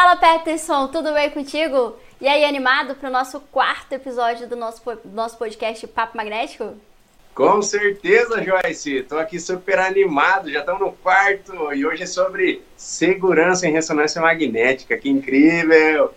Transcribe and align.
Fala 0.00 0.14
Peterson, 0.14 0.86
tudo 0.86 1.12
bem 1.12 1.28
contigo? 1.28 1.96
E 2.20 2.28
aí, 2.28 2.44
animado 2.44 2.94
para 2.94 3.08
o 3.08 3.12
nosso 3.12 3.40
quarto 3.40 3.94
episódio 3.94 4.48
do 4.48 4.54
nosso, 4.54 4.80
nosso 5.06 5.36
podcast 5.36 5.84
Papo 5.88 6.16
Magnético? 6.16 6.76
Com 7.34 7.60
certeza, 7.60 8.40
Joyce. 8.40 8.98
Estou 8.98 9.18
aqui 9.18 9.40
super 9.40 9.76
animado, 9.80 10.52
já 10.52 10.60
estamos 10.60 10.80
no 10.80 10.92
quarto 10.92 11.74
e 11.74 11.84
hoje 11.84 12.04
é 12.04 12.06
sobre 12.06 12.62
segurança 12.76 13.66
em 13.66 13.72
ressonância 13.72 14.22
magnética. 14.22 14.96
Que 14.96 15.10
incrível! 15.10 16.14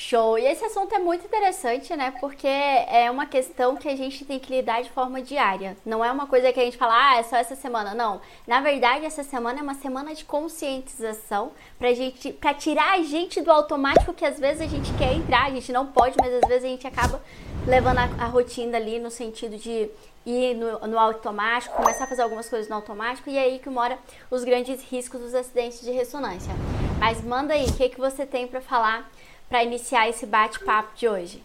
Show! 0.00 0.38
E 0.38 0.46
esse 0.46 0.64
assunto 0.64 0.94
é 0.94 1.00
muito 1.00 1.24
interessante, 1.24 1.94
né? 1.96 2.14
Porque 2.20 2.46
é 2.46 3.10
uma 3.10 3.26
questão 3.26 3.74
que 3.74 3.88
a 3.88 3.96
gente 3.96 4.24
tem 4.24 4.38
que 4.38 4.54
lidar 4.54 4.80
de 4.80 4.90
forma 4.90 5.20
diária. 5.20 5.76
Não 5.84 6.04
é 6.04 6.12
uma 6.12 6.28
coisa 6.28 6.52
que 6.52 6.60
a 6.60 6.64
gente 6.64 6.76
fala, 6.76 6.94
ah, 6.94 7.18
é 7.18 7.24
só 7.24 7.36
essa 7.36 7.56
semana. 7.56 7.96
Não. 7.96 8.20
Na 8.46 8.60
verdade, 8.60 9.04
essa 9.04 9.24
semana 9.24 9.58
é 9.58 9.62
uma 9.62 9.74
semana 9.74 10.14
de 10.14 10.24
conscientização 10.24 11.50
pra 11.80 11.92
gente, 11.94 12.32
pra 12.32 12.54
tirar 12.54 12.92
a 12.92 13.02
gente 13.02 13.40
do 13.40 13.50
automático 13.50 14.14
que 14.14 14.24
às 14.24 14.38
vezes 14.38 14.62
a 14.62 14.66
gente 14.66 14.88
quer 14.96 15.14
entrar, 15.14 15.46
a 15.46 15.50
gente 15.50 15.72
não 15.72 15.84
pode, 15.84 16.14
mas 16.16 16.32
às 16.32 16.48
vezes 16.48 16.64
a 16.64 16.68
gente 16.68 16.86
acaba 16.86 17.20
levando 17.66 17.98
a, 17.98 18.04
a 18.20 18.26
rotina 18.26 18.78
ali 18.78 19.00
no 19.00 19.10
sentido 19.10 19.56
de 19.56 19.90
ir 20.24 20.54
no, 20.54 20.78
no, 20.86 20.96
automático, 20.96 21.74
começar 21.74 22.04
a 22.04 22.06
fazer 22.06 22.22
algumas 22.22 22.48
coisas 22.48 22.68
no 22.68 22.76
automático, 22.76 23.28
e 23.28 23.36
é 23.36 23.42
aí 23.42 23.58
que 23.58 23.68
mora 23.68 23.98
os 24.30 24.44
grandes 24.44 24.80
riscos 24.84 25.20
dos 25.20 25.34
acidentes 25.34 25.80
de 25.80 25.90
ressonância. 25.90 26.52
Mas 27.00 27.20
manda 27.20 27.52
aí, 27.52 27.66
o 27.66 27.72
que, 27.76 27.88
que 27.88 27.98
você 27.98 28.24
tem 28.24 28.46
para 28.46 28.60
falar 28.60 29.10
para 29.48 29.64
iniciar 29.64 30.08
esse 30.08 30.26
bate-papo 30.26 30.96
de 30.96 31.08
hoje. 31.08 31.42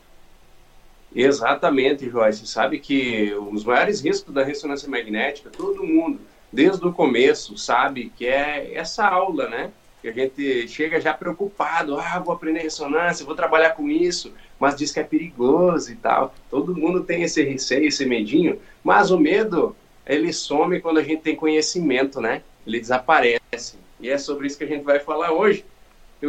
Exatamente, 1.16 2.10
Joyce. 2.10 2.48
Sabe 2.48 2.80
que 2.80 3.34
os 3.34 3.64
maiores 3.64 4.02
riscos 4.02 4.34
da 4.34 4.44
ressonância 4.44 4.90
magnética, 4.90 5.50
todo 5.50 5.84
mundo, 5.84 6.20
desde 6.52 6.86
o 6.86 6.92
começo, 6.92 7.58
sabe 7.58 8.12
que 8.16 8.26
é 8.26 8.74
essa 8.74 9.08
aula, 9.08 9.48
né? 9.48 9.72
Que 10.02 10.10
a 10.10 10.12
gente 10.12 10.68
chega 10.68 11.00
já 11.00 11.14
preocupado, 11.14 11.98
ah, 11.98 12.20
vou 12.20 12.34
aprender 12.34 12.60
ressonância, 12.60 13.26
vou 13.26 13.36
trabalhar 13.36 13.72
com 13.72 13.90
isso, 13.90 14.34
mas 14.60 14.76
diz 14.76 14.92
que 14.92 15.00
é 15.00 15.04
perigoso 15.04 15.92
e 15.92 15.96
tal. 15.96 16.34
Todo 16.50 16.76
mundo 16.76 17.04
tem 17.04 17.24
esse 17.24 17.42
receio, 17.44 17.88
esse 17.88 18.06
medinho, 18.06 18.60
mas 18.84 19.12
o 19.12 19.20
medo, 19.20 19.76
ele 20.06 20.34
some 20.34 20.82
quando 20.82 20.98
a 20.98 21.04
gente 21.04 21.22
tem 21.22 21.36
conhecimento, 21.36 22.20
né? 22.20 22.42
Ele 22.66 22.80
desaparece. 22.80 23.78
E 24.00 24.10
é 24.10 24.18
sobre 24.18 24.48
isso 24.48 24.58
que 24.58 24.64
a 24.64 24.68
gente 24.68 24.84
vai 24.84 25.00
falar 25.00 25.32
hoje 25.32 25.64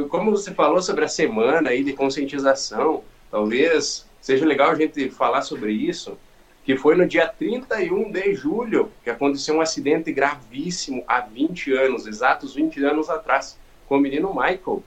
como 0.09 0.31
você 0.31 0.53
falou 0.53 0.83
sobre 0.83 1.05
a 1.05 1.09
semana 1.09 1.71
aí 1.71 1.85
de 1.85 1.93
conscientização, 1.93 3.03
talvez 3.31 4.07
seja 4.21 4.45
legal 4.45 4.71
a 4.71 4.75
gente 4.75 5.11
falar 5.11 5.43
sobre 5.43 5.73
isso, 5.73 6.19
que 6.65 6.77
foi 6.77 6.97
no 6.97 7.07
dia 7.07 7.29
31 7.29 8.11
de 8.11 8.35
julho 8.35 8.91
que 9.03 9.11
aconteceu 9.11 9.57
um 9.57 9.61
acidente 9.61 10.11
gravíssimo 10.13 11.05
há 11.07 11.21
20 11.21 11.73
anos, 11.75 12.07
exatos 12.07 12.55
20 12.55 12.83
anos 12.85 13.11
atrás, 13.11 13.59
com 13.87 13.97
o 13.99 14.01
menino 14.01 14.31
Michael. 14.35 14.83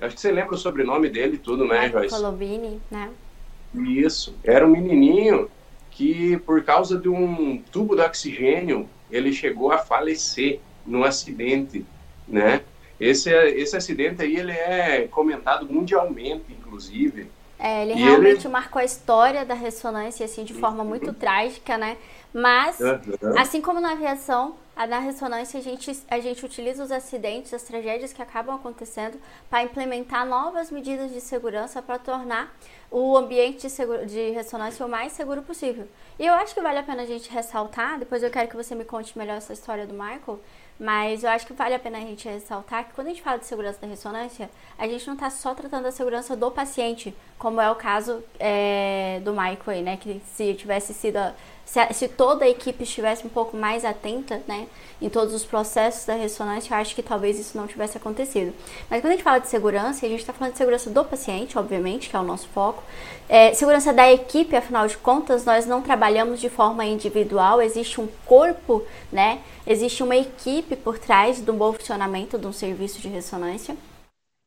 Acho 0.00 0.14
que 0.14 0.20
você 0.20 0.32
lembra 0.32 0.54
o 0.54 0.58
sobrenome 0.58 1.08
dele 1.08 1.34
e 1.34 1.38
tudo, 1.38 1.66
né, 1.66 1.82
Michael 1.82 1.92
Joyce? 1.92 2.14
Colovini, 2.14 2.80
né? 2.90 3.10
Isso. 3.74 4.34
Era 4.42 4.66
um 4.66 4.70
menininho 4.70 5.50
que, 5.90 6.38
por 6.38 6.62
causa 6.62 6.96
de 6.96 7.08
um 7.08 7.60
tubo 7.70 7.94
de 7.94 8.02
oxigênio, 8.02 8.88
ele 9.10 9.32
chegou 9.32 9.72
a 9.72 9.78
falecer 9.78 10.60
num 10.86 11.04
acidente, 11.04 11.84
né? 12.26 12.62
Esse, 13.00 13.30
esse 13.30 13.76
acidente 13.76 14.22
aí, 14.22 14.36
ele 14.36 14.52
é 14.52 15.08
comentado 15.10 15.66
mundialmente, 15.70 16.44
inclusive. 16.50 17.30
É, 17.58 17.82
ele 17.82 17.94
realmente 17.94 18.46
ele... 18.46 18.52
marcou 18.52 18.80
a 18.80 18.84
história 18.84 19.44
da 19.44 19.54
ressonância, 19.54 20.24
assim, 20.24 20.44
de 20.44 20.54
forma 20.54 20.84
muito 20.84 21.08
uhum. 21.08 21.14
trágica, 21.14 21.76
né? 21.76 21.96
Mas, 22.32 22.78
uhum. 22.78 23.38
assim 23.38 23.60
como 23.60 23.80
na 23.80 23.92
aviação, 23.92 24.54
na 24.76 24.98
ressonância 25.00 25.58
a 25.58 25.62
gente, 25.62 25.90
a 26.08 26.20
gente 26.20 26.44
utiliza 26.44 26.84
os 26.84 26.92
acidentes, 26.92 27.52
as 27.52 27.62
tragédias 27.62 28.12
que 28.12 28.22
acabam 28.22 28.54
acontecendo 28.54 29.18
para 29.50 29.62
implementar 29.62 30.24
novas 30.24 30.70
medidas 30.70 31.12
de 31.12 31.20
segurança 31.20 31.82
para 31.82 31.98
tornar 31.98 32.54
o 32.90 33.16
ambiente 33.16 33.62
de, 33.62 33.70
seguro, 33.70 34.06
de 34.06 34.30
ressonância 34.30 34.86
o 34.86 34.88
mais 34.88 35.12
seguro 35.12 35.42
possível. 35.42 35.88
E 36.18 36.26
eu 36.26 36.34
acho 36.34 36.54
que 36.54 36.60
vale 36.60 36.78
a 36.78 36.82
pena 36.82 37.02
a 37.02 37.06
gente 37.06 37.30
ressaltar, 37.30 37.98
depois 37.98 38.22
eu 38.22 38.30
quero 38.30 38.48
que 38.48 38.56
você 38.56 38.74
me 38.74 38.84
conte 38.84 39.18
melhor 39.18 39.38
essa 39.38 39.52
história 39.52 39.86
do 39.86 39.94
Michael, 39.94 40.38
mas 40.78 41.24
eu 41.24 41.30
acho 41.30 41.46
que 41.46 41.52
vale 41.52 41.74
a 41.74 41.78
pena 41.78 41.98
a 41.98 42.02
gente 42.02 42.28
ressaltar 42.28 42.86
que 42.86 42.94
quando 42.94 43.08
a 43.08 43.10
gente 43.10 43.22
fala 43.22 43.38
de 43.38 43.46
segurança 43.46 43.80
da 43.80 43.86
ressonância, 43.86 44.50
a 44.78 44.86
gente 44.86 45.06
não 45.06 45.14
está 45.14 45.28
só 45.28 45.54
tratando 45.54 45.84
da 45.84 45.92
segurança 45.92 46.36
do 46.36 46.50
paciente, 46.50 47.14
como 47.38 47.60
é 47.60 47.70
o 47.70 47.74
caso 47.74 48.22
é, 48.38 49.20
do 49.24 49.32
Michael 49.32 49.60
aí, 49.66 49.82
né? 49.82 49.96
Que 49.96 50.20
se 50.34 50.54
tivesse 50.54 50.92
sido 50.92 51.18
se, 51.68 51.92
se, 51.92 52.08
toda 52.08 52.46
a 52.46 52.48
equipe 52.48 52.82
estivesse 52.82 53.26
um 53.26 53.28
pouco 53.28 53.54
mais 53.54 53.84
atenta, 53.84 54.42
né, 54.48 54.66
em 55.02 55.10
todos 55.10 55.34
os 55.34 55.44
processos 55.44 56.06
da 56.06 56.14
ressonância, 56.14 56.72
eu 56.72 56.78
acho 56.78 56.94
que 56.94 57.02
talvez 57.02 57.38
isso 57.38 57.58
não 57.58 57.66
tivesse 57.66 57.94
acontecido. 57.98 58.54
Mas 58.88 59.02
quando 59.02 59.12
a 59.12 59.16
gente 59.16 59.22
fala 59.22 59.38
de 59.38 59.48
segurança, 59.48 60.06
a 60.06 60.08
gente 60.08 60.20
está 60.20 60.32
falando 60.32 60.52
de 60.52 60.58
segurança 60.58 60.88
do 60.88 61.04
paciente, 61.04 61.58
obviamente, 61.58 62.08
que 62.08 62.16
é 62.16 62.18
o 62.18 62.22
nosso 62.22 62.48
foco. 62.48 62.82
É, 63.28 63.52
segurança 63.52 63.92
da 63.92 64.10
equipe, 64.10 64.56
afinal 64.56 64.86
de 64.86 64.96
contas, 64.96 65.44
nós 65.44 65.66
não 65.66 65.82
trabalhamos 65.82 66.40
de 66.40 66.48
forma 66.48 66.86
individual, 66.86 67.60
existe 67.60 68.00
um 68.00 68.08
corpo, 68.24 68.82
né, 69.12 69.40
existe 69.66 70.02
uma 70.02 70.16
equipe 70.16 70.74
por 70.74 70.98
trás 70.98 71.38
do 71.38 71.52
bom 71.52 71.74
funcionamento 71.74 72.38
de 72.38 72.46
um 72.46 72.52
serviço 72.52 72.98
de 72.98 73.08
ressonância. 73.08 73.76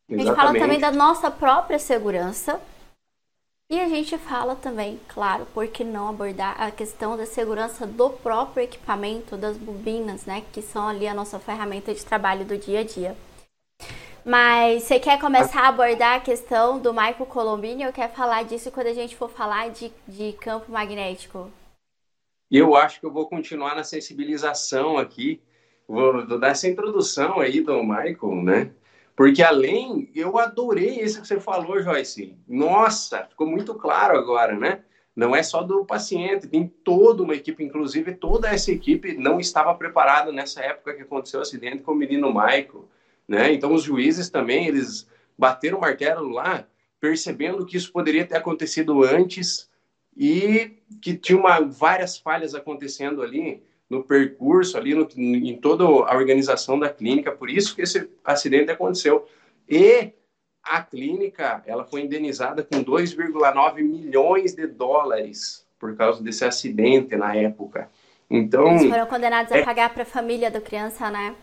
Exatamente. 0.10 0.22
A 0.22 0.24
gente 0.24 0.36
fala 0.36 0.60
também 0.60 0.80
da 0.80 0.92
nossa 0.92 1.30
própria 1.30 1.78
segurança, 1.78 2.60
e 3.72 3.80
a 3.80 3.88
gente 3.88 4.18
fala 4.18 4.54
também, 4.54 5.00
claro, 5.08 5.48
por 5.54 5.66
que 5.66 5.82
não 5.82 6.10
abordar 6.10 6.62
a 6.62 6.70
questão 6.70 7.16
da 7.16 7.26
segurança 7.26 7.88
do 7.88 8.10
próprio 8.10 8.66
equipamento, 8.66 9.38
das 9.38 9.56
bobinas, 9.56 10.26
né? 10.26 10.44
Que 10.52 10.62
são 10.62 10.90
ali 10.90 11.08
a 11.08 11.14
nossa 11.14 11.40
ferramenta 11.40 11.94
de 11.94 12.06
trabalho 12.06 12.44
do 12.44 12.58
dia 12.58 12.82
a 12.82 12.84
dia. 12.84 13.16
Mas 14.26 14.84
você 14.84 15.00
quer 15.00 15.18
começar 15.22 15.62
a 15.62 15.68
abordar 15.70 16.18
a 16.18 16.20
questão 16.20 16.80
do 16.80 16.92
Michael 16.92 17.26
Colombini 17.28 17.86
ou 17.86 17.94
quer 17.94 18.12
falar 18.12 18.44
disso 18.44 18.70
quando 18.72 18.88
a 18.88 18.94
gente 18.94 19.16
for 19.16 19.30
falar 19.30 19.70
de, 19.70 19.90
de 20.06 20.34
campo 20.34 20.70
magnético? 20.70 21.50
Eu 22.52 22.76
acho 22.76 23.00
que 23.00 23.06
eu 23.06 23.12
vou 23.14 23.30
continuar 23.30 23.74
na 23.74 23.86
sensibilização 23.86 24.98
aqui. 24.98 25.42
Vou, 25.88 26.28
dar 26.28 26.50
essa 26.50 26.68
introdução 26.68 27.40
aí 27.40 27.62
do 27.62 27.82
Michael, 27.82 28.44
né? 28.44 28.72
Porque 29.16 29.44
além, 29.44 30.10
eu 30.16 30.38
adorei 30.38 31.02
isso 31.02 31.22
que 31.22 31.28
você 31.28 31.40
falou, 31.40 31.82
Joyce. 31.82 32.36
Nossa, 32.48 33.26
ficou 33.26 33.48
muito 33.48 33.76
claro 33.76 34.18
agora, 34.18 34.56
né? 34.58 34.84
Não 35.16 35.36
é 35.36 35.44
só 35.44 35.62
do 35.62 35.86
paciente, 35.86 36.48
tem 36.48 36.68
toda 36.68 37.22
uma 37.22 37.36
equipe, 37.36 37.64
inclusive 37.64 38.14
toda 38.14 38.50
essa 38.50 38.72
equipe 38.72 39.18
não 39.18 39.40
estava 39.40 39.76
preparada 39.76 40.32
nessa 40.32 40.62
época 40.62 40.94
que 40.94 41.02
aconteceu 41.02 41.40
o 41.40 41.44
acidente 41.44 41.84
com 41.84 41.92
o 41.92 41.96
menino 41.96 42.34
Michael, 42.34 42.88
né? 43.28 43.52
Então 43.54 43.74
os 43.74 43.84
juízes 43.84 44.30
também, 44.30 44.68
eles 44.68 45.08
bateram 45.38 45.78
o 45.78 45.82
martelo 45.82 46.30
lá, 46.30 46.66
percebendo 47.00 47.66
que 47.66 47.76
isso 47.76 47.92
poderia 47.92 48.26
ter 48.26 48.38
acontecido 48.38 49.04
antes 49.04 49.70
e 50.16 50.78
que 51.02 51.16
tinha 51.16 51.38
uma, 51.38 51.60
várias 51.60 52.18
falhas 52.18 52.56
acontecendo 52.56 53.22
ali 53.22 53.62
no 53.92 54.02
percurso 54.02 54.78
ali, 54.78 54.96
no, 54.96 55.06
em 55.18 55.58
toda 55.58 55.84
a 55.84 56.16
organização 56.16 56.80
da 56.80 56.90
clínica, 56.90 57.30
por 57.30 57.50
isso 57.50 57.76
que 57.76 57.82
esse 57.82 58.10
acidente 58.24 58.72
aconteceu. 58.72 59.28
E 59.68 60.14
a 60.64 60.82
clínica, 60.82 61.62
ela 61.66 61.84
foi 61.84 62.00
indenizada 62.00 62.64
com 62.64 62.82
2,9 62.82 63.84
milhões 63.84 64.56
de 64.56 64.66
dólares 64.66 65.68
por 65.78 65.94
causa 65.98 66.24
desse 66.24 66.46
acidente 66.46 67.18
na 67.18 67.36
época. 67.36 67.90
Então, 68.30 68.78
Eles 68.78 68.90
foram 68.90 69.06
condenados 69.08 69.52
é... 69.52 69.60
a 69.60 69.66
pagar 69.66 69.94
para 69.94 70.04
a 70.04 70.06
família 70.06 70.50
da 70.50 70.62
criança, 70.62 71.12
né? 71.12 71.36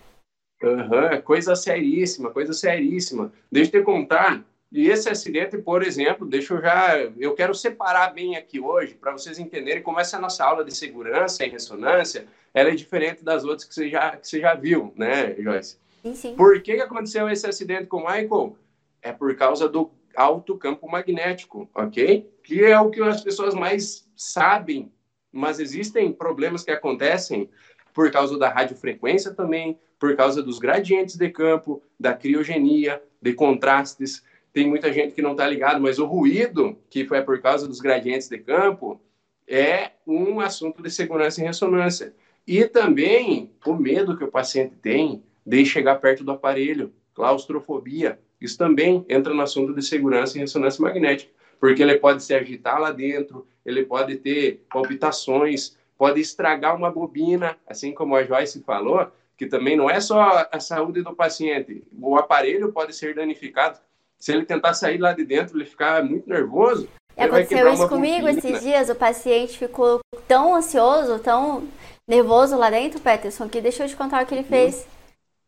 Uhum, 0.63 1.21
coisa 1.23 1.55
seríssima, 1.55 2.31
coisa 2.31 2.55
seríssima. 2.55 3.31
Deixa 3.53 3.77
eu 3.77 3.81
te 3.83 3.85
contar 3.85 4.43
e 4.71 4.89
esse 4.89 5.09
acidente, 5.09 5.57
por 5.59 5.83
exemplo, 5.83 6.27
deixa 6.27 6.55
eu 6.55 6.61
já. 6.61 6.99
Eu 7.17 7.35
quero 7.35 7.55
separar 7.55 8.13
bem 8.13 8.37
aqui 8.37 8.61
hoje, 8.61 8.95
para 8.95 9.13
vocês 9.13 9.39
entenderem 9.39 9.83
como 9.83 9.99
essa 9.99 10.19
nossa 10.19 10.45
aula 10.45 10.65
de 10.65 10.75
segurança 10.75 11.45
em 11.45 11.51
ressonância 11.51 12.27
ela 12.55 12.71
é 12.71 12.75
diferente 12.75 13.25
das 13.25 13.45
outras 13.45 13.65
que 13.65 13.75
você 13.75 13.89
já, 13.89 14.17
que 14.17 14.27
você 14.27 14.41
já 14.41 14.55
viu, 14.55 14.93
né, 14.97 15.35
Joyce? 15.39 15.79
Sim, 16.03 16.15
sim. 16.15 16.37
Por 16.37 16.61
que, 16.63 16.75
que 16.75 16.81
aconteceu 16.81 17.29
esse 17.29 17.47
acidente 17.47 17.87
com 17.87 17.99
o 17.99 18.07
Michael? 18.07 18.57
É 19.03 19.13
por 19.13 19.35
causa 19.37 19.69
do 19.69 19.91
alto 20.17 20.57
campo 20.57 20.91
magnético, 20.91 21.69
ok? 21.75 22.29
Que 22.43 22.65
é 22.65 22.79
o 22.81 22.91
que 22.91 23.01
as 23.03 23.23
pessoas 23.23 23.55
mais 23.55 24.09
sabem, 24.17 24.91
mas 25.31 25.61
existem 25.61 26.13
problemas 26.13 26.65
que 26.65 26.71
acontecem 26.71 27.49
por 27.95 28.11
causa 28.11 28.39
da 28.39 28.49
radiofrequência 28.49 29.33
também, 29.33 29.79
por 29.99 30.17
causa 30.17 30.43
dos 30.43 30.59
gradientes 30.59 31.17
de 31.17 31.29
campo, 31.31 31.83
da 31.99 32.15
criogenia, 32.15 33.03
de 33.21 33.33
contrastes 33.33 34.23
tem 34.53 34.69
muita 34.69 34.93
gente 34.93 35.15
que 35.15 35.23
não 35.23 35.33
está 35.33 35.47
ligado, 35.47 35.81
mas 35.81 35.99
o 35.99 36.07
ruído, 36.07 36.79
que 36.91 37.05
foi 37.05 37.23
por 37.23 37.41
causa 37.41 37.69
dos 37.69 37.81
gradientes 37.81 38.29
de 38.29 38.39
campo, 38.39 39.01
é 39.47 39.93
um 40.07 40.41
assunto 40.41 40.83
de 40.83 40.91
segurança 40.91 41.41
em 41.41 41.45
ressonância. 41.45 42.15
E 42.47 42.65
também 42.65 43.53
o 43.65 43.75
medo 43.75 44.17
que 44.17 44.25
o 44.25 44.31
paciente 44.31 44.75
tem 44.77 45.23
de 45.45 45.65
chegar 45.65 45.97
perto 45.97 46.25
do 46.25 46.33
aparelho, 46.33 46.93
claustrofobia. 47.15 48.19
Isso 48.41 48.57
também 48.57 49.05
entra 49.09 49.35
no 49.35 49.43
assunto 49.43 49.75
de 49.75 49.83
segurança 49.83 50.37
em 50.37 50.43
ressonância 50.43 50.83
magnética, 50.83 51.31
porque 51.59 51.83
ele 51.83 51.99
pode 51.99 52.23
se 52.23 52.35
agitar 52.35 52.81
lá 52.81 52.93
dentro, 52.93 53.47
ele 53.65 53.85
pode 53.85 54.17
ter 54.17 54.65
palpitações, 54.71 55.77
pode 55.97 56.21
estragar 56.21 56.77
uma 56.77 56.91
bobina, 56.91 57.57
assim 57.67 57.93
como 57.93 58.15
a 58.15 58.23
Joyce 58.23 58.63
falou, 58.63 59.11
que 59.37 59.47
também 59.47 59.77
não 59.77 59.91
é 59.91 60.01
só 60.01 60.47
a 60.51 60.61
saúde 60.61 61.03
do 61.03 61.15
paciente, 61.15 61.85
o 61.93 62.17
aparelho 62.17 62.73
pode 62.73 62.95
ser 62.95 63.15
danificado 63.15 63.79
Se 64.19 64.33
ele 64.33 64.45
tentar 64.45 64.75
sair 64.75 64.99
lá 64.99 65.13
de 65.13 65.25
dentro, 65.25 65.57
ele 65.57 65.65
ficar 65.65 66.03
muito 66.03 66.29
nervoso. 66.29 66.89
Aconteceu 67.17 67.73
isso 67.73 67.89
comigo 67.89 68.29
esses 68.29 68.61
dias. 68.61 68.89
O 68.89 68.95
paciente 68.95 69.59
ficou 69.59 70.01
tão 70.27 70.55
ansioso, 70.55 71.19
tão 71.19 71.69
nervoso 72.09 72.57
lá 72.57 72.71
dentro, 72.71 73.01
Peterson, 73.01 73.49
que 73.49 73.61
deixou 73.61 73.87
de 73.87 73.97
contar 73.97 74.23
o 74.23 74.27
que 74.27 74.35
ele 74.35 74.45
fez. 74.45 74.87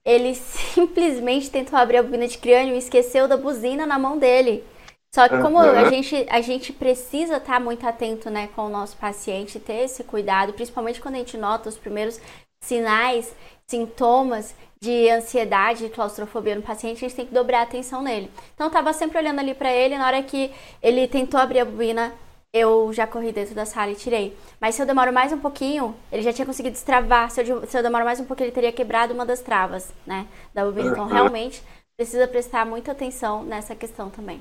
Ele 0.04 0.34
simplesmente 0.74 1.50
tentou 1.50 1.78
abrir 1.78 1.98
a 1.98 2.02
bobina 2.02 2.26
de 2.26 2.38
crânio 2.38 2.74
e 2.74 2.78
esqueceu 2.78 3.28
da 3.28 3.36
buzina 3.36 3.86
na 3.86 3.98
mão 3.98 4.18
dele. 4.18 4.64
Só 5.12 5.28
que 5.28 5.38
como 5.38 5.58
uhum. 5.58 5.70
a, 5.70 5.90
gente, 5.90 6.26
a 6.30 6.40
gente 6.40 6.72
precisa 6.72 7.38
estar 7.38 7.54
tá 7.54 7.60
muito 7.60 7.84
atento 7.84 8.30
né, 8.30 8.48
com 8.54 8.66
o 8.66 8.68
nosso 8.68 8.96
paciente, 8.96 9.58
ter 9.58 9.84
esse 9.84 10.04
cuidado, 10.04 10.52
principalmente 10.52 11.00
quando 11.00 11.16
a 11.16 11.18
gente 11.18 11.36
nota 11.36 11.68
os 11.68 11.76
primeiros 11.76 12.20
sinais, 12.62 13.34
sintomas 13.68 14.54
de 14.82 15.10
ansiedade, 15.10 15.84
de 15.84 15.90
claustrofobia 15.90 16.54
no 16.54 16.62
paciente, 16.62 17.04
a 17.04 17.08
gente 17.08 17.16
tem 17.16 17.26
que 17.26 17.34
dobrar 17.34 17.60
a 17.60 17.62
atenção 17.62 18.02
nele. 18.02 18.30
Então 18.54 18.66
eu 18.66 18.72
tava 18.72 18.92
sempre 18.94 19.18
olhando 19.18 19.38
ali 19.38 19.54
para 19.54 19.70
ele, 19.70 19.98
na 19.98 20.06
hora 20.06 20.22
que 20.22 20.50
ele 20.82 21.06
tentou 21.06 21.38
abrir 21.38 21.60
a 21.60 21.64
bobina, 21.66 22.14
eu 22.52 22.90
já 22.92 23.06
corri 23.06 23.30
dentro 23.30 23.54
da 23.54 23.66
sala 23.66 23.92
e 23.92 23.94
tirei. 23.94 24.34
Mas 24.58 24.74
se 24.74 24.82
eu 24.82 24.86
demoro 24.86 25.12
mais 25.12 25.32
um 25.32 25.38
pouquinho, 25.38 25.94
ele 26.10 26.22
já 26.22 26.32
tinha 26.32 26.46
conseguido 26.46 26.72
destravar. 26.72 27.30
Se 27.30 27.42
eu, 27.42 27.66
se 27.66 27.78
eu 27.78 27.82
demoro 27.82 28.04
mais 28.04 28.20
um 28.20 28.24
pouquinho, 28.24 28.46
ele 28.46 28.54
teria 28.54 28.72
quebrado 28.72 29.12
uma 29.12 29.26
das 29.26 29.40
travas, 29.40 29.92
né, 30.06 30.26
da 30.54 30.64
bobina. 30.64 30.90
Então 30.90 31.06
realmente 31.06 31.62
precisa 31.94 32.26
prestar 32.26 32.64
muita 32.64 32.92
atenção 32.92 33.44
nessa 33.44 33.74
questão 33.74 34.08
também. 34.08 34.40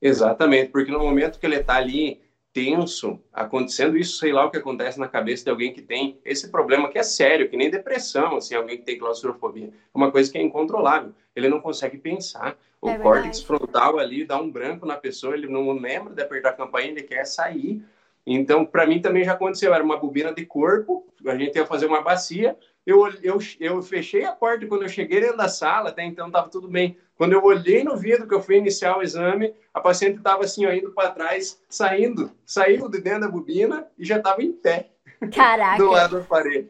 Exatamente, 0.00 0.72
porque 0.72 0.90
no 0.90 0.98
momento 0.98 1.38
que 1.38 1.46
ele 1.46 1.56
está 1.56 1.76
ali 1.76 2.20
tenso, 2.52 3.18
acontecendo 3.32 3.96
isso, 3.96 4.18
sei 4.18 4.32
lá 4.32 4.44
o 4.44 4.50
que 4.50 4.58
acontece 4.58 5.00
na 5.00 5.08
cabeça 5.08 5.44
de 5.44 5.50
alguém 5.50 5.72
que 5.72 5.80
tem 5.80 6.20
esse 6.24 6.50
problema 6.50 6.90
que 6.90 6.98
é 6.98 7.02
sério, 7.02 7.48
que 7.48 7.56
nem 7.56 7.70
depressão, 7.70 8.36
assim, 8.36 8.54
alguém 8.54 8.76
que 8.76 8.84
tem 8.84 8.98
claustrofobia. 8.98 9.68
É 9.68 9.70
uma 9.94 10.10
coisa 10.10 10.30
que 10.30 10.36
é 10.36 10.42
incontrolável. 10.42 11.14
Ele 11.34 11.48
não 11.48 11.60
consegue 11.60 11.96
pensar. 11.96 12.58
O 12.80 12.90
é 12.90 12.98
córtex 12.98 13.42
frontal 13.42 13.98
ali 13.98 14.24
dá 14.24 14.38
um 14.38 14.50
branco 14.50 14.84
na 14.84 14.96
pessoa, 14.96 15.34
ele 15.34 15.46
não 15.46 15.72
lembra 15.72 16.14
de 16.14 16.22
apertar 16.22 16.50
a 16.50 16.54
campainha, 16.54 16.90
ele 16.90 17.02
quer 17.02 17.24
sair. 17.24 17.82
Então, 18.26 18.64
para 18.64 18.86
mim 18.86 19.00
também 19.00 19.24
já 19.24 19.32
aconteceu, 19.32 19.72
era 19.72 19.82
uma 19.82 19.96
bobina 19.96 20.32
de 20.32 20.44
corpo, 20.44 21.06
a 21.26 21.36
gente 21.36 21.56
ia 21.56 21.66
fazer 21.66 21.86
uma 21.86 22.02
bacia, 22.02 22.56
eu, 22.84 23.08
eu, 23.22 23.38
eu 23.60 23.82
fechei 23.82 24.24
a 24.24 24.32
porta 24.32 24.66
quando 24.66 24.82
eu 24.82 24.88
cheguei 24.88 25.20
dentro 25.20 25.36
da 25.36 25.48
sala, 25.48 25.88
até 25.88 26.04
então 26.04 26.26
estava 26.26 26.48
tudo 26.48 26.68
bem. 26.68 26.96
Quando 27.22 27.34
eu 27.34 27.44
olhei 27.44 27.84
no 27.84 27.96
vidro 27.96 28.26
que 28.26 28.34
eu 28.34 28.42
fui 28.42 28.56
iniciar 28.56 28.98
o 28.98 29.00
exame, 29.00 29.54
a 29.72 29.80
paciente 29.80 30.16
estava 30.16 30.42
assim, 30.42 30.66
ó, 30.66 30.72
indo 30.72 30.90
para 30.90 31.10
trás, 31.10 31.62
saindo, 31.68 32.32
saiu 32.44 32.88
de 32.88 33.00
dentro 33.00 33.20
da 33.20 33.28
bobina 33.28 33.86
e 33.96 34.04
já 34.04 34.16
estava 34.16 34.42
em 34.42 34.50
pé. 34.50 34.90
Caraca. 35.32 35.78
do 35.78 35.88
lado 35.88 36.18
da 36.18 36.24
parede. 36.24 36.68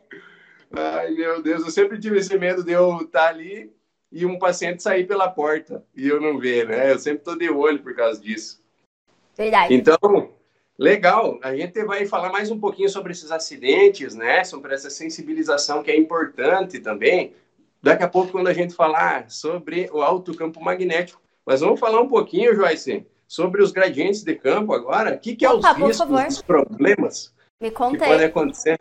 Ai, 0.70 1.12
meu 1.12 1.42
Deus, 1.42 1.62
eu 1.62 1.70
sempre 1.70 1.98
tive 1.98 2.18
esse 2.18 2.36
medo 2.36 2.62
de 2.62 2.70
eu 2.70 2.98
estar 2.98 3.22
tá 3.22 3.28
ali 3.30 3.74
e 4.12 4.26
um 4.26 4.38
paciente 4.38 4.82
sair 4.82 5.06
pela 5.06 5.26
porta 5.26 5.86
e 5.96 6.06
eu 6.06 6.20
não 6.20 6.38
ver, 6.38 6.68
né? 6.68 6.92
Eu 6.92 6.98
sempre 6.98 7.20
estou 7.20 7.38
de 7.38 7.48
olho 7.48 7.82
por 7.82 7.96
causa 7.96 8.20
disso. 8.20 8.62
Verdade. 9.34 9.72
Então, 9.72 10.34
Legal, 10.78 11.38
a 11.42 11.56
gente 11.56 11.82
vai 11.84 12.04
falar 12.04 12.30
mais 12.30 12.50
um 12.50 12.60
pouquinho 12.60 12.90
sobre 12.90 13.12
esses 13.12 13.30
acidentes, 13.30 14.14
né? 14.14 14.44
Sobre 14.44 14.74
essa 14.74 14.90
sensibilização 14.90 15.82
que 15.82 15.90
é 15.90 15.96
importante 15.96 16.78
também. 16.78 17.34
Daqui 17.82 18.04
a 18.04 18.08
pouco, 18.08 18.30
quando 18.30 18.46
a 18.46 18.52
gente 18.52 18.74
falar 18.74 19.28
sobre 19.28 19.90
o 19.92 20.00
alto 20.00 20.34
campo 20.36 20.62
magnético. 20.62 21.20
Mas 21.44 21.60
vamos 21.60 21.80
falar 21.80 22.00
um 22.00 22.08
pouquinho, 22.08 22.54
Joyce, 22.54 23.04
sobre 23.26 23.60
os 23.60 23.72
gradientes 23.72 24.22
de 24.22 24.34
campo 24.36 24.72
agora. 24.72 25.16
O 25.16 25.18
que, 25.18 25.34
que 25.34 25.44
é 25.44 25.50
Opa, 25.50 25.72
os 25.72 25.76
riscos, 25.78 26.36
os 26.36 26.42
problemas 26.42 27.34
Me 27.60 27.72
conta 27.72 27.98
que 27.98 28.04
podem 28.04 28.26
acontecer? 28.26 28.78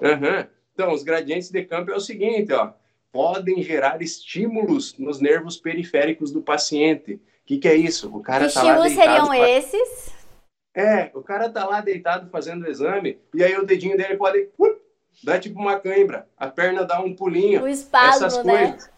Uhum. 0.00 0.46
Então, 0.74 0.92
os 0.92 1.04
gradientes 1.04 1.50
de 1.50 1.64
campo 1.64 1.92
é 1.92 1.94
o 1.94 2.00
seguinte, 2.00 2.52
ó. 2.52 2.72
Podem 3.12 3.62
gerar 3.62 4.02
estímulos 4.02 4.96
nos 4.98 5.20
nervos 5.20 5.56
periféricos 5.56 6.32
do 6.32 6.42
paciente. 6.42 7.14
O 7.14 7.20
que, 7.46 7.58
que 7.58 7.68
é 7.68 7.74
isso? 7.74 8.08
O 8.14 8.20
cara 8.20 8.48
que 8.48 8.54
tá 8.54 8.60
estímulos 8.60 8.92
seriam 8.92 9.34
esses? 9.34 10.12
É, 10.74 11.10
o 11.14 11.22
cara 11.22 11.48
tá 11.50 11.64
lá 11.64 11.80
deitado 11.80 12.30
fazendo 12.30 12.64
o 12.64 12.70
exame, 12.70 13.18
e 13.34 13.42
aí 13.42 13.56
o 13.56 13.66
dedinho 13.66 13.96
dele 13.96 14.16
pode 14.16 14.48
uh, 14.58 14.79
dar 15.22 15.38
tipo 15.38 15.58
uma 15.58 15.78
cãibra, 15.78 16.28
a 16.36 16.46
perna 16.48 16.84
dá 16.84 17.00
um 17.00 17.14
pulinho. 17.14 17.62
O 17.62 17.68
espasmo, 17.68 18.26
essas 18.26 18.44
né? 18.44 18.58
coisas. 18.58 18.86
Né? 18.86 18.92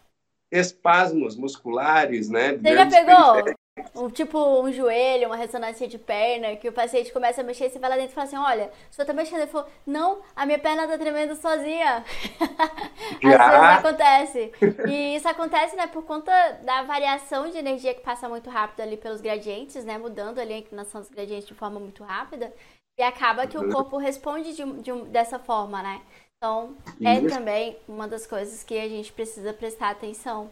Espasmos 0.50 1.36
musculares, 1.36 2.28
né? 2.28 2.58
Você 2.58 2.74
já 2.74 2.86
pegou 2.86 3.54
um, 3.94 4.10
tipo 4.10 4.38
um 4.38 4.70
joelho, 4.70 5.28
uma 5.28 5.36
ressonância 5.36 5.88
de 5.88 5.98
perna, 5.98 6.56
que 6.56 6.68
o 6.68 6.72
paciente 6.72 7.12
começa 7.12 7.40
a 7.40 7.44
mexer 7.44 7.66
e 7.66 7.70
você 7.70 7.78
vai 7.78 7.90
lá 7.90 7.96
dentro 7.96 8.12
e 8.12 8.14
fala 8.14 8.26
assim, 8.26 8.36
olha, 8.36 8.70
o 8.90 8.94
senhor 8.94 9.06
tá 9.06 9.12
mexendo. 9.12 9.40
Ele 9.40 9.50
falou, 9.50 9.68
não, 9.86 10.20
a 10.36 10.44
minha 10.44 10.58
perna 10.58 10.86
tá 10.86 10.98
tremendo 10.98 11.34
sozinha. 11.36 12.04
Às 13.16 13.20
vezes 13.20 13.78
acontece. 13.78 14.52
E 14.88 15.16
isso 15.16 15.28
acontece, 15.28 15.76
né, 15.76 15.86
por 15.86 16.04
conta 16.04 16.32
da 16.62 16.82
variação 16.82 17.48
de 17.48 17.56
energia 17.56 17.94
que 17.94 18.02
passa 18.02 18.28
muito 18.28 18.50
rápido 18.50 18.80
ali 18.80 18.96
pelos 18.96 19.20
gradientes, 19.20 19.84
né, 19.84 19.96
mudando 19.96 20.38
ali 20.38 20.52
a 20.52 20.58
inclinação 20.58 21.00
dos 21.00 21.10
gradientes 21.10 21.48
de 21.48 21.54
forma 21.54 21.80
muito 21.80 22.04
rápida. 22.04 22.52
E 22.98 23.02
acaba 23.02 23.46
que 23.46 23.56
o 23.56 23.70
corpo 23.70 23.96
responde 23.96 24.54
de, 24.54 24.64
de, 24.82 24.92
dessa 25.10 25.38
forma, 25.38 25.82
né? 25.82 26.02
Então, 26.36 26.76
é 27.00 27.20
também 27.20 27.76
uma 27.86 28.08
das 28.08 28.26
coisas 28.26 28.64
que 28.64 28.78
a 28.78 28.88
gente 28.88 29.12
precisa 29.12 29.52
prestar 29.52 29.90
atenção. 29.90 30.50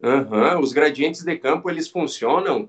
Uhum. 0.00 0.60
Os 0.60 0.72
gradientes 0.72 1.24
de 1.24 1.36
campo 1.38 1.68
eles 1.68 1.88
funcionam 1.88 2.68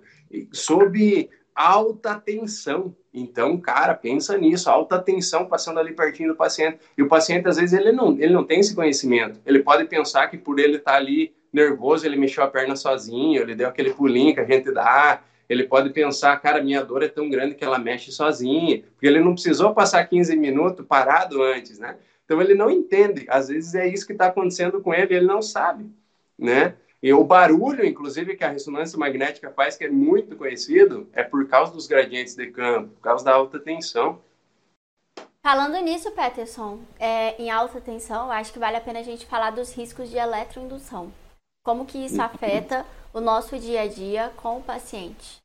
sob 0.52 1.30
alta 1.54 2.16
tensão. 2.16 2.96
Então, 3.14 3.58
cara, 3.58 3.94
pensa 3.94 4.38
nisso, 4.38 4.70
alta 4.70 4.98
tensão 4.98 5.46
passando 5.46 5.80
ali 5.80 5.94
pertinho 5.94 6.30
do 6.30 6.36
paciente. 6.36 6.80
E 6.98 7.04
o 7.04 7.10
paciente, 7.10 7.48
às 7.50 7.58
vezes, 7.58 7.78
ele 7.78 7.92
não, 7.92 8.14
ele 8.14 8.34
não 8.34 8.46
tem 8.46 8.62
esse 8.62 8.74
conhecimento. 8.74 9.42
Ele 9.46 9.60
pode 9.60 9.84
pensar 9.86 10.28
que 10.28 10.38
por 10.38 10.60
ele 10.60 10.78
estar 10.78 10.92
tá 10.92 10.98
ali 10.98 11.34
nervoso, 11.52 12.06
ele 12.06 12.16
mexeu 12.16 12.44
a 12.44 12.48
perna 12.48 12.76
sozinho, 12.76 13.42
ele 13.42 13.56
deu 13.56 13.68
aquele 13.68 13.94
pulinho 13.94 14.34
que 14.34 14.40
a 14.40 14.46
gente 14.46 14.72
dá. 14.72 15.22
Ele 15.50 15.64
pode 15.64 15.90
pensar, 15.90 16.40
cara, 16.40 16.64
minha 16.64 16.86
dor 16.86 17.02
é 17.02 17.08
tão 17.08 17.28
grande 17.28 17.56
que 17.56 17.64
ela 17.64 17.80
mexe 17.80 18.12
sozinha. 18.12 18.84
Porque 18.94 19.08
ele 19.08 19.20
não 19.20 19.34
precisou 19.34 19.74
passar 19.74 20.06
15 20.06 20.36
minutos 20.36 20.86
parado 20.86 21.42
antes, 21.42 21.80
né? 21.80 21.98
Então, 22.24 22.40
ele 22.40 22.54
não 22.54 22.70
entende. 22.70 23.26
Às 23.28 23.48
vezes, 23.48 23.74
é 23.74 23.88
isso 23.88 24.06
que 24.06 24.14
está 24.14 24.28
acontecendo 24.28 24.80
com 24.80 24.94
ele, 24.94 25.16
ele 25.16 25.26
não 25.26 25.42
sabe, 25.42 25.90
né? 26.38 26.76
E 27.02 27.12
o 27.12 27.24
barulho, 27.24 27.86
inclusive, 27.86 28.36
que 28.36 28.44
a 28.44 28.50
ressonância 28.50 29.00
magnética 29.00 29.50
faz, 29.50 29.76
que 29.76 29.86
é 29.86 29.90
muito 29.90 30.36
conhecido, 30.36 31.10
é 31.14 31.24
por 31.24 31.48
causa 31.48 31.72
dos 31.72 31.88
gradientes 31.88 32.36
de 32.36 32.48
campo, 32.48 32.90
por 32.90 33.02
causa 33.02 33.26
da 33.26 33.34
alta 33.34 33.58
tensão. 33.58 34.22
Falando 35.42 35.80
nisso, 35.80 36.12
Peterson, 36.12 36.82
é, 37.00 37.42
em 37.42 37.50
alta 37.50 37.80
tensão, 37.80 38.30
acho 38.30 38.52
que 38.52 38.60
vale 38.60 38.76
a 38.76 38.82
pena 38.82 39.00
a 39.00 39.04
gente 39.04 39.26
falar 39.26 39.52
dos 39.52 39.74
riscos 39.74 40.10
de 40.10 40.18
eletroindução. 40.18 41.12
Como 41.64 41.86
que 41.86 41.98
isso 42.06 42.22
afeta 42.22 42.86
o 43.14 43.20
nosso 43.20 43.58
dia 43.58 43.82
a 43.82 43.88
dia 43.88 44.32
com 44.38 44.58
o 44.58 44.64
paciente. 44.64 45.40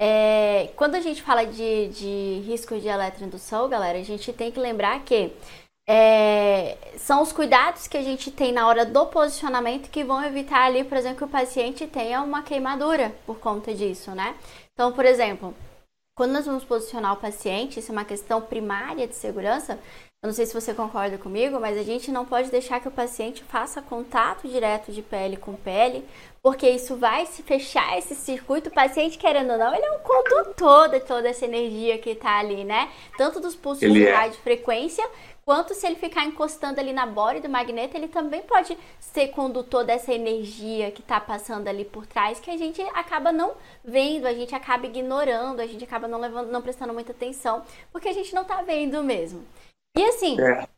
É, 0.00 0.70
quando 0.76 0.94
a 0.94 1.00
gente 1.00 1.22
fala 1.22 1.44
de, 1.44 1.88
de 1.88 2.42
risco 2.46 2.78
de 2.78 2.86
eletroindução, 2.86 3.68
galera, 3.68 3.98
a 3.98 4.04
gente 4.04 4.32
tem 4.32 4.50
que 4.50 4.60
lembrar 4.60 5.00
que 5.04 5.32
é, 5.88 6.76
são 6.98 7.22
os 7.22 7.32
cuidados 7.32 7.88
que 7.88 7.96
a 7.96 8.02
gente 8.02 8.30
tem 8.30 8.52
na 8.52 8.68
hora 8.68 8.84
do 8.84 9.06
posicionamento 9.06 9.90
que 9.90 10.04
vão 10.04 10.22
evitar 10.22 10.66
ali, 10.66 10.84
por 10.84 10.96
exemplo, 10.98 11.18
que 11.18 11.24
o 11.24 11.28
paciente 11.28 11.86
tenha 11.86 12.22
uma 12.22 12.42
queimadura 12.42 13.14
por 13.26 13.38
conta 13.38 13.74
disso, 13.74 14.12
né? 14.12 14.36
Então, 14.74 14.92
por 14.92 15.04
exemplo, 15.04 15.54
quando 16.18 16.32
nós 16.32 16.46
vamos 16.46 16.64
posicionar 16.64 17.12
o 17.12 17.16
paciente, 17.16 17.78
isso 17.78 17.92
é 17.92 17.94
uma 17.94 18.04
questão 18.04 18.40
primária 18.40 19.06
de 19.06 19.14
segurança. 19.14 19.78
Eu 20.20 20.26
não 20.26 20.32
sei 20.32 20.46
se 20.46 20.52
você 20.52 20.74
concorda 20.74 21.16
comigo, 21.16 21.60
mas 21.60 21.78
a 21.78 21.84
gente 21.84 22.10
não 22.10 22.24
pode 22.24 22.50
deixar 22.50 22.80
que 22.80 22.88
o 22.88 22.90
paciente 22.90 23.44
faça 23.44 23.80
contato 23.80 24.48
direto 24.48 24.90
de 24.90 25.00
pele 25.00 25.36
com 25.36 25.54
pele, 25.54 26.04
porque 26.42 26.68
isso 26.68 26.96
vai 26.96 27.24
se 27.24 27.40
fechar 27.44 27.96
esse 27.96 28.16
circuito. 28.16 28.68
O 28.68 28.72
paciente, 28.72 29.16
querendo 29.16 29.52
ou 29.52 29.58
não, 29.58 29.72
ele 29.72 29.84
é 29.84 29.92
um 29.92 30.00
condutor 30.00 30.88
de 30.88 30.98
toda 30.98 31.28
essa 31.28 31.44
energia 31.44 31.98
que 31.98 32.10
está 32.10 32.40
ali, 32.40 32.64
né? 32.64 32.90
Tanto 33.16 33.38
dos 33.38 33.54
pulsos 33.54 33.84
ele 33.84 34.00
de 34.00 34.08
é. 34.08 34.30
frequência 34.32 35.08
quanto 35.48 35.74
se 35.74 35.86
ele 35.86 35.96
ficar 35.96 36.26
encostando 36.26 36.78
ali 36.78 36.92
na 36.92 37.06
bore 37.06 37.40
do 37.40 37.48
magneto, 37.48 37.96
ele 37.96 38.06
também 38.06 38.42
pode 38.42 38.76
ser 39.00 39.28
condutor 39.28 39.82
dessa 39.82 40.12
energia 40.12 40.90
que 40.90 41.00
está 41.00 41.18
passando 41.18 41.68
ali 41.68 41.86
por 41.86 42.06
trás, 42.06 42.38
que 42.38 42.50
a 42.50 42.56
gente 42.58 42.82
acaba 42.92 43.32
não 43.32 43.54
vendo, 43.82 44.26
a 44.26 44.34
gente 44.34 44.54
acaba 44.54 44.84
ignorando, 44.84 45.60
a 45.60 45.66
gente 45.66 45.82
acaba 45.82 46.06
não, 46.06 46.20
levando, 46.20 46.50
não 46.50 46.60
prestando 46.60 46.92
muita 46.92 47.12
atenção, 47.12 47.64
porque 47.90 48.10
a 48.10 48.12
gente 48.12 48.34
não 48.34 48.42
está 48.42 48.60
vendo 48.60 49.02
mesmo. 49.02 49.42
E 49.96 50.04
assim, 50.04 50.36
é. 50.38 50.68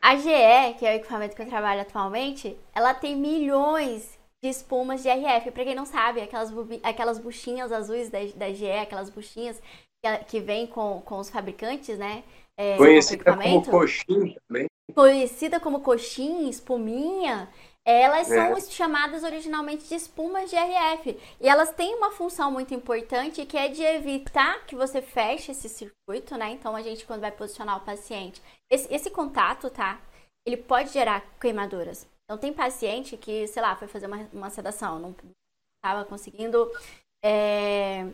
a 0.00 0.14
GE, 0.14 0.78
que 0.78 0.86
é 0.86 0.92
o 0.92 0.96
equipamento 0.98 1.34
que 1.34 1.42
eu 1.42 1.48
trabalho 1.48 1.80
atualmente, 1.80 2.56
ela 2.72 2.94
tem 2.94 3.16
milhões 3.16 4.16
de 4.40 4.50
espumas 4.50 5.02
de 5.02 5.08
RF. 5.08 5.50
Para 5.50 5.64
quem 5.64 5.74
não 5.74 5.84
sabe, 5.84 6.20
aquelas, 6.20 6.52
aquelas 6.80 7.18
buchinhas 7.18 7.72
azuis 7.72 8.08
da, 8.08 8.20
da 8.36 8.52
GE, 8.52 8.70
aquelas 8.70 9.10
buchinhas 9.10 9.60
que, 10.00 10.24
que 10.26 10.40
vem 10.40 10.64
com, 10.64 11.02
com 11.04 11.18
os 11.18 11.28
fabricantes, 11.28 11.98
né? 11.98 12.22
É, 12.56 12.76
conhecida 12.76 13.24
como 13.36 13.64
coxinha 13.64 14.40
também. 14.48 14.66
Conhecida 14.94 15.60
como 15.60 15.80
coxinha, 15.80 16.48
espuminha, 16.48 17.48
elas 17.84 18.30
é. 18.30 18.36
são 18.36 18.70
chamadas 18.70 19.22
originalmente 19.22 19.84
de 19.88 19.94
espumas 19.94 20.48
de 20.48 20.56
RF. 20.56 21.18
E 21.40 21.48
elas 21.48 21.72
têm 21.72 21.94
uma 21.96 22.10
função 22.10 22.50
muito 22.50 22.72
importante 22.72 23.44
que 23.44 23.58
é 23.58 23.68
de 23.68 23.82
evitar 23.82 24.64
que 24.66 24.74
você 24.74 25.02
feche 25.02 25.52
esse 25.52 25.68
circuito, 25.68 26.36
né? 26.36 26.52
Então 26.52 26.74
a 26.74 26.82
gente, 26.82 27.04
quando 27.04 27.20
vai 27.20 27.32
posicionar 27.32 27.76
o 27.76 27.84
paciente, 27.84 28.40
esse, 28.70 28.92
esse 28.92 29.10
contato, 29.10 29.68
tá? 29.68 30.00
Ele 30.46 30.56
pode 30.56 30.90
gerar 30.90 31.22
queimaduras. 31.40 32.06
Então 32.24 32.38
tem 32.38 32.52
paciente 32.52 33.16
que, 33.16 33.46
sei 33.48 33.60
lá, 33.60 33.76
foi 33.76 33.86
fazer 33.88 34.06
uma, 34.06 34.28
uma 34.32 34.50
sedação, 34.50 34.98
não 34.98 35.14
estava 35.76 36.04
conseguindo 36.06 36.70
é, 37.22 38.06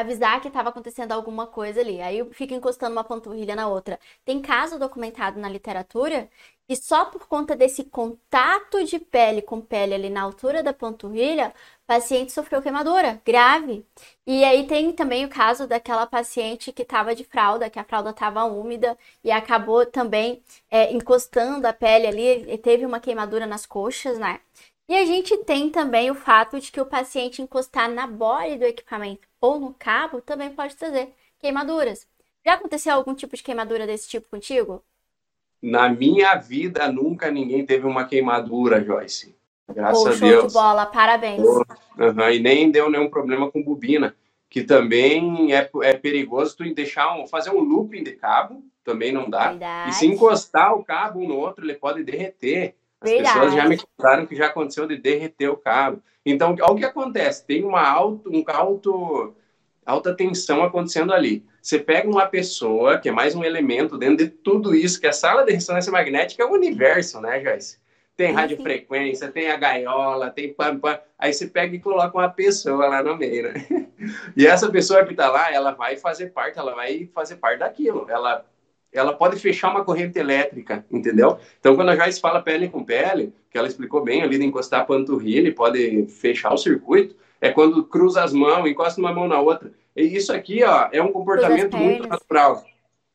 avisar 0.00 0.40
que 0.40 0.48
estava 0.48 0.70
acontecendo 0.70 1.12
alguma 1.12 1.46
coisa 1.46 1.80
ali. 1.80 2.00
Aí 2.00 2.24
fica 2.32 2.54
encostando 2.54 2.92
uma 2.92 3.04
panturrilha 3.04 3.54
na 3.54 3.68
outra. 3.68 3.98
Tem 4.24 4.40
caso 4.40 4.78
documentado 4.78 5.38
na 5.40 5.48
literatura 5.48 6.28
que 6.70 6.76
só 6.76 7.06
por 7.06 7.26
conta 7.26 7.56
desse 7.56 7.82
contato 7.82 8.84
de 8.84 9.00
pele 9.00 9.42
com 9.42 9.60
pele 9.60 9.92
ali 9.92 10.08
na 10.08 10.22
altura 10.22 10.62
da 10.62 10.72
panturrilha, 10.72 11.52
paciente 11.84 12.30
sofreu 12.30 12.62
queimadura 12.62 13.20
grave. 13.24 13.84
E 14.24 14.44
aí 14.44 14.64
tem 14.68 14.92
também 14.92 15.24
o 15.24 15.28
caso 15.28 15.66
daquela 15.66 16.06
paciente 16.06 16.72
que 16.72 16.82
estava 16.82 17.12
de 17.12 17.24
fralda, 17.24 17.68
que 17.68 17.78
a 17.80 17.84
fralda 17.84 18.10
estava 18.10 18.44
úmida 18.44 18.96
e 19.24 19.32
acabou 19.32 19.84
também 19.84 20.40
é, 20.70 20.92
encostando 20.92 21.66
a 21.66 21.72
pele 21.72 22.06
ali, 22.06 22.52
e 22.52 22.56
teve 22.56 22.86
uma 22.86 23.00
queimadura 23.00 23.46
nas 23.46 23.66
coxas, 23.66 24.16
né? 24.18 24.40
E 24.90 24.96
a 24.96 25.04
gente 25.04 25.36
tem 25.44 25.70
também 25.70 26.10
o 26.10 26.16
fato 26.16 26.58
de 26.58 26.72
que 26.72 26.80
o 26.80 26.84
paciente 26.84 27.40
encostar 27.40 27.88
na 27.88 28.08
bole 28.08 28.58
do 28.58 28.64
equipamento 28.64 29.20
ou 29.40 29.60
no 29.60 29.72
cabo 29.72 30.20
também 30.20 30.50
pode 30.50 30.74
trazer 30.74 31.14
queimaduras. 31.38 32.08
Já 32.44 32.54
aconteceu 32.54 32.94
algum 32.94 33.14
tipo 33.14 33.36
de 33.36 33.42
queimadura 33.44 33.86
desse 33.86 34.08
tipo 34.08 34.28
contigo? 34.28 34.82
Na 35.62 35.88
minha 35.88 36.34
vida, 36.34 36.90
nunca 36.90 37.30
ninguém 37.30 37.64
teve 37.64 37.86
uma 37.86 38.04
queimadura, 38.04 38.84
Joyce. 38.84 39.36
Graças 39.72 40.02
oh, 40.02 40.08
a 40.08 40.10
Deus. 40.10 40.18
Show 40.18 40.46
de 40.48 40.52
bola, 40.54 40.86
parabéns. 40.86 41.38
Uhum, 41.38 42.28
e 42.28 42.40
nem 42.40 42.68
deu 42.68 42.90
nenhum 42.90 43.08
problema 43.08 43.48
com 43.48 43.62
bobina, 43.62 44.16
que 44.48 44.64
também 44.64 45.54
é, 45.54 45.70
é 45.84 45.92
perigoso 45.94 46.56
tu 46.56 46.74
deixar 46.74 47.16
um, 47.16 47.28
fazer 47.28 47.50
um 47.50 47.60
looping 47.60 48.02
de 48.02 48.14
cabo, 48.14 48.60
também 48.82 49.12
não 49.12 49.30
dá. 49.30 49.50
Verdade. 49.50 49.90
E 49.90 49.92
se 49.92 50.08
encostar 50.08 50.74
o 50.74 50.82
cabo 50.82 51.20
um 51.20 51.28
no 51.28 51.36
outro, 51.36 51.64
ele 51.64 51.74
pode 51.74 52.02
derreter. 52.02 52.74
As 53.00 53.10
Verdade. 53.10 53.38
pessoas 53.38 53.54
já 53.54 53.68
me 53.68 53.78
contaram 53.78 54.26
que 54.26 54.36
já 54.36 54.46
aconteceu 54.46 54.86
de 54.86 54.96
derreter 54.96 55.48
o 55.48 55.56
cabo. 55.56 56.02
Então, 56.24 56.54
olha 56.60 56.72
o 56.72 56.76
que 56.76 56.84
acontece. 56.84 57.46
Tem 57.46 57.64
uma 57.64 57.82
alto, 57.82 58.30
um 58.30 58.44
alto, 58.46 59.34
alta 59.86 60.14
tensão 60.14 60.62
acontecendo 60.62 61.12
ali. 61.12 61.44
Você 61.62 61.78
pega 61.78 62.08
uma 62.08 62.26
pessoa, 62.26 62.98
que 62.98 63.08
é 63.08 63.12
mais 63.12 63.34
um 63.34 63.44
elemento 63.44 63.96
dentro 63.96 64.18
de 64.18 64.28
tudo 64.28 64.74
isso, 64.74 65.00
que 65.00 65.06
a 65.06 65.12
sala 65.12 65.44
de 65.44 65.52
ressonância 65.52 65.90
magnética 65.90 66.42
é 66.42 66.46
o 66.46 66.52
universo, 66.52 67.20
né, 67.20 67.42
Joyce? 67.42 67.78
Tem 68.16 68.32
radiofrequência, 68.32 69.30
tem 69.30 69.50
a 69.50 69.56
gaiola, 69.56 70.28
tem 70.28 70.52
pam, 70.52 70.78
pam. 70.78 70.98
Aí 71.18 71.32
você 71.32 71.46
pega 71.46 71.74
e 71.74 71.80
coloca 71.80 72.16
uma 72.16 72.28
pessoa 72.28 72.86
lá 72.86 73.02
no 73.02 73.16
meio, 73.16 73.50
né? 73.50 73.66
E 74.36 74.46
essa 74.46 74.70
pessoa 74.70 75.04
que 75.04 75.12
está 75.12 75.30
lá, 75.30 75.52
ela 75.52 75.72
vai 75.72 75.96
fazer 75.96 76.26
parte, 76.26 76.58
ela 76.58 76.74
vai 76.74 77.08
fazer 77.14 77.36
parte 77.36 77.58
daquilo. 77.60 78.06
Ela 78.10 78.44
ela 78.92 79.12
pode 79.12 79.38
fechar 79.38 79.70
uma 79.70 79.84
corrente 79.84 80.18
elétrica, 80.18 80.84
entendeu? 80.90 81.38
Então, 81.58 81.76
quando 81.76 81.90
a 81.90 81.96
Joyce 81.96 82.20
fala 82.20 82.42
pele 82.42 82.68
com 82.68 82.84
pele, 82.84 83.32
que 83.50 83.56
ela 83.56 83.68
explicou 83.68 84.02
bem 84.02 84.22
ali 84.22 84.38
de 84.38 84.44
encostar 84.44 84.80
a 84.80 84.84
panturrilha, 84.84 85.54
pode 85.54 86.06
fechar 86.06 86.52
o 86.52 86.58
circuito, 86.58 87.14
é 87.40 87.50
quando 87.50 87.84
cruza 87.84 88.22
as 88.22 88.32
mãos, 88.32 88.68
encosta 88.68 89.00
uma 89.00 89.12
mão 89.12 89.26
na 89.26 89.40
outra. 89.40 89.72
E 89.96 90.02
isso 90.02 90.32
aqui, 90.32 90.62
ó, 90.62 90.88
é 90.92 91.02
um 91.02 91.12
comportamento 91.12 91.76
muito 91.76 92.06
natural. 92.06 92.64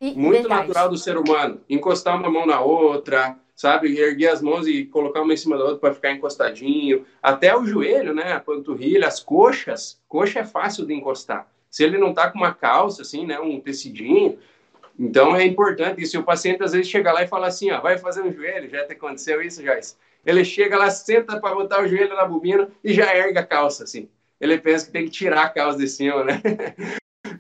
E, 0.01 0.13
muito 0.13 0.41
verdade. 0.41 0.67
natural 0.67 0.89
do 0.89 0.98
ser 0.98 1.17
humano. 1.17 1.62
Encostar 1.70 2.17
uma 2.17 2.29
mão 2.29 2.46
na 2.46 2.60
outra, 2.60 3.38
sabe? 3.55 3.98
Erguer 3.98 4.27
as 4.27 4.41
mãos 4.41 4.67
e 4.67 4.86
colocar 4.86 5.22
uma 5.22 5.34
em 5.34 5.38
cima 5.38 5.58
da 5.58 5.63
outra 5.63 5.79
para 5.79 5.94
ficar 5.94 6.12
encostadinho. 6.12 7.05
Até 7.22 7.55
o 7.55 7.65
joelho, 7.65 8.13
né? 8.13 8.34
A 8.34 8.39
panturrilha, 8.39 9.08
as 9.08 9.20
coxas. 9.20 10.01
Coxa 10.08 10.39
é 10.39 10.44
fácil 10.44 10.86
de 10.86 10.94
encostar. 10.94 11.48
Se 11.70 11.84
ele 11.84 11.98
não 11.98 12.13
tá 12.13 12.29
com 12.29 12.39
uma 12.39 12.53
calça, 12.53 13.03
assim, 13.03 13.25
né? 13.25 13.39
Um 13.39 13.60
tecidinho, 13.60 14.38
então 14.98 15.36
é 15.36 15.46
importante. 15.46 16.02
E 16.02 16.06
se 16.06 16.18
o 16.18 16.24
paciente 16.24 16.64
às 16.64 16.72
vezes 16.72 16.88
chega 16.88 17.12
lá 17.12 17.24
e 17.24 17.28
fala 17.28 17.48
assim, 17.48 17.72
ó, 17.72 17.82
vai 17.82 17.98
fazer 17.98 18.22
um 18.22 18.32
joelho, 18.32 18.70
já 18.70 18.86
te 18.86 18.94
aconteceu 18.94 19.42
isso, 19.42 19.64
Joyce? 19.64 19.96
Ele 20.25 20.44
chega 20.44 20.78
lá, 20.78 20.90
senta 20.90 21.40
para 21.40 21.54
botar 21.54 21.82
o 21.82 21.88
joelho 21.88 22.16
na 22.16 22.25
bobina 22.25 22.70
e 22.84 22.94
já 22.94 23.16
erga 23.16 23.42
a 23.42 23.46
calça, 23.46 23.84
assim. 23.84 24.10
Ele 24.40 24.58
pensa 24.58 24.86
que 24.86 24.92
tem 24.92 25.06
que 25.06 25.12
tirar 25.12 25.44
a 25.44 25.50
calça 25.50 25.78
de 25.78 25.88
cima, 25.88 26.24
né? 26.24 26.42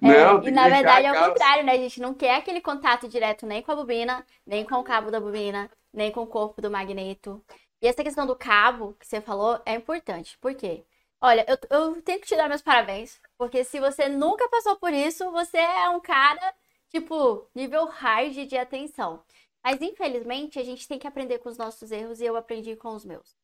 É, 0.01 0.25
não, 0.25 0.43
e 0.43 0.51
na 0.51 0.67
verdade 0.67 1.05
é 1.05 1.11
o 1.11 1.27
contrário, 1.27 1.63
né? 1.63 1.73
A 1.73 1.77
gente 1.77 2.01
não 2.01 2.13
quer 2.13 2.35
aquele 2.35 2.61
contato 2.61 3.07
direto 3.07 3.45
nem 3.45 3.61
com 3.61 3.71
a 3.71 3.75
bobina, 3.75 4.25
nem 4.45 4.63
com 4.63 4.75
o 4.75 4.83
cabo 4.83 5.09
da 5.09 5.19
bobina, 5.19 5.69
nem 5.93 6.11
com 6.11 6.21
o 6.21 6.27
corpo 6.27 6.61
do 6.61 6.69
magneto. 6.69 7.43
E 7.81 7.87
essa 7.87 8.03
questão 8.03 8.25
do 8.25 8.35
cabo 8.35 8.95
que 8.99 9.07
você 9.07 9.21
falou 9.21 9.59
é 9.65 9.73
importante. 9.73 10.37
Por 10.39 10.53
quê? 10.55 10.83
Olha, 11.21 11.45
eu, 11.47 11.57
eu 11.69 12.01
tenho 12.01 12.19
que 12.19 12.27
te 12.27 12.35
dar 12.35 12.49
meus 12.49 12.61
parabéns, 12.61 13.19
porque 13.37 13.63
se 13.63 13.79
você 13.79 14.09
nunca 14.09 14.47
passou 14.49 14.75
por 14.75 14.93
isso, 14.93 15.31
você 15.31 15.57
é 15.57 15.89
um 15.89 15.99
cara 15.99 16.53
tipo, 16.95 17.49
nível 17.53 17.85
hard 17.85 18.33
de 18.47 18.57
atenção. 18.57 19.23
Mas 19.63 19.81
infelizmente 19.81 20.59
a 20.59 20.63
gente 20.63 20.87
tem 20.87 20.99
que 20.99 21.07
aprender 21.07 21.39
com 21.39 21.49
os 21.49 21.57
nossos 21.57 21.91
erros 21.91 22.21
e 22.21 22.25
eu 22.25 22.35
aprendi 22.37 22.75
com 22.75 22.89
os 22.95 23.03
meus. 23.05 23.35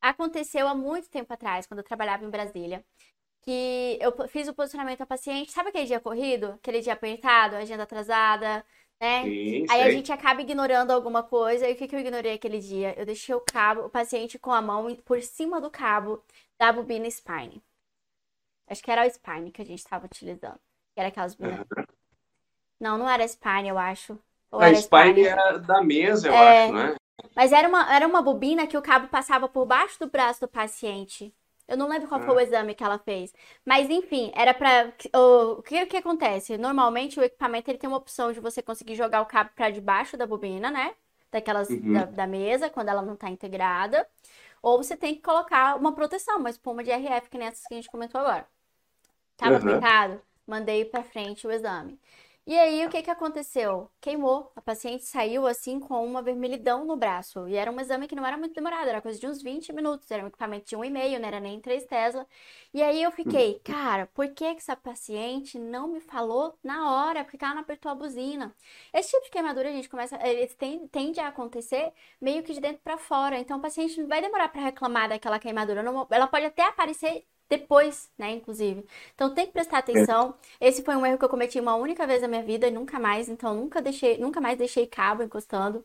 Aconteceu 0.00 0.66
há 0.68 0.74
muito 0.74 1.10
tempo 1.10 1.32
atrás, 1.32 1.66
quando 1.66 1.80
eu 1.80 1.84
trabalhava 1.84 2.24
em 2.24 2.30
Brasília, 2.30 2.84
que 3.42 3.98
eu 4.00 4.28
fiz 4.28 4.48
o 4.48 4.54
posicionamento 4.54 5.02
ao 5.02 5.06
paciente. 5.06 5.52
Sabe 5.52 5.70
aquele 5.70 5.86
dia 5.86 6.00
corrido? 6.00 6.52
Aquele 6.52 6.80
dia 6.80 6.94
apertado, 6.94 7.56
agenda 7.56 7.82
atrasada, 7.82 8.64
né? 9.00 9.22
Sim, 9.24 9.66
Aí 9.70 9.82
a 9.82 9.90
gente 9.90 10.12
acaba 10.12 10.40
ignorando 10.40 10.90
alguma 10.92 11.22
coisa. 11.22 11.68
E 11.68 11.74
o 11.74 11.76
que, 11.76 11.88
que 11.88 11.96
eu 11.96 12.00
ignorei 12.00 12.34
aquele 12.34 12.60
dia? 12.60 12.94
Eu 12.98 13.06
deixei 13.06 13.34
o 13.34 13.40
cabo, 13.40 13.82
o 13.82 13.90
paciente 13.90 14.38
com 14.38 14.52
a 14.52 14.62
mão 14.62 14.94
por 15.04 15.20
cima 15.22 15.60
do 15.60 15.70
cabo 15.70 16.22
da 16.58 16.72
bobina 16.72 17.10
Spine. 17.10 17.62
Acho 18.66 18.82
que 18.82 18.90
era 18.90 19.06
o 19.06 19.10
Spine 19.10 19.50
que 19.52 19.62
a 19.62 19.66
gente 19.66 19.80
estava 19.80 20.06
utilizando. 20.06 20.60
Que 20.94 21.00
era 21.00 21.08
aquelas 21.08 21.34
bobinas. 21.34 21.66
Uhum. 21.76 21.93
Não, 22.84 22.98
não 22.98 23.08
era 23.08 23.26
Spine, 23.26 23.68
eu 23.68 23.78
acho. 23.78 24.18
Ou 24.52 24.60
a 24.60 24.70
Spine 24.74 25.24
era 25.24 25.56
da 25.56 25.82
mesa, 25.82 26.28
eu 26.28 26.34
é... 26.34 26.64
acho, 26.64 26.72
né? 26.74 26.94
Mas 27.34 27.50
era 27.50 27.66
uma, 27.66 27.94
era 27.94 28.06
uma 28.06 28.20
bobina 28.20 28.66
que 28.66 28.76
o 28.76 28.82
cabo 28.82 29.08
passava 29.08 29.48
por 29.48 29.64
baixo 29.64 29.98
do 29.98 30.06
braço 30.06 30.42
do 30.42 30.48
paciente. 30.48 31.34
Eu 31.66 31.78
não 31.78 31.88
lembro 31.88 32.06
qual 32.08 32.20
foi 32.20 32.34
o 32.34 32.38
ah. 32.38 32.42
exame 32.42 32.74
que 32.74 32.84
ela 32.84 32.98
fez. 32.98 33.32
Mas, 33.64 33.88
enfim, 33.88 34.30
era 34.34 34.52
para 34.52 34.92
O 35.14 35.62
que, 35.62 35.86
que 35.86 35.96
acontece? 35.96 36.58
Normalmente, 36.58 37.18
o 37.18 37.22
equipamento 37.22 37.70
ele 37.70 37.78
tem 37.78 37.88
uma 37.88 37.96
opção 37.96 38.32
de 38.34 38.38
você 38.38 38.60
conseguir 38.60 38.96
jogar 38.96 39.22
o 39.22 39.26
cabo 39.26 39.48
para 39.56 39.70
debaixo 39.70 40.18
da 40.18 40.26
bobina, 40.26 40.70
né? 40.70 40.92
Daquelas 41.32 41.70
uhum. 41.70 41.94
da, 41.94 42.04
da, 42.04 42.26
mesa, 42.26 42.68
quando 42.68 42.90
ela 42.90 43.00
não 43.00 43.14
está 43.14 43.30
integrada. 43.30 44.06
Ou 44.60 44.76
você 44.76 44.94
tem 44.94 45.14
que 45.14 45.22
colocar 45.22 45.74
uma 45.76 45.94
proteção, 45.94 46.36
uma 46.36 46.50
espuma 46.50 46.84
de 46.84 46.90
RF, 46.90 47.30
que 47.30 47.38
nem 47.38 47.48
essa 47.48 47.66
que 47.66 47.72
a 47.72 47.78
gente 47.78 47.90
comentou 47.90 48.20
agora. 48.20 48.46
Tava 49.38 49.54
uhum. 49.54 50.20
Mandei 50.46 50.84
para 50.84 51.02
frente 51.02 51.46
o 51.46 51.50
exame. 51.50 51.98
E 52.46 52.58
aí, 52.58 52.84
o 52.84 52.90
que 52.90 53.00
que 53.02 53.10
aconteceu? 53.10 53.90
Queimou. 54.02 54.52
A 54.54 54.60
paciente 54.60 55.04
saiu 55.04 55.46
assim 55.46 55.80
com 55.80 56.04
uma 56.04 56.20
vermelhidão 56.22 56.84
no 56.84 56.94
braço. 56.94 57.48
E 57.48 57.56
era 57.56 57.70
um 57.72 57.80
exame 57.80 58.06
que 58.06 58.14
não 58.14 58.26
era 58.26 58.36
muito 58.36 58.54
demorado, 58.54 58.86
era 58.86 59.00
coisa 59.00 59.18
de 59.18 59.26
uns 59.26 59.40
20 59.42 59.72
minutos. 59.72 60.10
Era 60.10 60.22
um 60.22 60.26
equipamento 60.26 60.66
de 60.66 60.76
1,5, 60.76 61.18
não 61.18 61.26
era 61.26 61.40
nem 61.40 61.58
3 61.58 61.86
Tesla. 61.86 62.26
E 62.72 62.82
aí 62.82 63.02
eu 63.02 63.10
fiquei, 63.10 63.60
cara, 63.64 64.06
por 64.12 64.28
que 64.28 64.54
que 64.54 64.60
essa 64.60 64.76
paciente 64.76 65.58
não 65.58 65.88
me 65.88 66.00
falou 66.00 66.58
na 66.62 66.92
hora? 66.92 67.24
Porque 67.24 67.42
ela 67.42 67.54
não 67.54 67.62
apertou 67.62 67.90
a 67.90 67.94
buzina. 67.94 68.54
Esse 68.92 69.10
tipo 69.12 69.24
de 69.24 69.30
queimadura, 69.30 69.70
a 69.70 69.72
gente 69.72 69.88
começa, 69.88 70.18
ele 70.26 70.46
tende, 70.48 70.88
tende 70.88 71.20
a 71.20 71.28
acontecer 71.28 71.94
meio 72.20 72.42
que 72.42 72.52
de 72.52 72.60
dentro 72.60 72.82
para 72.82 72.98
fora. 72.98 73.38
Então, 73.38 73.56
o 73.58 73.62
paciente 73.62 73.98
não 74.00 74.08
vai 74.08 74.20
demorar 74.20 74.48
para 74.50 74.60
reclamar 74.60 75.08
daquela 75.08 75.38
queimadura. 75.38 75.82
ela 76.10 76.26
pode 76.26 76.44
até 76.44 76.62
aparecer 76.68 77.26
depois, 77.48 78.10
né, 78.18 78.32
inclusive. 78.32 78.84
Então 79.14 79.34
tem 79.34 79.46
que 79.46 79.52
prestar 79.52 79.78
atenção. 79.78 80.34
Esse 80.60 80.82
foi 80.82 80.96
um 80.96 81.04
erro 81.06 81.18
que 81.18 81.24
eu 81.24 81.28
cometi 81.28 81.60
uma 81.60 81.74
única 81.76 82.06
vez 82.06 82.22
na 82.22 82.28
minha 82.28 82.42
vida 82.42 82.66
e 82.66 82.70
nunca 82.70 82.98
mais, 82.98 83.28
então 83.28 83.54
nunca 83.54 83.80
deixei, 83.82 84.18
nunca 84.18 84.40
mais 84.40 84.58
deixei 84.58 84.86
cabo 84.86 85.22
encostando. 85.22 85.84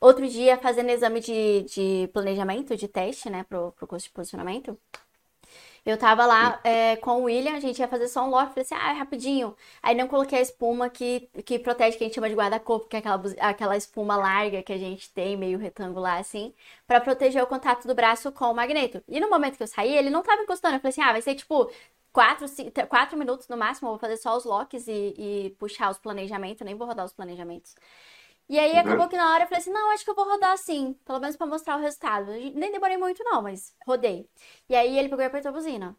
Outro 0.00 0.28
dia 0.28 0.58
fazendo 0.58 0.90
exame 0.90 1.20
de, 1.20 1.62
de 1.64 2.08
planejamento, 2.12 2.76
de 2.76 2.88
teste, 2.88 3.30
né, 3.30 3.44
pro, 3.44 3.72
pro 3.72 3.86
curso 3.86 4.06
de 4.06 4.12
posicionamento. 4.12 4.78
Eu 5.88 5.96
tava 5.96 6.26
lá 6.26 6.60
é, 6.64 6.96
com 6.96 7.22
o 7.22 7.24
William, 7.24 7.54
a 7.56 7.60
gente 7.60 7.78
ia 7.78 7.88
fazer 7.88 8.08
só 8.08 8.22
um 8.22 8.28
lock, 8.28 8.48
falei 8.50 8.62
assim, 8.62 8.74
ah, 8.74 8.90
é 8.90 8.92
rapidinho. 8.92 9.56
Aí 9.82 9.94
não 9.96 10.06
coloquei 10.06 10.38
a 10.38 10.42
espuma 10.42 10.90
que, 10.90 11.30
que 11.46 11.58
protege, 11.58 11.96
que 11.96 12.04
a 12.04 12.06
gente 12.06 12.14
chama 12.14 12.28
de 12.28 12.34
guarda-corpo, 12.34 12.86
que 12.86 12.96
é 12.96 12.98
aquela, 12.98 13.22
aquela 13.40 13.74
espuma 13.76 14.14
larga 14.14 14.62
que 14.62 14.70
a 14.70 14.76
gente 14.76 15.10
tem, 15.14 15.34
meio 15.34 15.58
retangular 15.58 16.18
assim, 16.18 16.52
para 16.86 17.00
proteger 17.00 17.42
o 17.42 17.46
contato 17.46 17.86
do 17.88 17.94
braço 17.94 18.30
com 18.32 18.50
o 18.50 18.54
magneto. 18.54 19.02
E 19.08 19.18
no 19.18 19.30
momento 19.30 19.56
que 19.56 19.62
eu 19.62 19.66
saí, 19.66 19.96
ele 19.96 20.10
não 20.10 20.22
tava 20.22 20.42
encostando. 20.42 20.74
Eu 20.76 20.80
falei 20.80 20.90
assim, 20.90 21.00
ah, 21.00 21.12
vai 21.12 21.22
ser 21.22 21.34
tipo 21.34 21.70
quatro, 22.12 22.46
cinco, 22.48 22.86
quatro 22.86 23.16
minutos 23.16 23.48
no 23.48 23.56
máximo, 23.56 23.88
eu 23.88 23.92
vou 23.92 23.98
fazer 23.98 24.18
só 24.18 24.36
os 24.36 24.44
locks 24.44 24.86
e, 24.88 25.14
e 25.16 25.56
puxar 25.58 25.90
os 25.90 25.96
planejamentos, 25.98 26.64
nem 26.66 26.74
vou 26.74 26.86
rodar 26.86 27.06
os 27.06 27.12
planejamentos. 27.14 27.74
E 28.48 28.58
aí 28.58 28.76
acabou 28.78 29.08
que 29.08 29.16
na 29.16 29.32
hora 29.32 29.44
eu 29.44 29.48
falei 29.48 29.60
assim, 29.60 29.70
não, 29.70 29.90
acho 29.90 30.04
que 30.04 30.10
eu 30.10 30.14
vou 30.14 30.24
rodar 30.24 30.52
assim, 30.52 30.94
pelo 31.04 31.20
menos 31.20 31.36
para 31.36 31.46
mostrar 31.46 31.76
o 31.76 31.80
resultado. 31.80 32.30
Nem 32.32 32.72
demorei 32.72 32.96
muito 32.96 33.22
não, 33.24 33.42
mas 33.42 33.74
rodei. 33.86 34.28
E 34.68 34.74
aí 34.74 34.98
ele 34.98 35.08
pegou 35.08 35.22
e 35.22 35.26
apertou 35.26 35.50
a 35.50 35.52
buzina. 35.52 35.96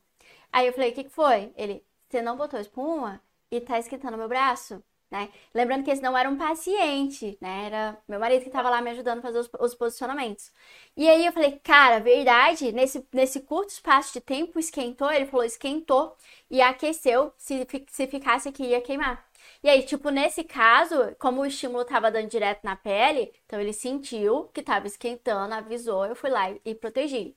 Aí 0.51 0.67
eu 0.67 0.73
falei, 0.73 0.91
o 0.91 0.93
que, 0.93 1.03
que 1.05 1.09
foi? 1.11 1.53
Ele, 1.55 1.85
você 2.09 2.21
não 2.21 2.35
botou 2.37 2.59
espuma 2.59 3.21
e 3.51 3.61
tá 3.61 3.77
esquentando 3.79 4.17
meu 4.17 4.27
braço? 4.27 4.83
Né? 5.11 5.29
Lembrando 5.53 5.83
que 5.83 5.89
esse 5.91 6.01
não 6.03 6.15
era 6.17 6.29
um 6.29 6.37
paciente, 6.37 7.35
né? 7.41 7.65
Era 7.65 7.97
meu 8.07 8.19
marido 8.19 8.41
que 8.43 8.49
estava 8.49 8.69
lá 8.69 8.79
me 8.79 8.91
ajudando 8.91 9.19
a 9.19 9.21
fazer 9.23 9.39
os, 9.39 9.49
os, 9.59 9.73
posicionamentos. 9.73 10.51
E 10.95 11.09
aí 11.09 11.25
eu 11.25 11.31
falei, 11.31 11.59
cara, 11.63 11.99
verdade, 11.99 12.71
nesse, 12.71 13.07
nesse 13.11 13.41
curto 13.41 13.69
espaço 13.69 14.13
de 14.13 14.21
tempo 14.21 14.59
esquentou? 14.59 15.11
Ele 15.11 15.25
falou, 15.25 15.43
esquentou 15.43 16.15
e 16.49 16.61
aqueceu, 16.61 17.33
se, 17.37 17.67
se 17.89 18.07
ficasse 18.07 18.49
aqui 18.49 18.63
ia 18.63 18.81
queimar. 18.81 19.28
E 19.61 19.69
aí, 19.69 19.83
tipo, 19.83 20.09
nesse 20.09 20.43
caso, 20.43 21.15
como 21.19 21.41
o 21.41 21.45
estímulo 21.45 21.83
tava 21.85 22.09
dando 22.09 22.29
direto 22.29 22.63
na 22.63 22.75
pele, 22.77 23.33
então 23.45 23.59
ele 23.59 23.73
sentiu 23.73 24.45
que 24.53 24.61
tava 24.61 24.87
esquentando, 24.87 25.53
avisou, 25.53 26.05
eu 26.05 26.15
fui 26.15 26.29
lá 26.29 26.49
e, 26.51 26.61
e 26.65 26.75
protegi. 26.75 27.35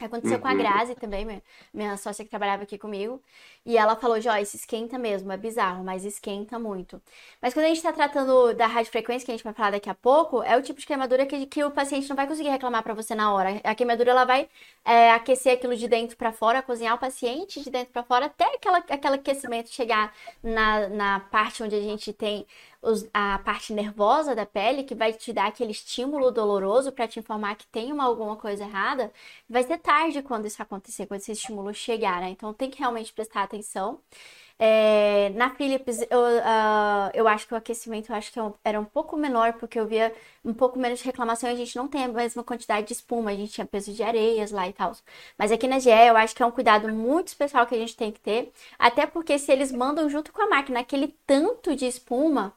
Aconteceu 0.00 0.36
uhum. 0.36 0.42
com 0.42 0.48
a 0.48 0.52
uhum. 0.52 0.58
Grazi 0.58 0.94
também, 0.94 1.24
minha, 1.24 1.42
minha 1.74 1.96
sócia 1.96 2.24
que 2.24 2.30
trabalhava 2.30 2.62
aqui 2.62 2.78
comigo. 2.78 3.20
E 3.68 3.76
ela 3.76 3.94
falou, 3.96 4.18
Joyce, 4.18 4.56
esquenta 4.56 4.96
mesmo, 4.96 5.30
é 5.30 5.36
bizarro, 5.36 5.84
mas 5.84 6.02
esquenta 6.02 6.58
muito. 6.58 7.02
Mas 7.38 7.52
quando 7.52 7.66
a 7.66 7.68
gente 7.68 7.82
tá 7.82 7.92
tratando 7.92 8.54
da 8.54 8.66
radiofrequência, 8.66 9.26
que 9.26 9.30
a 9.30 9.34
gente 9.34 9.44
vai 9.44 9.52
falar 9.52 9.72
daqui 9.72 9.90
a 9.90 9.94
pouco, 9.94 10.42
é 10.42 10.56
o 10.56 10.62
tipo 10.62 10.80
de 10.80 10.86
queimadura 10.86 11.26
que, 11.26 11.44
que 11.44 11.62
o 11.62 11.70
paciente 11.70 12.08
não 12.08 12.16
vai 12.16 12.26
conseguir 12.26 12.48
reclamar 12.48 12.82
para 12.82 12.94
você 12.94 13.14
na 13.14 13.30
hora. 13.30 13.60
A 13.62 13.74
queimadura, 13.74 14.12
ela 14.12 14.24
vai 14.24 14.48
é, 14.86 15.10
aquecer 15.12 15.52
aquilo 15.52 15.76
de 15.76 15.86
dentro 15.86 16.16
para 16.16 16.32
fora, 16.32 16.62
cozinhar 16.62 16.94
o 16.94 16.98
paciente 16.98 17.62
de 17.62 17.68
dentro 17.68 17.92
para 17.92 18.02
fora, 18.02 18.24
até 18.26 18.46
aquela, 18.54 18.78
aquele 18.78 19.16
aquecimento 19.16 19.68
chegar 19.68 20.14
na, 20.42 20.88
na 20.88 21.20
parte 21.20 21.62
onde 21.62 21.74
a 21.74 21.82
gente 21.82 22.10
tem 22.10 22.46
os, 22.80 23.08
a 23.12 23.38
parte 23.40 23.72
nervosa 23.72 24.34
da 24.34 24.46
pele, 24.46 24.84
que 24.84 24.94
vai 24.94 25.12
te 25.12 25.32
dar 25.32 25.46
aquele 25.48 25.72
estímulo 25.72 26.30
doloroso 26.30 26.92
para 26.92 27.08
te 27.08 27.18
informar 27.18 27.56
que 27.56 27.66
tem 27.66 27.92
uma, 27.92 28.04
alguma 28.04 28.36
coisa 28.36 28.64
errada, 28.64 29.12
vai 29.48 29.62
ser 29.64 29.78
tarde 29.78 30.22
quando 30.22 30.46
isso 30.46 30.62
acontecer, 30.62 31.06
quando 31.06 31.20
esse 31.20 31.32
estímulo 31.32 31.74
chegar, 31.74 32.20
né? 32.20 32.30
Então 32.30 32.52
tem 32.54 32.70
que 32.70 32.78
realmente 32.78 33.12
prestar 33.12 33.42
atenção. 33.42 33.57
É, 34.60 35.30
na 35.36 35.50
Philips, 35.50 36.00
eu, 36.10 36.18
uh, 36.18 37.10
eu 37.14 37.28
acho 37.28 37.46
que 37.46 37.54
o 37.54 37.56
aquecimento 37.56 38.12
acho 38.12 38.32
que 38.32 38.40
é 38.40 38.52
era 38.64 38.80
um 38.80 38.84
pouco 38.84 39.16
menor, 39.16 39.52
porque 39.52 39.78
eu 39.78 39.86
via 39.86 40.12
um 40.44 40.52
pouco 40.52 40.76
menos 40.78 40.98
de 40.98 41.04
reclamação 41.04 41.48
e 41.48 41.52
a 41.52 41.56
gente 41.56 41.76
não 41.76 41.86
tem 41.86 42.04
a 42.04 42.08
mesma 42.08 42.42
quantidade 42.42 42.88
de 42.88 42.92
espuma, 42.92 43.30
a 43.30 43.36
gente 43.36 43.52
tinha 43.52 43.66
peso 43.66 43.92
de 43.92 44.02
areias 44.02 44.50
lá 44.50 44.68
e 44.68 44.72
tal. 44.72 44.92
Mas 45.38 45.52
aqui 45.52 45.68
na 45.68 45.78
GE 45.78 45.90
eu 45.90 46.16
acho 46.16 46.34
que 46.34 46.42
é 46.42 46.46
um 46.46 46.50
cuidado 46.50 46.88
muito 46.92 47.28
especial 47.28 47.66
que 47.66 47.74
a 47.74 47.78
gente 47.78 47.96
tem 47.96 48.10
que 48.10 48.20
ter, 48.20 48.52
até 48.78 49.06
porque 49.06 49.38
se 49.38 49.52
eles 49.52 49.70
mandam 49.70 50.08
junto 50.10 50.32
com 50.32 50.42
a 50.42 50.48
máquina 50.48 50.80
aquele 50.80 51.14
tanto 51.24 51.76
de 51.76 51.86
espuma, 51.86 52.52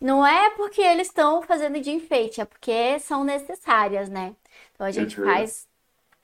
não 0.00 0.26
é 0.26 0.50
porque 0.50 0.80
eles 0.80 1.08
estão 1.08 1.42
fazendo 1.42 1.80
de 1.80 1.90
enfeite, 1.90 2.40
é 2.40 2.44
porque 2.44 2.98
são 3.00 3.24
necessárias, 3.24 4.08
né? 4.08 4.34
Então 4.74 4.86
a 4.86 4.90
gente 4.92 5.16
faz 5.16 5.66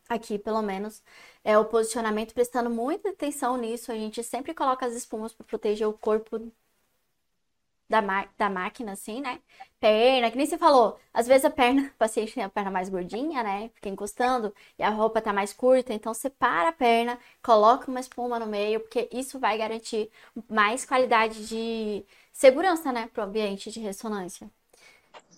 aqui, 0.08 0.38
pelo 0.38 0.62
menos, 0.62 1.02
é, 1.44 1.56
o 1.58 1.64
posicionamento, 1.64 2.34
prestando 2.34 2.70
muita 2.70 3.10
atenção 3.10 3.56
nisso. 3.56 3.92
A 3.92 3.94
gente 3.94 4.22
sempre 4.22 4.54
coloca 4.54 4.86
as 4.86 4.94
espumas 4.94 5.32
para 5.32 5.46
proteger 5.46 5.88
o 5.88 5.92
corpo 5.92 6.52
da, 7.88 8.00
da 8.36 8.50
máquina, 8.50 8.92
assim, 8.92 9.20
né? 9.20 9.40
Perna, 9.80 10.30
que 10.30 10.36
nem 10.36 10.46
você 10.46 10.58
falou, 10.58 10.98
às 11.12 11.26
vezes 11.26 11.44
a 11.44 11.50
perna, 11.50 11.90
o 11.94 11.98
paciente 11.98 12.34
tem 12.34 12.42
a 12.44 12.48
perna 12.48 12.70
mais 12.70 12.88
gordinha, 12.88 13.42
né? 13.42 13.70
Fica 13.74 13.88
encostando 13.88 14.54
e 14.78 14.82
a 14.82 14.90
roupa 14.90 15.20
tá 15.20 15.32
mais 15.32 15.52
curta, 15.52 15.94
então 15.94 16.12
separa 16.12 16.68
a 16.68 16.72
perna, 16.72 17.18
coloca 17.42 17.90
uma 17.90 18.00
espuma 18.00 18.38
no 18.38 18.46
meio, 18.46 18.80
porque 18.80 19.08
isso 19.12 19.38
vai 19.38 19.56
garantir 19.56 20.10
mais 20.48 20.84
qualidade 20.84 21.46
de 21.48 22.04
segurança, 22.32 22.92
né, 22.92 23.08
pro 23.12 23.24
ambiente 23.24 23.70
de 23.70 23.80
ressonância. 23.80 24.50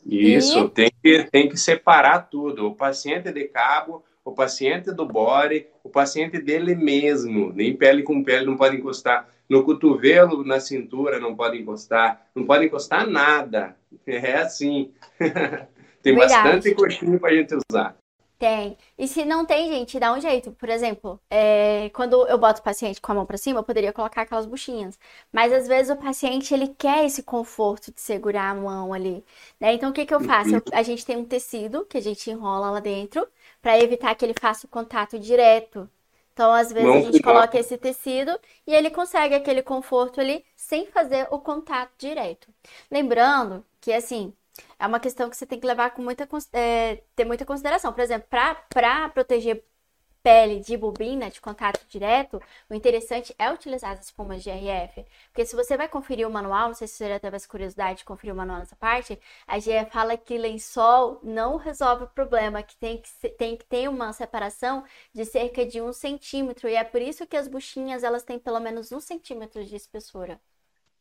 Isso, 0.04 0.58
e... 0.58 0.68
tem, 0.70 0.90
que, 1.02 1.24
tem 1.24 1.48
que 1.48 1.56
separar 1.56 2.30
tudo. 2.30 2.66
O 2.66 2.74
paciente 2.74 3.30
de 3.30 3.44
cabo, 3.48 4.02
o 4.24 4.32
paciente 4.32 4.92
do 4.92 5.06
body, 5.06 5.66
o 5.82 5.88
paciente 5.88 6.40
dele 6.40 6.74
mesmo, 6.74 7.52
nem 7.52 7.76
pele 7.76 8.02
com 8.02 8.22
pele 8.22 8.46
não 8.46 8.56
pode 8.56 8.76
encostar. 8.76 9.28
No 9.48 9.64
cotovelo, 9.64 10.44
na 10.44 10.60
cintura, 10.60 11.18
não 11.18 11.34
pode 11.34 11.58
encostar. 11.58 12.24
Não 12.34 12.44
pode 12.44 12.66
encostar 12.66 13.06
nada. 13.08 13.76
É 14.06 14.36
assim. 14.36 14.92
tem 16.02 16.14
Verdade. 16.14 16.32
bastante 16.32 16.74
coxinha 16.74 17.18
para 17.18 17.30
a 17.30 17.34
gente 17.34 17.56
usar. 17.68 17.96
Tem. 18.40 18.78
E 18.96 19.06
se 19.06 19.22
não 19.22 19.44
tem, 19.44 19.68
gente, 19.68 20.00
dá 20.00 20.14
um 20.14 20.20
jeito. 20.20 20.50
Por 20.52 20.70
exemplo, 20.70 21.20
é, 21.28 21.90
quando 21.92 22.26
eu 22.26 22.38
boto 22.38 22.60
o 22.60 22.62
paciente 22.62 22.98
com 22.98 23.12
a 23.12 23.14
mão 23.16 23.26
para 23.26 23.36
cima, 23.36 23.58
eu 23.58 23.62
poderia 23.62 23.92
colocar 23.92 24.22
aquelas 24.22 24.46
buchinhas. 24.46 24.98
Mas 25.30 25.52
às 25.52 25.68
vezes 25.68 25.92
o 25.92 25.96
paciente 25.96 26.54
ele 26.54 26.68
quer 26.68 27.04
esse 27.04 27.22
conforto 27.22 27.92
de 27.92 28.00
segurar 28.00 28.48
a 28.50 28.54
mão 28.54 28.94
ali. 28.94 29.22
Né? 29.60 29.74
Então 29.74 29.90
o 29.90 29.92
que, 29.92 30.06
que 30.06 30.14
eu 30.14 30.20
faço? 30.20 30.54
Eu, 30.54 30.62
a 30.72 30.82
gente 30.82 31.04
tem 31.04 31.18
um 31.18 31.24
tecido 31.24 31.84
que 31.84 31.98
a 31.98 32.00
gente 32.00 32.30
enrola 32.30 32.70
lá 32.70 32.80
dentro 32.80 33.28
para 33.60 33.78
evitar 33.78 34.14
que 34.14 34.24
ele 34.24 34.34
faça 34.38 34.66
o 34.66 34.70
contato 34.70 35.18
direto. 35.18 35.88
Então, 36.32 36.52
às 36.52 36.72
vezes, 36.72 36.88
a 36.88 37.00
gente 37.00 37.22
coloca 37.22 37.58
esse 37.58 37.76
tecido 37.76 38.38
e 38.66 38.74
ele 38.74 38.90
consegue 38.90 39.34
aquele 39.34 39.62
conforto 39.62 40.20
ali 40.20 40.44
sem 40.56 40.86
fazer 40.86 41.26
o 41.30 41.38
contato 41.38 41.92
direto. 41.98 42.48
Lembrando 42.90 43.64
que, 43.80 43.92
assim, 43.92 44.32
é 44.78 44.86
uma 44.86 45.00
questão 45.00 45.28
que 45.28 45.36
você 45.36 45.44
tem 45.46 45.60
que 45.60 45.66
levar 45.66 45.90
com 45.90 46.02
muita, 46.02 46.26
é, 46.52 47.02
ter 47.14 47.24
muita 47.24 47.44
consideração. 47.44 47.92
Por 47.92 48.00
exemplo, 48.00 48.28
para 48.28 49.08
proteger 49.10 49.64
pele 50.22 50.60
de 50.60 50.76
bobina 50.76 51.30
de 51.30 51.40
contato 51.40 51.84
direto, 51.88 52.40
o 52.68 52.74
interessante 52.74 53.34
é 53.38 53.50
utilizar 53.50 53.92
as 53.92 54.04
espumas 54.06 54.42
de 54.42 54.50
RF. 54.50 55.04
Porque 55.28 55.44
se 55.46 55.56
você 55.56 55.76
vai 55.76 55.88
conferir 55.88 56.26
o 56.26 56.30
manual, 56.30 56.68
não 56.68 56.74
sei 56.74 56.86
se 56.88 56.94
você 56.94 57.08
já 57.08 57.18
teve 57.20 57.36
essa 57.36 57.48
curiosidade 57.48 57.98
de 57.98 58.04
conferir 58.04 58.34
o 58.34 58.36
manual 58.36 58.58
nessa 58.58 58.76
parte, 58.76 59.18
a 59.46 59.58
GF 59.58 59.90
fala 59.90 60.16
que 60.16 60.36
lençol 60.38 61.20
não 61.22 61.56
resolve 61.56 62.04
o 62.04 62.08
problema, 62.08 62.62
que 62.62 62.76
tem 62.76 62.98
que, 62.98 63.28
tem 63.30 63.56
que 63.56 63.64
ter 63.64 63.88
uma 63.88 64.12
separação 64.12 64.84
de 65.12 65.24
cerca 65.24 65.64
de 65.66 65.80
um 65.80 65.92
centímetro. 65.92 66.68
E 66.68 66.74
é 66.74 66.84
por 66.84 67.00
isso 67.00 67.26
que 67.26 67.36
as 67.36 67.48
buchinhas 67.48 68.02
elas 68.04 68.22
têm 68.22 68.38
pelo 68.38 68.60
menos 68.60 68.92
um 68.92 69.00
centímetro 69.00 69.64
de 69.64 69.76
espessura. 69.76 70.40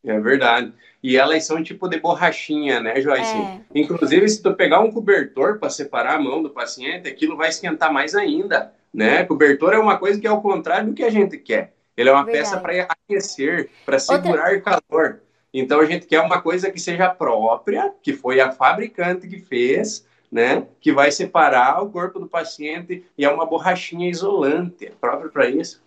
É 0.04 0.18
verdade. 0.18 0.72
E 1.02 1.16
elas 1.16 1.44
são 1.44 1.62
tipo 1.62 1.88
de 1.88 1.98
borrachinha, 1.98 2.80
né, 2.80 3.00
Joyce? 3.00 3.36
É. 3.36 3.60
Inclusive, 3.74 4.28
se 4.28 4.42
tu 4.42 4.54
pegar 4.54 4.80
um 4.80 4.90
cobertor 4.90 5.58
para 5.58 5.70
separar 5.70 6.16
a 6.16 6.20
mão 6.20 6.42
do 6.42 6.50
paciente, 6.50 7.08
aquilo 7.08 7.36
vai 7.36 7.48
esquentar 7.48 7.92
mais 7.92 8.14
ainda 8.14 8.72
né? 8.92 9.24
Cobertor 9.24 9.72
é 9.72 9.78
uma 9.78 9.98
coisa 9.98 10.20
que 10.20 10.26
é 10.26 10.30
ao 10.30 10.42
contrário 10.42 10.88
do 10.88 10.94
que 10.94 11.02
a 11.02 11.10
gente 11.10 11.38
quer. 11.38 11.72
Ele 11.96 12.08
é 12.08 12.12
uma 12.12 12.24
Verdade. 12.24 12.44
peça 12.44 12.60
para 12.60 12.88
aquecer, 12.88 13.70
para 13.84 13.98
segurar 13.98 14.54
Outra... 14.54 14.78
calor. 14.88 15.20
Então 15.52 15.80
a 15.80 15.84
gente 15.84 16.06
quer 16.06 16.20
uma 16.20 16.40
coisa 16.40 16.70
que 16.70 16.80
seja 16.80 17.08
própria, 17.08 17.92
que 18.02 18.12
foi 18.12 18.40
a 18.40 18.52
fabricante 18.52 19.28
que 19.28 19.38
fez, 19.38 20.06
né? 20.30 20.66
Que 20.80 20.92
vai 20.92 21.10
separar 21.10 21.82
o 21.82 21.90
corpo 21.90 22.18
do 22.18 22.28
paciente 22.28 23.04
e 23.16 23.24
é 23.24 23.30
uma 23.30 23.46
borrachinha 23.46 24.08
isolante, 24.08 24.86
é 24.86 24.92
próprio 25.00 25.30
para 25.30 25.48
isso. 25.48 25.82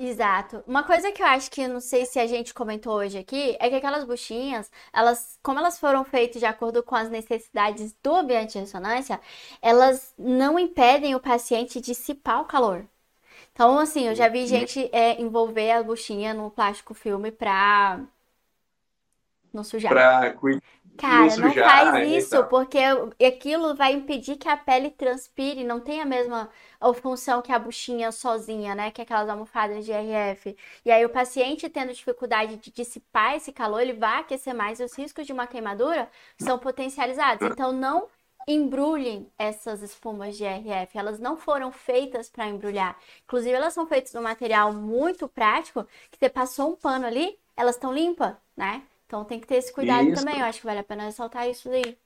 Exato. 0.00 0.62
Uma 0.64 0.84
coisa 0.84 1.10
que 1.10 1.20
eu 1.20 1.26
acho 1.26 1.50
que 1.50 1.66
não 1.66 1.80
sei 1.80 2.06
se 2.06 2.20
a 2.20 2.26
gente 2.26 2.54
comentou 2.54 2.94
hoje 2.94 3.18
aqui 3.18 3.56
é 3.58 3.68
que 3.68 3.74
aquelas 3.74 4.04
buchinhas, 4.04 4.70
elas, 4.92 5.36
como 5.42 5.58
elas 5.58 5.76
foram 5.76 6.04
feitas 6.04 6.38
de 6.38 6.46
acordo 6.46 6.84
com 6.84 6.94
as 6.94 7.10
necessidades 7.10 7.92
do 8.00 8.14
ambiente 8.14 8.52
de 8.52 8.60
ressonância, 8.60 9.20
elas 9.60 10.14
não 10.16 10.56
impedem 10.56 11.16
o 11.16 11.20
paciente 11.20 11.80
de 11.80 11.86
dissipar 11.86 12.40
o 12.40 12.44
calor. 12.44 12.86
Então, 13.52 13.76
assim, 13.76 14.06
eu 14.06 14.14
já 14.14 14.28
vi 14.28 14.42
uhum. 14.42 14.46
gente 14.46 14.88
é, 14.92 15.20
envolver 15.20 15.72
a 15.72 15.82
buchinha 15.82 16.32
no 16.32 16.48
plástico 16.48 16.94
filme 16.94 17.32
pra 17.32 18.00
não 19.52 19.64
sujar. 19.64 19.90
Pra 19.90 20.32
Cara, 20.98 21.36
não, 21.36 21.48
não 21.48 21.54
faz 21.54 22.08
isso, 22.08 22.36
então. 22.36 22.48
porque 22.48 22.78
aquilo 23.24 23.74
vai 23.74 23.92
impedir 23.92 24.36
que 24.36 24.48
a 24.48 24.56
pele 24.56 24.90
transpire, 24.90 25.62
não 25.64 25.80
tem 25.80 26.00
a 26.00 26.04
mesma 26.04 26.50
função 27.00 27.40
que 27.40 27.52
a 27.52 27.58
buchinha 27.58 28.10
sozinha, 28.12 28.74
né? 28.74 28.90
Que 28.90 29.00
é 29.00 29.04
aquelas 29.04 29.28
almofadas 29.28 29.84
de 29.84 29.92
RF. 29.92 30.56
E 30.84 30.90
aí 30.90 31.04
o 31.04 31.08
paciente 31.08 31.68
tendo 31.68 31.92
dificuldade 31.92 32.56
de 32.56 32.70
dissipar 32.70 33.34
esse 33.36 33.52
calor, 33.52 33.80
ele 33.80 33.92
vai 33.92 34.20
aquecer 34.20 34.54
mais, 34.54 34.80
e 34.80 34.84
os 34.84 34.94
riscos 34.96 35.26
de 35.26 35.32
uma 35.32 35.46
queimadura 35.46 36.08
são 36.38 36.58
potencializados. 36.58 37.48
Então 37.48 37.72
não 37.72 38.08
embrulhem 38.46 39.30
essas 39.38 39.82
espumas 39.82 40.36
de 40.36 40.44
RF. 40.44 40.96
Elas 40.98 41.18
não 41.18 41.36
foram 41.36 41.70
feitas 41.70 42.30
para 42.30 42.46
embrulhar. 42.48 42.98
Inclusive, 43.24 43.54
elas 43.54 43.74
são 43.74 43.86
feitas 43.86 44.10
de 44.10 44.18
um 44.18 44.22
material 44.22 44.72
muito 44.72 45.28
prático, 45.28 45.86
que 46.10 46.18
você 46.18 46.28
passou 46.30 46.70
um 46.70 46.76
pano 46.76 47.06
ali, 47.06 47.38
elas 47.56 47.74
estão 47.76 47.92
limpas, 47.92 48.34
né? 48.56 48.82
Então 49.08 49.24
tem 49.24 49.40
que 49.40 49.46
ter 49.46 49.54
esse 49.54 49.72
cuidado 49.72 50.06
isso. 50.06 50.22
também. 50.22 50.38
Eu 50.38 50.44
acho 50.44 50.60
que 50.60 50.66
vale 50.66 50.80
a 50.80 50.84
pena 50.84 51.06
ressaltar 51.06 51.48
isso 51.48 51.68
daí. 51.70 51.96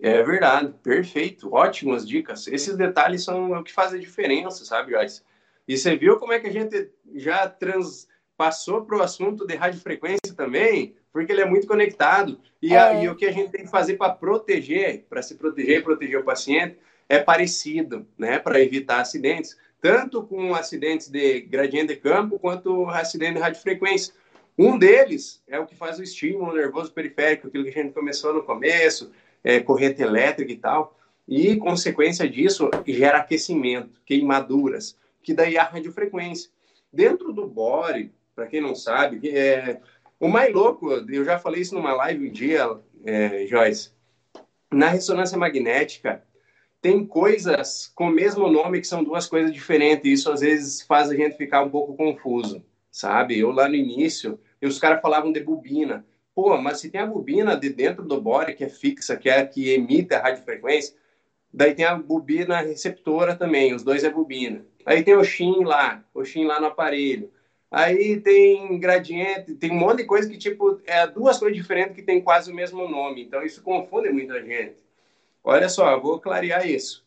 É 0.00 0.22
verdade, 0.22 0.72
perfeito, 0.82 1.52
ótimas 1.52 2.06
dicas. 2.06 2.46
Esses 2.46 2.76
detalhes 2.76 3.24
são 3.24 3.50
o 3.50 3.64
que 3.64 3.72
fazem 3.72 3.98
a 3.98 4.02
diferença, 4.02 4.64
sabe, 4.64 4.92
Joyce? 4.92 5.22
E 5.66 5.76
você 5.76 5.96
viu 5.96 6.18
como 6.18 6.32
é 6.32 6.38
que 6.38 6.46
a 6.46 6.52
gente 6.52 6.90
já 7.14 7.48
transpassou 7.48 8.84
para 8.84 8.98
o 8.98 9.02
assunto 9.02 9.44
de 9.44 9.56
radiofrequência 9.56 10.34
também, 10.36 10.94
porque 11.12 11.32
ele 11.32 11.40
é 11.40 11.46
muito 11.46 11.66
conectado. 11.66 12.38
E, 12.62 12.74
é. 12.74 12.78
a, 12.78 13.02
e 13.02 13.08
o 13.08 13.16
que 13.16 13.26
a 13.26 13.32
gente 13.32 13.50
tem 13.50 13.64
que 13.64 13.70
fazer 13.70 13.96
para 13.96 14.14
proteger, 14.14 15.06
para 15.08 15.22
se 15.22 15.34
proteger 15.34 15.80
e 15.80 15.82
proteger 15.82 16.20
o 16.20 16.24
paciente, 16.24 16.78
é 17.08 17.18
parecido, 17.18 18.06
né, 18.16 18.38
para 18.38 18.60
evitar 18.60 19.00
acidentes, 19.00 19.56
tanto 19.80 20.22
com 20.22 20.54
acidentes 20.54 21.08
de 21.08 21.40
gradiente 21.40 21.94
de 21.94 21.96
campo 21.96 22.38
quanto 22.38 22.88
acidente 22.90 23.34
de 23.34 23.40
radiofrequência. 23.40 24.14
Um 24.58 24.78
deles 24.78 25.42
é 25.46 25.60
o 25.60 25.66
que 25.66 25.74
faz 25.74 25.98
o 25.98 26.02
estímulo 26.02 26.54
nervoso 26.54 26.92
periférico, 26.92 27.48
aquilo 27.48 27.64
que 27.64 27.70
a 27.70 27.82
gente 27.82 27.92
começou 27.92 28.32
no 28.32 28.42
começo, 28.42 29.12
é, 29.44 29.60
corrente 29.60 30.02
elétrica 30.02 30.50
e 30.50 30.56
tal. 30.56 30.98
E, 31.28 31.56
consequência 31.56 32.28
disso, 32.28 32.70
gera 32.86 33.18
aquecimento, 33.18 34.00
queimaduras, 34.04 34.96
que 35.22 35.34
daí 35.34 35.58
a 35.58 35.64
radiofrequência. 35.64 36.50
Dentro 36.92 37.32
do 37.32 37.46
body, 37.46 38.12
para 38.34 38.46
quem 38.46 38.60
não 38.60 38.74
sabe, 38.74 39.28
é, 39.28 39.80
o 40.18 40.28
mais 40.28 40.54
louco, 40.54 40.90
eu 40.92 41.24
já 41.24 41.38
falei 41.38 41.60
isso 41.60 41.74
numa 41.74 41.92
live 41.92 42.28
um 42.28 42.32
dia, 42.32 42.78
é, 43.04 43.46
Joyce, 43.46 43.90
na 44.70 44.88
ressonância 44.88 45.36
magnética, 45.36 46.22
tem 46.80 47.04
coisas 47.04 47.90
com 47.94 48.08
o 48.08 48.12
mesmo 48.12 48.48
nome 48.48 48.80
que 48.80 48.86
são 48.86 49.02
duas 49.02 49.26
coisas 49.26 49.52
diferentes. 49.52 50.20
Isso 50.20 50.30
às 50.30 50.40
vezes 50.40 50.82
faz 50.82 51.10
a 51.10 51.14
gente 51.14 51.36
ficar 51.36 51.62
um 51.62 51.70
pouco 51.70 51.96
confuso, 51.96 52.64
sabe? 52.90 53.38
Eu 53.38 53.50
lá 53.50 53.68
no 53.68 53.74
início 53.74 54.38
e 54.66 54.68
os 54.68 54.78
caras 54.78 55.00
falavam 55.00 55.32
de 55.32 55.40
bobina. 55.40 56.04
Pô, 56.34 56.56
mas 56.58 56.80
se 56.80 56.90
tem 56.90 57.00
a 57.00 57.06
bobina 57.06 57.56
de 57.56 57.70
dentro 57.70 58.04
do 58.04 58.20
body 58.20 58.54
que 58.54 58.64
é 58.64 58.68
fixa, 58.68 59.16
que 59.16 59.28
é 59.28 59.44
que 59.46 59.72
emite 59.72 60.14
a 60.14 60.20
radiofrequência, 60.20 60.94
Daí 61.56 61.74
tem 61.74 61.86
a 61.86 61.94
bobina 61.94 62.60
receptora 62.60 63.34
também, 63.34 63.74
os 63.74 63.82
dois 63.82 64.04
é 64.04 64.10
bobina. 64.10 64.62
Aí 64.84 65.02
tem 65.02 65.14
o 65.14 65.24
Shin 65.24 65.64
lá, 65.64 66.04
o 66.12 66.22
Shin 66.22 66.44
lá 66.44 66.60
no 66.60 66.66
aparelho. 66.66 67.32
Aí 67.70 68.20
tem 68.20 68.78
gradiente, 68.78 69.54
tem 69.54 69.70
um 69.70 69.78
monte 69.78 69.98
de 69.98 70.04
coisa 70.04 70.28
que, 70.28 70.36
tipo, 70.36 70.78
é 70.84 71.06
duas 71.06 71.38
coisas 71.38 71.56
diferentes 71.56 71.94
que 71.94 72.02
tem 72.02 72.20
quase 72.20 72.52
o 72.52 72.54
mesmo 72.54 72.86
nome. 72.86 73.24
Então, 73.24 73.42
isso 73.42 73.62
confunde 73.62 74.10
muita 74.10 74.44
gente. 74.44 74.76
Olha 75.42 75.70
só, 75.70 75.90
eu 75.92 76.02
vou 76.02 76.20
clarear 76.20 76.68
isso. 76.68 77.02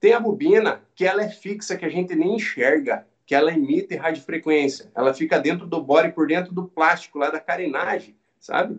Tem 0.00 0.14
a 0.14 0.20
bobina, 0.20 0.82
que 0.94 1.04
ela 1.04 1.22
é 1.22 1.28
fixa, 1.28 1.76
que 1.76 1.84
a 1.84 1.90
gente 1.90 2.14
nem 2.14 2.36
enxerga, 2.36 3.06
que 3.32 3.36
ela 3.36 3.50
emite 3.50 3.96
radiofrequência. 3.96 4.92
Ela 4.94 5.14
fica 5.14 5.40
dentro 5.40 5.66
do 5.66 5.82
bore, 5.82 6.12
por 6.12 6.26
dentro 6.26 6.52
do 6.52 6.68
plástico 6.68 7.18
lá 7.18 7.30
da 7.30 7.40
carenagem, 7.40 8.14
sabe? 8.38 8.78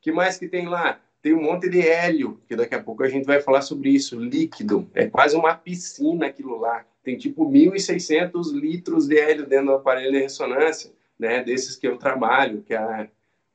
que 0.00 0.12
mais 0.12 0.38
que 0.38 0.46
tem 0.46 0.68
lá? 0.68 1.00
Tem 1.20 1.34
um 1.34 1.42
monte 1.42 1.68
de 1.68 1.80
hélio, 1.80 2.40
que 2.46 2.54
daqui 2.54 2.76
a 2.76 2.80
pouco 2.80 3.02
a 3.02 3.08
gente 3.08 3.26
vai 3.26 3.40
falar 3.40 3.60
sobre 3.60 3.90
isso, 3.90 4.16
líquido. 4.16 4.88
É 4.94 5.08
quase 5.08 5.34
uma 5.34 5.52
piscina 5.52 6.26
aquilo 6.26 6.60
lá. 6.60 6.84
Tem 7.02 7.16
tipo 7.16 7.44
1.600 7.50 8.52
litros 8.52 9.08
de 9.08 9.18
hélio 9.18 9.48
dentro 9.48 9.66
do 9.66 9.72
aparelho 9.72 10.12
de 10.12 10.20
ressonância, 10.20 10.92
né? 11.18 11.42
Desses 11.42 11.74
que 11.74 11.88
eu 11.88 11.96
trabalho, 11.96 12.62
que 12.62 12.74
a, 12.74 13.08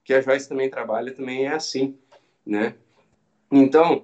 que 0.04 0.14
a 0.14 0.20
Joyce 0.20 0.50
também 0.50 0.70
trabalha, 0.70 1.14
também 1.14 1.46
é 1.46 1.54
assim, 1.54 1.98
né? 2.46 2.76
Então, 3.50 4.04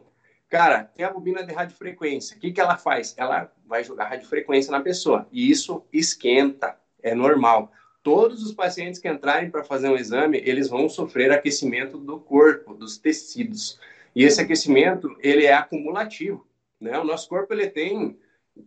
Cara, 0.49 0.85
tem 0.95 1.05
a 1.05 1.12
bobina 1.12 1.43
de 1.43 1.53
radiofrequência. 1.53 2.35
O 2.35 2.39
que, 2.39 2.51
que 2.51 2.59
ela 2.59 2.75
faz? 2.75 3.13
Ela 3.17 3.51
vai 3.67 3.83
jogar 3.83 4.05
radiofrequência 4.05 4.71
na 4.71 4.81
pessoa. 4.81 5.27
E 5.31 5.49
isso 5.49 5.85
esquenta, 5.93 6.75
é 7.03 7.13
normal. 7.13 7.71
Todos 8.01 8.43
os 8.43 8.51
pacientes 8.51 8.99
que 8.99 9.07
entrarem 9.07 9.51
para 9.51 9.63
fazer 9.63 9.89
um 9.89 9.95
exame, 9.95 10.41
eles 10.43 10.67
vão 10.67 10.89
sofrer 10.89 11.31
aquecimento 11.31 11.99
do 11.99 12.19
corpo, 12.19 12.73
dos 12.73 12.97
tecidos. 12.97 13.79
E 14.15 14.23
esse 14.23 14.41
aquecimento, 14.41 15.15
ele 15.19 15.45
é 15.45 15.53
acumulativo. 15.53 16.47
Né? 16.81 16.97
O 16.97 17.03
nosso 17.03 17.29
corpo, 17.29 17.53
ele 17.53 17.69
tem... 17.69 18.17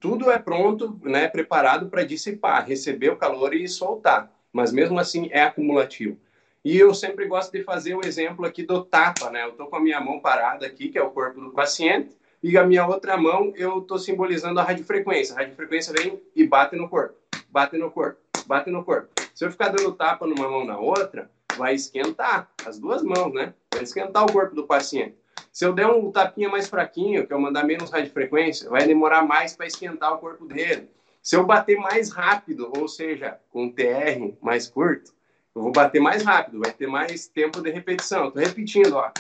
Tudo 0.01 0.31
é 0.31 0.38
pronto, 0.38 0.99
né, 1.03 1.29
preparado 1.29 1.90
para 1.90 2.05
dissipar, 2.05 2.66
receber 2.66 3.11
o 3.11 3.16
calor 3.16 3.53
e 3.53 3.68
soltar. 3.68 4.33
Mas 4.51 4.73
mesmo 4.73 4.99
assim, 4.99 5.29
é 5.33 5.42
acumulativo. 5.42 6.16
E 6.64 6.79
eu 6.79 6.94
sempre 6.94 7.27
gosto 7.27 7.51
de 7.51 7.64
fazer 7.64 7.96
o 7.96 8.07
exemplo 8.07 8.46
aqui 8.46 8.62
do 8.62 8.85
tapa, 8.85 9.31
né? 9.31 9.42
Eu 9.44 9.51
estou 9.51 9.66
com 9.66 9.77
a 9.77 9.81
minha 9.81 10.01
mão 10.01 10.20
parada 10.20 10.64
aqui, 10.64 10.88
que 10.88 10.98
é 10.98 11.03
o 11.03 11.11
corpo 11.11 11.40
do 11.40 11.51
paciente, 11.51 12.16
e 12.40 12.57
a 12.57 12.64
minha 12.64 12.87
outra 12.87 13.16
mão 13.16 13.53
eu 13.57 13.81
estou 13.81 13.98
simbolizando 13.98 14.61
a 14.61 14.62
radiofrequência. 14.62 15.35
A 15.35 15.38
radiofrequência 15.38 15.92
vem 15.92 16.22
e 16.37 16.46
bate 16.46 16.77
no 16.77 16.88
corpo, 16.88 17.16
bate 17.51 17.77
no 17.77 17.90
corpo, 17.90 18.20
bate 18.46 18.70
no 18.70 18.85
corpo. 18.85 19.09
Se 19.35 19.44
eu 19.44 19.51
ficar 19.51 19.70
dando 19.70 19.92
tapa 19.92 20.25
numa 20.25 20.48
mão 20.48 20.64
na 20.64 20.79
outra, 20.79 21.29
vai 21.57 21.75
esquentar 21.75 22.48
as 22.64 22.79
duas 22.79 23.03
mãos, 23.03 23.35
né? 23.35 23.55
Vai 23.75 23.83
esquentar 23.83 24.25
o 24.25 24.33
corpo 24.33 24.55
do 24.55 24.64
paciente. 24.64 25.16
Se 25.51 25.66
eu 25.66 25.72
der 25.72 25.88
um 25.88 26.12
tapinha 26.12 26.48
mais 26.48 26.68
fraquinho, 26.68 27.27
que 27.27 27.33
eu 27.35 27.40
mandar 27.40 27.64
menos 27.64 27.90
radiofrequência, 27.90 28.70
vai 28.70 28.87
demorar 28.87 29.27
mais 29.27 29.57
para 29.57 29.66
esquentar 29.66 30.14
o 30.14 30.18
corpo 30.18 30.46
dele. 30.46 30.88
Se 31.20 31.37
eu 31.37 31.44
bater 31.44 31.77
mais 31.77 32.11
rápido, 32.11 32.72
ou 32.77 32.87
seja, 32.87 33.38
com 33.51 33.64
um 33.64 33.72
TR 33.72 34.35
mais 34.40 34.68
curto, 34.68 35.12
eu 35.55 35.62
vou 35.62 35.73
bater 35.73 36.01
mais 36.01 36.23
rápido, 36.23 36.61
vai 36.61 36.73
ter 36.73 36.87
mais 36.87 37.27
tempo 37.27 37.61
de 37.61 37.71
repetição. 37.71 38.29
Estou 38.29 38.43
repetindo, 38.43 38.95
ó. 38.95 39.11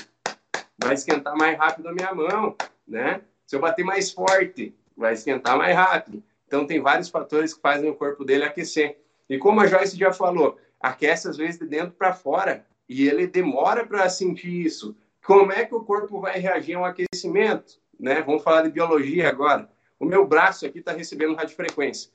Vai 0.82 0.94
esquentar 0.94 1.36
mais 1.36 1.56
rápido 1.58 1.88
a 1.88 1.92
minha 1.92 2.14
mão, 2.14 2.56
né? 2.86 3.20
Se 3.46 3.54
eu 3.54 3.60
bater 3.60 3.84
mais 3.84 4.10
forte, 4.10 4.74
vai 4.96 5.12
esquentar 5.12 5.56
mais 5.56 5.76
rápido. 5.76 6.22
Então, 6.46 6.66
tem 6.66 6.80
vários 6.80 7.08
fatores 7.08 7.54
que 7.54 7.60
fazem 7.60 7.90
o 7.90 7.94
corpo 7.94 8.24
dele 8.24 8.44
aquecer. 8.44 8.98
E 9.28 9.38
como 9.38 9.60
a 9.60 9.66
Joyce 9.66 9.96
já 9.96 10.12
falou, 10.12 10.58
aquece 10.80 11.28
às 11.28 11.36
vezes 11.36 11.58
de 11.58 11.66
dentro 11.66 11.92
para 11.92 12.12
fora 12.12 12.66
e 12.88 13.06
ele 13.06 13.26
demora 13.26 13.86
para 13.86 14.08
sentir 14.08 14.66
isso. 14.66 14.96
Como 15.24 15.52
é 15.52 15.64
que 15.64 15.74
o 15.74 15.84
corpo 15.84 16.20
vai 16.20 16.38
reagir 16.38 16.74
ao 16.74 16.84
aquecimento? 16.84 17.78
Né? 17.98 18.20
Vamos 18.22 18.42
falar 18.42 18.62
de 18.62 18.70
biologia 18.70 19.28
agora. 19.28 19.70
O 19.98 20.04
meu 20.04 20.26
braço 20.26 20.66
aqui 20.66 20.80
está 20.80 20.92
recebendo 20.92 21.34
radiofrequência. 21.34 22.10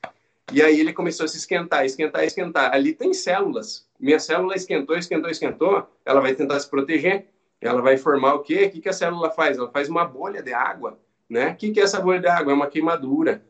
E 0.52 0.62
aí 0.62 0.80
ele 0.80 0.94
começou 0.94 1.26
a 1.26 1.28
se 1.28 1.38
esquentar, 1.38 1.86
esquentar, 1.86 2.24
esquentar. 2.24 2.74
Ali 2.74 2.94
tem 2.94 3.14
células. 3.14 3.88
Minha 4.00 4.20
célula 4.20 4.56
esquentou, 4.56 4.98
esquentou, 4.98 5.30
esquentou. 5.30 5.88
Ela 6.06 6.22
vai 6.22 6.34
tentar 6.34 6.60
se 6.60 6.70
proteger. 6.70 7.28
Ela 7.60 7.82
vai 7.82 7.98
formar 7.98 8.36
o 8.36 8.40
quê? 8.40 8.66
O 8.66 8.72
que, 8.72 8.82
que 8.82 8.90
a 8.90 8.94
célula 8.94 9.30
faz? 9.32 9.58
Ela 9.58 9.70
faz 9.70 9.90
uma 9.90 10.06
bolha 10.06 10.42
de 10.42 10.54
água. 10.54 11.00
Né? 11.30 11.50
O 11.50 11.56
que, 11.56 11.72
que 11.72 11.80
é 11.80 11.84
essa 11.84 12.00
bolha 12.00 12.20
de 12.20 12.28
água? 12.28 12.52
É 12.52 12.56
uma 12.56 12.68
queimadura. 12.68 13.44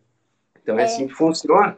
Então 0.62 0.78
é, 0.80 0.82
é 0.82 0.86
assim 0.86 1.08
que 1.08 1.14
funciona. 1.14 1.78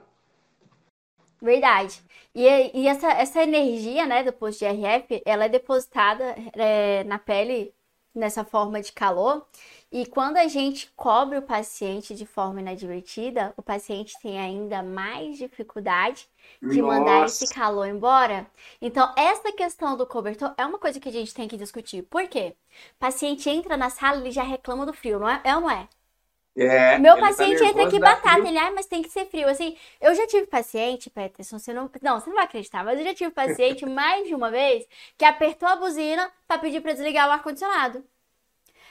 Verdade. 1.41 2.01
E, 2.33 2.81
e 2.81 2.87
essa, 2.87 3.11
essa 3.11 3.43
energia, 3.43 4.05
né, 4.05 4.23
do 4.23 4.31
posto 4.31 4.59
de 4.59 4.65
RF, 4.65 5.21
ela 5.25 5.45
é 5.45 5.49
depositada 5.49 6.35
é, 6.53 7.03
na 7.05 7.17
pele 7.17 7.73
nessa 8.13 8.43
forma 8.43 8.81
de 8.81 8.91
calor. 8.91 9.45
E 9.91 10.05
quando 10.05 10.37
a 10.37 10.47
gente 10.47 10.91
cobre 10.95 11.37
o 11.37 11.41
paciente 11.41 12.13
de 12.15 12.25
forma 12.25 12.61
inadvertida, 12.61 13.53
o 13.57 13.61
paciente 13.61 14.13
tem 14.21 14.39
ainda 14.39 14.83
mais 14.83 15.37
dificuldade 15.37 16.29
de 16.61 16.81
Nossa. 16.81 16.99
mandar 16.99 17.25
esse 17.25 17.53
calor 17.53 17.87
embora. 17.87 18.49
Então, 18.81 19.13
essa 19.17 19.51
questão 19.51 19.97
do 19.97 20.05
cobertor 20.05 20.53
é 20.57 20.65
uma 20.65 20.77
coisa 20.79 20.99
que 20.99 21.09
a 21.09 21.11
gente 21.11 21.33
tem 21.33 21.47
que 21.47 21.57
discutir. 21.57 22.03
Por 22.03 22.27
quê? 22.27 22.55
O 22.95 22.99
paciente 22.99 23.49
entra 23.49 23.75
na 23.77 23.89
sala 23.89 24.27
e 24.27 24.31
já 24.31 24.43
reclama 24.43 24.85
do 24.85 24.93
frio, 24.93 25.19
não 25.19 25.29
é? 25.29 25.41
É 25.43 25.55
ou 25.55 25.61
não 25.61 25.71
é? 25.71 25.87
É, 26.61 26.97
Meu 26.97 27.15
tá 27.15 27.21
paciente 27.21 27.59
tá 27.59 27.65
entra 27.65 27.87
aqui 27.87 27.99
batata, 27.99 28.47
ele, 28.47 28.57
ah, 28.57 28.71
mas 28.71 28.85
tem 28.85 29.01
que 29.01 29.09
ser 29.09 29.25
frio. 29.25 29.47
Assim, 29.47 29.77
eu 30.01 30.13
já 30.13 30.27
tive 30.27 30.45
paciente, 30.47 31.09
Peterson, 31.09 31.57
você 31.57 31.73
não, 31.73 31.89
não, 32.01 32.19
você 32.19 32.29
não 32.29 32.35
vai 32.35 32.45
acreditar, 32.45 32.83
mas 32.83 32.99
eu 32.99 33.05
já 33.05 33.13
tive 33.13 33.31
paciente 33.31 33.85
mais 33.87 34.27
de 34.27 34.35
uma 34.35 34.51
vez 34.51 34.85
que 35.17 35.23
apertou 35.23 35.67
a 35.69 35.75
buzina 35.75 36.29
para 36.47 36.59
pedir 36.59 36.81
para 36.81 36.93
desligar 36.93 37.29
o 37.29 37.31
ar-condicionado. 37.31 38.03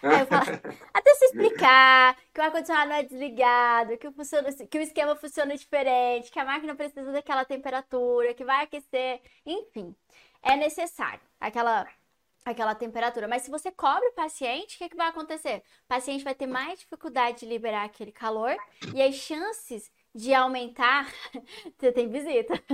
Aí 0.03 0.21
eu 0.21 0.27
falo, 0.27 0.45
até 0.95 1.15
se 1.15 1.25
explicar 1.27 2.17
que 2.33 2.41
o 2.41 2.45
ar-condicionado 2.45 2.89
não 2.89 2.97
é 2.97 3.03
desligado, 3.03 3.99
que 3.99 4.11
funciona, 4.13 4.53
que 4.53 4.79
o 4.79 4.83
esquema 4.83 5.17
funciona 5.17 5.57
diferente, 5.57 6.31
que 6.31 6.39
a 6.39 6.45
máquina 6.45 6.75
precisa 6.75 7.13
daquela 7.13 7.45
temperatura, 7.45 8.33
que 8.33 8.45
vai 8.45 8.65
aquecer, 8.65 9.21
enfim, 9.45 9.95
é 10.43 10.57
necessário 10.57 11.21
aquela 11.41 11.87
aquela 12.53 12.75
temperatura. 12.75 13.29
Mas 13.29 13.43
se 13.43 13.51
você 13.51 13.71
cobre 13.71 14.09
o 14.09 14.13
paciente, 14.13 14.77
o 14.77 14.79
que, 14.79 14.89
que 14.89 14.97
vai 14.97 15.09
acontecer? 15.09 15.63
O 15.85 15.89
paciente 15.89 16.25
vai 16.25 16.35
ter 16.35 16.47
mais 16.47 16.79
dificuldade 16.79 17.41
de 17.41 17.47
liberar 17.47 17.85
aquele 17.85 18.13
calor 18.13 18.57
e 18.95 19.03
as 19.03 19.15
chances 19.15 19.91
de 20.15 20.35
aumentar. 20.35 21.13
Você 21.79 21.93
tem 21.93 22.09
visita. 22.09 22.55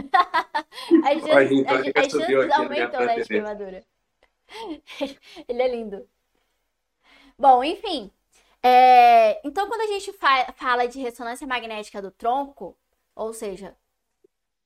As 1.05 1.23
chances, 1.23 1.67
as, 1.67 2.05
as 2.05 2.13
chances 2.13 2.51
aumentam 2.53 3.05
na 3.05 3.23
queimadura. 3.23 3.85
Ele 5.49 5.63
é 5.63 5.69
lindo. 5.69 6.09
Bom, 7.39 7.63
enfim. 7.63 8.11
É... 8.63 9.41
Então, 9.47 9.69
quando 9.69 9.83
a 9.83 9.87
gente 9.87 10.13
fa 10.13 10.53
fala 10.57 10.87
de 10.87 11.01
ressonância 11.01 11.47
magnética 11.47 12.01
do 12.01 12.11
tronco, 12.11 12.77
ou 13.15 13.33
seja, 13.33 13.77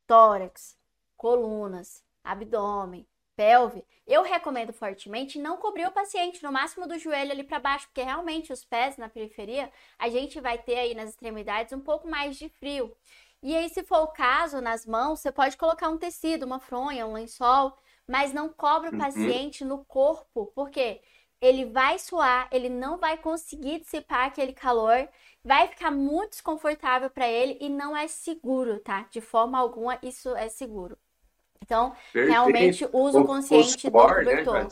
tórax, 0.07 0.77
colunas, 1.17 2.05
abdômen, 2.23 3.07
pelve, 3.39 3.85
eu 4.05 4.25
recomendo 4.25 4.73
fortemente 4.73 5.39
não 5.39 5.59
cobrir 5.59 5.87
o 5.87 5.93
paciente 5.93 6.43
no 6.43 6.51
máximo 6.51 6.89
do 6.89 6.99
joelho 6.99 7.31
ali 7.31 7.45
para 7.45 7.61
baixo, 7.61 7.87
porque 7.87 8.03
realmente 8.03 8.53
os 8.53 8.65
pés 8.65 8.97
na 8.97 9.09
periferia, 9.09 9.71
a 9.97 10.09
gente 10.09 10.41
vai 10.41 10.59
ter 10.59 10.77
aí 10.77 10.93
nas 10.93 11.11
extremidades 11.11 11.73
um 11.73 11.79
pouco 11.79 12.09
mais 12.09 12.37
de 12.37 12.49
frio. 12.49 12.93
E 13.41 13.57
aí, 13.57 13.69
se 13.69 13.85
for 13.85 14.03
o 14.03 14.09
caso, 14.09 14.61
nas 14.61 14.85
mãos, 14.85 15.21
você 15.21 15.31
pode 15.31 15.57
colocar 15.57 15.89
um 15.89 15.97
tecido, 15.97 16.45
uma 16.45 16.59
fronha, 16.59 17.07
um 17.07 17.13
lençol, 17.13 17.79
mas 18.09 18.33
não 18.33 18.49
cobre 18.49 18.89
o 18.89 18.93
uhum. 18.93 18.99
paciente 18.99 19.65
no 19.65 19.85
corpo, 19.85 20.51
porque 20.53 21.01
ele 21.41 21.67
vai 21.67 21.97
suar, 22.01 22.49
ele 22.51 22.69
não 22.69 22.99
vai 22.99 23.17
conseguir 23.19 23.79
dissipar 23.79 24.27
aquele 24.27 24.53
calor, 24.53 25.09
vai 25.45 25.69
ficar 25.69 25.93
muito 25.93 26.31
desconfortável 26.31 27.09
para 27.09 27.29
ele 27.29 27.57
e 27.61 27.69
não 27.69 27.97
é 27.97 28.09
seguro, 28.09 28.81
tá? 28.81 29.07
De 29.11 29.21
forma 29.21 29.57
alguma 29.57 29.97
isso 30.03 30.35
é 30.35 30.49
seguro. 30.49 30.99
Então, 31.65 31.93
Perfeito. 32.13 32.33
realmente, 32.33 32.89
uso 32.93 33.25
consciente 33.25 33.77
o 33.77 33.91
suor, 33.91 34.09
do 34.09 34.31
cobertor. 34.31 34.69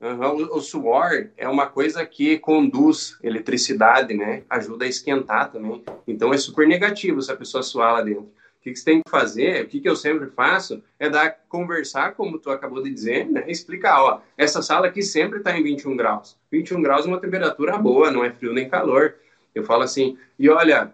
Né, 0.00 0.10
uhum. 0.12 0.48
O 0.52 0.60
suor 0.60 1.30
é 1.36 1.48
uma 1.48 1.66
coisa 1.66 2.04
que 2.06 2.38
conduz 2.38 3.18
eletricidade, 3.22 4.14
né? 4.14 4.42
Ajuda 4.48 4.84
a 4.84 4.88
esquentar 4.88 5.50
também. 5.50 5.84
Então, 6.06 6.32
é 6.32 6.38
super 6.38 6.66
negativo 6.66 7.20
se 7.20 7.30
a 7.30 7.36
pessoa 7.36 7.62
suar 7.62 7.94
lá 7.94 8.02
dentro. 8.02 8.32
O 8.58 8.60
que, 8.60 8.72
que 8.72 8.78
você 8.78 8.84
tem 8.84 9.02
que 9.02 9.10
fazer, 9.10 9.64
o 9.64 9.68
que, 9.68 9.80
que 9.80 9.88
eu 9.88 9.94
sempre 9.94 10.28
faço, 10.30 10.82
é 10.98 11.08
dar, 11.08 11.30
conversar, 11.48 12.14
como 12.14 12.38
tu 12.38 12.50
acabou 12.50 12.82
de 12.82 12.90
dizer, 12.90 13.24
né? 13.30 13.44
explicar, 13.46 14.02
ó, 14.02 14.20
essa 14.36 14.60
sala 14.60 14.88
aqui 14.88 15.00
sempre 15.00 15.38
está 15.38 15.56
em 15.56 15.62
21 15.62 15.96
graus. 15.96 16.36
21 16.50 16.82
graus 16.82 17.06
é 17.06 17.08
uma 17.08 17.20
temperatura 17.20 17.78
boa, 17.78 18.10
não 18.10 18.24
é 18.24 18.32
frio 18.32 18.52
nem 18.52 18.68
calor. 18.68 19.14
Eu 19.54 19.62
falo 19.62 19.84
assim, 19.84 20.18
e 20.36 20.48
olha, 20.48 20.92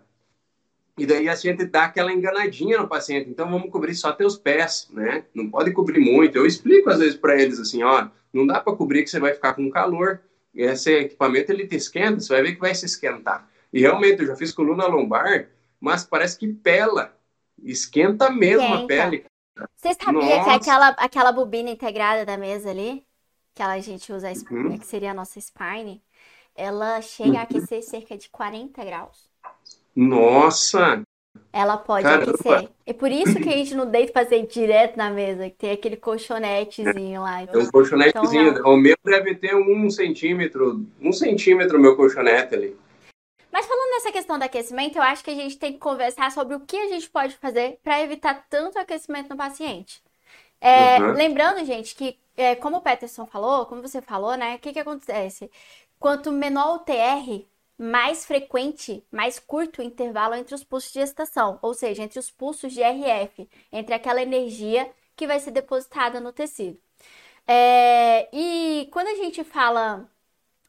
e 0.96 1.04
daí 1.06 1.28
a 1.28 1.34
gente 1.34 1.64
dá 1.66 1.84
aquela 1.84 2.12
enganadinha 2.12 2.78
no 2.78 2.88
paciente. 2.88 3.28
Então 3.28 3.50
vamos 3.50 3.70
cobrir 3.70 3.94
só 3.94 4.12
teus 4.12 4.36
pés, 4.36 4.88
né? 4.90 5.24
Não 5.34 5.50
pode 5.50 5.72
cobrir 5.72 5.98
muito. 5.98 6.38
Eu 6.38 6.46
explico 6.46 6.88
às 6.88 6.98
vezes 6.98 7.16
para 7.16 7.40
eles 7.40 7.58
assim, 7.58 7.82
ó, 7.82 8.08
não 8.32 8.46
dá 8.46 8.60
para 8.60 8.76
cobrir 8.76 9.02
que 9.02 9.10
você 9.10 9.18
vai 9.18 9.34
ficar 9.34 9.54
com 9.54 9.68
calor. 9.70 10.20
Esse 10.54 10.92
equipamento 10.92 11.50
ele 11.50 11.66
te 11.66 11.74
esquenta, 11.74 12.20
você 12.20 12.32
vai 12.32 12.42
ver 12.42 12.54
que 12.54 12.60
vai 12.60 12.74
se 12.74 12.86
esquentar. 12.86 13.48
E 13.72 13.80
realmente 13.80 14.20
eu 14.20 14.28
já 14.28 14.36
fiz 14.36 14.52
coluna 14.52 14.86
lombar, 14.86 15.48
mas 15.80 16.04
parece 16.04 16.38
que 16.38 16.46
pela, 16.46 17.12
esquenta 17.60 18.30
mesmo 18.30 18.62
esquenta. 18.62 18.84
a 18.84 18.86
pele. 18.86 19.24
Você 19.76 19.94
sabia 19.94 20.36
Nossa. 20.36 20.44
que 20.44 20.50
aquela 20.50 20.88
aquela 20.90 21.32
bobina 21.32 21.70
integrada 21.70 22.24
da 22.24 22.36
mesa 22.36 22.70
ali, 22.70 23.04
que 23.52 23.62
a 23.62 23.80
gente 23.80 24.12
usa, 24.12 24.32
uhum. 24.50 24.78
que 24.78 24.86
seria 24.86 25.10
a 25.10 25.14
nossa 25.14 25.40
spine, 25.40 26.00
ela 26.54 27.02
chega 27.02 27.40
a 27.40 27.42
aquecer 27.42 27.82
cerca 27.82 28.16
de 28.16 28.28
40 28.30 28.84
graus. 28.84 29.33
Nossa! 29.94 31.02
Ela 31.52 31.76
pode 31.76 32.06
aquecer. 32.06 32.68
É 32.84 32.92
por 32.92 33.12
isso 33.12 33.36
que 33.36 33.48
a 33.48 33.56
gente 33.56 33.76
não 33.76 33.88
deita 33.88 34.12
fazer 34.12 34.44
direto 34.46 34.96
na 34.96 35.08
mesa, 35.08 35.48
que 35.48 35.56
tem 35.56 35.70
aquele 35.70 35.96
colchonetezinho 35.96 37.22
lá. 37.22 37.42
Então, 37.42 37.60
é 37.60 37.64
um 37.64 37.70
colchonetezinho. 37.70 38.48
Então, 38.48 38.74
o 38.74 38.76
meu 38.76 38.96
deve 39.04 39.36
ter 39.36 39.54
um 39.54 39.88
centímetro, 39.88 40.84
um 41.00 41.12
centímetro 41.12 41.78
meu 41.78 41.94
colchonete 41.94 42.54
ali. 42.56 42.76
Mas 43.52 43.66
falando 43.66 43.90
nessa 43.92 44.10
questão 44.10 44.36
do 44.36 44.42
aquecimento, 44.42 44.96
eu 44.96 45.02
acho 45.02 45.22
que 45.22 45.30
a 45.30 45.34
gente 45.34 45.56
tem 45.56 45.72
que 45.72 45.78
conversar 45.78 46.32
sobre 46.32 46.56
o 46.56 46.60
que 46.60 46.76
a 46.76 46.88
gente 46.88 47.08
pode 47.08 47.36
fazer 47.36 47.78
para 47.84 48.02
evitar 48.02 48.44
tanto 48.50 48.76
aquecimento 48.76 49.28
no 49.28 49.36
paciente. 49.36 50.02
É, 50.60 50.98
uhum. 50.98 51.12
Lembrando, 51.12 51.64
gente, 51.64 51.94
que 51.94 52.18
é, 52.36 52.56
como 52.56 52.78
o 52.78 52.80
Peterson 52.80 53.26
falou, 53.26 53.66
como 53.66 53.80
você 53.80 54.02
falou, 54.02 54.36
né? 54.36 54.56
O 54.56 54.58
que, 54.58 54.72
que 54.72 54.80
acontece? 54.80 55.48
Quanto 56.00 56.32
menor 56.32 56.74
o 56.74 56.78
TR, 56.80 57.46
mais 57.78 58.24
frequente, 58.24 59.04
mais 59.10 59.38
curto 59.38 59.80
o 59.80 59.84
intervalo 59.84 60.34
entre 60.34 60.54
os 60.54 60.64
pulsos 60.64 60.92
de 60.92 61.00
gestação, 61.00 61.58
ou 61.62 61.74
seja, 61.74 62.02
entre 62.02 62.18
os 62.18 62.30
pulsos 62.30 62.72
de 62.72 62.82
RF, 62.82 63.48
entre 63.72 63.94
aquela 63.94 64.22
energia 64.22 64.90
que 65.16 65.26
vai 65.26 65.40
ser 65.40 65.50
depositada 65.50 66.20
no 66.20 66.32
tecido. 66.32 66.78
É, 67.46 68.28
e 68.32 68.88
quando 68.92 69.08
a 69.08 69.14
gente 69.16 69.44
fala 69.44 70.08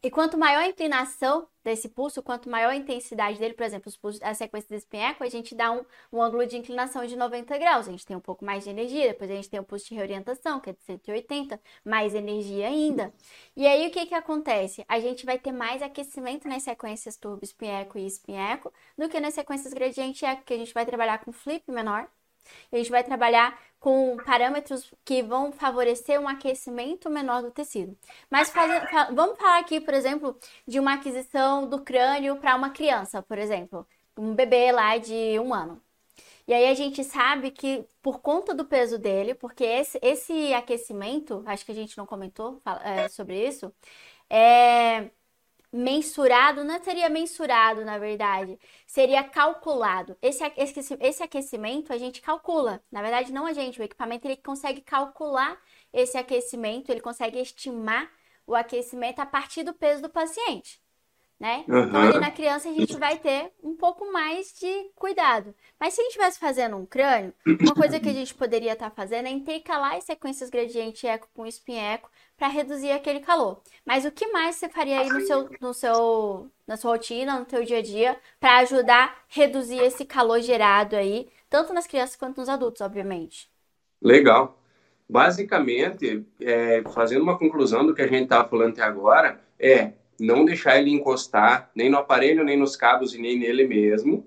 e 0.06 0.12
quanto 0.12 0.38
maior 0.38 0.60
a 0.60 0.68
inclinação 0.68 1.48
desse 1.64 1.90
pulso, 1.90 2.22
quanto 2.22 2.48
maior 2.48 2.70
a 2.70 2.76
intensidade 2.76 3.40
dele, 3.40 3.56
por 3.56 3.64
exemplo, 3.64 3.90
os 3.90 3.98
pulsos, 3.98 4.22
a 4.22 4.36
sequência 4.36 4.70
desse 4.70 4.86
espinheco, 4.86 5.24
a 5.24 5.30
gente 5.30 5.56
dá 5.56 5.72
um, 5.72 5.84
um 6.14 6.22
ângulo 6.22 6.46
de 6.46 6.56
inclinação 6.56 7.08
de 7.08 7.16
90 7.16 7.58
graus. 7.58 7.88
A 7.88 7.92
gente 7.92 8.06
tem 8.06 8.16
um 8.16 8.20
pouco 8.20 8.46
mais 8.46 8.66
de 8.66 8.70
energia, 8.70 9.08
depois 9.08 9.32
a 9.32 9.34
gente 9.34 9.50
tem 9.50 9.60
o 9.60 9.64
pulso 9.64 9.88
de 9.88 9.96
reorientação, 9.96 10.60
que 10.60 10.70
é 10.70 10.74
de 10.74 10.84
180, 10.84 11.60
mais 11.84 12.14
energia 12.14 12.68
ainda. 12.68 13.12
E 13.56 13.66
aí 13.66 13.88
o 13.88 13.92
que 13.92 14.06
que 14.06 14.14
acontece? 14.14 14.86
A 14.88 15.00
gente 15.00 15.26
vai 15.26 15.40
ter 15.40 15.52
mais 15.52 15.82
aquecimento 15.82 16.48
nas 16.48 16.62
sequências 16.62 17.18
turbo, 17.18 17.44
espinheco 17.44 17.98
e 17.98 18.06
espinheco 18.06 18.72
do 18.96 19.10
que 19.10 19.20
nas 19.20 19.34
sequências 19.34 19.74
gradiente 19.74 20.24
eco, 20.24 20.44
que 20.44 20.54
a 20.54 20.58
gente 20.58 20.72
vai 20.72 20.86
trabalhar 20.86 21.18
com 21.26 21.32
flip 21.32 21.64
menor, 21.72 22.08
a 22.72 22.78
gente 22.78 22.92
vai 22.92 23.04
trabalhar 23.04 23.60
com 23.80 24.18
parâmetros 24.26 24.92
que 25.04 25.22
vão 25.22 25.52
favorecer 25.52 26.20
um 26.20 26.28
aquecimento 26.28 27.10
menor 27.10 27.44
do 27.44 27.52
tecido. 27.52 27.96
Mas 28.30 28.50
faz, 28.50 28.72
vamos 29.14 29.38
falar 29.38 29.60
aqui, 29.60 29.80
por 29.80 29.94
exemplo, 29.94 30.38
de 30.68 30.80
uma 30.80 30.96
aquisição 30.96 31.68
do 31.70 31.82
crânio 31.82 32.38
para 32.38 32.56
uma 32.56 32.72
criança, 32.72 33.22
por 33.22 33.38
exemplo, 33.38 33.88
um 34.18 34.34
bebê 34.34 34.72
lá 34.72 34.98
de 34.98 35.40
um 35.40 35.54
ano. 35.54 35.82
E 36.48 36.54
aí 36.54 36.68
a 36.68 36.74
gente 36.76 37.04
sabe 37.04 37.52
que 37.52 37.86
por 38.02 38.20
conta 38.22 38.54
do 38.54 38.66
peso 38.66 38.98
dele, 39.00 39.34
porque 39.34 39.64
esse, 39.64 40.00
esse 40.02 40.54
aquecimento, 40.54 41.44
acho 41.46 41.66
que 41.66 41.72
a 41.72 41.76
gente 41.76 41.98
não 41.98 42.06
comentou 42.06 42.62
é, 42.84 43.08
sobre 43.10 43.48
isso, 43.48 43.74
é, 44.30 45.10
mensurado, 45.72 46.64
não 46.64 46.82
seria 46.84 47.10
mensurado, 47.10 47.84
na 47.84 47.98
verdade, 47.98 48.60
seria 48.88 49.24
calculado. 49.24 50.18
Esse, 50.22 50.44
esse, 50.58 50.98
esse 51.00 51.24
aquecimento 51.24 51.92
a 51.92 51.98
gente 51.98 52.22
calcula. 52.22 52.84
Na 52.92 53.02
verdade, 53.02 53.32
não 53.34 53.46
a 53.46 53.54
gente, 53.54 53.80
o 53.80 53.84
equipamento 53.84 54.28
ele 54.28 54.38
consegue 54.38 54.82
calcular 54.82 55.60
esse 55.92 56.18
aquecimento, 56.18 56.90
ele 56.90 57.02
consegue 57.02 57.40
estimar 57.40 58.10
o 58.48 58.56
aquecimento 58.56 59.20
a 59.20 59.26
partir 59.26 59.64
do 59.64 59.74
peso 59.74 60.02
do 60.02 60.10
paciente 60.10 60.85
né? 61.40 61.66
Uhum. 61.68 61.84
Então, 61.84 62.02
ali 62.02 62.20
na 62.20 62.32
criança 62.32 62.70
a 62.70 62.72
gente 62.72 62.98
vai 62.98 63.18
ter 63.18 63.52
um 63.62 63.76
pouco 63.76 64.12
mais 64.12 64.54
de 64.58 64.90
cuidado. 64.96 65.54
Mas 65.80 65.94
se 65.94 66.00
a 66.00 66.04
gente 66.04 66.12
estivesse 66.12 66.40
fazendo 66.40 66.78
um 66.78 66.86
crânio, 66.86 67.34
uma 67.62 67.76
coisa 67.76 68.00
que 68.00 68.08
a 68.08 68.14
gente 68.14 68.34
poderia 68.34 68.74
estar 68.74 68.90
tá 68.90 68.96
fazendo 68.96 69.28
é 69.28 69.32
intercalar 69.32 69.96
as 69.96 70.06
sequências 70.06 70.50
gradiente 70.50 71.06
eco 71.06 71.28
com 71.34 71.46
espinho 71.46 71.80
eco 71.80 72.10
para 72.38 72.48
reduzir 72.48 72.92
aquele 72.92 73.20
calor. 73.20 73.62
Mas 73.86 74.06
o 74.06 74.12
que 74.12 74.28
mais 74.28 74.56
você 74.56 74.70
faria 74.70 75.00
aí 75.00 75.10
no 75.10 75.22
seu, 75.22 75.50
no 75.60 75.74
seu, 75.74 76.52
na 76.66 76.78
sua 76.78 76.92
rotina, 76.92 77.40
no 77.40 77.50
seu 77.50 77.64
dia 77.66 77.80
a 77.80 77.82
dia, 77.82 78.18
para 78.40 78.58
ajudar 78.60 79.10
a 79.10 79.16
reduzir 79.28 79.80
esse 79.80 80.06
calor 80.06 80.40
gerado 80.40 80.96
aí, 80.96 81.28
tanto 81.50 81.74
nas 81.74 81.86
crianças 81.86 82.16
quanto 82.16 82.38
nos 82.38 82.50
adultos, 82.50 82.82
obviamente? 82.82 83.50
Legal. 84.02 84.58
Basicamente, 85.08 86.26
é, 86.42 86.82
fazendo 86.94 87.22
uma 87.22 87.38
conclusão 87.38 87.86
do 87.86 87.94
que 87.94 88.02
a 88.02 88.08
gente 88.08 88.24
estava 88.24 88.48
falando 88.48 88.72
até 88.72 88.82
agora, 88.82 89.40
é 89.60 89.92
não 90.20 90.46
deixar 90.46 90.78
ele 90.78 90.92
encostar 90.92 91.70
nem 91.76 91.90
no 91.90 91.98
aparelho, 91.98 92.44
nem 92.44 92.58
nos 92.58 92.76
cabos 92.76 93.14
e 93.14 93.22
nem 93.22 93.38
nele 93.38 93.68
mesmo, 93.68 94.26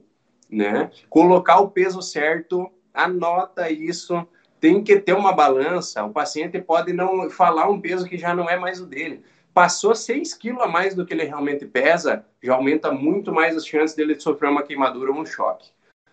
né? 0.50 0.90
Colocar 1.08 1.60
o 1.60 1.70
peso 1.70 2.02
certo, 2.02 2.70
anota 2.92 3.70
isso. 3.70 4.26
Tem 4.60 4.82
que 4.82 4.98
ter 4.98 5.12
uma 5.12 5.32
balança. 5.32 6.04
O 6.04 6.12
paciente 6.12 6.60
pode 6.60 6.92
não 6.92 7.30
falar 7.30 7.68
um 7.68 7.80
peso 7.80 8.08
que 8.08 8.18
já 8.18 8.34
não 8.34 8.48
é 8.48 8.58
mais 8.58 8.80
o 8.80 8.86
dele. 8.86 9.22
Passou 9.54 9.94
6 9.94 10.34
quilos 10.34 10.62
a 10.62 10.66
mais 10.66 10.94
do 10.94 11.06
que 11.06 11.14
ele 11.14 11.24
realmente 11.24 11.64
pesa, 11.66 12.24
já 12.42 12.54
aumenta 12.54 12.92
muito 12.92 13.32
mais 13.32 13.56
as 13.56 13.66
chances 13.66 13.96
dele 13.96 14.18
sofrer 14.18 14.50
uma 14.50 14.62
queimadura 14.62 15.10
ou 15.10 15.18
um 15.18 15.26
choque. 15.26 15.70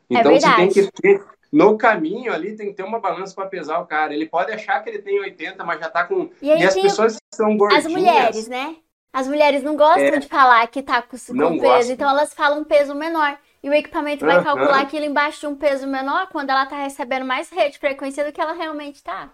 É 0.09 0.19
então, 0.19 0.31
é 0.31 0.39
você 0.39 0.55
tem 0.55 0.69
que 0.69 0.91
ter, 0.91 1.23
no 1.51 1.77
caminho 1.77 2.33
ali, 2.33 2.55
tem 2.55 2.67
que 2.67 2.73
ter 2.73 2.83
uma 2.83 2.99
balança 2.99 3.35
para 3.35 3.47
pesar 3.47 3.79
o 3.79 3.85
cara. 3.85 4.13
Ele 4.13 4.27
pode 4.27 4.51
achar 4.51 4.81
que 4.83 4.89
ele 4.89 4.99
tem 4.99 5.19
80, 5.19 5.63
mas 5.63 5.79
já 5.79 5.89
tá 5.89 6.05
com. 6.05 6.29
E, 6.41 6.47
e 6.47 6.63
as 6.63 6.73
pessoas 6.73 7.17
são 7.33 7.55
gordinhas. 7.57 7.85
As 7.85 7.91
mulheres, 7.91 8.47
né? 8.47 8.75
As 9.15 9.29
mulheres 9.29 9.63
não 9.63 9.77
gostam 9.77 10.03
é, 10.03 10.19
de 10.19 10.27
falar 10.27 10.67
que 10.67 10.83
tá 10.83 11.01
com, 11.01 11.15
com 11.15 11.57
peso, 11.57 11.93
então 11.93 12.09
elas 12.09 12.33
falam 12.33 12.59
um 12.59 12.63
peso 12.65 12.93
menor. 12.93 13.39
E 13.63 13.69
o 13.69 13.73
equipamento 13.73 14.25
vai 14.25 14.43
calcular 14.43 14.81
aquilo 14.81 15.05
embaixo 15.05 15.39
de 15.39 15.47
um 15.47 15.55
peso 15.55 15.87
menor 15.87 16.27
quando 16.33 16.49
ela 16.49 16.65
tá 16.65 16.83
recebendo 16.83 17.23
mais 17.23 17.49
rede 17.49 17.79
frequência 17.79 18.25
do 18.25 18.33
que 18.33 18.41
ela 18.41 18.51
realmente 18.51 19.01
tá. 19.01 19.31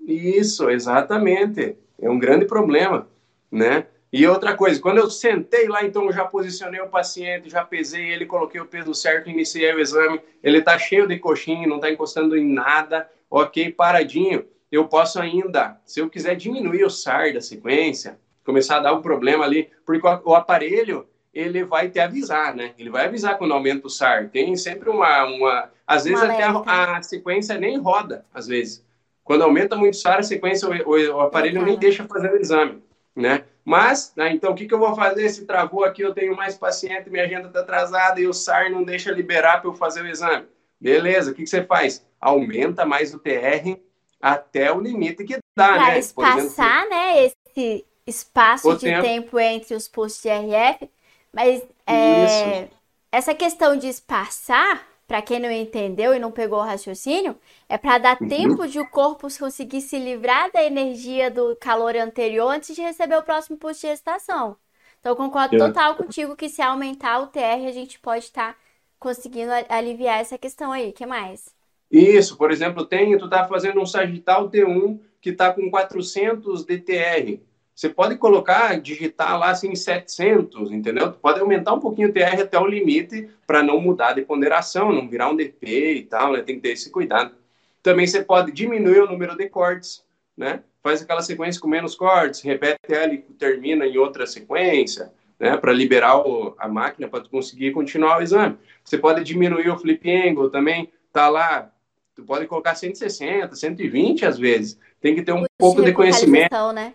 Isso, 0.00 0.70
exatamente. 0.70 1.76
É 2.00 2.08
um 2.08 2.20
grande 2.20 2.46
problema, 2.46 3.08
né? 3.50 3.88
E 4.12 4.24
outra 4.28 4.54
coisa, 4.54 4.80
quando 4.80 4.98
eu 4.98 5.10
sentei 5.10 5.66
lá, 5.66 5.84
então 5.84 6.04
eu 6.04 6.12
já 6.12 6.24
posicionei 6.24 6.80
o 6.80 6.88
paciente, 6.88 7.50
já 7.50 7.64
pesei 7.64 8.12
ele, 8.12 8.26
coloquei 8.26 8.60
o 8.60 8.66
peso 8.66 8.94
certo, 8.94 9.28
iniciei 9.28 9.74
o 9.74 9.80
exame, 9.80 10.20
ele 10.40 10.62
tá 10.62 10.78
cheio 10.78 11.08
de 11.08 11.18
coxinha, 11.18 11.66
não 11.66 11.80
tá 11.80 11.90
encostando 11.90 12.36
em 12.36 12.46
nada, 12.46 13.10
ok, 13.28 13.72
paradinho. 13.72 14.44
Eu 14.70 14.86
posso 14.86 15.20
ainda, 15.20 15.80
se 15.84 15.98
eu 15.98 16.08
quiser 16.08 16.36
diminuir 16.36 16.84
o 16.84 16.90
SAR 16.90 17.34
da 17.34 17.40
sequência, 17.40 18.16
começar 18.44 18.76
a 18.76 18.80
dar 18.80 18.94
um 18.94 19.02
problema 19.02 19.44
ali, 19.44 19.70
porque 19.84 20.06
o 20.06 20.34
aparelho 20.34 21.06
ele 21.32 21.64
vai 21.64 21.88
te 21.88 22.00
avisar, 22.00 22.54
né? 22.54 22.72
Ele 22.78 22.90
vai 22.90 23.06
avisar 23.06 23.38
quando 23.38 23.54
aumenta 23.54 23.86
o 23.86 23.90
SAR. 23.90 24.28
Tem 24.30 24.56
sempre 24.56 24.90
uma, 24.90 25.24
uma 25.24 25.70
às 25.86 26.04
vezes 26.04 26.22
uma 26.22 26.32
até 26.32 26.42
a, 26.42 26.96
a, 26.96 27.02
sequência 27.02 27.56
nem 27.56 27.78
roda, 27.78 28.24
às 28.34 28.46
vezes. 28.46 28.84
Quando 29.22 29.42
aumenta 29.42 29.76
muito 29.76 29.94
o 29.94 29.96
SAR, 29.96 30.18
a 30.18 30.22
sequência, 30.22 30.68
o, 30.68 30.72
o, 30.72 31.16
o 31.16 31.20
aparelho 31.20 31.62
nem 31.62 31.78
deixa 31.78 32.04
fazer 32.04 32.32
o 32.32 32.36
exame, 32.36 32.82
né? 33.14 33.44
Mas, 33.64 34.12
né, 34.16 34.32
então, 34.32 34.52
o 34.52 34.54
que, 34.54 34.66
que 34.66 34.74
eu 34.74 34.78
vou 34.78 34.96
fazer? 34.96 35.28
Se 35.28 35.46
travou 35.46 35.84
aqui, 35.84 36.02
eu 36.02 36.14
tenho 36.14 36.34
mais 36.34 36.56
paciente, 36.56 37.10
minha 37.10 37.24
agenda 37.24 37.46
está 37.46 37.60
atrasada 37.60 38.20
e 38.20 38.26
o 38.26 38.32
SAR 38.32 38.70
não 38.70 38.82
deixa 38.82 39.12
liberar 39.12 39.60
para 39.60 39.70
eu 39.70 39.74
fazer 39.74 40.02
o 40.02 40.08
exame. 40.08 40.46
Beleza, 40.80 41.30
o 41.30 41.34
que, 41.34 41.44
que 41.44 41.50
você 41.50 41.62
faz? 41.62 42.04
Aumenta 42.20 42.84
mais 42.84 43.14
o 43.14 43.18
TR 43.18 43.78
até 44.20 44.72
o 44.72 44.80
limite 44.80 45.24
que 45.24 45.38
dá, 45.56 45.74
pra 45.74 45.86
né? 45.88 45.98
espaçar, 45.98 46.38
exemplo, 46.38 46.90
né, 46.90 47.24
esse, 47.24 47.84
espaço 48.06 48.68
o 48.68 48.74
de 48.74 48.86
tempo. 48.86 49.02
tempo. 49.02 49.38
entre 49.38 49.74
os 49.74 49.88
postos 49.88 50.22
de 50.22 50.28
RF, 50.28 50.90
mas 51.32 51.62
é, 51.86 52.68
essa 53.12 53.34
questão 53.34 53.76
de 53.76 53.88
espaçar, 53.88 54.86
para 55.06 55.22
quem 55.22 55.40
não 55.40 55.50
entendeu 55.50 56.14
e 56.14 56.18
não 56.18 56.30
pegou 56.30 56.60
o 56.60 56.64
raciocínio, 56.64 57.36
é 57.68 57.76
para 57.76 57.98
dar 57.98 58.18
uhum. 58.20 58.28
tempo 58.28 58.68
de 58.68 58.78
o 58.78 58.88
corpo 58.88 59.28
conseguir 59.38 59.80
se 59.80 59.98
livrar 59.98 60.50
da 60.52 60.62
energia 60.62 61.30
do 61.30 61.56
calor 61.56 61.96
anterior 61.96 62.48
antes 62.48 62.74
de 62.74 62.82
receber 62.82 63.16
o 63.16 63.22
próximo 63.22 63.56
posto 63.56 63.80
de 63.80 63.88
gestação. 63.88 64.56
Então, 65.00 65.16
concordo 65.16 65.56
total 65.56 65.94
contigo 65.94 66.36
que 66.36 66.48
se 66.48 66.60
aumentar 66.60 67.20
o 67.20 67.26
TR, 67.26 67.66
a 67.66 67.72
gente 67.72 67.98
pode 67.98 68.24
estar 68.24 68.52
tá 68.52 68.58
conseguindo 68.98 69.50
aliviar 69.68 70.20
essa 70.20 70.36
questão 70.36 70.70
aí. 70.70 70.90
O 70.90 70.92
que 70.92 71.06
mais? 71.06 71.54
Isso, 71.90 72.36
por 72.36 72.52
exemplo, 72.52 72.84
tem, 72.84 73.16
tu 73.18 73.28
tá 73.28 73.48
fazendo 73.48 73.80
um 73.80 73.86
sagital 73.86 74.48
T1 74.48 75.00
que 75.20 75.32
tá 75.32 75.52
com 75.52 75.70
400 75.70 76.64
DTR. 76.64 77.40
Você 77.80 77.88
pode 77.88 78.16
colocar, 78.16 78.78
digitar 78.78 79.38
lá 79.38 79.52
assim 79.52 79.74
700, 79.74 80.70
entendeu? 80.70 81.12
Pode 81.12 81.40
aumentar 81.40 81.72
um 81.72 81.80
pouquinho 81.80 82.10
o 82.10 82.12
TR 82.12 82.42
até 82.42 82.58
o 82.58 82.66
limite 82.66 83.30
para 83.46 83.62
não 83.62 83.80
mudar 83.80 84.12
de 84.12 84.20
ponderação, 84.20 84.92
não 84.92 85.08
virar 85.08 85.30
um 85.30 85.34
DP 85.34 85.94
e 85.94 86.02
tal, 86.02 86.34
né? 86.34 86.42
Tem 86.42 86.56
que 86.56 86.60
ter 86.60 86.72
esse 86.72 86.90
cuidado. 86.90 87.34
Também 87.82 88.06
você 88.06 88.22
pode 88.22 88.52
diminuir 88.52 89.00
o 89.00 89.06
número 89.06 89.34
de 89.34 89.48
cortes, 89.48 90.04
né? 90.36 90.62
Faz 90.82 91.00
aquela 91.00 91.22
sequência 91.22 91.58
com 91.58 91.68
menos 91.68 91.94
cortes, 91.94 92.42
repete 92.42 92.92
ela 92.92 93.14
e 93.14 93.16
termina 93.16 93.86
em 93.86 93.96
outra 93.96 94.26
sequência, 94.26 95.10
né? 95.38 95.56
Para 95.56 95.72
liberar 95.72 96.18
o, 96.18 96.54
a 96.58 96.68
máquina 96.68 97.08
para 97.08 97.26
conseguir 97.30 97.72
continuar 97.72 98.18
o 98.18 98.22
exame. 98.22 98.58
Você 98.84 98.98
pode 98.98 99.24
diminuir 99.24 99.70
o 99.70 99.78
flip 99.78 100.06
angle 100.06 100.50
também, 100.50 100.92
tá 101.10 101.30
lá. 101.30 101.72
Tu 102.14 102.22
pode 102.24 102.46
colocar 102.46 102.74
160, 102.74 103.56
120 103.56 104.26
às 104.26 104.38
vezes. 104.38 104.78
Tem 105.00 105.14
que 105.14 105.22
ter 105.22 105.32
um 105.32 105.46
pouco 105.56 105.82
de 105.82 105.94
conhecimento. 105.94 106.50
Né? 106.74 106.92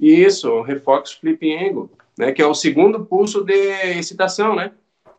Isso, 0.00 0.50
o 0.50 0.62
Refox 0.62 1.12
Flip 1.12 1.54
Angle, 1.54 1.90
né? 2.18 2.32
Que 2.32 2.40
é 2.40 2.46
o 2.46 2.54
segundo 2.54 3.04
pulso 3.04 3.44
de 3.44 3.52
excitação, 3.98 4.56
né? 4.56 4.72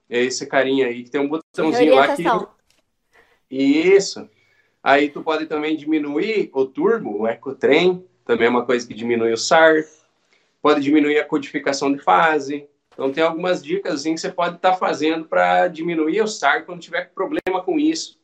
É 0.10 0.20
esse 0.24 0.48
carinha 0.48 0.88
aí 0.88 1.04
que 1.04 1.12
tem 1.12 1.22
um 1.22 1.30
botãozinho 1.30 1.96
lá 1.96 2.16
que. 2.16 2.24
Isso. 3.50 4.28
Aí 4.84 5.10
tu 5.10 5.22
pode 5.22 5.46
também 5.46 5.78
diminuir 5.78 6.50
o 6.54 6.66
turbo, 6.66 7.22
o 7.22 7.28
ecotrem, 7.28 8.04
também 8.26 8.48
é 8.48 8.50
uma 8.50 8.66
coisa 8.66 8.88
que 8.88 8.94
diminui 8.94 9.32
o 9.32 9.38
SAR. 9.38 9.84
pode 10.62 10.82
diminuir 10.82 11.20
a 11.20 11.26
codificação 11.26 11.92
de 11.92 12.00
fase. 12.00 12.68
Então, 12.94 13.12
tem 13.12 13.24
algumas 13.24 13.64
dicas 13.64 14.04
que 14.04 14.18
você 14.18 14.30
pode 14.30 14.56
estar 14.56 14.72
tá 14.72 14.78
fazendo 14.78 15.26
para 15.26 15.68
diminuir 15.68 16.22
o 16.22 16.28
SAR 16.28 16.66
quando 16.66 16.82
tiver 16.82 17.12
problema 17.14 17.62
com 17.64 17.80
isso. 17.80 18.20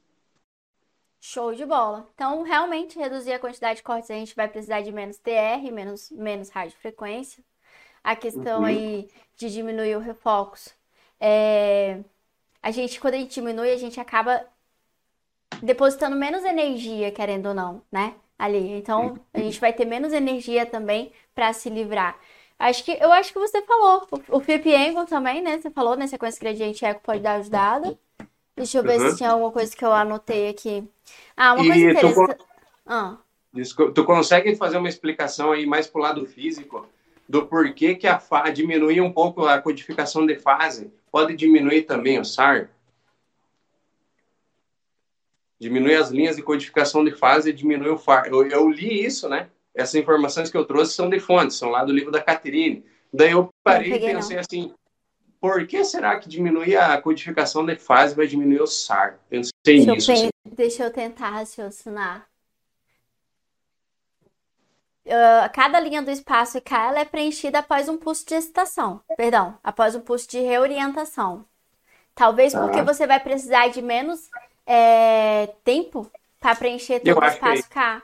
Show 1.29 1.53
de 1.53 1.65
bola. 1.65 2.07
Então, 2.15 2.41
realmente, 2.41 2.97
reduzir 2.97 3.33
a 3.33 3.39
quantidade 3.39 3.79
de 3.79 3.83
cortes, 3.83 4.09
a 4.09 4.13
gente 4.13 4.33
vai 4.33 4.47
precisar 4.47 4.79
de 4.79 4.93
menos 4.93 5.17
TR, 5.17 5.69
menos, 5.73 6.09
menos 6.09 6.47
radiofrequência. 6.47 7.43
A 8.01 8.15
questão 8.15 8.59
uhum. 8.59 8.65
aí 8.65 9.09
de 9.35 9.51
diminuir 9.51 9.97
o 9.97 9.99
refocus. 9.99 10.73
É... 11.19 11.99
A 12.63 12.71
gente, 12.71 12.97
quando 13.01 13.15
a 13.15 13.17
gente 13.17 13.33
diminui, 13.33 13.69
a 13.71 13.77
gente 13.77 13.99
acaba 13.99 14.41
depositando 15.61 16.15
menos 16.15 16.45
energia, 16.45 17.11
querendo 17.11 17.47
ou 17.47 17.53
não, 17.53 17.81
né? 17.91 18.15
Ali. 18.39 18.71
Então, 18.77 19.19
a 19.33 19.39
gente 19.39 19.59
vai 19.59 19.73
ter 19.73 19.83
menos 19.83 20.13
energia 20.13 20.65
também 20.65 21.11
para 21.35 21.51
se 21.51 21.69
livrar. 21.69 22.17
Acho 22.57 22.85
que 22.85 22.91
eu 23.01 23.11
acho 23.11 23.33
que 23.33 23.39
você 23.39 23.61
falou. 23.63 24.07
O, 24.29 24.37
o 24.37 24.39
flip 24.39 24.73
angle 24.73 25.05
também, 25.05 25.41
né? 25.41 25.59
Você 25.59 25.69
falou, 25.71 25.97
né? 25.97 26.07
Sequência 26.07 26.39
gradiente 26.39 26.85
eco 26.85 27.01
pode 27.01 27.19
dar 27.19 27.33
ajudada. 27.33 27.99
Deixa 28.55 28.77
eu 28.77 28.83
ver 28.83 29.01
uhum. 29.01 29.09
se 29.09 29.17
tinha 29.17 29.31
alguma 29.31 29.51
coisa 29.51 29.75
que 29.75 29.83
eu 29.83 29.91
anotei 29.91 30.47
aqui. 30.47 30.89
Ah, 31.35 31.53
uma 31.53 31.63
e 31.63 31.67
coisa 31.67 31.83
interessante. 31.83 32.37
Tu, 32.37 32.45
ah. 32.85 33.17
tu 33.93 34.03
consegue 34.05 34.55
fazer 34.55 34.77
uma 34.77 34.89
explicação 34.89 35.51
aí 35.51 35.65
mais 35.65 35.87
pro 35.87 36.01
lado 36.01 36.25
físico 36.25 36.87
do 37.27 37.45
porquê 37.45 37.95
que 37.95 38.07
a 38.07 38.19
fa... 38.19 38.49
diminuir 38.49 39.01
um 39.01 39.11
pouco 39.11 39.45
a 39.45 39.61
codificação 39.61 40.25
de 40.25 40.37
fase 40.37 40.91
pode 41.11 41.35
diminuir 41.35 41.83
também 41.83 42.19
o 42.19 42.25
SAR? 42.25 42.69
Diminui 45.59 45.95
as 45.95 46.09
linhas 46.09 46.35
de 46.35 46.43
codificação 46.43 47.03
de 47.03 47.11
fase 47.11 47.49
e 47.49 47.53
diminui 47.53 47.89
o 47.89 47.97
FAR. 47.97 48.27
Eu, 48.27 48.47
eu 48.47 48.69
li 48.69 49.03
isso, 49.03 49.27
né? 49.27 49.49
Essas 49.73 49.95
informações 49.95 50.49
que 50.49 50.57
eu 50.57 50.65
trouxe 50.65 50.93
são 50.93 51.09
de 51.09 51.19
fontes, 51.19 51.57
são 51.57 51.69
lá 51.69 51.83
do 51.83 51.91
livro 51.91 52.11
da 52.11 52.21
Caterine. 52.21 52.85
Daí 53.11 53.31
eu 53.31 53.49
parei 53.63 53.93
e 53.93 53.99
pensei 53.99 54.35
não. 54.35 54.41
assim, 54.41 54.73
por 55.39 55.65
que 55.65 55.83
será 55.83 56.19
que 56.19 56.29
diminuir 56.29 56.77
a 56.77 56.99
codificação 57.01 57.65
de 57.65 57.75
fase 57.75 58.15
vai 58.15 58.27
diminuir 58.27 58.61
o 58.61 58.67
SAR? 58.67 59.19
Pensei 59.29 59.51
deixa 59.67 59.91
nisso. 59.91 60.11
Eu. 60.11 60.29
Deixa 60.55 60.83
eu 60.83 60.91
tentar 60.91 61.29
raciocinar. 61.29 62.27
Uh, 65.05 65.49
cada 65.53 65.79
linha 65.79 66.01
do 66.01 66.11
espaço 66.11 66.59
K 66.59 66.89
ela 66.89 66.99
é 66.99 67.05
preenchida 67.05 67.59
após 67.59 67.87
um 67.87 67.97
pulso 67.97 68.25
de 68.25 68.35
excitação. 68.35 69.01
Perdão, 69.15 69.57
após 69.63 69.95
um 69.95 70.01
pulso 70.01 70.29
de 70.29 70.39
reorientação. 70.39 71.45
Talvez 72.13 72.53
ah. 72.53 72.61
porque 72.61 72.81
você 72.81 73.07
vai 73.07 73.19
precisar 73.19 73.69
de 73.69 73.81
menos 73.81 74.29
é, 74.65 75.47
tempo 75.63 76.11
para 76.39 76.55
preencher 76.55 76.99
todo 76.99 77.17
o 77.17 77.23
é 77.23 77.27
espaço 77.27 77.63
é 77.63 77.73
K. 77.73 78.03